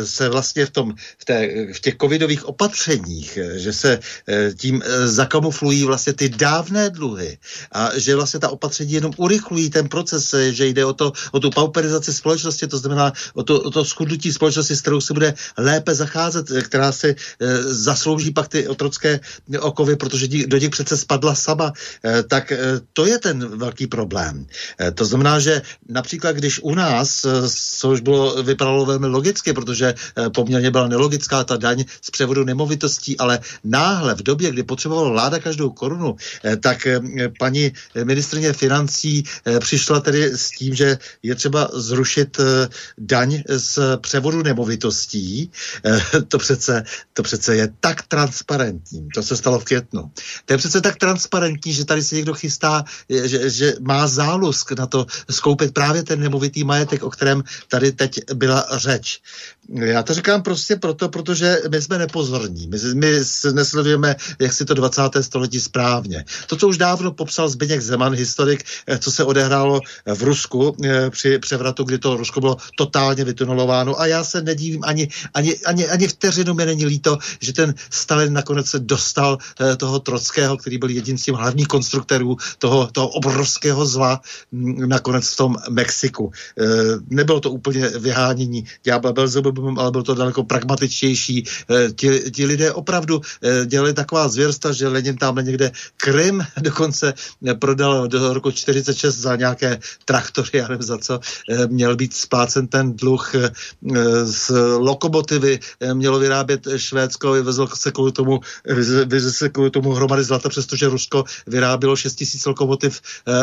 se 0.03 0.29
vlastně 0.29 0.65
v, 0.65 0.69
tom, 0.69 0.93
v, 1.17 1.25
té, 1.25 1.47
v 1.73 1.79
těch 1.79 1.95
covidových 2.01 2.45
opatřeních, 2.45 3.39
že 3.55 3.73
se 3.73 3.99
tím 4.57 4.83
zakamuflují 5.03 5.83
vlastně 5.83 6.13
ty 6.13 6.29
dávné 6.29 6.89
dluhy 6.89 7.37
a 7.71 7.89
že 7.99 8.15
vlastně 8.15 8.39
ta 8.39 8.49
opatření 8.49 8.91
jenom 8.91 9.13
urychlují 9.17 9.69
ten 9.69 9.89
proces, 9.89 10.35
že 10.49 10.67
jde 10.67 10.85
o, 10.85 10.93
to, 10.93 11.11
o 11.31 11.39
tu 11.39 11.49
pauperizaci 11.49 12.13
společnosti, 12.13 12.67
to 12.67 12.77
znamená 12.77 13.13
o 13.33 13.43
to, 13.43 13.61
o 13.61 13.71
to 13.71 13.85
schudnutí 13.85 14.33
společnosti, 14.33 14.75
s 14.75 14.81
kterou 14.81 15.01
se 15.01 15.13
bude 15.13 15.33
lépe 15.57 15.95
zacházet 15.95 16.16
nacházet, 16.17 16.49
která 16.65 16.91
si 16.91 17.09
e, 17.09 17.15
zaslouží 17.63 18.31
pak 18.33 18.47
ty 18.47 18.67
otrocké 18.67 19.19
okovy, 19.59 19.95
protože 19.95 20.27
dí, 20.27 20.45
do 20.49 20.57
nich 20.57 20.69
přece 20.69 20.97
spadla 20.97 21.35
sama, 21.35 21.73
e, 22.05 22.23
tak 22.23 22.51
e, 22.51 22.57
to 22.93 23.05
je 23.05 23.19
ten 23.19 23.37
velký 23.57 23.87
problém. 23.87 24.45
E, 24.81 24.91
to 24.91 25.05
znamená, 25.05 25.39
že 25.39 25.61
například 25.89 26.35
když 26.35 26.59
u 26.65 26.73
nás, 26.73 27.25
e, 27.25 27.29
což 27.77 28.01
bylo, 28.01 28.43
vypadalo 28.43 28.85
velmi 28.85 29.07
logicky, 29.07 29.53
protože 29.53 29.93
e, 29.93 30.29
poměrně 30.29 30.71
byla 30.71 30.87
nelogická 30.87 31.43
ta 31.43 31.57
daň 31.57 31.85
z 32.01 32.09
převodu 32.09 32.43
nemovitostí, 32.43 33.17
ale 33.17 33.39
náhle 33.63 34.15
v 34.15 34.23
době, 34.23 34.51
kdy 34.51 34.63
potřebovala 34.63 35.09
vláda 35.09 35.39
každou 35.39 35.69
korunu, 35.69 36.15
e, 36.41 36.57
tak 36.57 36.87
e, 36.87 36.99
paní 37.39 37.71
ministrině 38.03 38.53
financí 38.53 39.21
e, 39.21 39.59
přišla 39.59 39.99
tedy 39.99 40.33
s 40.33 40.49
tím, 40.49 40.73
že 40.73 40.97
je 41.23 41.35
třeba 41.35 41.69
zrušit 41.73 42.39
e, 42.39 42.69
daň 42.97 43.43
z 43.47 43.97
převodu 44.01 44.43
nemovitostí. 44.43 45.51
To 46.27 46.37
přece, 46.37 46.83
to 47.13 47.23
přece 47.23 47.55
je 47.55 47.73
tak 47.79 48.07
transparentní. 48.07 49.07
To 49.13 49.23
se 49.23 49.37
stalo 49.37 49.59
v 49.59 49.63
květnu. 49.63 50.11
To 50.45 50.53
je 50.53 50.57
přece 50.57 50.81
tak 50.81 50.95
transparentní, 50.95 51.73
že 51.73 51.85
tady 51.85 52.03
se 52.03 52.15
někdo 52.15 52.33
chystá, 52.33 52.83
že, 53.09 53.49
že 53.49 53.73
má 53.79 54.07
zálusk 54.07 54.71
na 54.71 54.87
to 54.87 55.05
skoupit 55.29 55.73
právě 55.73 56.03
ten 56.03 56.19
nemovitý 56.19 56.63
majetek, 56.63 57.03
o 57.03 57.09
kterém 57.09 57.43
tady 57.67 57.91
teď 57.91 58.19
byla 58.33 58.65
řeč. 58.77 59.21
Já 59.69 60.03
to 60.03 60.13
říkám 60.13 60.41
prostě 60.41 60.75
proto, 60.75 61.09
protože 61.09 61.57
my 61.71 61.81
jsme 61.81 61.97
nepozorní. 61.97 62.67
My, 62.67 62.77
my 62.93 63.11
nesledujeme, 63.53 64.15
jak 64.39 64.53
si 64.53 64.65
to 64.65 64.73
20. 64.73 65.01
století 65.21 65.59
správně. 65.59 66.25
To, 66.47 66.55
co 66.55 66.67
už 66.67 66.77
dávno 66.77 67.11
popsal 67.11 67.49
Zbigněk 67.49 67.81
Zeman, 67.81 68.13
historik, 68.13 68.63
eh, 68.87 68.97
co 68.97 69.11
se 69.11 69.23
odehrálo 69.23 69.81
v 70.15 70.23
Rusku 70.23 70.75
eh, 70.83 71.09
při 71.09 71.39
převratu, 71.39 71.83
kdy 71.83 71.97
to 71.97 72.17
Rusko 72.17 72.39
bylo 72.39 72.57
totálně 72.77 73.23
vytunelováno. 73.23 73.99
A 73.99 74.05
já 74.05 74.23
se 74.23 74.41
nedívím 74.41 74.81
ani, 74.83 75.07
ani, 75.33 75.55
ani, 75.57 75.87
ani 75.87 76.07
vteřinu 76.07 76.53
mi 76.53 76.65
není 76.65 76.85
líto, 76.85 77.17
že 77.41 77.53
ten 77.53 77.73
Stalin 77.89 78.33
nakonec 78.33 78.67
se 78.67 78.79
dostal 78.79 79.37
eh, 79.59 79.75
toho 79.75 79.99
Trockého, 79.99 80.57
který 80.57 80.77
byl 80.77 80.89
jedním 80.89 81.17
z 81.17 81.23
těch 81.23 81.35
hlavních 81.35 81.67
konstruktorů 81.67 82.37
toho, 82.57 82.87
toho 82.91 83.07
obrovského 83.07 83.85
zla 83.85 84.21
mm, 84.51 84.89
nakonec 84.89 85.27
v 85.27 85.37
tom 85.37 85.55
Mexiku. 85.69 86.31
Nebylo 87.09 87.39
to 87.39 87.51
úplně 87.51 87.87
vyhánění 87.87 88.65
ďábla 88.83 89.13
Belzebub, 89.13 89.56
ale 89.77 89.91
bylo 89.91 90.03
to 90.03 90.15
daleko 90.15 90.43
pragmatičtější. 90.43 91.43
Eh, 91.69 91.91
ti, 91.91 92.31
ti 92.31 92.45
lidé 92.45 92.73
opravdu 92.73 93.21
eh, 93.41 93.65
dělali 93.65 93.93
taková 93.93 94.27
zvěrsta, 94.27 94.71
že 94.71 94.87
Lenin 94.87 95.17
tam 95.17 95.35
někde 95.35 95.71
Krym 95.97 96.45
dokonce 96.61 97.13
eh, 97.47 97.53
prodal 97.53 98.07
do 98.07 98.33
roku 98.33 98.51
46 98.51 99.17
za 99.17 99.35
nějaké 99.35 99.79
traktory, 100.05 100.49
já 100.53 100.67
nevím 100.67 100.83
za 100.83 100.97
co, 100.97 101.19
měl 101.67 101.95
být 101.95 102.13
splácen 102.13 102.67
ten 102.67 102.93
dluh 102.93 103.31
z 104.23 104.51
lokomotivy 104.77 105.59
mělo 105.93 106.19
vyrábět 106.19 106.67
Švédsko, 106.77 107.31
vyvezlo 107.31 107.67
se 107.75 107.91
kvůli 107.91 108.11
tomu, 108.11 108.39
vyvezlo 109.05 109.31
se 109.31 109.49
kvůli 109.49 109.69
tomu 109.69 109.91
hromady 109.91 110.23
zlata, 110.23 110.49
přestože 110.49 110.87
Rusko 110.87 111.23
vyrábělo 111.47 111.95
6 111.95 112.15
tisíc 112.15 112.45
lokomotiv 112.45 113.01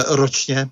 ročně 0.08 0.68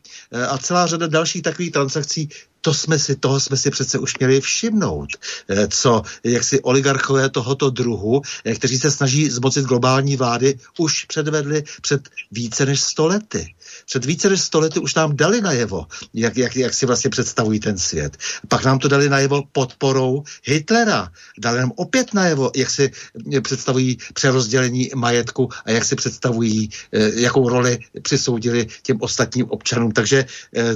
a 0.48 0.58
celá 0.58 0.86
řada 0.86 1.06
dalších 1.06 1.42
takových 1.42 1.72
transakcí 1.72 2.28
to 2.62 2.74
jsme 2.74 2.98
si, 2.98 3.16
toho 3.16 3.40
jsme 3.40 3.56
si 3.56 3.70
přece 3.70 3.98
už 3.98 4.18
měli 4.18 4.40
všimnout, 4.40 5.08
eh, 5.48 5.68
co 5.68 6.02
jak 6.24 6.44
si 6.44 6.60
oligarchové 6.60 7.30
tohoto 7.30 7.70
druhu, 7.70 8.22
eh, 8.44 8.54
kteří 8.54 8.78
se 8.78 8.90
snaží 8.90 9.30
zmocit 9.30 9.64
globální 9.64 10.16
vlády, 10.16 10.58
už 10.78 11.04
předvedli 11.04 11.64
před 11.82 12.08
více 12.30 12.66
než 12.66 12.80
stolety. 12.80 13.54
Před 13.86 14.04
více 14.04 14.30
než 14.30 14.40
stolety 14.40 14.80
už 14.80 14.94
nám 14.94 15.16
dali 15.16 15.40
najevo, 15.40 15.86
jak, 16.14 16.36
jak, 16.36 16.56
jak 16.56 16.74
si 16.74 16.86
vlastně 16.86 17.10
představují 17.10 17.60
ten 17.60 17.78
svět. 17.78 18.16
Pak 18.48 18.64
nám 18.64 18.78
to 18.78 18.88
dali 18.88 19.08
najevo 19.08 19.42
podporou 19.52 20.22
Hitlera. 20.44 21.10
Dali 21.38 21.58
nám 21.58 21.72
opět 21.76 22.14
najevo, 22.14 22.50
jak 22.56 22.70
si 22.70 22.90
eh, 23.34 23.40
představují 23.40 23.98
přerozdělení 24.14 24.90
majetku 24.94 25.48
a 25.64 25.70
jak 25.70 25.84
si 25.84 25.96
představují, 25.96 26.70
jakou 27.14 27.48
roli 27.48 27.78
přisoudili 28.02 28.66
těm 28.82 28.96
ostatním 29.00 29.50
občanům. 29.50 29.92
Takže 29.92 30.24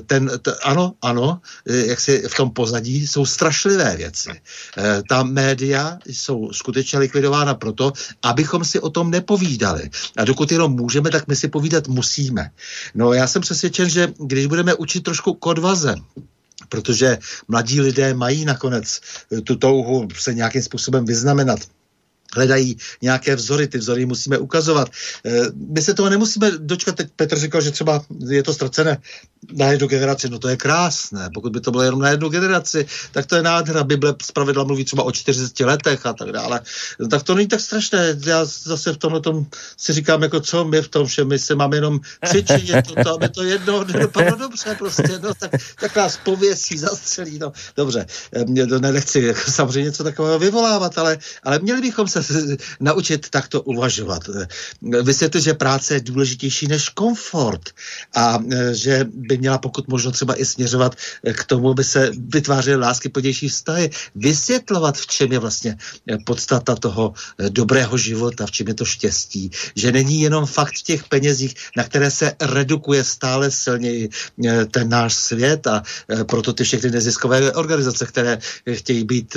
ten, 0.07 0.31
t, 0.43 0.55
ano, 0.63 0.95
ano, 1.03 1.41
jak 1.87 2.01
si 2.01 2.23
v 2.29 2.35
tom 2.35 2.51
pozadí 2.51 3.07
jsou 3.07 3.27
strašlivé 3.27 3.97
věci. 3.97 4.31
Eh, 4.79 5.03
ta 5.09 5.23
média 5.23 5.99
jsou 6.07 6.53
skutečně 6.53 6.99
likvidována 6.99 7.55
proto, 7.55 7.93
abychom 8.23 8.65
si 8.65 8.81
o 8.81 8.91
tom 8.91 9.11
nepovídali. 9.11 9.91
A 10.17 10.25
dokud 10.25 10.53
jenom 10.53 10.73
můžeme, 10.73 11.11
tak 11.11 11.29
my 11.29 11.37
si 11.37 11.49
povídat 11.49 11.89
musíme. 11.89 12.51
No 12.95 13.13
já 13.13 13.27
jsem 13.27 13.43
přesvědčen, 13.43 13.89
že 13.89 14.13
když 14.19 14.47
budeme 14.47 14.75
učit 14.75 15.01
trošku 15.01 15.35
k 15.35 15.47
odvaze, 15.47 15.95
protože 16.69 17.19
mladí 17.49 17.81
lidé 17.81 18.15
mají 18.15 18.45
nakonec 18.45 19.01
tu 19.45 19.57
touhu 19.57 20.09
se 20.19 20.35
nějakým 20.35 20.63
způsobem 20.63 21.05
vyznamenat 21.05 21.61
hledají 22.37 22.77
nějaké 23.03 23.37
vzory, 23.37 23.69
ty 23.69 23.79
vzory 23.79 24.07
musíme 24.07 24.39
ukazovat. 24.39 24.89
Eh, 25.25 25.41
my 25.73 25.83
se 25.83 25.95
toho 25.95 26.11
nemusíme 26.11 26.51
dočkat, 26.59 26.97
teď 26.97 27.09
Petr 27.17 27.39
říkal, 27.39 27.61
že 27.61 27.71
třeba 27.71 28.05
je 28.29 28.43
to 28.43 28.55
ztracené 28.55 28.99
na 29.53 29.71
jednu 29.71 29.87
generaci, 29.87 30.29
no 30.29 30.39
to 30.39 30.49
je 30.49 30.57
krásné, 30.57 31.31
pokud 31.35 31.53
by 31.53 31.61
to 31.61 31.71
bylo 31.71 31.83
jenom 31.83 32.01
na 32.01 32.09
jednu 32.09 32.29
generaci, 32.29 32.87
tak 33.13 33.27
to 33.27 33.37
je 33.37 33.43
nádhera, 33.43 33.85
Bible 33.85 34.15
zpravidla 34.23 34.65
mluví 34.65 34.85
třeba 34.85 35.03
o 35.03 35.13
40 35.13 35.61
letech 35.61 36.07
a 36.07 36.13
tak 36.13 36.33
dále, 36.33 36.61
no, 37.01 37.09
tak 37.09 37.23
to 37.23 37.35
není 37.35 37.49
tak 37.49 37.61
strašné, 37.61 38.17
já 38.27 38.45
zase 38.45 38.93
v 38.93 38.97
tomhle 38.97 39.21
tom 39.21 39.47
si 39.77 39.93
říkám, 39.93 40.23
jako 40.23 40.41
co 40.41 40.65
my 40.65 40.83
v 40.83 40.89
tom 40.89 41.07
všem, 41.07 41.29
my 41.29 41.39
se 41.39 41.55
máme 41.55 41.77
jenom 41.77 42.01
křičit, 42.21 42.69
je 42.69 42.83
to, 42.83 42.95
to 42.95 43.15
aby 43.15 43.29
to 43.29 43.43
jedno 43.43 43.85
nedopadlo 43.85 44.37
dobře, 44.37 44.77
prostě, 44.79 45.19
no 45.23 45.35
tak, 45.35 45.51
tak 45.81 45.97
nás 45.97 46.19
pověsí, 46.25 46.79
zastřelí, 46.79 47.39
no. 47.39 47.53
Dobře, 47.77 48.07
eh, 48.33 48.45
mě 48.45 48.67
to 48.67 48.79
nechci 48.79 49.21
jako 49.21 49.51
samozřejmě 49.51 49.87
něco 49.89 50.05
takového 50.05 50.39
vyvolávat, 50.39 50.99
ale, 50.99 51.19
ale 51.43 51.59
měli 51.59 51.81
bychom 51.81 52.09
se 52.09 52.23
naučit 52.81 53.31
takto 53.31 53.63
uvažovat. 53.63 54.23
Vysvětlit, 55.03 55.41
že 55.41 55.55
práce 55.55 55.95
je 55.95 56.01
důležitější 56.01 56.67
než 56.67 56.89
komfort 56.89 57.71
a 58.15 58.39
e, 58.53 58.75
že 58.75 59.05
by 59.13 59.39
měla 59.39 59.59
pokud 59.59 59.89
možno 59.89 60.13
třeba 60.13 60.41
i 60.41 60.45
směřovat 60.45 60.95
k 61.33 61.45
tomu, 61.45 61.71
aby 61.71 61.85
se 61.85 62.11
vytvářely 62.29 62.77
lásky 62.77 63.09
plnější 63.09 63.49
vztahy. 63.49 63.91
Vysvětlovat, 64.15 64.99
v 64.99 65.07
čem 65.07 65.33
je 65.33 65.39
vlastně 65.39 65.77
podstata 66.25 66.77
toho 66.77 67.13
e, 67.39 67.51
dobrého 67.51 67.99
života, 67.99 68.47
v 68.47 68.51
čem 68.51 68.69
je 68.69 68.75
to 68.75 68.85
štěstí. 68.85 69.51
Že 69.77 69.93
není 69.93 70.21
jenom 70.21 70.47
fakt 70.47 70.75
v 70.79 70.83
těch 70.83 71.05
penězích, 71.05 71.55
na 71.77 71.85
které 71.85 72.11
se 72.11 72.33
redukuje 72.41 73.05
stále 73.05 73.51
silněji 73.51 74.09
e, 74.45 74.65
ten 74.67 74.89
náš 74.89 75.15
svět 75.15 75.67
a 75.67 75.83
proto 76.27 76.53
ty 76.53 76.65
všechny 76.65 76.91
neziskové 76.91 77.53
organizace, 77.53 78.07
které 78.07 78.39
chtějí 78.73 79.05
být, 79.05 79.37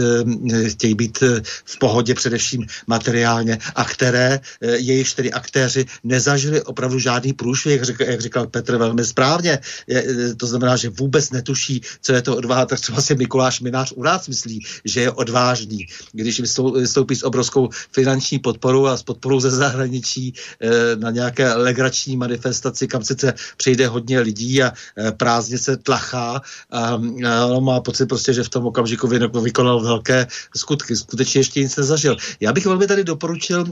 chtějí 0.67 0.95
být 0.95 1.17
v 1.65 1.79
pohodě 1.79 2.13
především 2.13 2.65
materiálně 2.87 3.57
a 3.75 3.83
které 3.85 4.39
eh, 4.61 4.77
jejichž 4.77 5.13
tedy 5.13 5.31
aktéři 5.31 5.85
nezažili 6.03 6.61
opravdu 6.61 6.99
žádný 6.99 7.33
průšvih, 7.33 7.73
jak, 7.73 7.83
říkal, 7.83 8.07
jak 8.07 8.21
říkal 8.21 8.47
Petr 8.47 8.77
velmi 8.77 9.05
správně. 9.05 9.59
Je, 9.87 10.03
eh, 10.07 10.35
to 10.35 10.47
znamená, 10.47 10.75
že 10.75 10.89
vůbec 10.89 11.31
netuší, 11.31 11.81
co 12.01 12.13
je 12.13 12.21
to 12.21 12.37
odvaha, 12.37 12.65
tak 12.65 12.79
třeba 12.79 13.01
si 13.01 13.15
Mikuláš 13.15 13.61
Minář 13.61 13.93
u 13.95 14.03
nás 14.03 14.27
myslí, 14.27 14.65
že 14.85 15.01
je 15.01 15.11
odvážný, 15.11 15.87
když 16.11 16.39
vystoupí 16.73 17.15
s 17.15 17.23
obrovskou 17.23 17.69
finanční 17.91 18.39
podporou 18.39 18.85
a 18.85 18.97
s 18.97 19.03
podporou 19.03 19.39
ze 19.39 19.51
zahraničí 19.51 20.33
eh, 20.61 20.95
na 20.95 21.11
nějaké 21.11 21.53
legrační 21.53 22.17
manifestaci, 22.17 22.87
kam 22.87 23.03
sice 23.03 23.33
přijde 23.57 23.87
hodně 23.87 24.19
lidí 24.19 24.63
a 24.63 24.73
prázdně 25.17 25.57
se 25.57 25.77
tlachá 25.77 26.41
a, 26.71 26.99
a 27.25 27.59
má 27.59 27.81
pocit 27.81 28.05
prostě, 28.05 28.33
že 28.33 28.43
v 28.43 28.49
tom 28.49 28.65
okamžiku 28.65 29.07
vykonal 29.41 29.81
velké 29.81 30.27
skutky. 30.55 30.95
Skutečně 30.95 31.39
ještě 31.39 31.59
nic 31.63 31.75
nezažil. 31.75 32.17
Já 32.39 32.53
bych 32.53 32.58
velmi 32.65 32.87
tady 32.87 33.03
doporučil 33.03 33.65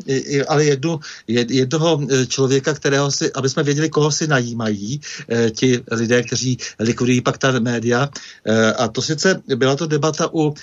ale 0.48 0.66
jednu, 0.66 1.00
jednoho 1.28 2.02
e, 2.10 2.26
člověka, 2.26 2.74
kterého 2.74 3.12
si, 3.12 3.34
aby 3.34 3.50
jsme 3.50 3.64
věděli, 3.64 3.90
koho 3.90 4.12
si 4.12 4.28
najímají 4.28 5.02
e, 5.30 5.50
ti 5.52 5.84
lidé, 5.92 6.24
kteří 6.24 6.58
likvidují 6.80 7.22
pak 7.22 7.38
ta 7.38 7.60
média. 7.60 8.10
E, 8.46 8.74
a 8.74 8.88
to 8.88 9.02
sice 9.02 9.42
byla 9.56 9.76
to 9.76 9.88
debata 9.88 10.30
u 10.34 10.54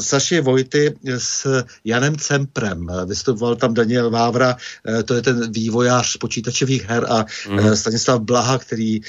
Saši 0.00 0.40
Vojty 0.40 0.94
s 1.18 1.64
Janem 1.84 2.16
Cemprem. 2.16 2.86
Vystupoval 3.06 3.56
tam 3.56 3.74
Daniel 3.74 4.10
Vávra, 4.10 4.56
to 5.04 5.14
je 5.14 5.22
ten 5.22 5.52
vývojář 5.52 6.16
počítačových 6.16 6.88
her 6.88 7.06
a 7.08 7.24
mm. 7.48 7.76
Stanislav 7.76 8.20
Blaha, 8.20 8.58
který 8.58 9.00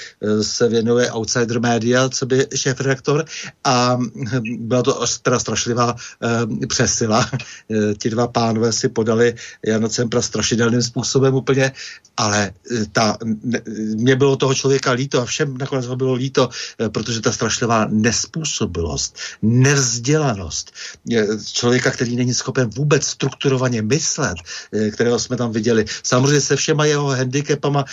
se 0.42 0.68
věnuje 0.68 1.12
Outsider 1.12 1.60
Media, 1.60 2.10
co 2.10 2.26
by 2.26 2.48
šéf-redaktor 2.56 3.26
a 3.64 3.98
byla 4.60 4.84
to 4.84 5.06
teda 5.22 5.40
strašlivá 5.40 5.96
přesila. 6.68 7.30
Ti 7.98 8.10
dva 8.10 8.27
pánové 8.28 8.74
si 8.74 8.90
podali 8.90 9.36
Jana 9.66 9.90
Cempra 9.90 10.22
strašidelným 10.22 10.82
způsobem 10.82 11.36
úplně, 11.36 11.72
ale 12.18 12.46
e, 12.48 12.86
ta, 12.92 13.18
mě 13.96 14.16
bylo 14.16 14.36
toho 14.36 14.54
člověka 14.54 14.92
líto 14.92 15.22
a 15.22 15.26
všem 15.26 15.58
nakonec 15.58 15.86
ho 15.86 15.96
bylo 15.96 16.14
líto, 16.14 16.50
e, 16.82 16.90
protože 16.90 17.22
ta 17.22 17.32
strašlivá 17.32 17.88
nespůsobilost, 17.90 19.18
nevzdělanost 19.42 20.72
člověka, 21.54 21.92
který 21.92 22.16
není 22.16 22.34
schopen 22.34 22.70
vůbec 22.70 23.06
strukturovaně 23.06 23.82
myslet, 23.82 24.38
kterého 24.92 25.20
jsme 25.20 25.38
tam 25.38 25.52
viděli, 25.52 25.86
samozřejmě 26.04 26.42
se 26.42 26.56
všema 26.56 26.86
jeho 26.86 27.08
handicapama, 27.08 27.86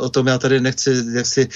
o 0.00 0.08
tom 0.08 0.26
já 0.26 0.38
tady 0.38 0.60
nechci 0.60 1.04
jaksi 1.12 1.48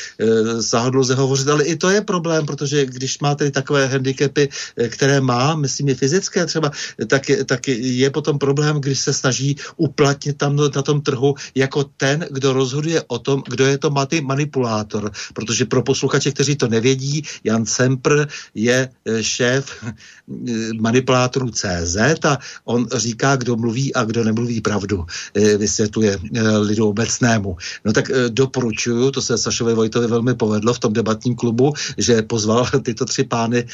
zahodluze 0.58 1.14
hovořit, 1.14 1.48
ale 1.48 1.64
i 1.64 1.76
to 1.76 1.90
je 1.90 2.00
problém, 2.00 2.46
protože 2.46 2.86
když 2.86 3.18
máte 3.18 3.50
takové 3.50 3.86
handicapy, 3.86 4.48
které 4.88 5.20
má, 5.20 5.54
myslím 5.54 5.88
je 5.88 5.94
fyzické 5.94 6.46
třeba, 6.46 6.70
tak, 7.06 7.22
tak 7.46 7.68
je 7.68 8.10
potom 8.20 8.38
problém, 8.38 8.80
když 8.80 8.98
se 9.00 9.12
snaží 9.12 9.56
uplatnit 9.76 10.36
tam 10.36 10.56
na 10.56 10.82
tom 10.84 11.00
trhu 11.00 11.34
jako 11.54 11.84
ten, 11.96 12.28
kdo 12.30 12.52
rozhoduje 12.52 13.00
o 13.08 13.18
tom, 13.18 13.42
kdo 13.48 13.64
je 13.64 13.78
to 13.78 13.88
manipulátor. 14.20 15.08
Protože 15.32 15.64
pro 15.64 15.82
posluchače, 15.82 16.36
kteří 16.36 16.56
to 16.56 16.68
nevědí, 16.68 17.24
Jan 17.44 17.64
Sempr 17.64 18.28
je 18.54 18.76
eh, 18.84 19.22
šéf 19.24 19.64
eh, 19.80 19.92
manipulátorů 20.80 21.48
CZ 21.48 21.96
a 22.28 22.38
on 22.64 22.88
říká, 22.92 23.36
kdo 23.36 23.56
mluví 23.56 23.94
a 23.96 24.04
kdo 24.04 24.24
nemluví 24.24 24.60
pravdu. 24.60 25.06
Eh, 25.34 25.56
vysvětluje 25.56 26.20
lidu 26.60 26.88
obecnému. 26.92 27.56
No 27.84 27.92
tak 27.92 28.10
doporučuju, 28.28 29.10
to 29.10 29.22
se 29.22 29.38
Sašovi 29.38 29.74
Vojtovi 29.74 30.06
velmi 30.06 30.34
povedlo 30.34 30.74
v 30.74 30.78
tom 30.78 30.92
debatním 30.92 31.34
klubu, 31.34 31.72
že 31.96 32.22
pozval 32.22 32.68
tyto 32.84 33.04
tři 33.04 33.24
pány 33.24 33.64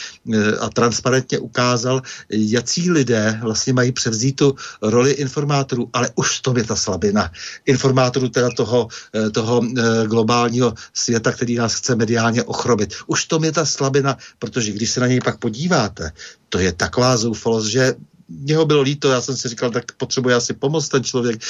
a 0.61 0.69
transparentně 0.71 1.39
ukázal, 1.39 2.03
jací 2.31 2.91
lidé 2.91 3.41
vlastně 3.43 3.73
mají 3.73 3.93
převzít 3.93 4.36
tu 4.37 4.55
roli 4.83 5.11
informátorů, 5.13 5.91
ale 5.93 6.11
už 6.15 6.41
to 6.41 6.55
je 6.57 6.65
ta 6.65 6.77
slabina. 6.77 7.33
Informátorů 7.65 8.29
teda 8.29 8.51
toho, 8.57 8.89
eh, 9.15 9.31
toho 9.31 9.63
eh, 9.65 10.07
globálního 10.07 10.75
světa, 10.95 11.33
který 11.33 11.57
nás 11.57 11.75
chce 11.75 11.97
mediálně 11.97 12.43
ochrobit. 12.45 12.95
Už 13.07 13.25
to 13.25 13.41
je 13.43 13.53
ta 13.53 13.65
slabina, 13.65 14.17
protože 14.39 14.73
když 14.73 14.91
se 14.91 15.01
na 15.01 15.07
něj 15.07 15.21
pak 15.21 15.39
podíváte, 15.39 16.13
to 16.49 16.59
je 16.59 16.73
taková 16.73 17.17
zoufalost, 17.17 17.69
že 17.69 17.95
mě 18.29 18.57
ho 18.57 18.67
bylo 18.67 18.83
líto, 18.83 19.11
já 19.11 19.21
jsem 19.21 19.37
si 19.37 19.49
říkal, 19.49 19.71
tak 19.71 19.93
potřebuje 19.97 20.35
asi 20.35 20.55
pomoct 20.55 20.89
ten 20.89 21.05
člověk, 21.05 21.41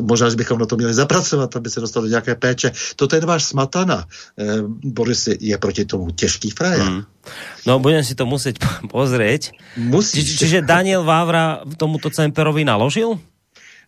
možná, 0.00 0.30
že 0.30 0.36
bychom 0.36 0.58
na 0.58 0.66
to 0.66 0.76
měli 0.76 0.94
zapracovat, 0.94 1.56
aby 1.56 1.70
se 1.70 1.80
dostal 1.80 2.02
do 2.02 2.08
nějaké 2.08 2.34
péče. 2.34 2.72
To 2.96 3.06
ten 3.06 3.26
váš 3.26 3.44
smatana, 3.44 4.04
Boris, 4.84 5.28
je 5.40 5.58
proti 5.58 5.84
tomu 5.84 6.10
těžký 6.10 6.50
frajer. 6.50 6.90
Mm. 6.90 7.04
No, 7.68 7.78
budem 7.78 8.00
si 8.00 8.16
to 8.16 8.24
musieť 8.24 8.64
pozrieť. 8.88 9.52
Musíš. 9.76 10.24
Či, 10.24 10.36
čiže 10.40 10.58
Daniel 10.64 11.04
Vávra 11.04 11.60
tomuto 11.76 12.08
Cemperovi 12.08 12.64
naložil? 12.64 13.20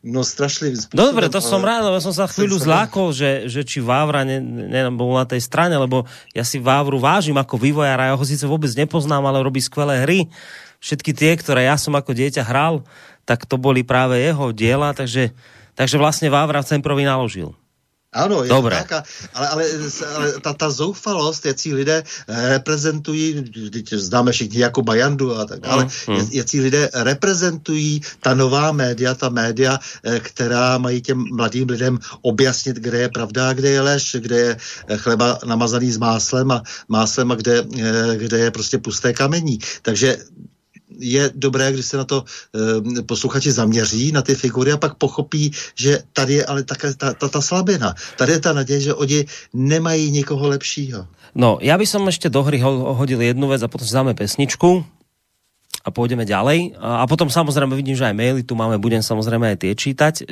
No 0.02 0.20
strašlivým 0.26 0.76
spôsobom. 0.76 0.98
Dobre, 0.98 1.30
to 1.30 1.38
ale... 1.38 1.48
som 1.48 1.62
rád, 1.62 1.88
lebo 1.88 1.98
som 2.02 2.10
sa 2.10 2.26
chvíľu 2.28 2.58
zlákol, 2.58 3.14
že, 3.14 3.46
že 3.46 3.62
či 3.62 3.78
Vávra 3.78 4.26
ne, 4.26 4.42
ne, 4.42 4.90
bol 4.90 5.14
na 5.14 5.24
tej 5.24 5.40
strane, 5.40 5.78
lebo 5.78 6.04
ja 6.34 6.42
si 6.42 6.58
Vávru 6.58 6.98
vážim 6.98 7.38
ako 7.38 7.54
vývojára, 7.56 8.10
ja 8.10 8.18
ho 8.18 8.26
síce 8.26 8.44
vôbec 8.44 8.68
nepoznám, 8.74 9.24
ale 9.24 9.40
robí 9.40 9.62
skvelé 9.62 10.02
hry 10.02 10.20
všetky 10.82 11.14
tie, 11.14 11.32
ktoré 11.38 11.70
ja 11.70 11.78
som 11.78 11.94
ako 11.94 12.10
dieťa 12.10 12.42
hral, 12.42 12.82
tak 13.22 13.46
to 13.46 13.54
boli 13.54 13.86
práve 13.86 14.18
jeho 14.18 14.50
diela, 14.50 14.90
takže, 14.90 15.30
takže 15.78 15.96
vlastne 15.96 16.26
Vávra 16.26 16.66
Cemprovi 16.66 17.06
naložil. 17.06 17.54
Ano, 18.12 18.44
je 18.44 18.52
Dobré. 18.52 18.76
to 18.76 18.84
tak, 18.84 18.92
a- 18.92 19.04
ale, 19.32 19.46
ale, 19.48 19.64
ale 20.16 20.26
ta, 20.44 20.52
ta 20.52 20.68
zoufalost, 20.68 21.46
jací 21.48 21.72
lidé 21.72 22.04
reprezentují, 22.28 23.44
teď 23.72 23.92
známe 23.92 24.32
všichni 24.32 24.60
jako 24.60 24.82
Bajandu 24.82 25.32
a 25.36 25.44
tak 25.48 25.60
dále, 25.60 25.88
Mm, 26.08 26.14
mm. 26.14 26.60
lidé 26.60 26.90
reprezentují 26.92 28.00
ta 28.20 28.34
nová 28.34 28.72
média, 28.72 29.14
ta 29.14 29.28
média, 29.28 29.78
eh, 30.04 30.20
která 30.20 30.78
mají 30.78 31.00
těm 31.00 31.24
mladým 31.32 31.68
lidem 31.68 31.98
objasnit, 32.22 32.76
kde 32.76 32.98
je 32.98 33.08
pravda 33.08 33.48
a 33.48 33.52
kde 33.52 33.68
je 33.70 33.80
lež, 33.80 34.16
kde 34.20 34.36
je 34.38 34.56
eh, 34.88 34.96
chleba 34.96 35.38
namazaný 35.48 35.88
s 35.92 35.96
máslem 35.98 36.50
a 36.52 36.62
máslem 36.88 37.32
a 37.32 37.34
kde, 37.34 37.64
eh, 37.64 38.16
kde 38.16 38.38
je 38.38 38.50
prostě 38.50 38.78
pusté 38.78 39.12
kamení. 39.16 39.58
Takže 39.82 40.16
je 40.98 41.30
dobré, 41.34 41.72
když 41.72 41.86
se 41.86 41.96
na 41.96 42.04
to 42.04 42.24
e, 42.24 43.02
posluchači 43.02 43.52
zaměří, 43.52 44.12
na 44.12 44.22
ty 44.22 44.34
figury 44.34 44.72
a 44.72 44.76
pak 44.76 44.94
pochopí, 44.94 45.52
že 45.74 46.02
tady 46.12 46.34
je 46.34 46.44
ale 46.44 46.62
také 46.62 46.94
ta, 46.94 47.14
ta, 47.14 47.28
ta 47.28 47.40
slabina. 47.40 47.94
Tady 48.16 48.32
je 48.32 48.40
ta 48.40 48.52
naděje, 48.52 48.80
že 48.80 48.94
oni 48.94 49.24
nemají 49.54 50.10
nikoho 50.10 50.48
lepšího. 50.48 51.06
No, 51.32 51.56
ja 51.64 51.80
by 51.80 51.88
som 51.88 52.04
ešte 52.04 52.28
do 52.28 52.44
hry 52.44 52.60
ho- 52.60 52.92
hodil 52.92 53.16
jednu 53.16 53.48
vec 53.48 53.64
a 53.64 53.68
potom 53.68 53.88
si 53.88 53.96
dáme 53.96 54.12
pesničku 54.12 54.84
a 55.82 55.88
pôjdeme 55.88 56.28
ďalej. 56.28 56.76
A 56.76 57.02
a 57.02 57.04
potom 57.08 57.32
samozrejme 57.32 57.72
vidím, 57.72 57.96
že 57.96 58.06
aj 58.06 58.14
maily 58.14 58.42
tu 58.44 58.52
máme, 58.54 58.76
budem 58.76 59.00
samozrejme 59.00 59.56
aj 59.56 59.58
tie 59.64 59.72
čítať. 59.72 60.14
E, 60.22 60.24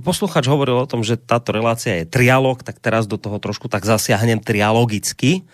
posluchač 0.00 0.46
hovoril 0.46 0.86
o 0.86 0.88
tom, 0.88 1.02
že 1.02 1.18
táto 1.18 1.50
relácia 1.50 2.00
je 2.00 2.08
trialog, 2.08 2.62
tak 2.62 2.78
teraz 2.78 3.10
do 3.10 3.18
toho 3.18 3.42
trošku 3.42 3.66
tak 3.66 3.82
zasiahnem 3.82 4.38
trialogicky. 4.38 5.44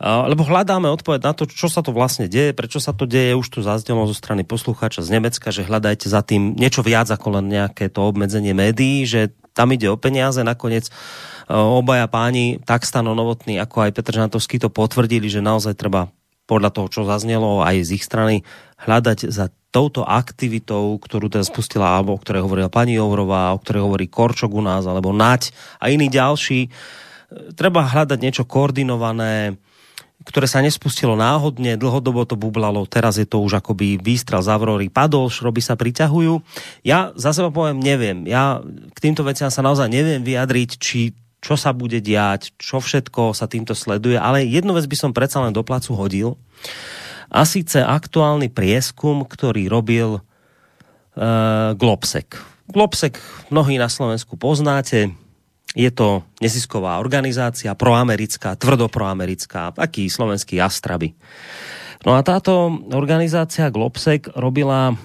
Lebo 0.00 0.48
hľadáme 0.48 0.88
odpoveď 0.88 1.20
na 1.28 1.32
to, 1.36 1.44
čo 1.44 1.68
sa 1.68 1.84
to 1.84 1.92
vlastne 1.92 2.24
deje, 2.24 2.56
prečo 2.56 2.80
sa 2.80 2.96
to 2.96 3.04
deje. 3.04 3.36
Už 3.36 3.52
tu 3.52 3.60
zaznelo 3.60 4.08
zo 4.08 4.16
strany 4.16 4.48
poslucháča 4.48 5.04
z 5.04 5.12
Nemecka, 5.20 5.52
že 5.52 5.68
hľadajte 5.68 6.08
za 6.08 6.24
tým 6.24 6.56
niečo 6.56 6.80
viac 6.80 7.12
ako 7.12 7.36
len 7.36 7.52
nejaké 7.52 7.92
to 7.92 8.08
obmedzenie 8.08 8.56
médií, 8.56 9.04
že 9.04 9.36
tam 9.52 9.76
ide 9.76 9.92
o 9.92 10.00
peniaze. 10.00 10.40
Nakoniec 10.40 10.88
e, 10.88 10.92
obaja 11.52 12.08
páni, 12.08 12.64
tak 12.64 12.88
Stano 12.88 13.12
Novotný 13.12 13.60
ako 13.60 13.84
aj 13.84 13.90
Petr 13.92 14.16
Žantovský 14.16 14.56
to 14.56 14.72
potvrdili, 14.72 15.28
že 15.28 15.44
naozaj 15.44 15.76
treba 15.76 16.08
podľa 16.48 16.72
toho, 16.72 16.88
čo 16.88 17.00
zaznelo 17.04 17.60
aj 17.60 17.84
z 17.84 18.00
ich 18.00 18.04
strany, 18.08 18.40
hľadať 18.80 19.28
za 19.28 19.52
touto 19.68 20.02
aktivitou, 20.02 20.96
ktorú 20.96 21.30
teda 21.30 21.44
spustila, 21.46 21.94
alebo 21.94 22.16
o 22.16 22.22
ktorej 22.24 22.42
hovorila 22.42 22.72
pani 22.72 22.96
Jourová, 22.98 23.52
o 23.54 23.60
ktorej 23.60 23.86
hovorí 23.86 24.08
Korčok 24.08 24.50
u 24.50 24.64
nás, 24.64 24.82
alebo 24.88 25.12
Nať 25.12 25.52
a 25.76 25.92
iní 25.92 26.08
ďalší, 26.08 26.66
e, 26.66 26.68
treba 27.52 27.84
hľadať 27.84 28.16
niečo 28.16 28.48
koordinované, 28.48 29.60
ktoré 30.20 30.44
sa 30.44 30.60
nespustilo 30.60 31.16
náhodne, 31.16 31.80
dlhodobo 31.80 32.28
to 32.28 32.36
bublalo, 32.36 32.84
teraz 32.84 33.16
je 33.16 33.24
to 33.24 33.40
už 33.40 33.64
akoby 33.64 33.96
výstrel 33.96 34.44
z 34.44 34.52
Avrory, 34.52 34.92
padol, 34.92 35.32
šroby 35.32 35.64
sa 35.64 35.80
priťahujú. 35.80 36.44
Ja 36.84 37.16
za 37.16 37.32
seba 37.32 37.48
poviem, 37.48 37.80
neviem. 37.80 38.28
Ja 38.28 38.60
k 38.92 38.98
týmto 39.00 39.24
veciam 39.24 39.48
sa 39.48 39.64
naozaj 39.64 39.88
neviem 39.88 40.20
vyjadriť, 40.20 40.70
či 40.76 41.16
čo 41.40 41.56
sa 41.56 41.72
bude 41.72 42.04
diať, 42.04 42.52
čo 42.60 42.84
všetko 42.84 43.32
sa 43.32 43.48
týmto 43.48 43.72
sleduje, 43.72 44.20
ale 44.20 44.44
jednu 44.44 44.76
vec 44.76 44.84
by 44.84 44.96
som 44.96 45.16
predsa 45.16 45.40
len 45.40 45.56
do 45.56 45.64
placu 45.64 45.96
hodil. 45.96 46.36
A 47.32 47.48
síce 47.48 47.80
aktuálny 47.80 48.52
prieskum, 48.52 49.24
ktorý 49.24 49.72
robil 49.72 50.20
uh, 50.20 51.72
Globsek. 51.80 52.36
Globsek 52.68 53.16
mnohí 53.48 53.80
na 53.80 53.88
Slovensku 53.88 54.36
poznáte, 54.36 55.16
je 55.74 55.90
to 55.94 56.26
nezisková 56.42 56.98
organizácia, 56.98 57.78
proamerická, 57.78 58.58
tvrdo 58.58 58.90
proamerická, 58.90 59.70
taký 59.70 60.10
slovenský 60.10 60.58
Astraby. 60.58 61.14
No 62.02 62.16
a 62.16 62.24
táto 62.24 62.80
organizácia 62.96 63.70
Globsec 63.70 64.32
robila 64.34 64.96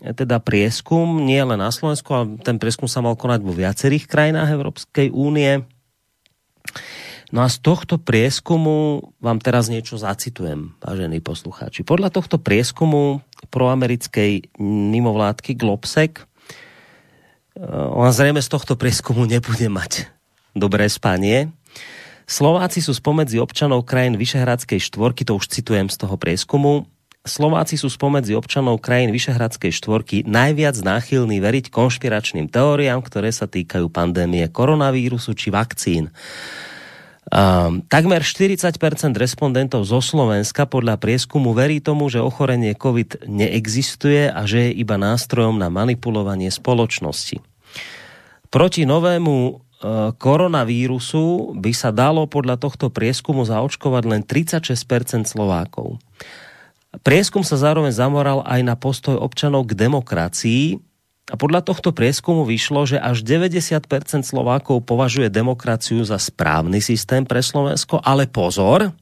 eh, 0.00 0.14
teda 0.14 0.40
prieskum 0.40 1.20
nie 1.20 1.42
len 1.42 1.60
na 1.60 1.68
Slovensku, 1.68 2.08
ale 2.14 2.24
ten 2.40 2.56
prieskum 2.56 2.88
sa 2.88 3.04
mal 3.04 3.18
konať 3.18 3.40
vo 3.44 3.52
viacerých 3.52 4.08
krajinách 4.08 4.54
Európskej 4.54 5.12
únie. 5.12 5.66
No 7.34 7.42
a 7.42 7.50
z 7.50 7.58
tohto 7.66 7.98
prieskumu 7.98 9.10
vám 9.18 9.42
teraz 9.42 9.66
niečo 9.66 9.98
zacitujem, 9.98 10.78
vážení 10.78 11.18
poslucháči. 11.18 11.82
Podľa 11.82 12.14
tohto 12.14 12.38
prieskumu 12.38 13.26
proamerickej 13.50 14.54
mimovládky 14.62 15.58
Globsec 15.58 16.22
eh, 17.56 17.62
ona 17.94 18.10
zrejme 18.10 18.40
z 18.42 18.48
tohto 18.50 18.74
prieskumu 18.78 19.24
nebude 19.24 19.66
mať 19.70 20.10
dobré 20.54 20.86
spanie. 20.86 21.50
Slováci 22.24 22.80
sú 22.80 22.96
spomedzi 22.96 23.36
občanov 23.36 23.84
krajín 23.84 24.16
Vyšehradskej 24.16 24.80
štvorky, 24.80 25.28
to 25.28 25.36
už 25.36 25.50
citujem 25.50 25.92
z 25.92 25.96
toho 26.00 26.16
prieskumu, 26.16 26.88
Slováci 27.24 27.80
sú 27.80 27.88
spomedzi 27.88 28.36
občanov 28.36 28.84
krajín 28.84 29.08
Vyšehradskej 29.08 29.72
štvorky 29.72 30.28
najviac 30.28 30.76
náchylní 30.76 31.40
veriť 31.40 31.72
konšpiračným 31.72 32.52
teóriám, 32.52 33.00
ktoré 33.00 33.32
sa 33.32 33.48
týkajú 33.48 33.88
pandémie 33.88 34.44
koronavírusu 34.52 35.32
či 35.32 35.48
vakcín. 35.48 36.12
Um, 37.24 37.80
takmer 37.88 38.20
40% 38.20 38.76
respondentov 39.16 39.88
zo 39.88 40.04
Slovenska 40.04 40.68
podľa 40.68 41.00
prieskumu 41.00 41.56
verí 41.56 41.80
tomu, 41.80 42.12
že 42.12 42.20
ochorenie 42.20 42.76
COVID 42.76 43.24
neexistuje 43.24 44.28
a 44.28 44.44
že 44.44 44.68
je 44.68 44.84
iba 44.84 45.00
nástrojom 45.00 45.56
na 45.56 45.72
manipulovanie 45.72 46.52
spoločnosti. 46.52 47.40
Proti 48.52 48.84
novému 48.84 49.36
e, 49.40 49.52
koronavírusu 50.14 51.56
by 51.58 51.72
sa 51.72 51.90
dalo 51.90 52.28
podľa 52.28 52.60
tohto 52.60 52.92
prieskumu 52.92 53.42
zaočkovať 53.48 54.04
len 54.04 54.22
36% 54.22 55.26
Slovákov. 55.26 55.98
Prieskum 57.02 57.42
sa 57.42 57.58
zároveň 57.58 57.90
zamoral 57.90 58.44
aj 58.46 58.60
na 58.62 58.76
postoj 58.78 59.18
občanov 59.18 59.66
k 59.66 59.74
demokracii 59.74 60.78
a 61.24 61.40
podľa 61.40 61.64
tohto 61.64 61.96
prieskumu 61.96 62.44
vyšlo, 62.44 62.84
že 62.84 63.00
až 63.00 63.24
90% 63.24 63.88
Slovákov 64.28 64.84
považuje 64.84 65.32
demokraciu 65.32 66.04
za 66.04 66.20
správny 66.20 66.84
systém 66.84 67.24
pre 67.24 67.40
Slovensko, 67.40 67.96
ale 68.04 68.28
pozor, 68.28 68.92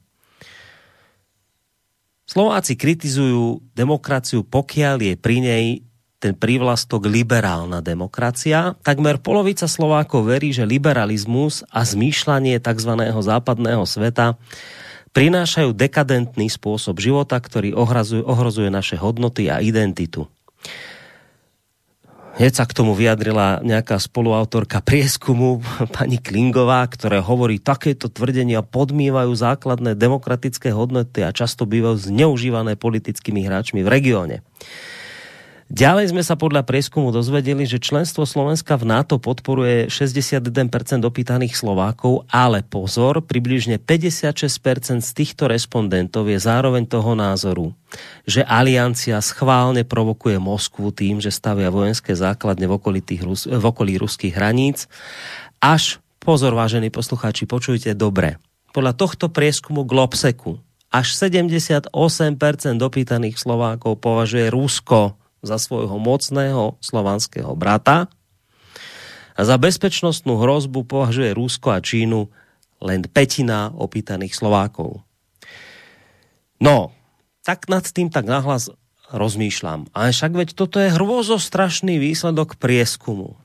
Slováci 2.23 2.79
kritizujú 2.79 3.61
demokraciu, 3.75 4.47
pokiaľ 4.47 4.97
je 5.03 5.15
pri 5.19 5.37
nej 5.43 5.65
ten 6.23 6.39
prívlastok 6.39 7.11
liberálna 7.11 7.83
demokracia. 7.83 8.79
Takmer 8.87 9.19
polovica 9.19 9.67
Slovákov 9.67 10.31
verí, 10.31 10.55
že 10.55 10.63
liberalizmus 10.63 11.67
a 11.69 11.83
zmýšľanie 11.83 12.63
tzv. 12.63 12.93
západného 13.11 13.83
sveta 13.83 14.39
prinášajú 15.13 15.75
dekadentný 15.75 16.47
spôsob 16.47 17.03
života, 17.03 17.37
ktorý 17.37 17.75
ohrozuje, 17.75 18.23
ohrozuje 18.23 18.71
naše 18.71 18.97
hodnoty 18.97 19.51
a 19.51 19.59
identitu. 19.59 20.31
Hneď 22.43 22.59
sa 22.59 22.67
k 22.67 22.75
tomu 22.75 22.91
vyjadrila 22.99 23.63
nejaká 23.63 24.03
spoluautorka 24.03 24.83
prieskumu, 24.83 25.63
pani 25.95 26.19
Klingová, 26.19 26.83
ktorá 26.91 27.23
hovorí, 27.23 27.63
takéto 27.63 28.11
tvrdenia 28.11 28.67
podmývajú 28.67 29.31
základné 29.31 29.95
demokratické 29.95 30.75
hodnoty 30.75 31.23
a 31.23 31.31
často 31.31 31.71
bývajú 31.71 32.11
zneužívané 32.11 32.75
politickými 32.75 33.47
hráčmi 33.47 33.87
v 33.87 33.93
regióne. 33.95 34.37
Ďalej 35.73 36.13
sme 36.13 36.21
sa 36.21 36.37
podľa 36.37 36.69
prieskumu 36.69 37.17
dozvedeli, 37.17 37.65
že 37.65 37.81
členstvo 37.81 38.29
Slovenska 38.29 38.77
v 38.77 38.93
NATO 38.93 39.17
podporuje 39.17 39.89
61% 39.89 40.53
opýtaných 41.01 41.57
Slovákov, 41.57 42.29
ale 42.29 42.61
pozor, 42.61 43.25
približne 43.25 43.81
56% 43.81 45.01
z 45.01 45.11
týchto 45.17 45.49
respondentov 45.49 46.29
je 46.29 46.37
zároveň 46.37 46.85
toho 46.85 47.17
názoru, 47.17 47.73
že 48.29 48.45
aliancia 48.45 49.17
schválne 49.25 49.81
provokuje 49.89 50.37
Moskvu 50.37 50.93
tým, 50.93 51.25
že 51.25 51.33
stavia 51.33 51.73
vojenské 51.73 52.13
základne 52.13 52.69
v, 52.69 52.77
Rus- 53.25 53.49
v 53.49 53.65
okolí 53.65 53.97
ruských 53.97 54.37
hraníc. 54.37 54.93
Až, 55.57 56.05
pozor 56.21 56.53
vážení 56.53 56.93
poslucháči, 56.93 57.49
počujte 57.49 57.97
dobre, 57.97 58.37
podľa 58.77 58.93
tohto 58.93 59.33
prieskumu 59.33 59.89
Globseku 59.89 60.61
až 60.93 61.17
78% 61.17 61.89
dopýtaných 62.77 63.41
Slovákov 63.41 64.05
považuje 64.05 64.53
Rusko 64.53 65.22
za 65.43 65.59
svojho 65.59 65.99
mocného 65.99 66.79
slovanského 66.79 67.53
brata 67.59 68.07
a 69.35 69.41
za 69.43 69.59
bezpečnostnú 69.59 70.39
hrozbu 70.39 70.87
považuje 70.87 71.35
Rusko 71.35 71.75
a 71.75 71.83
Čínu 71.83 72.31
len 72.83 73.03
petina 73.11 73.75
opýtaných 73.75 74.39
Slovákov. 74.39 75.03
No, 76.63 76.95
tak 77.43 77.67
nad 77.67 77.83
tým 77.83 78.07
tak 78.07 78.27
nahlas 78.27 78.71
rozmýšľam. 79.11 79.91
Ale 79.91 80.15
však 80.15 80.33
veď 80.33 80.49
toto 80.55 80.79
je 80.79 80.95
hrôzostrašný 80.95 81.99
výsledok 81.99 82.57
prieskumu. 82.57 83.42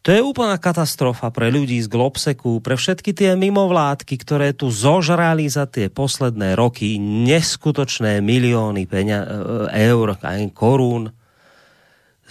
To 0.00 0.08
je 0.16 0.24
úplná 0.24 0.56
katastrofa 0.56 1.28
pre 1.28 1.52
ľudí 1.52 1.76
z 1.76 1.84
Globseku, 1.84 2.64
pre 2.64 2.80
všetky 2.80 3.12
tie 3.12 3.36
mimovládky, 3.36 4.16
ktoré 4.16 4.56
tu 4.56 4.72
zožrali 4.72 5.44
za 5.44 5.68
tie 5.68 5.92
posledné 5.92 6.56
roky 6.56 6.96
neskutočné 6.96 8.24
milióny 8.24 8.88
peňa- 8.88 9.28
eur, 9.76 10.16
aj 10.16 10.56
korún. 10.56 11.12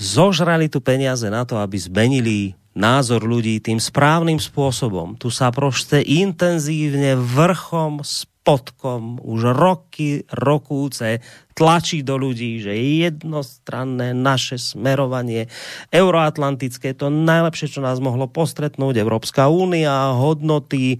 Zožrali 0.01 0.65
tu 0.65 0.81
peniaze 0.81 1.29
na 1.29 1.45
to, 1.45 1.61
aby 1.61 1.77
zmenili 1.77 2.57
názor 2.73 3.21
ľudí 3.21 3.61
tým 3.61 3.77
správnym 3.77 4.41
spôsobom. 4.41 5.13
Tu 5.19 5.29
sa 5.29 5.53
proste 5.53 6.01
intenzívne 6.01 7.13
vrchom 7.13 8.01
spodkom 8.49 9.21
už 9.21 9.53
roky, 9.53 10.25
rokúce 10.33 11.21
tlačí 11.53 12.01
do 12.01 12.17
ľudí, 12.17 12.57
že 12.57 12.73
jednostranné 12.73 14.17
naše 14.17 14.57
smerovanie 14.57 15.45
euroatlantické, 15.93 16.97
to 16.97 17.13
najlepšie, 17.13 17.69
čo 17.69 17.85
nás 17.85 18.01
mohlo 18.01 18.25
postretnúť, 18.25 19.05
Európska 19.05 19.53
únia, 19.53 20.17
hodnoty, 20.17 20.97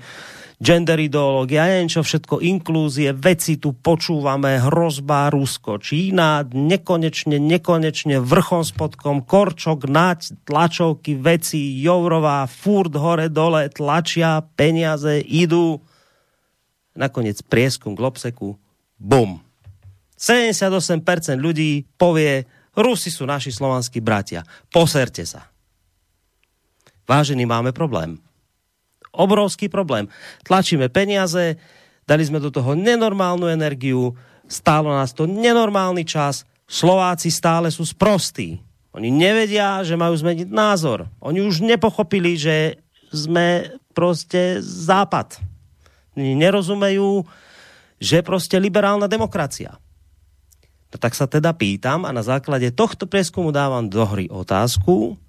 gender 0.62 1.02
ideológia, 1.02 1.66
ja 1.66 1.74
neviem 1.74 1.90
čo 1.90 2.06
všetko, 2.06 2.38
inklúzie, 2.38 3.18
veci 3.18 3.58
tu 3.58 3.74
počúvame, 3.74 4.62
hrozba 4.62 5.34
Rusko, 5.34 5.82
Čína, 5.82 6.46
nekonečne, 6.46 7.42
nekonečne, 7.42 8.22
vrchom 8.22 8.62
spodkom, 8.62 9.26
Korčok, 9.26 9.90
Nať, 9.90 10.38
tlačovky, 10.46 11.18
veci, 11.18 11.82
Jourová, 11.82 12.46
furt 12.46 12.94
hore, 12.94 13.26
dole, 13.34 13.74
tlačia, 13.74 14.46
peniaze, 14.54 15.18
idú. 15.26 15.82
Nakoniec 17.00 17.40
prieskum 17.48 17.96
Globseku, 17.96 18.60
bum. 19.00 19.40
78% 20.20 21.40
ľudí 21.40 21.88
povie, 21.96 22.44
Rusi 22.76 23.08
sú 23.08 23.24
naši 23.24 23.56
slovanskí 23.56 24.04
bratia. 24.04 24.44
Poserte 24.68 25.24
sa. 25.24 25.48
Vážení, 27.08 27.48
máme 27.48 27.72
problém 27.72 28.20
obrovský 29.14 29.70
problém. 29.70 30.08
Tlačíme 30.46 30.90
peniaze, 30.90 31.58
dali 32.06 32.24
sme 32.26 32.38
do 32.40 32.54
toho 32.54 32.78
nenormálnu 32.78 33.50
energiu, 33.50 34.14
stálo 34.46 34.94
nás 34.94 35.14
to 35.14 35.26
nenormálny 35.26 36.06
čas, 36.06 36.46
Slováci 36.70 37.34
stále 37.34 37.74
sú 37.74 37.82
sprostí. 37.82 38.62
Oni 38.94 39.10
nevedia, 39.10 39.82
že 39.82 39.98
majú 39.98 40.14
zmeniť 40.14 40.50
názor. 40.54 41.10
Oni 41.18 41.42
už 41.42 41.66
nepochopili, 41.66 42.38
že 42.38 42.78
sme 43.10 43.74
prostě 43.94 44.62
západ. 44.62 45.42
Nerozumejú, 46.20 47.24
že 48.00 48.22
prostě 48.22 48.60
liberálna 48.60 49.08
demokracia. 49.08 49.80
No 50.90 50.98
tak 50.98 51.14
sa 51.14 51.30
teda 51.30 51.54
pýtam 51.54 52.02
a 52.06 52.12
na 52.12 52.26
základe 52.26 52.74
tohto 52.74 53.06
preskumu 53.06 53.54
dávam 53.54 53.86
do 53.86 54.02
hry 54.10 54.26
otázku, 54.26 55.22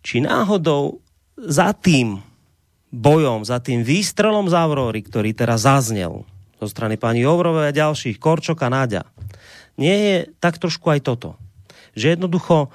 či 0.00 0.24
náhodou 0.24 1.04
za 1.36 1.76
tým 1.76 2.24
bojom, 2.88 3.44
za 3.44 3.60
tým 3.60 3.84
výstrelom 3.84 4.48
z 4.48 4.56
Aurory, 4.56 5.04
ktorý 5.04 5.36
teraz 5.36 5.68
zaznel 5.68 6.24
zo 6.58 6.66
strany 6.66 6.96
pani 6.96 7.22
Jourovej 7.22 7.70
a 7.70 7.76
ďalších, 7.76 8.16
Korčoka, 8.16 8.72
Náďa, 8.72 9.04
nie 9.78 9.94
je 9.94 10.16
tak 10.42 10.58
trošku 10.58 10.90
aj 10.90 11.04
toto. 11.04 11.38
Že 11.94 12.18
jednoducho, 12.18 12.72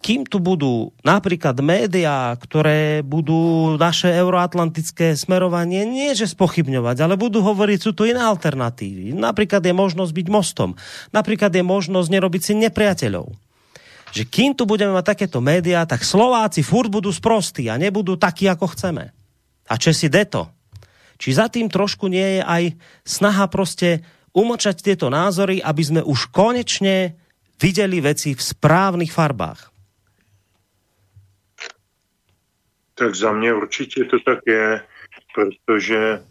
kým 0.00 0.24
tu 0.24 0.40
budú 0.40 0.96
napríklad 1.04 1.60
médiá, 1.60 2.32
ktoré 2.40 3.04
budú 3.04 3.76
naše 3.76 4.08
euroatlantické 4.08 5.12
smerovanie 5.12 5.84
nie 5.84 6.16
že 6.16 6.32
spochybňovať, 6.32 6.96
ale 7.04 7.20
budú 7.20 7.44
hovoriť, 7.44 7.78
sú 7.84 7.92
tu 7.92 8.08
iné 8.08 8.20
alternatívy. 8.24 9.12
Napríklad 9.12 9.60
je 9.60 9.76
možnosť 9.76 10.12
byť 10.16 10.26
mostom. 10.32 10.72
Napríklad 11.12 11.52
je 11.52 11.60
možnosť 11.60 12.08
nerobiť 12.08 12.42
si 12.42 12.52
nepriateľov. 12.56 13.28
Že 14.10 14.22
kým 14.26 14.50
tu 14.56 14.66
budeme 14.66 14.96
mať 14.96 15.14
takéto 15.14 15.38
médiá, 15.38 15.86
tak 15.86 16.02
Slováci 16.02 16.64
furt 16.64 16.90
budú 16.90 17.12
sprostí 17.12 17.70
a 17.70 17.78
nebudú 17.78 18.16
takí, 18.16 18.48
ako 18.48 18.72
chceme 18.74 19.14
a 19.70 19.74
Česi 19.78 20.10
deto. 20.10 20.50
Či 21.20 21.38
za 21.38 21.46
tým 21.46 21.70
trošku 21.70 22.10
nie 22.10 22.40
je 22.40 22.42
aj 22.42 22.62
snaha 23.06 23.46
prostě 23.46 24.02
umlčať 24.34 24.82
tieto 24.82 25.10
názory, 25.10 25.62
aby 25.62 25.82
sme 25.84 26.00
už 26.02 26.34
konečne 26.34 27.14
viděli 27.62 28.02
veci 28.02 28.34
v 28.34 28.42
správných 28.42 29.12
farbách? 29.14 29.69
Tak 33.00 33.14
za 33.14 33.32
mě 33.32 33.54
určitě 33.54 34.04
to 34.04 34.16
tak 34.18 34.38
je, 34.46 34.86
protože 35.34 35.98
e, 35.98 36.22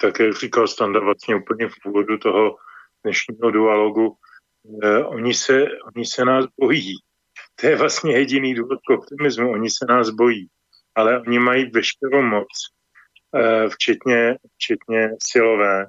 tak 0.00 0.20
jak 0.20 0.36
říkal 0.36 0.68
Standa 0.68 1.00
vlastně 1.00 1.36
úplně 1.36 1.68
v 1.68 1.74
původu 1.82 2.18
toho 2.18 2.56
dnešního 3.04 3.50
dualogu, 3.50 4.16
e, 4.82 5.04
oni, 5.04 5.34
se, 5.34 5.66
oni 5.94 6.06
se 6.06 6.24
nás 6.24 6.46
bojí. 6.60 6.94
To 7.60 7.66
je 7.66 7.76
vlastně 7.76 8.12
jediný 8.12 8.54
důvod 8.54 8.78
k 8.86 8.90
optimismu. 8.90 9.52
Oni 9.52 9.70
se 9.70 9.84
nás 9.88 10.10
bojí 10.10 10.48
ale 10.94 11.20
oni 11.20 11.38
mají 11.38 11.70
veškerou 11.70 12.22
moc, 12.22 12.48
eh, 13.36 13.68
včetně, 13.68 14.36
včetně 14.54 15.10
silové, 15.22 15.86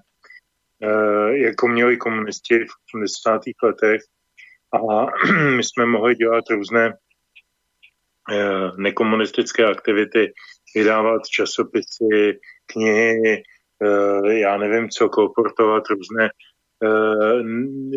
eh, 0.83 1.37
jako 1.37 1.67
měli 1.67 1.97
komunisti 1.97 2.59
v 2.59 2.73
80. 2.87 3.41
letech 3.63 4.01
a 4.73 5.05
my 5.55 5.63
jsme 5.63 5.85
mohli 5.85 6.15
dělat 6.15 6.43
různé 6.49 6.93
nekomunistické 8.77 9.65
aktivity, 9.65 10.33
vydávat 10.75 11.21
časopisy, 11.27 12.39
knihy, 12.65 13.43
já 14.27 14.57
nevím 14.57 14.89
co, 14.89 15.09
kolportovat 15.09 15.83
různé 15.89 16.29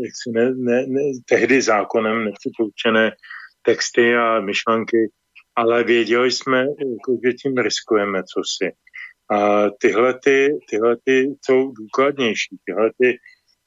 jak 0.03 0.13
si 0.23 0.31
ne, 0.31 0.51
ne, 0.55 0.87
ne, 0.87 1.01
tehdy 1.29 1.63
zákonem 1.63 2.25
nepřipoučené 2.25 3.13
texty 3.63 4.17
a 4.17 4.41
myšlenky 4.41 5.09
ale 5.57 5.85
věděli 5.85 6.33
jsme, 6.33 6.59
jako, 6.59 7.19
že 7.25 7.33
tím 7.33 7.57
riskujeme 7.57 8.23
cosi. 8.25 8.73
A 9.31 9.71
tyhle, 9.71 10.19
ty, 10.25 10.49
tyhle 10.71 10.97
ty 11.05 11.35
jsou 11.45 11.73
důkladnější, 11.73 12.57
tyhle 12.65 12.91
ty 13.01 13.19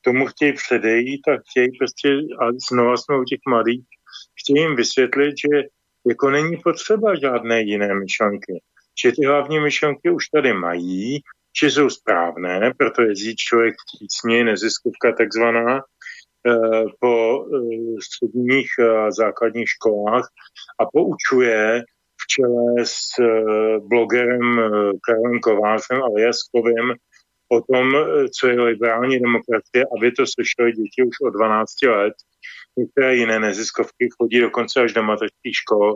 tomu 0.02 0.26
chtějí 0.26 0.54
předejít 0.54 1.28
a 1.28 1.38
chtějí 1.38 1.68
prostě, 1.78 2.10
a 2.40 2.46
znova 2.72 2.98
jsme 2.98 3.20
u 3.20 3.24
těch 3.24 3.40
mladých, 3.48 3.86
chtějí 4.42 4.64
jim 4.64 4.76
vysvětlit, 4.76 5.34
že 5.38 5.64
jako 6.10 6.30
není 6.30 6.58
potřeba 6.58 7.20
žádné 7.20 7.62
jiné 7.62 7.96
myšlenky. 7.96 8.62
Že 9.04 9.12
ty 9.12 9.26
hlavní 9.26 9.60
myšlenky 9.60 10.10
už 10.10 10.28
tady 10.28 10.54
mají, 10.54 11.20
že 11.62 11.72
jsou 11.72 11.90
správné, 11.90 12.72
proto 12.78 13.02
jezdí 13.02 13.36
člověk 13.36 13.76
v 13.76 13.98
tísni, 13.98 14.44
neziskovka 14.44 15.12
takzvaná, 15.18 15.82
Eh, 16.48 16.86
po 17.00 17.46
eh, 17.46 18.02
středních 18.02 18.70
a 18.80 19.12
základních 19.12 19.70
školách 19.70 20.28
a 20.80 20.86
poučuje 20.94 21.84
v 22.22 22.28
čele 22.28 22.86
s 22.86 23.20
eh, 23.20 23.80
blogerem 23.80 24.42
Karlem 25.08 25.40
Kovářem 25.40 26.04
a 26.04 26.20
Jaskovým 26.20 26.94
o 27.52 27.62
tom, 27.74 27.88
co 28.40 28.48
je 28.48 28.62
liberální 28.62 29.20
demokracie, 29.20 29.86
aby 29.98 30.12
to 30.12 30.24
slyšeli 30.28 30.72
děti 30.72 31.04
už 31.04 31.16
od 31.28 31.30
12 31.30 31.82
let. 31.82 32.14
Některé 32.78 33.16
jiné 33.16 33.40
neziskovky 33.40 34.10
chodí 34.18 34.40
dokonce 34.40 34.82
až 34.82 34.94
do 34.94 35.04
mateřských 35.04 35.56
škol, 35.56 35.96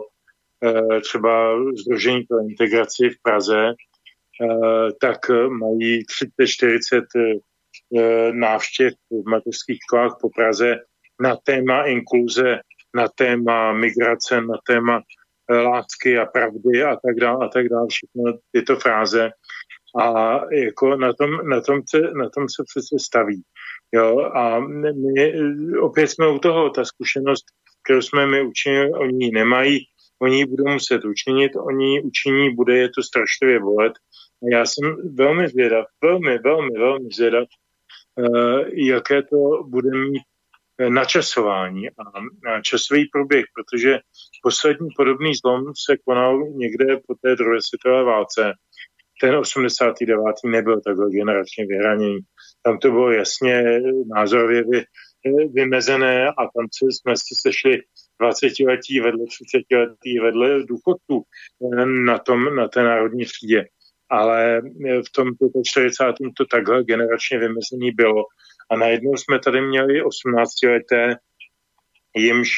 třeba 1.02 1.56
Združení 1.82 2.22
pro 2.22 2.38
integraci 2.40 3.10
v 3.10 3.22
Praze, 3.22 3.72
tak 5.00 5.18
mají 5.48 6.04
30-40 6.40 7.40
E, 7.98 8.32
návštěv 8.32 8.94
v 9.10 9.30
mateřských 9.30 9.78
školách 9.82 10.16
po 10.20 10.30
Praze 10.30 10.76
na 11.20 11.36
téma 11.36 11.86
inkluze, 11.86 12.60
na 12.96 13.08
téma 13.08 13.72
migrace, 13.72 14.40
na 14.40 14.58
téma 14.66 15.02
lásky 15.50 16.18
a 16.18 16.26
pravdy 16.26 16.84
a 16.84 16.96
tak 16.96 17.16
dále 17.20 17.46
a 17.46 17.48
tak 17.48 17.68
dále, 17.68 17.86
všechno 17.90 18.38
tyto 18.52 18.76
fráze. 18.76 19.30
A 20.00 20.40
jako 20.52 20.96
na 20.96 21.12
tom, 21.12 21.48
na 21.48 21.60
tom, 21.60 21.80
se, 21.88 22.00
na 22.00 22.28
tom 22.28 22.48
se 22.48 22.62
přece 22.66 22.96
staví. 22.98 23.42
Jo? 23.94 24.18
A 24.18 24.60
my 24.60 24.92
opět 25.80 26.08
jsme 26.08 26.28
u 26.28 26.38
toho, 26.38 26.70
ta 26.70 26.84
zkušenost, 26.84 27.44
kterou 27.84 28.02
jsme 28.02 28.26
my 28.26 28.42
učinili, 28.42 28.90
oni 28.90 29.24
ji 29.24 29.32
nemají, 29.32 29.86
oni 30.22 30.38
ji 30.38 30.46
budou 30.46 30.72
muset 30.72 31.04
učinit, 31.04 31.52
oni 31.56 31.94
ji 31.94 32.02
učiní, 32.02 32.54
bude 32.54 32.76
je 32.76 32.88
to 32.88 33.02
strašlivě 33.02 33.60
bolet. 33.60 33.92
A 34.42 34.56
já 34.56 34.66
jsem 34.66 34.96
velmi 35.14 35.48
zvědav, 35.48 35.86
velmi, 36.02 36.38
velmi, 36.38 36.78
velmi 36.78 37.08
zvědav, 37.16 37.44
Eh, 38.18 38.64
jaké 38.72 39.22
to 39.22 39.64
bude 39.68 39.90
mít 39.90 40.22
eh, 40.78 40.90
načasování 40.90 41.88
a 41.90 42.60
časový 42.62 43.08
průběh, 43.12 43.44
protože 43.54 43.98
poslední 44.42 44.88
podobný 44.96 45.34
zlom 45.34 45.64
se 45.86 45.96
konal 46.06 46.38
někde 46.50 46.96
po 47.06 47.14
té 47.14 47.36
druhé 47.36 47.58
světové 47.62 48.04
válce. 48.04 48.52
Ten 49.20 49.36
89. 49.36 50.18
nebyl 50.44 50.80
takhle 50.80 51.10
generačně 51.10 51.66
vyhraněný. 51.66 52.18
Tam 52.62 52.78
to 52.78 52.90
bylo 52.90 53.10
jasně 53.10 53.80
názorově 54.16 54.62
vy, 54.64 54.84
vymezené 55.52 56.28
a 56.28 56.42
tam 56.42 56.66
jsme 56.90 57.16
si 57.16 57.34
sešli 57.40 57.78
20 58.20 58.52
letí 58.66 59.00
vedle 59.00 59.24
30 59.26 59.76
letí 59.76 60.18
vedle 60.18 60.66
důchodců 60.66 61.22
eh, 61.22 61.86
na, 61.86 62.18
tom, 62.18 62.56
na 62.56 62.68
té 62.68 62.82
národní 62.82 63.24
třídě 63.24 63.64
ale 64.12 64.60
v 65.08 65.10
tom 65.12 65.28
45. 65.66 66.32
to 66.36 66.44
takhle 66.44 66.84
generačně 66.84 67.38
vymezení 67.38 67.90
bylo. 67.90 68.24
A 68.70 68.76
najednou 68.76 69.16
jsme 69.16 69.38
tady 69.38 69.60
měli 69.60 70.02
18 70.02 70.62
leté, 70.62 71.16
jimž 72.16 72.48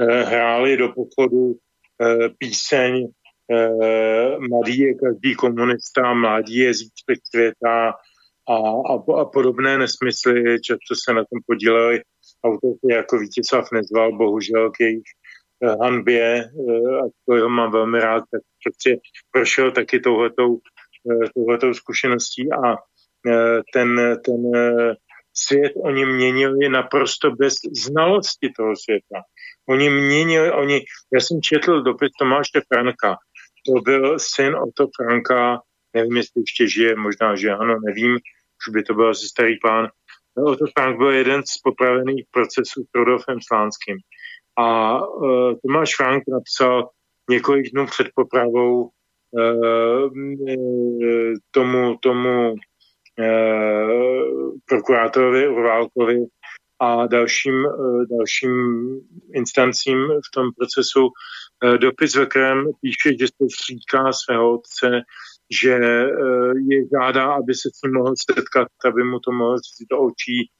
eh, 0.00 0.22
hráli 0.22 0.76
do 0.76 0.88
pochodu 0.88 1.54
eh, 1.54 2.28
píseň 2.38 3.06
eh, 3.52 4.38
Mladý 4.50 4.78
je 4.78 4.94
každý 4.94 5.34
komunista, 5.34 6.14
mladí 6.14 6.58
je 6.58 6.74
zítřek 6.74 7.18
světa 7.30 7.92
a, 8.48 8.56
a, 8.92 9.20
a 9.20 9.24
podobné 9.24 9.78
nesmysly. 9.78 10.60
Často 10.60 10.94
se 11.04 11.12
na 11.12 11.20
tom 11.20 11.40
podíleli 11.46 12.00
autorky 12.44 12.86
jako 12.90 13.18
Vítězslav 13.18 13.72
Nezval, 13.72 14.16
bohužel 14.16 14.70
k 14.70 14.80
jejich 14.80 15.08
eh, 15.62 15.76
hanbě, 15.82 16.44
eh, 16.44 16.98
a 17.00 17.04
to 17.26 17.42
ho 17.42 17.48
mám 17.48 17.72
velmi 17.72 18.00
rád, 18.00 18.24
tak 18.30 18.40
prostě 18.64 18.98
prošel 19.32 19.70
taky 19.72 20.00
touhletou 20.00 20.60
Eh, 21.10 21.28
tohletou 21.34 21.74
zkušeností 21.74 22.52
a 22.52 22.76
ten, 23.74 24.18
ten 24.24 24.42
svět 25.34 25.72
oni 25.84 26.06
měnili 26.06 26.68
naprosto 26.68 27.30
bez 27.30 27.54
znalosti 27.72 28.50
toho 28.56 28.76
světa. 28.76 29.22
Oni 29.68 29.90
měnili, 29.90 30.52
oni, 30.52 30.84
já 31.14 31.20
jsem 31.20 31.42
četl 31.42 31.82
dopis 31.82 32.08
Tomáše 32.18 32.60
Franka, 32.72 33.16
to 33.66 33.72
byl 33.72 34.18
syn 34.18 34.54
Otto 34.56 34.86
Franka, 34.96 35.60
nevím, 35.94 36.16
jestli 36.16 36.42
ještě 36.42 36.68
žije, 36.68 36.96
možná, 36.96 37.36
že 37.36 37.50
ano, 37.50 37.78
nevím, 37.86 38.18
už 38.58 38.72
by 38.72 38.82
to 38.82 38.94
byl 38.94 39.10
asi 39.10 39.28
starý 39.28 39.58
pán. 39.62 39.88
Otto 40.46 40.64
Frank 40.78 40.98
byl 40.98 41.10
jeden 41.10 41.42
z 41.42 41.58
popravených 41.64 42.24
procesů 42.30 42.82
s 42.82 42.94
Rodolfem 42.94 43.38
Slánským. 43.46 43.96
A 44.58 44.98
uh, 45.06 45.54
Tomáš 45.66 45.96
Frank 45.96 46.22
napsal 46.28 46.88
několik 47.30 47.70
dnů 47.72 47.86
před 47.86 48.06
popravou 48.14 48.82
uh, 48.82 50.10
tomu, 51.50 51.96
tomu 52.00 52.52
uh, 52.52 52.58
prokurátorovi 54.64 55.48
Urválkovi 55.48 56.26
a 56.80 57.06
dalším, 57.06 57.64
uh, 57.64 58.04
dalším 58.18 58.52
instancím 59.34 59.98
v 59.98 60.30
tom 60.34 60.46
procesu 60.58 61.06
uh, 61.06 61.74
dopis, 61.78 62.14
ve 62.14 62.26
kterém 62.26 62.64
píše, 62.80 63.18
že 63.20 63.26
se 63.26 63.72
říká 63.72 64.12
svého 64.12 64.54
otce, 64.54 65.00
že 65.50 65.70
je 66.70 66.78
žádá, 66.92 67.32
aby 67.32 67.54
se 67.54 67.68
s 67.74 67.82
ním 67.82 67.92
mohl 67.92 68.14
setkat, 68.30 68.68
aby 68.84 69.04
mu 69.04 69.18
to 69.20 69.32
mohl 69.32 69.56
říct 69.56 69.88
do 69.90 69.98
očí, 69.98 70.50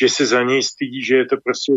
že 0.00 0.08
se 0.08 0.26
za 0.26 0.42
něj 0.42 0.62
stydí, 0.62 1.04
že 1.04 1.16
je 1.16 1.26
to 1.26 1.36
prostě 1.44 1.72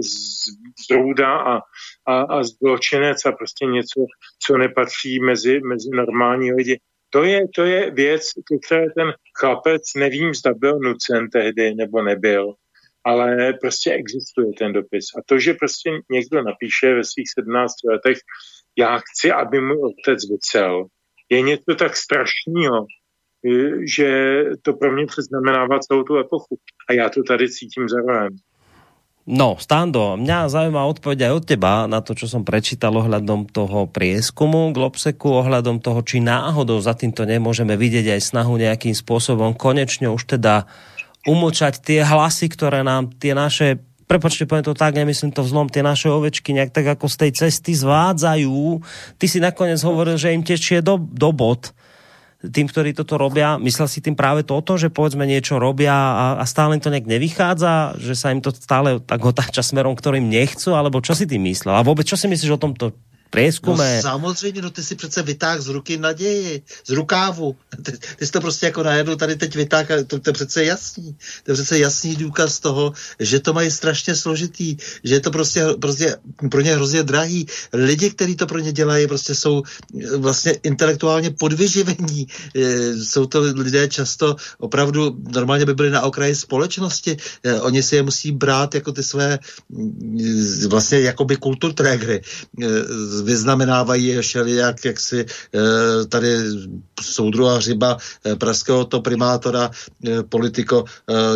zrůda 0.89 1.37
a, 1.37 1.59
a, 2.07 2.21
a 2.21 2.43
zločinec 2.43 3.25
a 3.25 3.31
prostě 3.31 3.65
něco, 3.65 4.05
co 4.45 4.57
nepatří 4.57 5.19
mezi, 5.19 5.59
mezi 5.59 5.89
normální 5.93 6.53
lidi. 6.53 6.79
To 7.09 7.23
je, 7.23 7.47
to 7.55 7.65
je 7.65 7.91
věc, 7.91 8.21
které 8.65 8.85
ten 8.97 9.13
chlapec, 9.39 9.81
nevím, 9.95 10.33
zda 10.33 10.53
byl 10.53 10.79
nucen 10.79 11.29
tehdy 11.29 11.75
nebo 11.75 12.01
nebyl, 12.01 12.53
ale 13.05 13.53
prostě 13.61 13.91
existuje 13.91 14.47
ten 14.57 14.73
dopis. 14.73 15.05
A 15.17 15.21
to, 15.25 15.39
že 15.39 15.53
prostě 15.53 15.89
někdo 16.11 16.43
napíše 16.43 16.93
ve 16.93 17.03
svých 17.03 17.27
17 17.39 17.73
letech, 17.89 18.17
já 18.77 18.97
chci, 18.97 19.31
aby 19.31 19.61
můj 19.61 19.77
otec 19.77 20.29
vycel, 20.29 20.85
je 21.31 21.41
něco 21.41 21.75
tak 21.79 21.97
strašného, 21.97 22.85
že 23.95 24.09
to 24.61 24.73
pro 24.73 24.91
mě 24.91 25.05
přeznamenává 25.05 25.79
celou 25.79 26.03
tu 26.03 26.17
epochu. 26.17 26.57
A 26.89 26.93
já 26.93 27.09
to 27.09 27.23
tady 27.23 27.49
cítím 27.49 27.89
zároveň. 27.89 28.37
No, 29.21 29.53
Stando, 29.61 30.17
mňa 30.17 30.49
zaujíma 30.49 30.81
odpoveď 30.97 31.29
aj 31.29 31.33
od 31.37 31.43
teba 31.45 31.73
na 31.85 32.01
to, 32.01 32.17
čo 32.17 32.25
som 32.25 32.41
prečítal 32.41 32.89
ohľadom 32.97 33.53
toho 33.53 33.85
prieskumu 33.85 34.73
Globseku, 34.73 35.29
ohľadom 35.45 35.77
toho, 35.77 36.01
či 36.01 36.17
náhodou 36.25 36.81
za 36.81 36.97
týmto 36.97 37.29
nemôžeme 37.29 37.77
vidieť 37.77 38.17
aj 38.17 38.21
snahu 38.33 38.57
nejakým 38.57 38.97
spôsobom 38.97 39.53
konečne 39.53 40.09
už 40.09 40.25
teda 40.25 40.65
umlčať 41.29 41.85
tie 41.85 42.01
hlasy, 42.01 42.49
ktoré 42.49 42.81
nám 42.81 43.13
tie 43.21 43.37
naše 43.37 43.77
prepočte, 44.11 44.43
poviem 44.43 44.67
to 44.67 44.75
tak, 44.75 44.91
nemyslím 44.99 45.31
to 45.31 45.39
vzlom, 45.39 45.71
tie 45.71 45.79
naše 45.79 46.11
ovečky 46.11 46.51
nejak 46.51 46.75
tak 46.75 46.99
ako 46.99 47.07
z 47.07 47.15
tej 47.15 47.31
cesty 47.31 47.71
zvádzajú. 47.71 48.83
Ty 49.15 49.25
si 49.31 49.39
nakoniec 49.39 49.79
hovoril, 49.87 50.19
že 50.19 50.35
im 50.35 50.43
tečie 50.43 50.83
do, 50.83 50.99
do 50.99 51.31
bod 51.31 51.71
tým, 52.41 52.65
ktorí 52.65 52.97
toto 52.97 53.21
robia, 53.21 53.61
myslel 53.61 53.85
si 53.85 54.01
tým 54.01 54.17
práve 54.17 54.41
toto, 54.41 54.73
že 54.73 54.89
povedzme 54.89 55.29
niečo 55.29 55.61
robia 55.61 55.93
a, 55.93 56.25
a 56.41 56.43
stále 56.49 56.73
im 56.73 56.81
to 56.81 56.89
nejak 56.89 57.05
nevychádza, 57.05 58.01
že 58.01 58.17
sa 58.17 58.33
im 58.33 58.41
to 58.41 58.49
stále 58.49 58.97
tak 58.97 59.21
otáča 59.21 59.61
smerom, 59.61 59.93
ktorým 59.93 60.25
nechcú, 60.25 60.73
alebo 60.73 61.05
čo 61.05 61.13
si 61.13 61.29
tým 61.29 61.45
myslel? 61.45 61.77
A 61.77 61.85
vôbec 61.85 62.09
čo 62.09 62.17
si 62.17 62.25
myslíš 62.25 62.57
o 62.57 62.63
tomto 62.65 62.97
prieskume. 63.31 63.95
No 63.95 64.01
samozřejmě, 64.01 64.61
no 64.61 64.69
ty 64.69 64.83
si 64.83 64.95
přece 64.95 65.21
vytáh 65.21 65.61
z 65.61 65.67
ruky 65.67 65.97
naději, 65.97 66.61
z 66.85 66.89
rukávu. 66.89 67.55
Ty, 67.83 67.91
ty 68.15 68.25
jsi 68.25 68.31
to 68.31 68.41
prostě 68.41 68.65
jako 68.65 68.83
najednou 68.83 69.15
tady 69.15 69.35
teď 69.35 69.55
vytáh, 69.55 69.87
to, 70.07 70.19
to 70.19 70.29
je 70.29 70.33
přece 70.33 70.63
jasný. 70.63 71.15
To 71.43 71.51
je 71.51 71.53
přece 71.53 71.79
jasný 71.79 72.15
důkaz 72.15 72.59
toho, 72.59 72.93
že 73.19 73.39
to 73.39 73.53
mají 73.53 73.71
strašně 73.71 74.15
složitý, 74.15 74.77
že 75.03 75.15
je 75.15 75.19
to 75.19 75.31
prostě, 75.31 75.65
prostě 75.81 76.15
pro 76.51 76.61
ně 76.61 76.75
hrozně 76.75 77.03
drahý. 77.03 77.47
Lidi, 77.73 78.09
kteří 78.09 78.35
to 78.35 78.47
pro 78.47 78.59
ně 78.59 78.71
dělají, 78.71 79.07
prostě 79.07 79.35
jsou 79.35 79.63
eh, 79.63 80.17
vlastně 80.17 80.51
intelektuálně 80.51 81.31
podvyživení. 81.31 82.27
Eh, 82.55 82.93
jsou 82.95 83.25
to 83.25 83.41
lidé 83.41 83.87
často 83.87 84.35
opravdu, 84.57 85.17
normálně 85.33 85.65
by 85.65 85.73
byli 85.73 85.89
na 85.89 86.01
okraji 86.01 86.35
společnosti. 86.35 87.17
Eh, 87.43 87.61
oni 87.61 87.83
si 87.83 87.95
je 87.95 88.03
musí 88.03 88.31
brát 88.31 88.75
jako 88.75 88.91
ty 88.91 89.03
své 89.03 89.39
mm, 89.69 90.67
vlastně 90.69 90.99
jakoby 90.99 91.35
kulturträgery 91.35 92.21
vyznamenávají 93.21 94.05
je 94.07 94.21
všelijak, 94.21 94.85
jak 94.85 94.99
si 94.99 95.25
eh, 95.25 96.05
tady 96.05 96.37
soudruha 97.01 97.57
Hřiba, 97.57 97.97
eh, 98.25 98.35
pražského 98.35 98.85
to 98.85 99.01
primátora, 99.01 99.71
eh, 100.07 100.23
politiko 100.23 100.85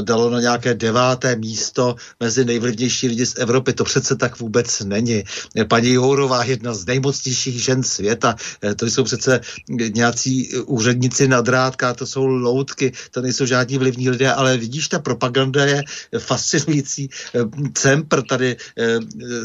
dalo 0.01 0.29
na 0.29 0.41
nějaké 0.41 0.73
deváté 0.73 1.35
místo 1.35 1.95
mezi 2.19 2.45
nejvlivnější 2.45 3.07
lidi 3.07 3.25
z 3.25 3.33
Evropy. 3.37 3.73
To 3.73 3.83
přece 3.83 4.15
tak 4.15 4.39
vůbec 4.39 4.79
není. 4.79 5.23
Paní 5.67 5.89
Jourová, 5.89 6.43
jedna 6.43 6.73
z 6.73 6.85
nejmocnějších 6.85 7.63
žen 7.63 7.83
světa, 7.83 8.35
to 8.75 8.85
jsou 8.85 9.03
přece 9.03 9.39
nějací 9.69 10.49
úředníci 10.65 11.27
na 11.27 11.41
drátka, 11.41 11.93
to 11.93 12.07
jsou 12.07 12.25
loutky, 12.25 12.91
to 13.11 13.21
nejsou 13.21 13.45
žádní 13.45 13.77
vlivní 13.77 14.09
lidé, 14.09 14.33
ale 14.33 14.57
vidíš, 14.57 14.87
ta 14.87 14.99
propaganda 14.99 15.65
je 15.65 15.83
fascinující. 16.19 17.09
Cempr 17.73 18.21
tady 18.21 18.57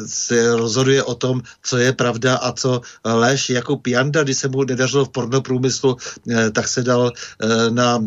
se 0.07 0.57
rozhoduje 0.57 1.03
o 1.03 1.15
tom, 1.15 1.43
co 1.63 1.79
je 1.79 1.93
pravda 1.93 2.30
pravda 2.31 2.37
a 2.37 2.53
co 2.53 2.81
lež. 3.05 3.51
Jako 3.51 3.77
Pianda, 3.77 4.23
když 4.23 4.37
se 4.39 4.49
mu 4.49 4.65
nedařilo 4.65 5.05
v 5.05 5.09
pornoprůmyslu, 5.09 5.97
eh, 6.31 6.51
tak 6.51 6.69
se 6.69 6.83
dal 6.83 7.13
eh, 7.13 7.71
na 7.71 7.99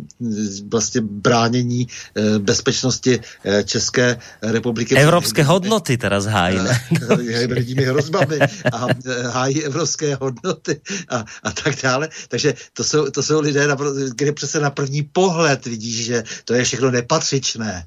vlastně 0.68 1.02
bránění 1.02 1.88
eh, 1.88 2.40
bezpečnosti 2.40 3.20
České 3.66 4.18
republiky. 4.42 4.96
Evropské 4.96 5.44
hodnoty 5.44 5.98
teraz 5.98 6.26
hájí. 6.26 6.60
Hybridními 7.20 7.84
hrozbami 7.86 8.40
a 8.72 8.88
hájí 9.30 9.64
evropské 9.64 10.16
hodnoty 10.16 10.82
a, 11.10 11.26
a 11.44 11.52
tak 11.52 11.76
dále. 11.84 12.10
Takže 12.28 12.54
to 12.74 12.84
jsou, 12.84 13.10
to 13.10 13.24
jsou 13.24 13.40
lidé, 13.40 13.68
kde 14.16 14.32
přece 14.32 14.60
na 14.60 14.70
první 14.70 15.04
pohled 15.04 15.66
vidíš, 15.66 16.06
že 16.06 16.24
to 16.46 16.54
je 16.54 16.64
všechno 16.64 16.92
nepatřičné. 16.92 17.86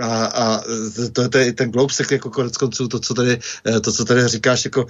A, 0.00 0.24
a 0.26 0.62
to, 1.12 1.28
to 1.28 1.38
ten 1.54 1.70
Globsek 1.70 2.10
jako 2.10 2.30
konec 2.30 2.56
konců, 2.56 2.88
to, 2.88 2.98
co 3.00 3.14
tady, 3.14 3.38
to, 3.82 3.92
co 3.92 4.04
tady 4.04 4.28
říkáš, 4.28 4.64
jako 4.64 4.86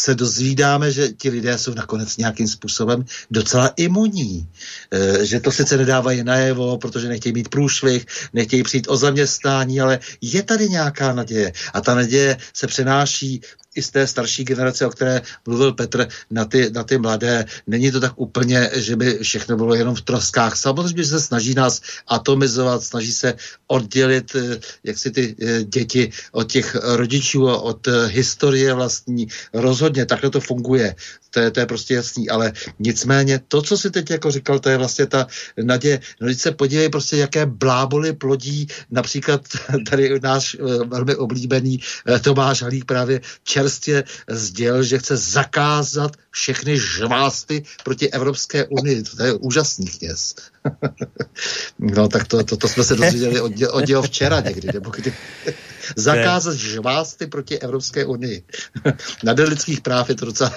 se 0.00 0.14
dozvídáme, 0.14 0.92
že 0.92 1.08
ti 1.08 1.30
lidé 1.30 1.58
jsou 1.58 1.74
nakonec 1.74 2.16
nějakým 2.16 2.48
způsobem 2.48 3.04
docela 3.30 3.72
imunní. 3.76 4.48
E, 4.90 5.24
že 5.24 5.40
to 5.40 5.52
sice 5.52 5.76
nedávají 5.76 6.24
najevo, 6.24 6.78
protože 6.78 7.08
nechtějí 7.08 7.32
mít 7.32 7.48
průšvih, 7.48 8.06
nechtějí 8.32 8.62
přijít 8.62 8.86
o 8.88 8.96
zaměstnání, 8.96 9.80
ale 9.80 9.98
je 10.20 10.42
tady 10.42 10.68
nějaká 10.68 11.12
naděje. 11.12 11.52
A 11.74 11.80
ta 11.80 11.94
naděje 11.94 12.36
se 12.54 12.66
přenáší 12.66 13.40
i 13.74 13.82
z 13.82 13.90
té 13.90 14.06
starší 14.06 14.44
generace, 14.44 14.86
o 14.86 14.90
které 14.90 15.22
mluvil 15.46 15.72
Petr, 15.72 16.08
na 16.30 16.44
ty, 16.44 16.70
na 16.70 16.84
ty 16.84 16.98
mladé. 16.98 17.44
Není 17.66 17.90
to 17.90 18.00
tak 18.00 18.12
úplně, 18.16 18.70
že 18.74 18.96
by 18.96 19.18
všechno 19.22 19.56
bylo 19.56 19.74
jenom 19.74 19.94
v 19.94 20.02
troskách. 20.02 20.56
Samozřejmě 20.56 21.04
se 21.04 21.20
snaží 21.20 21.54
nás 21.54 21.80
atomizovat, 22.06 22.82
snaží 22.82 23.12
se 23.12 23.34
oddělit 23.66 24.34
eh, 24.34 24.58
jak 24.84 24.98
si 24.98 25.10
ty 25.10 25.36
eh, 25.42 25.64
děti 25.64 26.10
od 26.32 26.52
těch 26.52 26.74
rodičů 26.74 27.48
a 27.48 27.60
od 27.60 27.88
eh, 27.88 28.06
historie 28.06 28.74
vlastní. 28.74 29.28
Rozhodně 29.52 30.06
takhle 30.06 30.30
to 30.30 30.40
funguje 30.40 30.94
to 31.30 31.40
je, 31.40 31.50
to 31.50 31.60
je 31.60 31.66
prostě 31.66 31.94
jasný, 31.94 32.30
ale 32.30 32.52
nicméně 32.78 33.40
to, 33.48 33.62
co 33.62 33.78
si 33.78 33.90
teď 33.90 34.10
jako 34.10 34.30
říkal, 34.30 34.58
to 34.58 34.68
je 34.70 34.76
vlastně 34.76 35.06
ta 35.06 35.26
naděje. 35.62 36.00
No 36.20 36.26
teď 36.26 36.38
se 36.38 36.50
podívej 36.50 36.88
prostě, 36.88 37.16
jaké 37.16 37.46
bláboli 37.46 38.12
plodí 38.12 38.66
například 38.90 39.40
tady 39.90 40.20
náš 40.20 40.56
velmi 40.86 41.14
oblíbený 41.14 41.80
Tomáš 42.22 42.62
Halík 42.62 42.84
právě 42.84 43.20
čerstvě 43.60 44.04
sdělil, 44.28 44.82
že 44.82 44.98
chce 44.98 45.16
zakázat 45.16 46.16
všechny 46.30 46.78
žvásty 46.78 47.64
proti 47.84 48.10
Evropské 48.10 48.66
unii. 48.66 49.02
To 49.02 49.24
je 49.24 49.32
úžasný 49.32 49.86
kněz. 49.86 50.34
no 51.78 52.08
tak 52.08 52.28
to, 52.28 52.44
to, 52.44 52.56
to 52.56 52.68
jsme 52.68 52.84
se 52.84 52.94
dozvěděli 52.96 53.40
od, 53.40 53.52
od 53.70 53.86
něho 53.88 54.02
včera 54.02 54.40
někdy, 54.40 54.68
nebo 54.74 54.90
kdy 54.90 55.12
zakázat 55.96 56.54
žvásty 56.54 57.26
proti 57.26 57.58
Evropské 57.58 58.04
unii. 58.04 58.42
Na 59.24 59.32
lidských 59.32 59.80
práv 59.80 60.08
je 60.08 60.14
to 60.14 60.24
docela... 60.24 60.52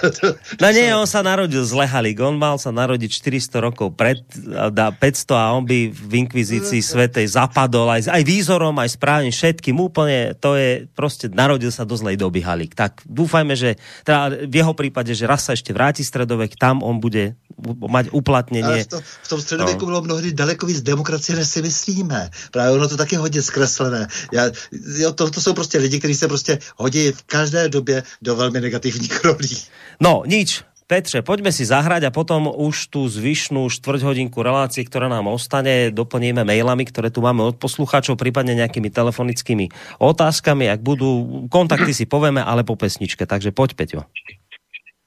No 0.60 0.68
nie, 0.70 0.86
on 0.94 1.08
sa 1.08 1.24
narodil 1.24 1.64
z 1.64 1.72
Lehalik, 1.72 2.20
on 2.20 2.36
mal 2.38 2.60
sa 2.60 2.70
narodiť 2.70 3.10
400 3.50 3.66
rokov 3.66 3.96
pred, 3.96 4.20
500 4.30 5.00
a 5.34 5.56
on 5.56 5.64
by 5.64 5.90
v 5.90 6.12
inkvizícii 6.26 6.84
svetej 6.84 7.26
zapadol 7.34 7.88
aj, 7.90 8.12
aj 8.12 8.22
výzorom, 8.22 8.76
aj 8.76 8.94
správne 8.94 9.30
všetkým 9.32 9.80
úplne, 9.80 10.36
to 10.38 10.54
je 10.54 10.86
proste, 10.92 11.32
narodil 11.32 11.72
sa 11.72 11.88
do 11.88 11.96
zlej 11.96 12.20
doby 12.20 12.44
Halik. 12.44 12.76
Tak 12.76 13.02
dúfajme, 13.08 13.56
že 13.56 13.80
teda 14.04 14.46
v 14.46 14.54
jeho 14.54 14.74
prípade, 14.76 15.16
že 15.16 15.24
raz 15.24 15.48
sa 15.48 15.56
ešte 15.56 15.72
vráti 15.72 16.04
stredovek, 16.04 16.54
tam 16.60 16.84
on 16.84 17.00
bude 17.00 17.34
mať 17.64 18.10
uplatnění. 18.10 18.84
v, 18.84 18.86
to, 18.86 19.00
v 19.00 19.28
tom 19.28 19.40
středověku 19.40 19.86
no. 19.86 19.93
Bylo 19.94 20.02
mnohdy 20.02 20.32
daleko 20.32 20.66
víc 20.66 20.82
demokracie, 20.82 21.36
než 21.36 21.48
si 21.48 21.62
myslíme. 21.62 22.30
Právě 22.50 22.72
ono 22.72 22.88
to 22.88 22.96
taky 22.96 23.16
hodně 23.16 23.42
zkreslené. 23.42 24.06
Já, 24.32 24.50
jo, 24.98 25.12
to, 25.12 25.30
to 25.30 25.40
jsou 25.40 25.54
prostě 25.54 25.78
lidi, 25.78 25.98
kteří 25.98 26.14
se 26.14 26.28
prostě 26.28 26.58
hodí 26.76 27.12
v 27.12 27.22
každé 27.22 27.68
době 27.68 28.02
do 28.22 28.36
velmi 28.36 28.60
negativních 28.60 29.24
rolí. 29.24 29.56
No, 30.00 30.22
nič 30.26 30.62
Petře, 30.84 31.24
poďme 31.24 31.48
si 31.48 31.64
zahrať 31.64 32.04
a 32.04 32.10
potom 32.12 32.44
už 32.44 32.92
tú 32.92 33.08
zvyšnú 33.08 33.72
štvrť 33.72 34.04
hodinku 34.04 34.44
relácie, 34.44 34.84
ktorá 34.84 35.08
nám 35.08 35.32
ostane, 35.32 35.88
doplníme 35.88 36.44
mailami, 36.44 36.84
ktoré 36.84 37.08
tu 37.08 37.24
máme 37.24 37.40
od 37.40 37.56
poslucháčov, 37.56 38.20
prípadne 38.20 38.52
nejakými 38.52 38.92
telefonickými 38.92 39.72
otázkami. 39.96 40.68
Ak 40.68 40.84
budú 40.84 41.48
kontakty 41.48 41.96
si 41.96 42.04
povieme, 42.04 42.44
ale 42.44 42.68
po 42.68 42.76
pesničke. 42.76 43.24
Takže 43.24 43.48
poď, 43.56 43.80
Peťo. 43.80 44.04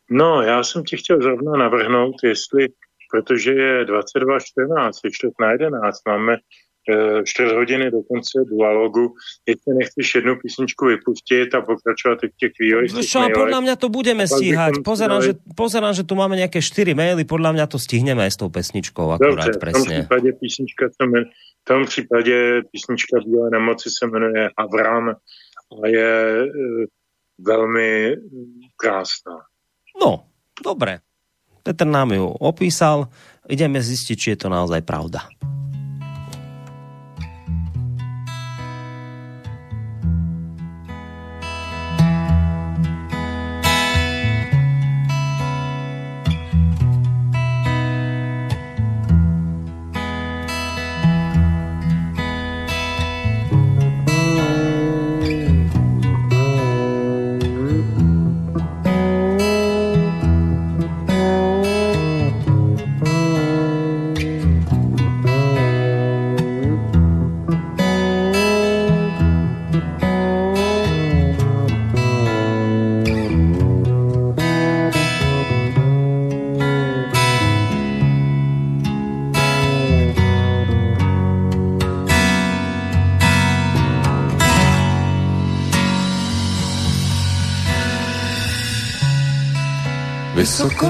No, 0.09 0.41
já 0.41 0.63
jsem 0.63 0.83
ti 0.83 0.97
chtěl 0.97 1.21
zrovna 1.21 1.51
navrhnout, 1.57 2.15
jestli, 2.23 2.67
protože 3.11 3.51
je 3.51 3.85
22.14, 3.85 4.91
je 5.03 5.11
čtvrt 5.11 5.33
na 5.39 5.51
11, 5.51 6.01
máme 6.07 6.37
4 7.23 7.55
hodiny 7.55 7.91
do 7.91 8.01
konce 8.01 8.39
dualogu, 8.49 9.13
jestli 9.47 9.73
nechceš 9.75 10.15
jednu 10.15 10.35
písničku 10.35 10.85
vypustit 10.85 11.55
a 11.55 11.61
pokračovat 11.61 12.19
v 12.23 12.37
těch 12.39 12.51
chvílích. 12.57 12.91
Čo, 13.03 13.27
podľa 13.27 13.59
mňa 13.59 13.75
to 13.75 13.87
budeme 13.91 14.23
stíhať. 14.23 14.79
Pozerám, 14.87 15.19
že, 15.19 15.35
pozerám, 15.55 15.91
že 15.91 16.07
tu 16.07 16.15
máme 16.15 16.39
nejaké 16.39 16.63
4 16.63 16.95
maily, 16.95 17.27
podľa 17.27 17.51
mňa 17.59 17.65
to 17.67 17.75
stihneme 17.75 18.23
aj 18.23 18.31
s 18.31 18.37
tou 18.39 18.49
pesničkou 18.49 19.11
akurát 19.11 19.51
Dobře, 19.51 19.59
presne. 19.59 19.79
v 19.79 19.83
tom 19.83 19.93
případě 19.99 20.29
písnička 20.39 20.85
se 20.89 21.03
jmenuje, 21.03 21.25
v 21.35 21.67
tom 21.67 21.85
případě 21.85 22.61
písnička 22.71 23.19
Bílé 23.19 23.49
nemoci 23.51 23.89
se 23.91 24.07
jmenuje 24.07 24.49
Avram 24.57 25.09
a 25.83 25.87
je 25.87 26.11
e, 26.39 26.47
velmi 27.39 28.15
krásná. 28.77 29.35
No, 30.01 30.23
dobre. 30.63 30.99
Petr 31.67 31.83
nám 31.83 32.15
ju 32.15 32.23
opísal. 32.39 33.11
Ideme 33.51 33.83
zistiť, 33.83 34.15
či 34.15 34.27
je 34.31 34.39
to 34.39 34.47
naozaj 34.47 34.87
pravda. 34.87 35.27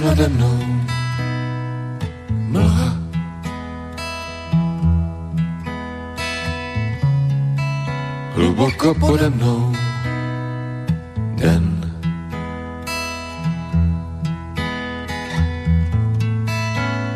Nade 0.08 0.28
mnou 0.28 0.60
mlha. 2.30 2.92
Hluboko 8.36 8.96
pode 8.96 9.30
mnou 9.30 9.76
den. 11.36 11.66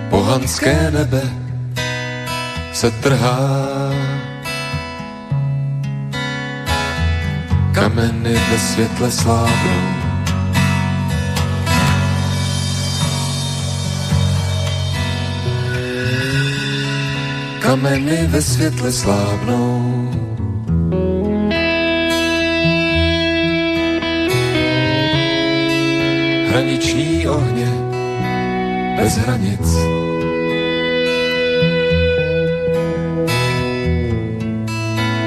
Pohanské 0.09 0.91
nebe 0.91 1.23
se 2.73 2.91
trhá 2.91 3.39
kameny 7.71 8.33
ve 8.33 8.59
světle 8.59 9.11
slábnou. 9.11 10.00
Kameny 17.61 18.27
ve 18.27 18.41
světle 18.41 18.91
slábnou. 18.91 20.09
Hraniční 26.49 27.27
ohně 27.27 27.67
bez 28.97 29.17
hranic. 29.17 29.67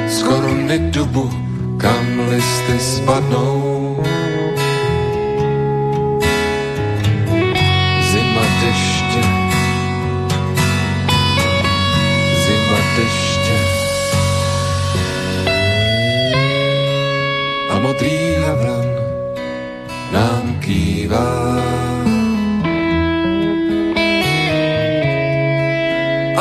Z 0.08 0.22
koruny 0.22 0.78
dubu, 0.78 1.30
kam 1.76 2.20
listy 2.30 2.78
spadnou. 2.78 3.83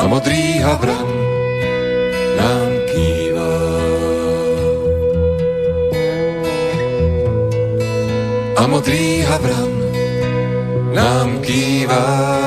A 0.04 0.08
modrý 0.08 0.60
havran 0.60 1.08
nám 2.36 2.72
kývá. 2.92 3.56
A 8.60 8.68
modrý 8.68 9.24
havran 9.24 9.72
nám 10.92 11.40
kývá. 11.40 12.43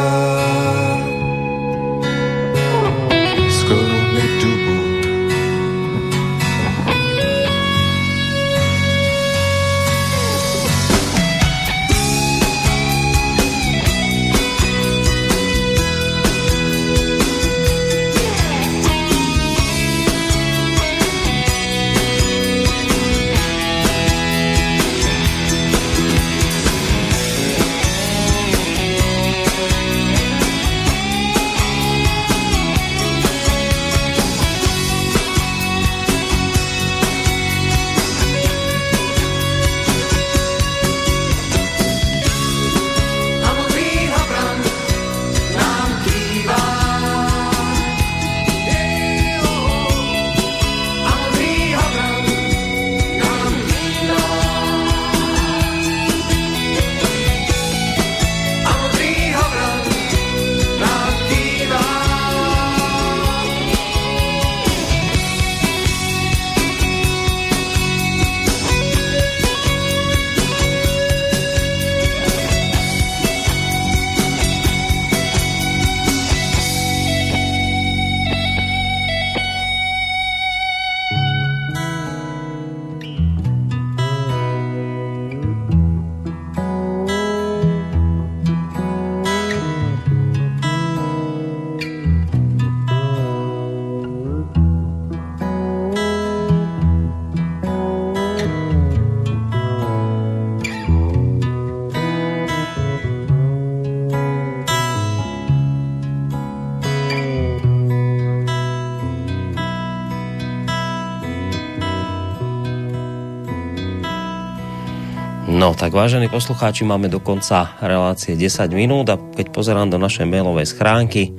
Vážení 115.97 116.28
poslucháči, 116.28 116.85
máme 116.85 117.09
do 117.09 117.24
konca 117.24 117.73
relácie 117.81 118.36
10 118.36 118.68
minút 118.77 119.09
a 119.09 119.16
keď 119.16 119.48
pozerám 119.48 119.89
do 119.89 119.97
našej 119.97 120.28
mailovej 120.28 120.77
schránky, 120.77 121.32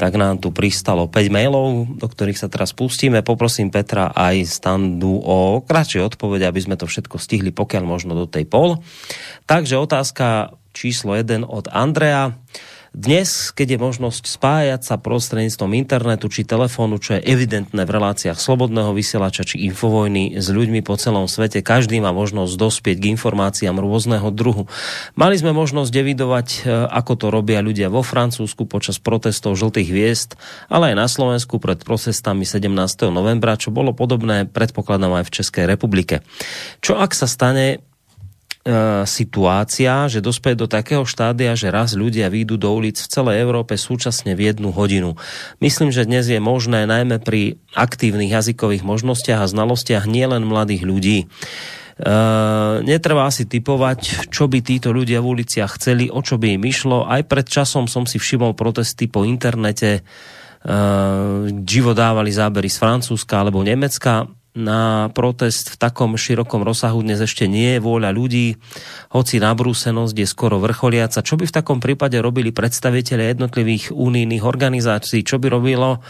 tak 0.00 0.16
nám 0.16 0.40
tu 0.40 0.48
pristalo 0.48 1.12
5 1.12 1.28
mailov, 1.28 2.00
do 2.00 2.08
ktorých 2.08 2.40
sa 2.40 2.48
teraz 2.48 2.72
pustíme. 2.72 3.20
Poprosím 3.20 3.68
Petra 3.68 4.08
aj 4.16 4.48
standu 4.48 5.20
o 5.20 5.60
kratšie 5.60 6.08
odpovede, 6.08 6.48
aby 6.48 6.64
sme 6.64 6.80
to 6.80 6.88
všetko 6.88 7.20
stihli, 7.20 7.52
pokiaľ 7.52 7.84
možno 7.84 8.16
do 8.16 8.24
tej 8.24 8.48
pol. 8.48 8.80
Takže 9.44 9.76
otázka 9.76 10.56
číslo 10.72 11.12
1 11.12 11.44
od 11.44 11.68
Andrea. 11.68 12.32
Dnes, 12.92 13.56
keď 13.56 13.72
je 13.72 13.78
možnosť 13.80 14.28
spájať 14.28 14.84
sa 14.84 15.00
prostredníctvom 15.00 15.80
internetu 15.80 16.28
či 16.28 16.44
telefónu, 16.44 17.00
čo 17.00 17.16
je 17.16 17.24
evidentné 17.24 17.88
v 17.88 17.94
reláciách 17.96 18.36
slobodného 18.36 18.92
vysielača 18.92 19.48
či 19.48 19.64
infovojny 19.64 20.36
s 20.36 20.52
ľuďmi 20.52 20.84
po 20.84 21.00
celom 21.00 21.24
svete, 21.24 21.64
každý 21.64 22.04
má 22.04 22.12
možnosť 22.12 22.52
dospieť 22.52 23.00
k 23.00 23.16
informáciám 23.16 23.80
rôzneho 23.80 24.28
druhu. 24.28 24.68
Mali 25.16 25.40
sme 25.40 25.56
možnosť 25.56 25.88
evidovať, 25.88 26.48
e, 26.52 26.84
ako 26.92 27.12
to 27.16 27.26
robia 27.32 27.64
ľudia 27.64 27.88
vo 27.88 28.04
Francúzsku 28.04 28.68
počas 28.68 29.00
protestov 29.00 29.56
žltých 29.56 29.88
hviezd, 29.88 30.30
ale 30.68 30.92
aj 30.92 30.96
na 31.00 31.08
Slovensku 31.08 31.56
pred 31.64 31.80
protestami 31.80 32.44
17. 32.44 33.08
novembra, 33.08 33.56
čo 33.56 33.72
bolo 33.72 33.96
podobné, 33.96 34.44
predpokladám 34.44 35.24
aj 35.24 35.32
v 35.32 35.34
Českej 35.40 35.64
republike. 35.64 36.20
Čo 36.84 37.00
ak 37.00 37.16
sa 37.16 37.24
stane 37.24 37.80
situácia, 39.10 40.06
že 40.06 40.22
dospěje 40.22 40.54
do 40.54 40.70
takého 40.70 41.02
štádia, 41.02 41.58
že 41.58 41.74
raz 41.74 41.98
ľudia 41.98 42.30
výjdu 42.30 42.54
do 42.54 42.70
ulic 42.70 42.94
v 42.94 43.10
celé 43.10 43.32
Európe 43.42 43.74
súčasne 43.74 44.38
v 44.38 44.54
jednu 44.54 44.70
hodinu. 44.70 45.18
Myslím, 45.58 45.90
že 45.90 46.06
dnes 46.06 46.30
je 46.30 46.38
možné 46.38 46.86
najmä 46.86 47.18
pri 47.18 47.58
aktívnych 47.74 48.30
jazykových 48.30 48.86
možnostiach 48.86 49.42
a 49.42 49.50
znalostiach 49.50 50.06
nielen 50.06 50.46
mladých 50.46 50.86
ľudí. 50.86 51.18
Uh, 52.02 52.80
netreba 52.86 53.28
asi 53.28 53.44
typovať, 53.44 54.30
čo 54.32 54.48
by 54.48 54.64
títo 54.64 54.94
ľudia 54.94 55.20
v 55.20 55.38
uliciach 55.38 55.76
chceli, 55.76 56.08
o 56.08 56.22
čo 56.22 56.38
by 56.38 56.56
im 56.56 56.62
išlo. 56.62 57.04
Aj 57.04 57.20
pred 57.26 57.44
časom 57.44 57.90
som 57.90 58.06
si 58.08 58.16
všimol 58.16 58.54
protesty 58.54 59.10
po 59.10 59.26
internete, 59.26 60.00
uh, 60.00 61.50
živo 61.66 61.92
dávali 61.98 62.30
zábery 62.30 62.70
z 62.70 62.78
Francúzska 62.78 63.42
alebo 63.42 63.60
Nemecka 63.60 64.24
na 64.52 65.08
protest 65.16 65.72
v 65.72 65.76
takom 65.80 66.12
širokom 66.20 66.60
rozsahu 66.60 67.00
dnes 67.00 67.24
ešte 67.24 67.48
nie 67.48 67.76
je 67.76 67.80
vôľa 67.80 68.12
ľudí, 68.12 68.60
hoci 69.08 69.40
nabrúsenosť 69.40 70.12
je 70.12 70.26
skoro 70.28 70.60
vrcholiaca. 70.60 71.24
Čo 71.24 71.40
by 71.40 71.48
v 71.48 71.56
takom 71.56 71.78
prípade 71.80 72.20
robili 72.20 72.52
predstaviteľe 72.52 73.32
jednotlivých 73.32 73.96
unijných 73.96 74.44
organizácií? 74.44 75.24
Čo 75.24 75.40
by 75.40 75.48
robilo 75.48 76.04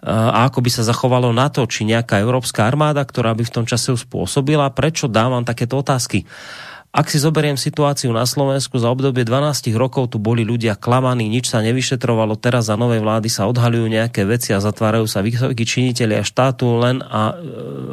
a 0.00 0.48
ako 0.48 0.64
by 0.64 0.70
sa 0.72 0.80
zachovalo 0.80 1.28
na 1.28 1.52
to, 1.52 1.68
či 1.68 1.84
nejaká 1.84 2.24
európska 2.24 2.64
armáda, 2.64 3.04
ktorá 3.04 3.36
by 3.36 3.44
v 3.44 3.52
tom 3.52 3.64
čase 3.68 3.92
spôsobila? 3.92 4.72
Prečo 4.72 5.12
dávam 5.12 5.44
takéto 5.44 5.76
otázky? 5.76 6.24
Ak 6.90 7.06
si 7.06 7.22
zoberiem 7.22 7.54
situáciu 7.54 8.10
na 8.10 8.26
Slovensku, 8.26 8.74
za 8.82 8.90
obdobie 8.90 9.22
12 9.22 9.70
rokov 9.78 10.10
tu 10.10 10.18
boli 10.18 10.42
ľudia 10.42 10.74
klamaní, 10.74 11.30
nič 11.30 11.46
sa 11.46 11.62
nevyšetrovalo, 11.62 12.34
teraz 12.34 12.66
za 12.66 12.74
novej 12.74 12.98
vlády 12.98 13.30
sa 13.30 13.46
odhalujú 13.46 13.86
nejaké 13.86 14.26
veci 14.26 14.50
a 14.50 14.58
zatvárajú 14.58 15.06
sa 15.06 15.22
vysokí 15.22 15.62
činiteľi 15.62 16.18
a 16.18 16.26
štátu 16.26 16.82
len 16.82 16.98
a, 16.98 17.38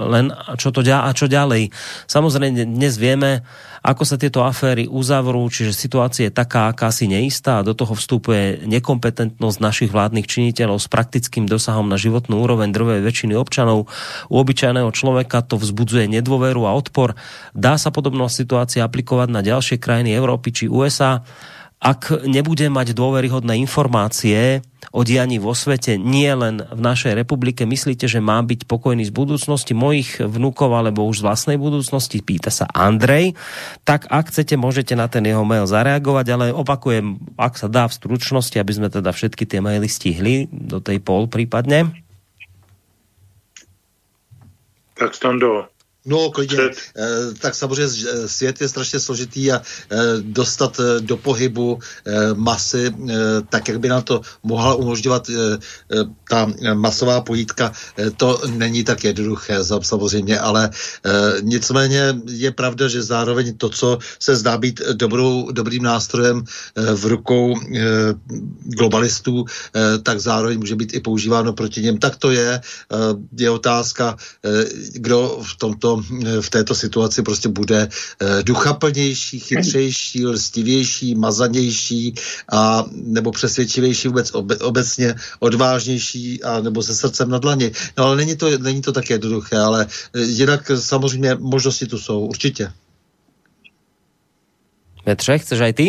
len 0.02 0.34
a 0.34 0.58
čo 0.58 0.74
to 0.74 0.82
a 0.82 1.14
čo 1.14 1.30
ďalej. 1.30 1.70
Samozrejme, 2.10 2.66
dnes 2.66 2.98
vieme, 2.98 3.46
ako 3.82 4.04
sa 4.04 4.16
tieto 4.18 4.42
aféry 4.46 4.90
uzavrú, 4.90 5.46
čiže 5.50 5.76
situácia 5.76 6.30
je 6.30 6.34
taká, 6.34 6.70
aká 6.72 6.90
si 6.90 7.06
neistá 7.06 7.62
a 7.62 7.66
do 7.66 7.78
toho 7.78 7.94
vstupuje 7.94 8.66
nekompetentnosť 8.66 9.58
našich 9.62 9.92
vládnych 9.94 10.28
činiteľov 10.30 10.82
s 10.82 10.88
praktickým 10.90 11.46
dosahom 11.46 11.90
na 11.90 11.98
životnú 12.00 12.42
úroveň 12.42 12.74
drvej 12.74 13.02
väčšiny 13.04 13.34
občanov. 13.38 13.90
U 14.32 14.36
obyčajného 14.38 14.90
človeka 14.94 15.46
to 15.46 15.60
vzbudzuje 15.60 16.10
nedôveru 16.10 16.66
a 16.66 16.76
odpor. 16.76 17.18
Dá 17.54 17.76
sa 17.82 17.94
podobná 17.94 18.30
situácia 18.32 18.86
aplikovať 18.86 19.30
na 19.30 19.42
ďalšie 19.42 19.78
krajiny 19.82 20.14
Európy 20.14 20.54
či 20.54 20.66
USA 20.70 21.26
ak 21.78 22.26
nebude 22.26 22.66
mať 22.74 22.98
dôveryhodné 22.98 23.54
informácie 23.62 24.66
o 24.90 25.06
dianí 25.06 25.38
vo 25.38 25.54
svete, 25.54 25.94
nie 26.02 26.30
len 26.34 26.66
v 26.66 26.82
našej 26.82 27.14
republike, 27.14 27.70
myslíte, 27.70 28.10
že 28.10 28.18
má 28.18 28.42
byť 28.42 28.66
pokojný 28.66 29.06
z 29.06 29.14
budúcnosti 29.14 29.78
mojich 29.78 30.18
vnúkov 30.18 30.74
alebo 30.74 31.06
už 31.06 31.22
z 31.22 31.26
vlastnej 31.30 31.58
budúcnosti? 31.62 32.26
Pýta 32.26 32.50
sa 32.50 32.66
Andrej. 32.74 33.38
Tak 33.86 34.10
ak 34.10 34.34
chcete, 34.34 34.58
môžete 34.58 34.98
na 34.98 35.06
ten 35.06 35.22
jeho 35.22 35.46
mail 35.46 35.70
zareagovať, 35.70 36.26
ale 36.34 36.46
opakujem, 36.50 37.22
ak 37.38 37.62
sa 37.62 37.70
dá 37.70 37.86
v 37.86 37.94
stručnosti, 37.94 38.58
aby 38.58 38.72
sme 38.74 38.90
teda 38.90 39.14
všetky 39.14 39.46
tie 39.46 39.62
maily 39.62 39.86
stihli 39.86 40.50
do 40.50 40.82
tej 40.82 40.98
pol 40.98 41.30
prípadne. 41.30 41.94
Tak 44.98 45.14
Stando, 45.14 45.70
No, 46.08 46.32
klidně. 46.32 46.58
Eh, 46.60 47.34
tak 47.40 47.56
samozřejmě 47.56 47.96
eh, 48.10 48.28
svět 48.28 48.62
je 48.62 48.70
strašně 48.70 49.00
složitý 49.00 49.52
a 49.52 49.60
eh, 49.60 49.98
dostat 50.22 50.80
do 51.00 51.18
pohybu 51.18 51.80
masy, 52.34 52.94
tak 53.50 53.68
jak 53.68 53.80
by 53.80 53.90
nám 53.90 54.04
to 54.04 54.22
mohla 54.44 54.76
umožňovat 54.76 55.30
ta 56.30 56.52
masová 56.74 57.22
pojítka, 57.22 57.72
to 58.18 58.42
není 58.48 58.84
tak 58.84 59.04
jednoduché 59.04 59.60
samozřejmě, 59.82 60.40
ale 60.40 60.70
nicméně 61.42 62.16
je 62.28 62.52
pravda, 62.52 62.88
že 62.88 63.04
zároveň 63.04 63.58
to, 63.58 63.70
co 63.70 63.98
se 64.20 64.36
zdá 64.36 64.58
být 64.58 64.82
dobrou, 64.94 65.52
dobrým 65.52 65.84
nástrojem 65.84 66.44
v 66.76 67.06
rukou 67.06 67.56
globalistů, 68.64 69.46
tak 70.04 70.20
zároveň 70.20 70.60
může 70.60 70.76
být 70.76 70.94
i 70.94 71.00
používáno 71.00 71.54
proti 71.54 71.82
něm. 71.82 71.98
Tak 71.98 72.16
to 72.16 72.32
je. 72.32 72.62
Je 73.38 73.50
otázka, 73.50 74.18
kdo 74.94 75.40
v 75.44 75.56
tomto 75.56 75.97
Eh, 76.26 76.42
v 76.42 76.50
této 76.50 76.76
situaci 76.76 77.24
prostě 77.24 77.50
bude 77.50 77.88
eh, 77.88 78.44
duchaplnější, 78.44 79.40
chytřejší, 79.40 80.26
lstivější, 80.26 81.16
mazanější 81.16 82.16
a 82.52 82.86
nebo 82.92 83.32
přesvědčivější 83.32 84.08
vůbec 84.08 84.36
obe, 84.36 84.58
obecně, 84.58 85.16
odvážnější 85.40 86.44
a 86.44 86.62
nebo 86.62 86.84
se 86.84 86.96
srdcem 86.96 87.30
na 87.30 87.38
dlani. 87.38 87.72
No 87.98 88.04
ale 88.04 88.16
není 88.16 88.38
to, 88.38 88.58
není 88.58 88.82
to 88.82 88.92
tak 88.92 89.10
jednoduché, 89.10 89.58
ale 89.58 89.88
eh, 90.16 90.20
jinak 90.22 90.72
samozřejmě 90.76 91.36
možnosti 91.36 91.86
tu 91.86 91.98
jsou, 91.98 92.20
určitě. 92.20 92.72
Petře, 95.04 95.38
chceš 95.38 95.60
aj 95.60 95.74
ty? 95.74 95.88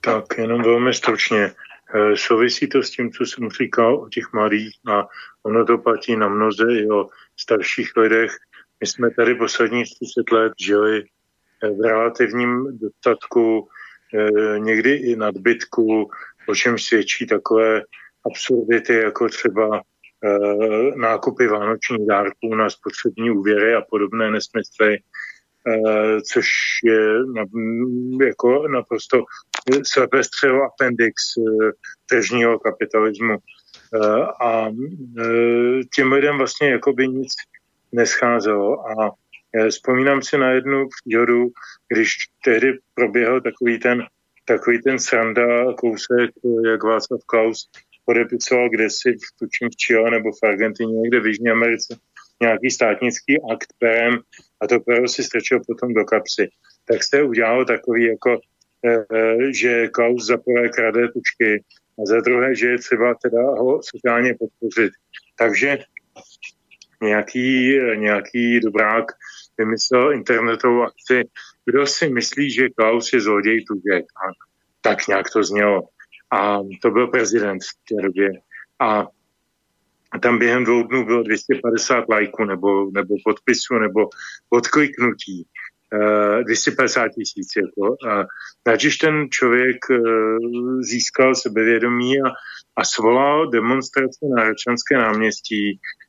Tak, 0.00 0.38
jenom 0.38 0.62
velmi 0.62 0.94
stručně. 0.94 1.52
Souvisí 2.14 2.68
to 2.68 2.82
s 2.82 2.90
tím, 2.90 3.12
co 3.12 3.26
jsem 3.26 3.50
říkal 3.50 3.96
o 3.96 4.08
těch 4.08 4.32
mladých 4.32 4.74
a 4.86 5.06
ono 5.42 5.64
to 5.64 5.78
platí 5.78 6.16
na 6.16 6.28
mnoze 6.28 6.64
i 6.72 6.90
o 6.90 7.08
starších 7.36 7.96
lidech. 7.96 8.36
My 8.80 8.86
jsme 8.86 9.10
tady 9.10 9.34
posledních 9.34 9.86
30 9.94 10.32
let 10.32 10.52
žili 10.60 11.04
eh, 11.62 11.70
v 11.70 11.80
relativním 11.80 12.78
dostatku, 12.78 13.68
eh, 14.14 14.58
někdy 14.58 14.94
i 14.94 15.16
nadbytku, 15.16 16.10
o 16.48 16.54
čem 16.54 16.78
svědčí 16.78 17.26
takové 17.26 17.82
absurdity, 18.26 18.94
jako 18.94 19.28
třeba 19.28 19.80
eh, 20.24 20.96
nákupy 20.96 21.46
vánočních 21.46 22.06
dárků 22.06 22.54
na 22.54 22.70
spotřební 22.70 23.30
úvěry 23.30 23.74
a 23.74 23.82
podobné 23.90 24.30
nesmysly, 24.30 24.98
což 26.32 26.46
je 26.84 26.98
jako 28.26 28.68
naprosto 28.68 29.24
střelo 30.22 30.62
appendix 30.62 31.22
tržního 32.06 32.58
kapitalismu. 32.58 33.36
A 34.42 34.68
těm 35.94 36.12
lidem 36.12 36.38
vlastně 36.38 36.70
jakoby 36.70 37.08
nic 37.08 37.32
nescházelo. 37.94 38.88
A 38.88 39.10
e, 39.52 39.68
vzpomínám 39.68 40.22
si 40.22 40.38
na 40.38 40.50
jednu 40.50 40.88
příhodu, 40.88 41.48
když 41.88 42.16
tehdy 42.44 42.78
proběhl 42.94 43.40
takový 43.40 43.78
ten, 43.78 44.02
takový 44.44 44.82
ten 44.82 44.98
sranda 44.98 45.72
kousek, 45.74 46.30
jak 46.64 46.82
Václav 46.82 47.20
Klaus 47.26 47.70
podepisoval 48.04 48.70
kdesi 48.70 49.12
v 49.12 49.38
tučím 49.38 49.68
v 49.68 49.76
Chile 49.76 50.10
nebo 50.10 50.32
v 50.32 50.46
Argentině, 50.46 50.92
někde 50.92 51.20
v 51.20 51.26
Jižní 51.26 51.50
Americe, 51.50 51.96
nějaký 52.42 52.70
státnický 52.70 53.42
akt 53.52 53.72
perem 53.78 54.18
a 54.60 54.66
to 54.66 54.80
pero 54.80 55.08
si 55.08 55.22
strčil 55.22 55.60
potom 55.66 55.94
do 55.94 56.04
kapsy. 56.04 56.48
Tak 56.84 57.04
se 57.04 57.22
udělalo 57.22 57.64
takový 57.64 58.04
jako, 58.04 58.40
e, 58.84 58.90
e, 58.92 59.52
že 59.52 59.88
Klaus 59.88 60.26
za 60.26 60.36
prvé 60.36 60.68
krade 60.68 61.08
tučky 61.08 61.64
a 61.98 62.06
za 62.06 62.20
druhé, 62.20 62.54
že 62.54 62.68
je 62.68 62.78
třeba 62.78 63.14
teda 63.22 63.42
ho 63.42 63.80
sociálně 63.82 64.34
podpořit. 64.34 64.92
Takže 65.38 65.78
nějaký, 67.02 67.78
nějaký 67.94 68.60
dobrák 68.60 69.04
vymyslel 69.58 70.12
internetovou 70.12 70.82
akci, 70.82 71.22
kdo 71.64 71.86
si 71.86 72.08
myslí, 72.08 72.50
že 72.50 72.68
Klaus 72.68 73.12
je 73.12 73.20
zloděj 73.20 73.64
tužek. 73.64 74.04
A 74.04 74.24
tak 74.80 75.08
nějak 75.08 75.30
to 75.30 75.44
znělo. 75.44 75.82
A 76.30 76.58
to 76.82 76.90
byl 76.90 77.06
prezident 77.06 77.58
v 77.62 77.94
té 77.94 78.02
době. 78.02 78.30
A 78.80 79.06
tam 80.22 80.38
během 80.38 80.64
dvou 80.64 80.82
dnů 80.82 81.04
bylo 81.04 81.22
250 81.22 82.04
lajků 82.08 82.44
nebo, 82.44 82.90
nebo 82.90 83.14
podpisů 83.24 83.74
nebo 83.74 84.08
odkliknutí. 84.50 85.46
250 86.42 87.08
tisíc. 87.08 87.48
Jako. 87.56 87.96
Takže 88.62 88.90
ten 89.00 89.30
člověk 89.30 89.76
e, 89.90 89.98
získal 90.80 91.34
sebevědomí 91.34 92.20
a, 92.20 92.28
a 92.76 92.84
svolal 92.84 93.50
demonstraci 93.50 94.26
na 94.36 94.42
Hračanské 94.42 94.96
náměstí, 94.96 95.78
Eh, 95.78 96.03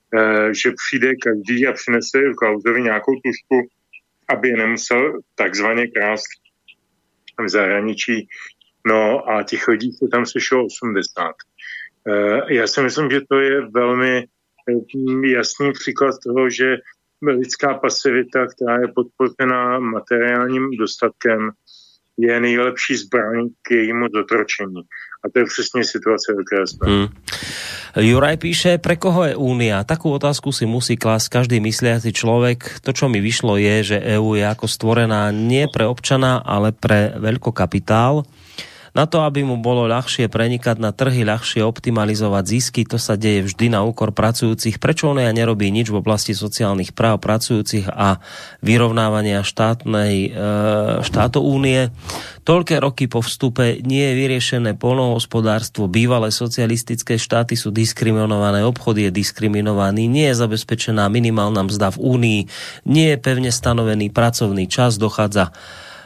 že 0.64 0.72
přijde 0.72 1.16
každý 1.16 1.68
a 1.68 1.74
přinese 1.74 2.20
Klausovi 2.38 2.82
nějakou 2.82 3.12
tušku 3.12 3.70
aby 4.30 4.54
nemusel 4.54 5.20
takzvaně 5.36 5.88
krást 5.88 6.26
v 7.46 7.50
zahraničí. 7.50 8.28
No 8.88 9.30
a 9.30 9.44
těch 9.44 9.68
lidí 9.68 9.92
se 9.92 10.06
tam 10.12 10.26
sešlo 10.26 10.66
80. 10.66 11.32
Já 12.50 12.68
si 12.68 12.82
myslím, 12.82 13.12
že 13.12 13.22
to 13.30 13.40
je 13.40 13.62
velmi 13.62 14.28
jasný 15.26 15.72
příklad 15.72 16.16
toho, 16.24 16.50
že 16.50 16.78
lidská 17.28 17.74
pasivita, 17.74 18.48
která 18.48 18.80
je 18.80 18.88
podpořena 18.96 19.80
materiálním 19.80 20.70
dostatkem, 20.80 21.52
je 22.18 22.40
nejlepší 22.40 22.96
zbraň 22.96 23.50
k 23.62 23.72
jejímu 23.72 24.08
dotročení. 24.08 24.82
A 25.26 25.30
to 25.34 25.40
je 25.40 25.46
přesně 25.46 25.84
situace, 25.84 26.34
ve 26.38 26.44
které 26.44 26.68
jsme. 26.68 26.86
Hmm. 26.88 27.08
Juraj 27.96 28.38
píše, 28.38 28.78
pre 28.78 29.00
koho 29.00 29.24
je 29.24 29.40
Únia? 29.40 29.88
Takú 29.88 30.12
otázku 30.12 30.52
si 30.52 30.68
musí 30.68 31.00
klásť 31.00 31.32
každý 31.32 31.64
mysliaci 31.64 32.12
človek. 32.12 32.84
To, 32.84 32.92
čo 32.92 33.08
mi 33.08 33.24
vyšlo, 33.24 33.56
je, 33.56 33.96
že 33.96 33.98
EU 34.20 34.36
je 34.36 34.44
ako 34.44 34.68
stvorená 34.68 35.32
nie 35.32 35.64
pre 35.72 35.88
občana, 35.88 36.44
ale 36.44 36.76
pre 36.76 37.16
veľkokapitál. 37.16 38.28
kapitál 38.28 38.45
na 38.96 39.04
to, 39.04 39.28
aby 39.28 39.44
mu 39.44 39.60
bolo 39.60 39.92
ľahšie 39.92 40.32
prenikať 40.32 40.80
na 40.80 40.96
trhy, 40.96 41.28
ľahšie 41.28 41.60
optimalizovať 41.68 42.44
zisky, 42.48 42.82
to 42.88 42.96
sa 42.96 43.20
deje 43.20 43.44
vždy 43.44 43.76
na 43.76 43.84
úkor 43.84 44.16
pracujúcich. 44.16 44.80
Prečo 44.80 45.12
on 45.12 45.20
ja 45.20 45.36
nerobí 45.36 45.68
nič 45.68 45.92
v 45.92 46.00
oblasti 46.00 46.32
sociálnych 46.32 46.96
práv 46.96 47.20
pracujúcich 47.20 47.92
a 47.92 48.24
vyrovnávania 48.64 49.44
štátnej, 49.44 50.16
e, 50.16 50.30
štáto 51.04 51.44
únie? 51.44 51.92
Toľké 52.48 52.80
roky 52.80 53.12
po 53.12 53.20
vstupe 53.20 53.84
nie 53.84 54.00
je 54.00 54.14
vyriešené 54.16 54.80
polnohospodárstvo, 54.80 55.92
bývalé 55.92 56.32
socialistické 56.32 57.20
štáty 57.20 57.60
sú 57.60 57.76
diskriminované, 57.76 58.64
obchod 58.64 58.96
je 58.96 59.12
diskriminovaný, 59.12 60.08
nie 60.08 60.32
je 60.32 60.40
zabezpečená 60.40 61.12
minimálna 61.12 61.68
mzda 61.68 61.92
v 61.92 62.00
únii, 62.00 62.42
nie 62.88 63.12
je 63.12 63.18
pevne 63.20 63.52
stanovený 63.52 64.08
pracovný 64.16 64.72
čas, 64.72 64.96
dochádza 64.96 65.52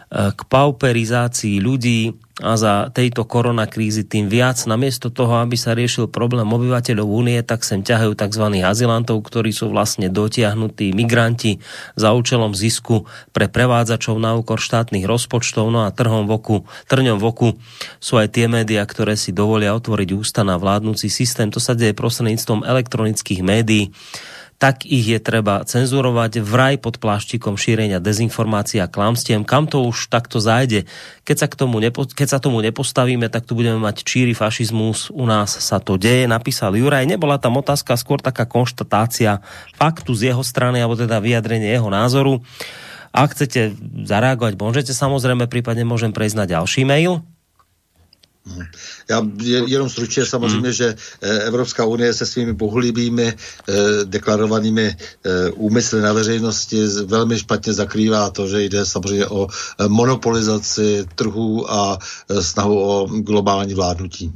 Eh, 0.09 0.33
k 0.33 0.41
pauperizácii 0.41 1.61
ľudí 1.61 2.17
a 2.39 2.55
za 2.55 2.87
tejto 2.91 3.27
koronakrízy 3.27 4.07
tým 4.07 4.31
viac. 4.31 4.59
Namiesto 4.63 5.11
toho, 5.11 5.43
aby 5.43 5.59
sa 5.59 5.75
riešil 5.75 6.07
problém 6.07 6.47
obyvateľov 6.47 7.07
únie, 7.07 7.39
tak 7.43 7.67
sem 7.67 7.83
ťahajú 7.83 8.15
tzv. 8.15 8.45
azylantov, 8.63 9.19
ktorí 9.27 9.51
sú 9.51 9.67
vlastne 9.67 10.07
dotiahnutí 10.07 10.95
migranti 10.95 11.59
za 11.99 12.15
účelom 12.15 12.55
zisku 12.55 13.05
pre 13.35 13.51
prevádzačov 13.51 14.15
na 14.17 14.39
úkor 14.39 14.63
štátnych 14.63 15.03
rozpočtov. 15.03 15.67
No 15.67 15.83
a 15.83 15.91
trhom 15.91 16.25
v 16.25 16.39
oku, 16.39 16.57
trňom 16.87 17.19
v 17.19 17.25
oku 17.27 17.49
sú 17.99 18.15
aj 18.15 18.31
tie 18.39 18.47
médiá, 18.47 18.87
ktoré 18.87 19.19
si 19.19 19.35
dovolia 19.35 19.75
otvoriť 19.75 20.09
ústa 20.15 20.41
na 20.47 20.55
vládnúci 20.55 21.11
systém. 21.11 21.51
To 21.51 21.59
sa 21.59 21.75
deje 21.75 21.91
prostredníctvom 21.91 22.63
elektronických 22.63 23.43
médií 23.43 23.91
tak 24.59 24.83
ich 24.83 25.07
je 25.07 25.23
treba 25.23 25.63
cenzurovať 25.63 26.43
vraj 26.43 26.75
pod 26.75 26.99
pláštikom 26.99 27.55
šírenia 27.55 28.03
dezinformácií 28.03 28.83
a 28.83 28.91
klamstiem. 28.91 29.47
Kam 29.47 29.71
to 29.71 29.87
už 29.87 30.11
takto 30.11 30.43
zájde? 30.43 30.83
Keď 31.23 31.35
sa, 31.39 31.47
k 31.47 31.55
tomu 31.55 31.79
nepo, 31.79 32.03
keď 32.03 32.27
sa 32.27 32.39
tomu 32.43 32.59
nepostavíme, 32.59 33.31
tak 33.31 33.47
tu 33.47 33.55
budeme 33.55 33.79
mať 33.79 34.03
číry 34.03 34.35
fašizmus. 34.35 35.15
U 35.15 35.23
nás 35.23 35.55
sa 35.63 35.79
to 35.79 35.95
deje, 35.95 36.27
napísal 36.27 36.75
Juraj. 36.75 37.07
Nebola 37.07 37.39
tam 37.39 37.55
otázka, 37.55 37.95
skôr 37.95 38.19
taká 38.19 38.43
konštatácia 38.43 39.39
faktu 39.79 40.11
z 40.11 40.35
jeho 40.35 40.43
strany, 40.43 40.83
alebo 40.83 40.99
teda 40.99 41.23
vyjadrenie 41.23 41.71
jeho 41.71 41.87
názoru. 41.87 42.43
Ak 43.15 43.31
chcete 43.31 43.79
zareagovať, 44.05 44.59
môžete 44.59 44.91
samozrejme, 44.91 45.47
prípadne 45.47 45.87
môžem 45.87 46.11
prejsť 46.11 46.35
na 46.35 46.45
ďalší 46.45 46.83
mail. 46.83 47.23
Já 49.09 49.27
jenom 49.67 49.89
stručně 49.89 50.25
samozřejmě, 50.25 50.73
že 50.73 50.95
eh, 51.21 51.39
Evropská 51.39 51.85
unie 51.85 52.13
se 52.13 52.25
svými 52.25 52.53
bohulibými 52.53 53.27
eh, 53.27 53.73
deklarovanými 54.05 54.95
eh, 54.95 55.51
úmysly 55.51 56.01
na 56.01 56.13
veřejnosti 56.13 56.87
velmi 57.05 57.39
špatně 57.39 57.73
zakrývá 57.73 58.29
to, 58.29 58.47
že 58.47 58.63
jde 58.63 58.85
samozřejmě 58.85 59.27
o 59.27 59.47
monopolizaci 59.87 61.05
trhů 61.15 61.71
a 61.71 61.99
snahu 62.41 62.79
o 62.83 63.07
globální 63.07 63.73
vládnutí. 63.73 64.33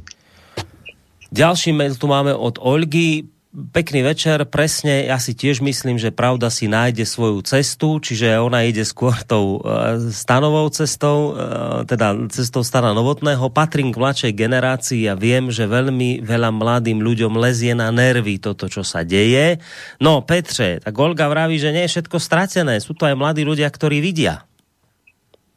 Další 1.32 1.72
mail 1.72 1.94
tu 1.94 2.06
máme 2.06 2.34
od 2.34 2.58
Olgy 2.60 3.33
pekný 3.54 4.02
večer, 4.02 4.42
presne, 4.50 5.06
ja 5.06 5.22
si 5.22 5.30
tiež 5.30 5.62
myslím, 5.62 5.94
že 5.94 6.10
pravda 6.10 6.50
si 6.50 6.66
nájde 6.66 7.06
svoju 7.06 7.38
cestu, 7.46 8.02
čiže 8.02 8.42
ona 8.42 8.66
ide 8.66 8.82
skôr 8.82 9.14
tou 9.22 9.62
uh, 9.62 9.96
stanovou 10.10 10.66
cestou, 10.74 11.32
uh, 11.32 11.86
teda 11.86 12.28
cestou 12.34 12.66
stana 12.66 12.90
novotného. 12.90 13.46
Patrím 13.54 13.94
k 13.94 14.00
mladšej 14.02 14.32
generácii 14.34 15.06
a 15.06 15.14
viem, 15.14 15.54
že 15.54 15.70
veľmi 15.70 16.26
veľa 16.26 16.50
mladým 16.50 16.98
ľuďom 16.98 17.38
lezie 17.38 17.78
na 17.78 17.94
nervy 17.94 18.42
toto, 18.42 18.66
čo 18.66 18.82
sa 18.82 19.06
deje. 19.06 19.62
No, 20.02 20.26
Petře, 20.26 20.82
tak 20.82 20.94
Olga 20.98 21.30
vraví, 21.30 21.54
že 21.56 21.70
nie 21.70 21.86
je 21.86 21.92
všetko 21.94 22.18
stracené. 22.18 22.82
Sú 22.82 22.98
to 22.98 23.06
aj 23.06 23.14
mladí 23.14 23.46
ľudia, 23.46 23.70
ktorí 23.70 24.02
vidia. 24.02 24.42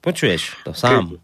Počuješ 0.06 0.64
to 0.64 0.72
sám. 0.78 1.18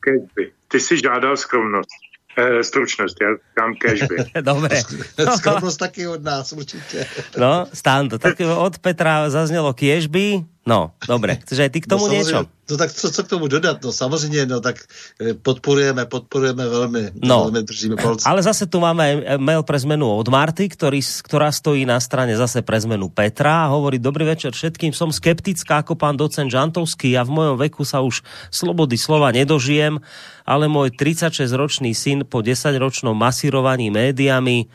Keď 0.00 0.20
by. 0.32 0.44
Ty 0.70 0.78
si 0.78 0.94
žádal 1.02 1.34
skromnosť. 1.34 1.99
E, 2.36 2.64
stručnost, 2.64 3.16
já 3.20 3.28
říkám 3.34 3.74
cashby. 3.74 4.16
Dobre. 4.42 4.82
Skromnost 5.36 5.78
taky 5.78 6.06
od 6.06 6.22
nás 6.22 6.52
určitě. 6.52 7.06
no, 7.38 7.66
Stando, 7.74 8.18
tak 8.18 8.40
od 8.56 8.78
Petra 8.78 9.30
zaznělo 9.30 9.74
cashby, 9.74 10.44
No, 10.70 10.94
dobré. 11.02 11.42
Chceš 11.42 11.66
aj 11.66 11.70
ty 11.74 11.78
k 11.82 11.90
tomu 11.90 12.06
no, 12.06 12.14
niečo? 12.14 12.46
No 12.46 12.74
tak 12.78 12.94
co, 12.94 13.10
co 13.10 13.20
k 13.26 13.28
tomu 13.28 13.50
dodat? 13.50 13.82
No 13.82 13.90
samozřejmě, 13.90 14.46
no 14.46 14.62
tak 14.62 14.86
e, 15.18 15.34
podporujeme, 15.34 16.06
podporujeme 16.06 16.68
velmi, 16.68 17.02
no, 17.18 17.50
velmi 17.50 17.66
držíme 17.66 17.96
palce. 17.98 18.22
Ale 18.22 18.38
zase 18.38 18.70
tu 18.70 18.78
máme 18.78 19.34
mail 19.42 19.66
pre 19.66 19.74
zmenu 19.82 20.06
od 20.06 20.30
Marty, 20.30 20.70
ktorý, 20.70 21.02
ktorá 21.02 21.50
stojí 21.50 21.82
na 21.82 21.98
strane 21.98 22.38
zase 22.38 22.62
pre 22.62 22.78
zmenu 22.78 23.10
Petra 23.10 23.66
a 23.66 23.74
hovorí, 23.74 23.98
dobrý 23.98 24.30
večer 24.30 24.54
všetkým, 24.54 24.94
som 24.94 25.10
skeptická 25.10 25.82
ako 25.82 25.98
pán 25.98 26.14
docent 26.14 26.46
Žantovský, 26.46 27.18
ja 27.18 27.26
v 27.26 27.34
mojom 27.34 27.56
veku 27.58 27.82
sa 27.82 27.98
už 28.06 28.22
slobody 28.54 28.94
slova 28.94 29.34
nedožijem, 29.34 29.98
ale 30.46 30.70
môj 30.70 30.94
36-ročný 30.94 31.90
syn 31.98 32.22
po 32.22 32.46
10-ročnom 32.46 33.18
masírovaní 33.18 33.90
médiami 33.90 34.70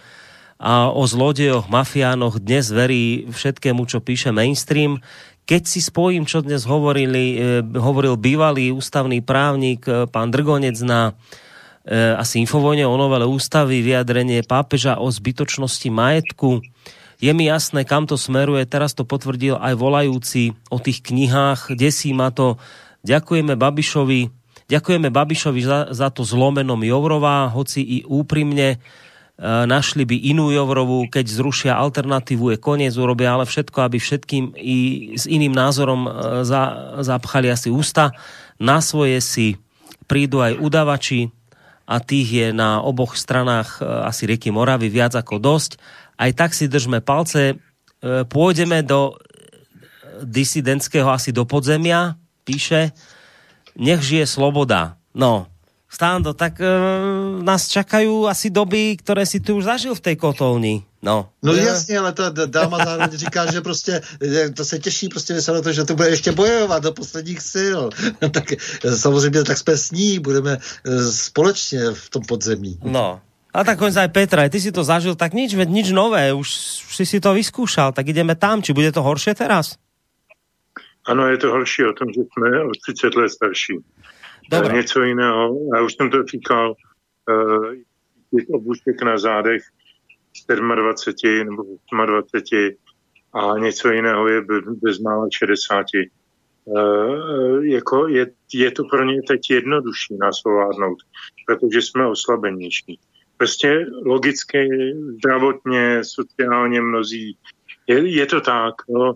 a 0.56 0.88
o 0.88 1.04
zlodejoch, 1.04 1.68
mafiánoch 1.68 2.40
dnes 2.40 2.72
verí 2.72 3.28
všetkému, 3.28 3.84
čo 3.92 4.00
píše 4.00 4.32
mainstream. 4.32 5.04
Keď 5.46 5.62
si 5.70 5.78
spojím, 5.78 6.26
čo 6.26 6.42
dnes 6.42 6.66
hovorili, 6.66 7.38
e, 7.38 7.62
hovoril 7.78 8.18
bývalý 8.18 8.74
ústavný 8.74 9.22
právnik 9.22 9.86
e, 9.86 10.10
pán 10.10 10.34
Drgonec 10.34 10.82
na 10.82 11.14
e, 11.86 11.94
asi 12.18 12.42
infovojne 12.42 12.82
o 12.90 12.98
novele 12.98 13.30
ústavy, 13.30 13.86
vyjadrenie 13.86 14.42
pápeža 14.42 14.98
o 14.98 15.06
zbytočnosti 15.06 15.86
majetku, 15.94 16.66
je 17.22 17.32
mi 17.32 17.48
jasné, 17.48 17.86
kam 17.88 18.10
to 18.10 18.20
smeruje. 18.20 18.68
Teraz 18.68 18.92
to 18.92 19.08
potvrdil 19.08 19.56
aj 19.56 19.80
volajúci 19.80 20.52
o 20.68 20.84
tých 20.84 21.00
knihách. 21.00 21.72
Desí 21.78 22.12
ma 22.12 22.28
to. 22.28 22.60
Ďakujeme 23.08 23.56
Babišovi, 23.56 24.28
ďakujeme 24.68 25.14
Babišovi 25.14 25.62
za, 25.64 25.80
za 25.94 26.10
to 26.12 26.26
zlomenom 26.28 26.82
Jourová, 26.82 27.48
hoci 27.54 27.86
i 27.86 27.98
úprimne 28.04 28.82
Eh, 28.82 29.05
našli 29.44 30.08
by 30.08 30.16
inú 30.32 30.48
Jovrovú, 30.56 31.12
keď 31.12 31.26
zrušia 31.28 31.74
alternatívu, 31.76 32.56
je 32.56 32.58
koniec, 32.58 32.96
urobia 32.96 33.36
ale 33.36 33.44
všetko, 33.44 33.84
aby 33.84 33.98
všetkým 34.00 34.56
i 34.56 34.78
s 35.20 35.28
iným 35.28 35.52
názorom 35.52 36.08
eh, 36.08 36.12
za, 36.48 36.96
zapchali 37.04 37.52
asi 37.52 37.68
ústa. 37.68 38.16
Na 38.56 38.80
svoje 38.80 39.20
si 39.20 39.60
prídu 40.08 40.40
aj 40.40 40.56
udavači 40.56 41.36
a 41.84 42.00
tých 42.00 42.28
je 42.32 42.48
na 42.56 42.80
oboch 42.80 43.20
stranách 43.20 43.84
eh, 43.84 44.08
asi 44.08 44.24
rieky 44.24 44.56
Moravy 44.56 44.88
viac 44.88 45.20
ako 45.20 45.44
dosť. 45.44 45.84
Aj 46.16 46.32
tak 46.32 46.56
si 46.56 46.72
držme 46.72 47.04
palce. 47.04 47.60
Pôjdeme 48.06 48.86
do 48.86 49.20
disidentského 50.24 51.12
asi 51.12 51.36
do 51.36 51.44
podzemia, 51.44 52.16
píše. 52.48 52.96
Nech 53.76 54.00
žije 54.00 54.24
sloboda. 54.24 54.96
No, 55.12 55.52
Stando, 55.96 56.36
tak 56.36 56.60
e, 56.60 56.68
nás 57.40 57.72
čakajú 57.72 58.28
asi 58.28 58.52
doby, 58.52 59.00
které 59.00 59.24
si 59.24 59.40
tu 59.40 59.56
už 59.56 59.64
zažil 59.64 59.96
v 59.96 60.04
tej 60.04 60.16
kotolni. 60.20 60.84
No. 61.00 61.32
No 61.40 61.54
jasně, 61.56 62.00
ale 62.00 62.12
ta 62.12 62.30
dáma 62.30 62.78
zároveň 62.78 63.18
říká, 63.18 63.52
že 63.52 63.62
prostě 63.62 64.02
to 64.56 64.66
se 64.66 64.80
těší 64.80 65.08
prostě 65.08 65.34
na 65.34 65.62
to, 65.62 65.72
že 65.72 65.84
to 65.84 65.96
bude 65.96 66.10
ještě 66.10 66.32
bojovat 66.32 66.84
do 66.84 66.92
posledních 66.92 67.42
sil. 67.54 67.80
tak 68.32 68.44
samozřejmě 68.96 69.44
tak 69.44 69.58
jsme 69.58 69.78
s 69.78 69.92
ní, 69.92 70.20
budeme 70.20 70.58
e, 70.58 70.60
společně 71.12 71.80
v 71.94 72.10
tom 72.10 72.24
podzemí. 72.28 72.80
No. 72.84 73.22
A 73.56 73.64
tak 73.64 73.80
konec 73.80 73.96
aj 73.96 74.12
Petra, 74.12 74.52
ty 74.52 74.60
si 74.60 74.68
to 74.68 74.84
zažil, 74.84 75.16
tak 75.16 75.32
nič, 75.32 75.56
nič 75.56 75.96
nové, 75.96 76.36
už, 76.36 76.84
už 76.92 76.94
si 76.96 77.06
si 77.08 77.24
to 77.24 77.32
vyskúšal, 77.32 77.96
tak 77.96 78.04
ideme 78.04 78.36
tam, 78.36 78.60
či 78.60 78.76
bude 78.76 78.92
to 78.92 79.00
horšie 79.00 79.32
teraz? 79.32 79.80
Ano, 81.08 81.32
je 81.32 81.38
to 81.38 81.56
horší 81.56 81.88
o 81.88 81.94
tom, 81.94 82.12
že 82.12 82.22
jsme 82.28 82.64
o 82.68 82.72
30 82.84 83.16
let 83.16 83.30
starší. 83.30 83.74
Dobre. 84.52 84.74
něco 84.74 85.04
jiného. 85.04 85.60
Já 85.76 85.82
už 85.82 85.94
jsem 85.94 86.10
to 86.10 86.24
říkal, 86.24 86.76
uh, 87.30 87.74
obušek 88.54 89.02
na 89.04 89.18
zádech 89.18 89.62
27 90.76 91.50
nebo 91.50 91.64
28 92.06 92.76
a 93.34 93.58
něco 93.58 93.92
jiného 93.92 94.28
je 94.28 94.42
bezmála 94.84 95.28
60. 95.38 95.86
Uh, 96.66 97.66
jako 97.66 98.08
je, 98.08 98.28
je 98.54 98.72
to 98.72 98.84
pro 98.84 99.04
ně 99.04 99.22
teď 99.28 99.42
jednodušší 99.50 100.18
nás 100.22 100.36
ovládnout, 100.46 100.98
protože 101.48 101.82
jsme 101.82 102.08
oslabenější. 102.08 103.00
Prostě 103.38 103.86
logicky, 104.06 104.70
zdravotně, 105.18 106.04
sociálně 106.04 106.82
mnozí, 106.82 107.38
je, 107.88 108.10
je 108.10 108.26
to 108.26 108.42
tak. 108.42 108.74
No. 108.90 109.16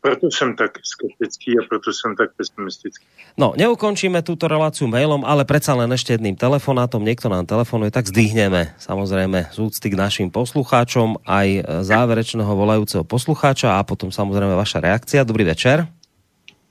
Proto 0.00 0.30
jsem 0.30 0.56
tak 0.56 0.78
skeptický 0.82 1.58
a 1.58 1.62
proto 1.68 1.92
jsem 1.92 2.16
tak 2.16 2.30
pesimistický. 2.38 3.02
No, 3.34 3.56
neukončíme 3.56 4.22
túto 4.22 4.46
reláciu 4.46 4.86
mailom, 4.86 5.26
ale 5.26 5.42
predsa 5.42 5.74
len 5.74 5.90
ešte 5.90 6.14
jedným 6.14 6.36
telefonátom. 6.38 7.02
Niekto 7.02 7.32
nám 7.32 7.48
telefonuje, 7.48 7.90
tak 7.90 8.06
zdvihneme 8.06 8.76
samozrejme 8.78 9.50
z 9.50 9.58
úcty 9.58 9.90
k 9.90 9.96
našim 9.98 10.28
poslucháčom 10.30 11.18
aj 11.26 11.82
záverečného 11.82 12.52
volajúceho 12.52 13.02
poslucháča 13.02 13.80
a 13.80 13.82
potom 13.82 14.12
samozrejme 14.12 14.54
vaša 14.54 14.84
reakcia. 14.84 15.26
Dobrý 15.26 15.48
večer. 15.48 15.88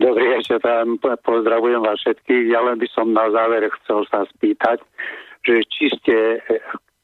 Dobrý 0.01 0.25
večer, 0.33 0.57
pozdravujem 1.21 1.81
vás 1.81 1.99
všetkých. 2.01 2.49
Ja 2.49 2.65
len 2.65 2.79
by 2.79 2.87
som 2.95 3.13
na 3.13 3.29
záver 3.29 3.69
chcel 3.81 4.01
sa 4.09 4.25
spýtať, 4.33 4.81
že 5.45 5.61
či 5.69 5.89
ste 5.99 6.41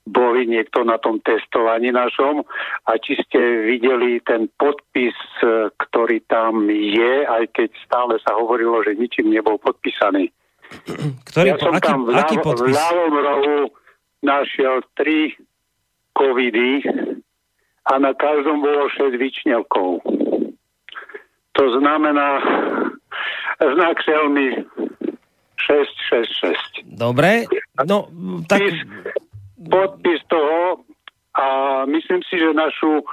boli 0.08 0.48
niekto 0.48 0.88
na 0.88 0.96
tom 0.98 1.20
testovaní 1.20 1.92
našom 1.92 2.48
a 2.88 2.92
či 2.96 3.20
ste 3.28 3.68
videli 3.68 4.24
ten 4.24 4.48
podpis, 4.56 5.16
e, 5.44 5.68
ktorý 5.76 6.24
tam 6.32 6.72
je, 6.72 7.28
aj 7.28 7.52
keď 7.52 7.70
stále 7.84 8.16
sa 8.24 8.40
hovorilo, 8.40 8.80
že 8.88 8.96
ničím 8.96 9.30
nebol 9.36 9.60
podpísaný. 9.60 10.32
Ktorý, 11.28 11.56
ja 11.56 11.58
som 11.60 11.76
aký, 11.76 11.88
tam 11.88 12.00
v, 12.08 12.16
aký 12.16 12.38
v 12.40 12.44
podpis? 12.44 12.76
ľavom 12.76 13.14
rohu 13.20 13.60
našiel 14.24 14.84
tri 14.96 15.36
covidy 16.16 16.84
a 17.88 17.94
na 18.00 18.12
každom 18.16 18.64
bolo 18.64 18.92
6 18.92 19.16
vyčnelkov. 19.16 20.04
To 21.56 21.64
znamená 21.80 22.42
znak 23.60 23.96
Xiaomi 24.04 24.48
666. 25.56 26.86
Dobre, 26.96 27.48
no 27.84 28.08
tak... 28.48 28.62
Podpis, 28.62 28.80
podpis 29.58 30.22
toho 30.30 30.86
a 31.38 31.46
myslím 31.86 32.22
si, 32.26 32.38
že 32.38 32.54
našu 32.54 33.02
e, 33.02 33.06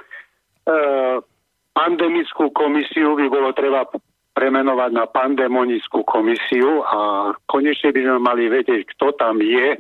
pandemickú 1.73 2.53
komisiu 2.53 3.17
by 3.17 3.27
bolo 3.29 3.53
treba 3.53 3.85
premenovať 4.35 4.91
na 4.91 5.07
pandemonickú 5.07 6.03
komisiu 6.03 6.83
a 6.83 7.31
konečne 7.47 7.95
by 7.95 8.01
sme 8.03 8.19
mali 8.19 8.45
kto 8.97 9.15
tam 9.15 9.39
je 9.39 9.79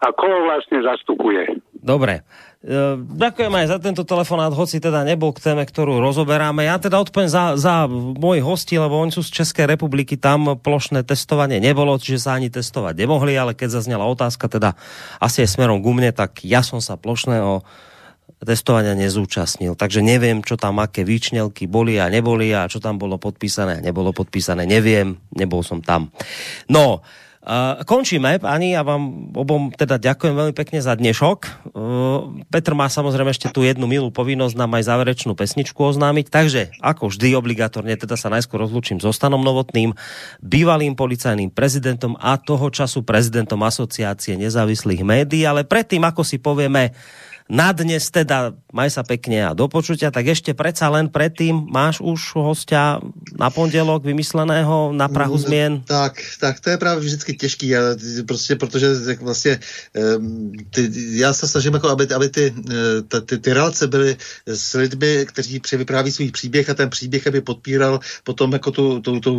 a 0.00 0.06
koho 0.16 0.48
vlastne 0.48 0.80
zastupuje. 0.80 1.60
Dobre. 1.76 2.24
E, 2.60 3.00
ďakujem 3.00 3.48
aj 3.56 3.66
za 3.72 3.78
tento 3.80 4.04
telefonát, 4.04 4.52
hoci 4.52 4.84
teda 4.84 5.00
nebol 5.00 5.32
k 5.32 5.40
téme, 5.40 5.64
ktorú 5.64 5.96
rozoberáme. 5.96 6.68
Ja 6.68 6.76
teda 6.76 7.00
odpoviem 7.00 7.32
za, 7.32 7.56
za 7.56 7.88
môj 7.88 8.44
hosti, 8.44 8.76
lebo 8.76 9.00
oni 9.00 9.16
sú 9.16 9.24
z 9.24 9.40
Českej 9.40 9.64
republiky, 9.64 10.20
tam 10.20 10.60
plošné 10.60 11.00
testovanie 11.08 11.56
nebolo, 11.56 11.96
čiže 11.96 12.28
sa 12.28 12.36
ani 12.36 12.52
testovať 12.52 13.00
nemohli, 13.00 13.32
ale 13.32 13.56
keď 13.56 13.80
zaznela 13.80 14.04
otázka 14.04 14.52
teda 14.52 14.76
asi 15.24 15.40
aj 15.40 15.56
smerom 15.56 15.80
ku 15.80 15.96
mne, 15.96 16.12
tak 16.12 16.44
ja 16.44 16.60
som 16.60 16.84
sa 16.84 17.00
plošného 17.00 17.64
testovania 18.44 18.92
nezúčastnil. 18.92 19.72
Takže 19.72 20.04
neviem, 20.04 20.44
čo 20.44 20.60
tam 20.60 20.84
aké 20.84 21.00
výčnelky 21.00 21.64
boli 21.64 21.96
a 21.96 22.12
neboli 22.12 22.52
a 22.52 22.68
čo 22.68 22.76
tam 22.76 23.00
bolo 23.00 23.16
podpísané 23.16 23.80
a 23.80 23.84
nebolo 23.84 24.12
podpísané. 24.12 24.68
Neviem, 24.68 25.16
nebol 25.32 25.64
som 25.64 25.80
tam. 25.80 26.12
No, 26.68 27.00
končíme, 27.88 28.36
pani, 28.36 28.76
a 28.76 28.84
vám 28.84 29.32
obom 29.32 29.72
teda 29.72 29.96
ďakujem 29.96 30.36
veľmi 30.36 30.54
pekne 30.54 30.84
za 30.84 30.92
dnešok. 30.92 31.38
Petr 32.52 32.72
má 32.76 32.84
samozrejme 32.92 33.32
ešte 33.32 33.48
tu 33.48 33.64
jednu 33.64 33.88
milú 33.88 34.12
povinnosť 34.12 34.54
nám 34.60 34.76
aj 34.76 34.84
záverečnú 34.84 35.32
pesničku 35.32 35.80
oznámiť, 35.80 36.26
takže 36.28 36.62
ako 36.84 37.08
vždy 37.08 37.32
obligatorne 37.32 37.96
teda 37.96 38.20
sa 38.20 38.28
najskôr 38.28 38.60
rozlúčim 38.60 39.00
s 39.00 39.08
Ostanom 39.08 39.40
Novotným, 39.40 39.96
bývalým 40.44 40.92
policajným 40.92 41.48
prezidentom 41.48 42.12
a 42.20 42.36
toho 42.36 42.68
času 42.68 43.08
prezidentom 43.08 43.64
asociácie 43.64 44.36
nezávislých 44.36 45.00
médií, 45.00 45.48
ale 45.48 45.64
predtým, 45.64 46.04
ako 46.04 46.20
si 46.20 46.36
povieme 46.36 46.92
na 47.50 47.74
dnes 47.74 48.06
teda 48.14 48.54
maj 48.70 48.94
sa 48.94 49.02
pekne 49.02 49.42
a 49.42 49.58
do 49.58 49.66
počutia, 49.66 50.14
tak 50.14 50.30
ešte 50.30 50.54
predsa 50.54 50.86
len 50.86 51.10
predtým 51.10 51.66
máš 51.66 51.98
už 51.98 52.38
hostia 52.38 53.02
na 53.34 53.50
pondelok 53.50 54.06
vymysleného 54.06 54.94
na 54.94 55.10
Prahu 55.10 55.34
Mm, 55.34 55.42
zmien? 55.42 55.72
Tak, 55.82 56.22
tak 56.38 56.62
to 56.62 56.70
je 56.70 56.78
právě 56.78 57.02
vždycky 57.02 57.34
těžký, 57.34 57.74
ty- 57.98 58.22
prostě, 58.22 58.54
protože 58.56 58.86
jak 59.08 59.20
vlastně 59.22 59.58
ty, 60.70 60.90
já 61.18 61.32
se 61.34 61.48
snažím, 61.48 61.74
jako, 61.74 61.88
aby, 61.90 62.06
aby 62.14 62.28
ty, 62.28 62.54
eh, 62.70 63.02
ta- 63.08 63.20
ty, 63.20 63.38
ty 63.38 63.52
relace 63.52 63.86
byly 63.86 64.16
s 64.46 64.74
lidmi, 64.78 65.26
kteří 65.26 65.60
převypráví 65.60 66.10
svůj 66.12 66.30
příběh 66.30 66.70
a 66.70 66.74
ten 66.74 66.90
příběh, 66.90 67.26
aby 67.26 67.40
podpíral 67.40 68.00
potom 68.24 68.52
jako 68.52 68.70
tu, 68.70 69.00
tu, 69.00 69.20
tu, 69.20 69.32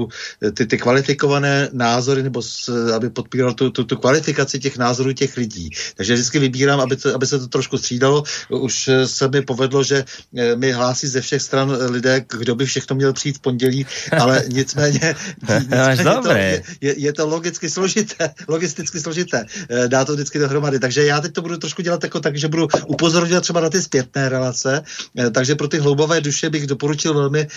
ty, 0.54 0.66
ty 0.66 0.78
kvalifikované 0.78 1.70
názory, 1.72 2.24
nebo 2.24 2.42
s, 2.44 2.68
aby 2.96 3.10
podpíral 3.10 3.54
tu, 3.54 3.70
tu, 3.72 3.84
tu 3.84 3.96
kvalifikaci 3.96 4.60
těch 4.60 4.78
názorů 4.78 5.14
těch 5.14 5.38
lidí. 5.38 5.70
Takže 5.96 6.14
vždycky 6.14 6.40
vybírám, 6.40 6.80
aby, 6.80 6.96
to, 7.00 7.16
aby 7.16 7.28
se 7.28 7.40
to 7.40 7.48
trošku 7.48 7.78
střídalo. 7.78 8.01
Už 8.50 8.88
eh, 8.88 9.08
se 9.08 9.28
mi 9.28 9.42
povedlo, 9.42 9.84
že 9.84 10.06
eh, 10.38 10.56
mi 10.56 10.72
hlásí 10.72 11.08
ze 11.08 11.22
všech 11.22 11.42
stran 11.42 11.72
eh, 11.72 11.86
lidé, 11.86 12.26
kdo 12.28 12.56
by 12.56 12.66
všechno 12.66 12.96
měl 12.96 13.14
přijít 13.14 13.38
v 13.38 13.42
pondělí, 13.42 13.86
ale 14.20 14.44
nicméně, 14.48 15.16
nicméně 15.62 16.22
to, 16.24 16.32
je, 16.32 16.64
je, 16.82 17.00
je 17.00 17.14
to 17.14 17.28
logicky 17.28 17.70
složité, 17.70 18.34
logisticky 18.48 19.00
složité, 19.00 19.46
dá 19.88 20.06
to 20.06 20.14
vždycky 20.14 20.40
dohromady. 20.40 20.80
Takže 20.80 21.06
já 21.06 21.22
teď 21.22 21.34
to 21.34 21.42
budu 21.42 21.58
trošku 21.58 21.82
dělat 21.82 22.04
jako 22.04 22.20
tak, 22.20 22.38
že 22.38 22.48
budu 22.48 22.68
upozorňovat 22.88 23.44
třeba 23.44 23.62
na 23.62 23.70
ty 23.70 23.82
zpětné 23.82 24.30
relace, 24.30 24.84
takže 25.32 25.56
pro 25.56 25.68
ty 25.68 25.78
hloubavé 25.78 26.22
duše 26.22 26.50
bych 26.50 26.68
doporučil 26.68 27.14
velmi 27.14 27.48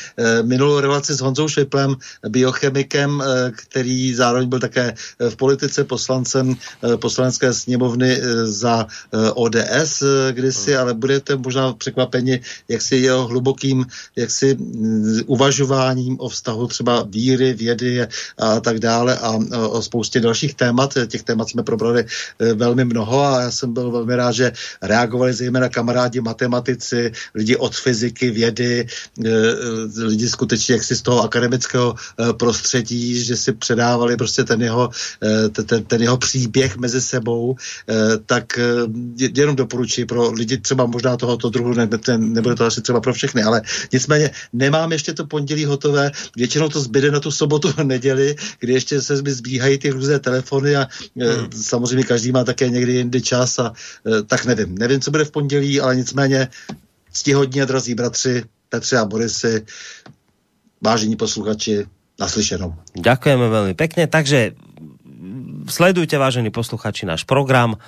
minulou 0.42 0.80
relaci 0.80 1.14
s 1.14 1.20
Honzou 1.20 1.48
Šviplem, 1.48 1.96
biochemikem, 2.28 3.22
který 3.56 4.14
zároveň 4.14 4.48
byl 4.48 4.60
také 4.60 4.94
v 5.28 5.36
politice 5.36 5.84
poslancem 5.84 6.56
poslanecké 6.96 7.52
sněmovny 7.52 8.20
za 8.44 8.86
ODS 9.34 10.02
kdysi, 10.34 10.76
ale 10.76 10.94
budete 10.94 11.36
možná 11.36 11.72
překvapeni, 11.72 12.40
jak 12.68 12.82
si 12.82 12.96
jeho 12.96 13.26
hlubokým 13.26 13.86
jaksi 14.16 14.54
mm, 14.54 15.20
uvažováním 15.26 16.16
o 16.20 16.28
vztahu 16.28 16.66
třeba 16.66 17.02
víry, 17.08 17.54
vědy 17.54 18.06
a 18.38 18.60
tak 18.60 18.78
dále 18.78 19.18
a 19.18 19.30
o- 19.58 19.82
spoustě 19.82 20.20
dalších 20.20 20.54
témat. 20.54 20.94
Těch 21.06 21.22
témat 21.22 21.48
jsme 21.48 21.62
probrali 21.62 22.04
eh, 22.38 22.54
velmi 22.54 22.84
mnoho 22.84 23.22
a 23.24 23.40
já 23.40 23.50
jsem 23.50 23.72
byl 23.72 23.90
velmi 23.90 24.16
rád, 24.16 24.32
že 24.32 24.52
reagovali 24.82 25.32
zejména 25.32 25.68
kamarádi 25.68 26.20
matematici, 26.20 27.12
lidi 27.34 27.56
od 27.56 27.76
fyziky, 27.76 28.30
vědy, 28.30 28.86
eh, 29.24 29.28
eh, 29.30 30.04
lidi 30.04 30.28
skutečně 30.28 30.74
jaksi 30.74 30.96
z 30.96 31.02
toho 31.02 31.22
akademického 31.22 31.94
prostředí, 32.36 33.24
že 33.24 33.36
si 33.36 33.52
předávali 33.52 34.16
prostě 34.16 34.44
ten 34.44 34.62
jeho, 34.62 34.90
eh, 35.22 35.48
te- 35.48 35.62
ten, 35.62 35.84
ten 35.84 36.02
jeho 36.02 36.16
příběh 36.16 36.76
mezi 36.76 37.00
sebou, 37.00 37.56
tak 38.26 38.58
je- 39.16 39.30
jenom 39.34 39.56
doporučuji 39.56 40.06
pro 40.14 40.30
lidi 40.30 40.62
třeba 40.62 40.86
možná 40.86 41.16
tohoto 41.18 41.50
druhu, 41.50 41.74
ne, 41.74 41.88
ne, 41.90 42.18
nebude 42.18 42.54
to 42.54 42.64
asi 42.70 42.82
třeba 42.82 43.00
pro 43.02 43.10
všechny, 43.10 43.42
ale 43.42 43.62
nicméně 43.92 44.30
nemám 44.52 44.92
ještě 44.92 45.12
to 45.12 45.26
pondělí 45.26 45.64
hotové, 45.66 46.14
většinou 46.36 46.68
to 46.70 46.80
zbyde 46.80 47.10
na 47.10 47.20
tu 47.20 47.34
sobotu 47.34 47.74
a 47.76 47.82
neděli, 47.82 48.38
kdy 48.62 48.72
ještě 48.72 49.02
se 49.02 49.22
mi 49.22 49.32
zbíhají 49.34 49.78
ty 49.78 49.90
různé 49.90 50.22
telefony 50.22 50.76
a 50.76 50.86
hmm. 51.18 51.50
samozřejmě 51.50 52.04
každý 52.06 52.30
má 52.30 52.44
také 52.46 52.70
někdy 52.70 52.92
jindy 52.92 53.22
čas 53.22 53.58
a 53.58 53.74
eh, 54.06 54.22
tak 54.22 54.46
nevím. 54.46 54.78
Nevím, 54.78 55.00
co 55.02 55.10
bude 55.10 55.24
v 55.24 55.34
pondělí, 55.34 55.80
ale 55.82 55.96
nicméně 55.96 56.48
ctihodní 57.10 57.62
a 57.62 57.64
drazí 57.66 57.94
bratři 57.94 58.44
Petře 58.68 58.96
a 58.98 59.04
Borisy, 59.04 59.66
vážení 60.78 61.18
posluchači, 61.18 61.90
naslyšenou. 62.14 62.70
Ďakujeme 62.94 63.46
veľmi 63.50 63.74
pekne, 63.74 64.06
takže 64.06 64.54
sledujte, 65.66 66.14
vážení 66.14 66.54
posluchači, 66.54 67.02
náš 67.02 67.26
program. 67.26 67.82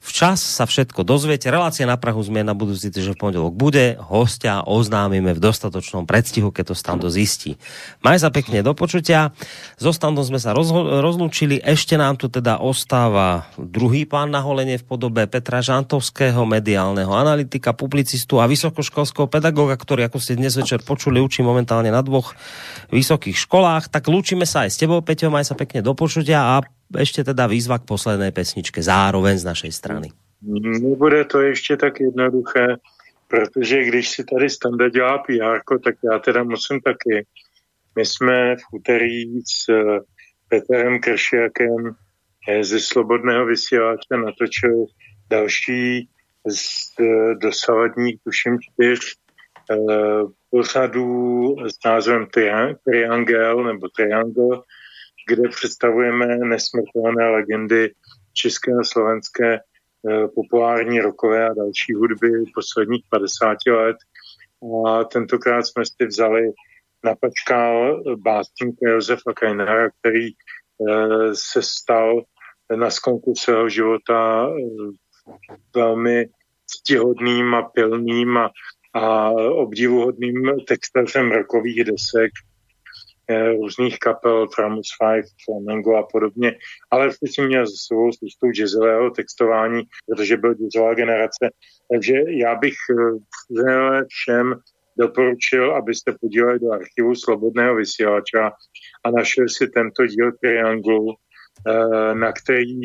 Včas 0.00 0.40
sa 0.40 0.64
všetko 0.64 1.04
dozviete. 1.04 1.52
Relácia 1.52 1.84
na 1.84 2.00
Prahu 2.00 2.24
zmien 2.24 2.48
na 2.48 2.56
budúci 2.56 2.88
týždeň 2.88 3.14
v 3.14 3.20
pondelok 3.20 3.52
bude. 3.52 4.00
Hostia 4.00 4.64
oznámime 4.64 5.36
v 5.36 5.44
dostatočnom 5.44 6.08
predstihu, 6.08 6.48
keď 6.48 6.72
to 6.72 6.74
Stando 6.74 7.12
zistí. 7.12 7.60
Maj 8.00 8.24
sa 8.24 8.32
pekne 8.32 8.64
do 8.64 8.72
počutia. 8.72 9.36
So 9.76 9.92
Standom 9.92 10.24
sme 10.24 10.40
sa 10.40 10.56
rozlúčili. 10.56 11.60
Ešte 11.60 12.00
nám 12.00 12.16
tu 12.16 12.32
teda 12.32 12.64
ostáva 12.64 13.44
druhý 13.60 14.08
pán 14.08 14.32
na 14.32 14.40
holenie 14.40 14.80
v 14.80 14.88
podobe 14.88 15.28
Petra 15.28 15.60
Žantovského, 15.60 16.48
mediálneho 16.48 17.12
analytika, 17.12 17.76
publicistu 17.76 18.40
a 18.40 18.48
vysokoškolského 18.48 19.28
pedagóga, 19.28 19.76
ktorý, 19.76 20.08
ako 20.08 20.16
ste 20.16 20.40
dnes 20.40 20.56
večer 20.56 20.80
počuli, 20.80 21.20
učí 21.20 21.44
momentálne 21.44 21.92
na 21.92 22.00
dvoch 22.00 22.32
vysokých 22.88 23.36
školách. 23.36 23.92
Tak 23.92 24.08
lúčime 24.08 24.48
sa 24.48 24.64
aj 24.64 24.72
s 24.72 24.80
tebou, 24.80 25.04
Peťo, 25.04 25.28
maj 25.28 25.44
sa 25.44 25.52
pekne 25.52 25.84
do 25.84 25.92
počutia 25.92 26.56
a 26.56 26.64
ešte 26.94 27.24
teda 27.24 27.46
výzva 27.46 27.78
k 27.78 27.86
poslednej 27.86 28.34
pesničke 28.34 28.82
zároveň 28.82 29.38
z 29.38 29.44
našej 29.44 29.72
strany. 29.72 30.08
Nebude 30.42 31.24
to 31.24 31.40
ještě 31.40 31.76
tak 31.76 32.00
jednoduché, 32.00 32.76
protože 33.28 33.84
když 33.84 34.08
si 34.08 34.24
tady 34.24 34.50
Standa 34.50 34.88
dělá 34.88 35.18
PR, 35.18 35.60
tak 35.84 35.94
já 36.12 36.18
teda 36.18 36.42
musím 36.42 36.80
taky. 36.80 37.26
My 37.96 38.06
jsme 38.06 38.56
v 38.56 38.62
úterý 38.72 39.40
s 39.40 39.68
eh, 39.68 40.00
Petrem 40.48 41.00
Kršiakem 41.00 41.94
eh, 42.48 42.64
ze 42.64 42.80
Slobodného 42.80 43.46
vysílače 43.46 44.16
natočili 44.24 44.84
další 45.30 46.08
z 46.48 46.62
eh, 47.00 47.34
dosavadních, 47.42 48.16
tuším, 48.24 48.58
čtyř 48.60 49.00
pořadů 50.50 51.56
s 51.66 51.84
názvem 51.84 52.24
Trian- 52.24 52.76
Triangel 52.84 53.64
nebo 53.64 53.88
Triangle, 53.88 54.62
kde 55.30 55.48
představujeme 55.48 56.26
nesmrtelné 56.26 57.30
legendy 57.30 57.94
české 58.32 58.72
a 58.72 58.84
slovenské 58.84 59.54
eh, 59.54 60.28
populární 60.34 61.00
rokové 61.00 61.48
a 61.48 61.54
další 61.54 61.94
hudby 61.94 62.30
posledních 62.54 63.04
50 63.10 63.56
let. 63.66 63.96
A 64.86 65.04
tentokrát 65.04 65.62
jsme 65.62 65.84
si 65.86 66.06
vzali 66.06 66.52
napačkal 67.04 68.02
básníka 68.16 68.90
Josefa 68.90 69.32
Kajnara, 69.32 69.90
který 69.90 70.28
se 71.32 71.62
stal 71.62 72.22
na 72.76 72.90
skonku 72.90 73.34
svého 73.34 73.68
života 73.68 74.48
velmi 75.74 76.26
ctihodným 76.66 77.54
a 77.54 77.62
pilným 77.62 78.36
a, 78.36 78.50
a 78.94 79.30
obdivuhodným 79.30 80.50
textařem 80.68 81.32
rokových 81.32 81.84
desek 81.84 82.30
eh, 82.30 82.49
různých 83.52 83.98
kapel, 83.98 84.46
Tramus 84.48 84.88
5, 85.14 85.24
Flamengo 85.44 85.96
a 85.96 86.02
podobně, 86.12 86.56
ale 86.90 87.08
vždycky 87.08 87.42
měl 87.42 87.66
za 87.66 87.72
sebou 87.86 88.12
spoustu 88.12 88.46
jazzového 88.46 89.10
textování, 89.10 89.82
protože 90.06 90.36
byl 90.36 90.54
jazzová 90.54 90.94
generace. 90.94 91.50
Takže 91.92 92.14
já 92.28 92.54
bych 92.54 92.74
eh, 92.90 94.04
všem 94.08 94.54
doporučil, 94.98 95.76
abyste 95.76 96.14
podívali 96.20 96.58
do 96.58 96.72
archivu 96.72 97.14
Slobodného 97.14 97.74
vysílača 97.76 98.52
a 99.04 99.10
našli 99.10 99.48
si 99.48 99.68
tento 99.68 100.06
díl 100.06 100.32
Trianglu, 100.40 101.14
eh, 101.14 102.14
na 102.14 102.32
který 102.32 102.80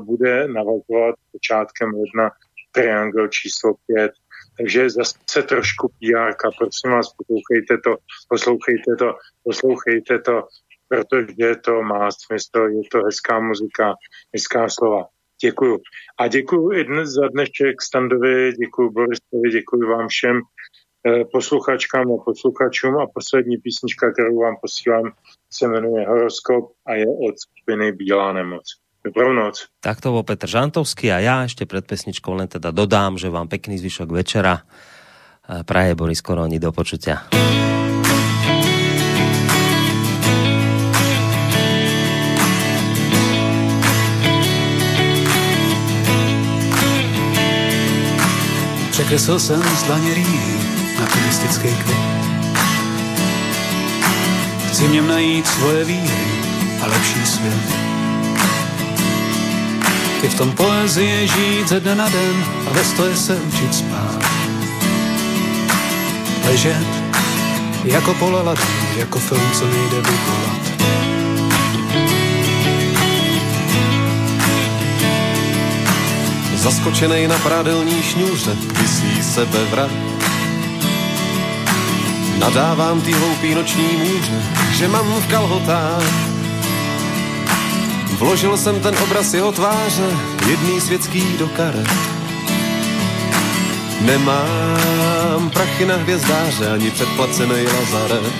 bude 0.00 0.48
navazovat 0.48 1.14
počátkem 1.32 1.88
ledna 1.88 2.30
Triangle 2.72 3.28
číslo 3.28 3.74
5. 3.86 4.12
Takže 4.58 4.90
zase 4.90 5.42
trošku 5.42 5.88
PR, 5.88 6.32
prosím 6.58 6.90
vás, 6.90 7.12
poslouchejte 7.12 7.78
to, 7.84 7.96
poslouchejte 8.28 8.96
to, 8.98 9.14
poslouchejte 9.44 10.18
to, 10.18 10.46
protože 10.88 11.56
to 11.64 11.82
má 11.82 12.10
smysl, 12.10 12.58
je 12.58 12.82
to 12.92 12.98
hezká 13.04 13.40
muzika, 13.40 13.94
hezká 14.34 14.68
slova. 14.68 15.06
Děkuju. 15.40 15.78
A 16.18 16.28
děkuju 16.28 16.72
i 16.72 16.84
dnes 16.84 17.08
za 17.08 17.28
dnešek 17.28 17.82
Standovi, 17.82 18.52
děkuju 18.52 18.90
Borisovi, 18.90 19.50
děkuju 19.50 19.88
vám 19.88 20.08
všem 20.08 20.40
eh, 21.06 21.24
posluchačkám 21.24 22.12
a 22.12 22.24
posluchačům 22.24 22.98
a 22.98 23.06
poslední 23.14 23.56
písnička, 23.56 24.12
kterou 24.12 24.40
vám 24.40 24.56
posílám, 24.62 25.12
se 25.52 25.68
jmenuje 25.68 26.08
Horoskop 26.08 26.72
a 26.86 26.94
je 26.94 27.06
od 27.06 27.38
skupiny 27.38 27.92
Bílá 27.92 28.32
nemoc. 28.32 28.64
Dobrou 29.04 29.32
noc. 29.32 29.70
Tak 29.80 30.00
to 30.02 30.10
bol 30.12 30.26
Petr 30.26 30.50
Žantovský 30.50 31.14
a 31.14 31.22
ja 31.22 31.36
ešte 31.46 31.64
pred 31.64 31.86
pesničkou 31.86 32.34
len 32.34 32.50
teda 32.50 32.74
dodám, 32.74 33.14
že 33.14 33.30
vám 33.30 33.46
pekný 33.46 33.78
zvyšok 33.78 34.10
večera. 34.10 34.66
Praje 35.48 35.94
Boris 35.94 36.20
Koroni, 36.20 36.58
do 36.60 36.72
počutia. 36.72 37.24
Překreslil 48.90 49.38
jsem 49.38 49.62
z 49.62 49.82
dlaně 49.82 50.14
na 51.00 51.06
turistický 51.06 51.68
květ. 51.68 51.98
Chci 54.68 54.86
v 54.86 54.90
něm 54.90 55.08
najít 55.08 55.46
svoje 55.46 55.84
výhry 55.84 56.26
a 56.82 56.86
lepší 56.86 57.26
svět. 57.26 57.97
I 60.28 60.30
v 60.30 60.34
tom 60.34 60.52
poezie 60.52 61.26
žít 61.26 61.68
ze 61.68 61.80
dne 61.80 61.94
na 61.94 62.08
den 62.08 62.44
a 62.66 62.70
ve 62.70 62.84
stoje 62.84 63.16
se 63.16 63.36
učit 63.36 63.74
spát. 63.74 64.20
Ležet 66.44 66.86
jako 67.84 68.14
pole 68.14 68.56
jako 68.96 69.18
film, 69.18 69.50
co 69.52 69.64
nejde 69.64 69.96
vyvolat. 69.96 70.62
Zaskočenej 76.54 77.28
na 77.28 77.38
prádelní 77.38 78.02
šňůře 78.02 78.56
vysí 78.80 79.22
sebevrat. 79.22 79.90
Nadávám 82.38 83.00
ty 83.00 83.12
hloupý 83.12 83.54
noční 83.54 83.96
můře, 83.96 84.42
že 84.72 84.88
mám 84.88 85.06
v 85.06 85.26
kalhotách 85.26 86.27
Vložil 88.18 88.56
jsem 88.56 88.80
ten 88.80 88.94
obraz 89.02 89.34
jeho 89.34 89.52
tváře, 89.52 90.10
jedný 90.48 90.80
světský 90.80 91.36
do 91.38 91.48
karet. 91.48 91.88
Nemám 94.00 95.50
prachy 95.52 95.86
na 95.86 95.96
hvězdáře, 95.96 96.70
ani 96.70 96.90
předplacený 96.90 97.64
lazaret. 97.66 98.32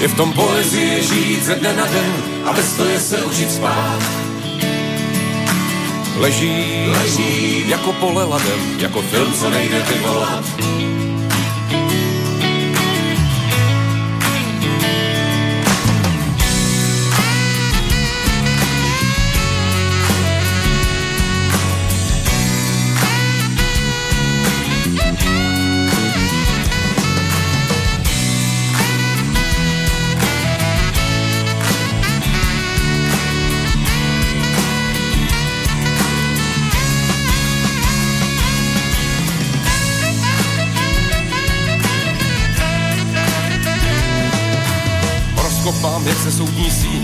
Je 0.00 0.08
v 0.08 0.16
tom 0.16 0.32
poezie 0.32 1.02
žít 1.02 1.44
ze 1.44 1.54
dne 1.54 1.76
na 1.76 1.86
den 1.86 2.12
a 2.44 2.52
bez 2.52 2.72
toho 2.76 2.88
je 2.88 3.00
se 3.00 3.16
učit 3.24 3.50
spát. 3.50 3.98
Leží, 6.16 6.86
leží 6.88 7.68
jako 7.68 7.92
pole 7.92 8.24
ladem, 8.24 8.60
jako 8.78 9.02
film, 9.02 9.32
co 9.32 9.50
nejde 9.50 9.82
vyvolat. 9.82 10.44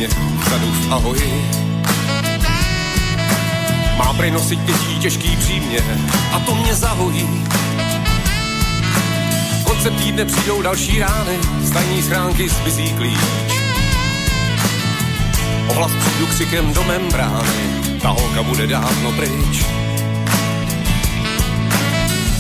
Síně, 0.01 0.09
vzadu 0.47 0.67
v 0.73 0.93
ahoji. 0.93 1.51
Má 3.99 4.13
prej 4.13 4.31
nosit 4.31 4.65
těžký, 4.65 4.99
těžký 4.99 5.37
přímě 5.37 5.79
a 6.33 6.41
to 6.41 6.55
mě 6.55 6.75
zahojí. 6.75 7.29
Koncem 9.65 9.95
týdne 9.95 10.25
přijdou 10.25 10.63
další 10.63 10.99
rány, 10.99 11.39
z 11.61 11.71
tajní 11.71 12.03
schránky 12.03 12.49
zmizí 12.49 12.93
klíč. 12.93 13.19
Ohlas 15.69 15.93
přijdu 15.93 16.27
křikem 16.27 16.73
do 16.73 16.85
membrány, 16.85 17.83
ta 18.03 18.09
holka 18.09 18.43
bude 18.43 18.67
dávno 18.67 19.13
pryč. 19.13 19.65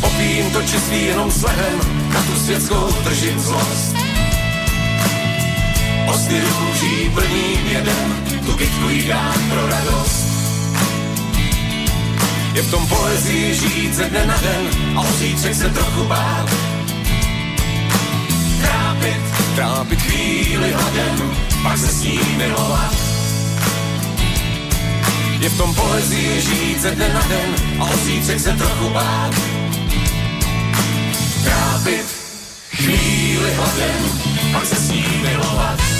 Popím 0.00 0.50
to 0.52 0.62
čistý 0.62 1.04
jenom 1.04 1.30
slehem, 1.30 1.78
na 2.14 2.22
tu 2.22 2.40
světskou 2.40 2.88
držím 3.04 3.40
zlost 3.40 3.99
Osty 6.20 6.40
růží 6.40 7.10
plným 7.14 7.66
jedem, 7.66 8.24
tu 8.46 8.52
bitku 8.52 8.88
jí 8.88 9.08
dám 9.08 9.50
pro 9.50 9.66
radost. 9.66 10.26
Je 12.54 12.62
v 12.62 12.70
tom 12.70 12.86
poezii 12.86 13.54
žít 13.54 13.94
ze 13.94 14.04
dne 14.04 14.26
na 14.26 14.36
den 14.36 14.96
a 14.96 15.00
o 15.00 15.12
zítřek 15.12 15.54
se 15.54 15.70
trochu 15.70 16.04
bát. 16.04 16.50
Trápit, 18.62 19.20
trápit 19.54 20.02
chvíli 20.02 20.72
hladem, 20.72 21.32
pak 21.62 21.78
se 21.78 21.86
s 21.86 22.02
ní 22.02 22.20
milovat. 22.36 22.94
Je 25.40 25.48
v 25.48 25.56
tom 25.56 25.74
poezii 25.74 26.40
žít 26.40 26.80
ze 26.80 26.90
dne 26.90 27.08
na 27.08 27.22
den 27.28 27.54
a 27.80 27.84
o 27.84 27.96
zítřek 27.96 28.40
se 28.40 28.52
trochu 28.52 28.90
bát. 28.90 29.34
Trápit 31.44 32.06
chvíli 32.70 33.54
hladem, 33.54 34.20
pak 34.52 34.66
se 34.66 34.76
s 34.76 34.90
ní 34.90 35.04
milovat. 35.22 35.99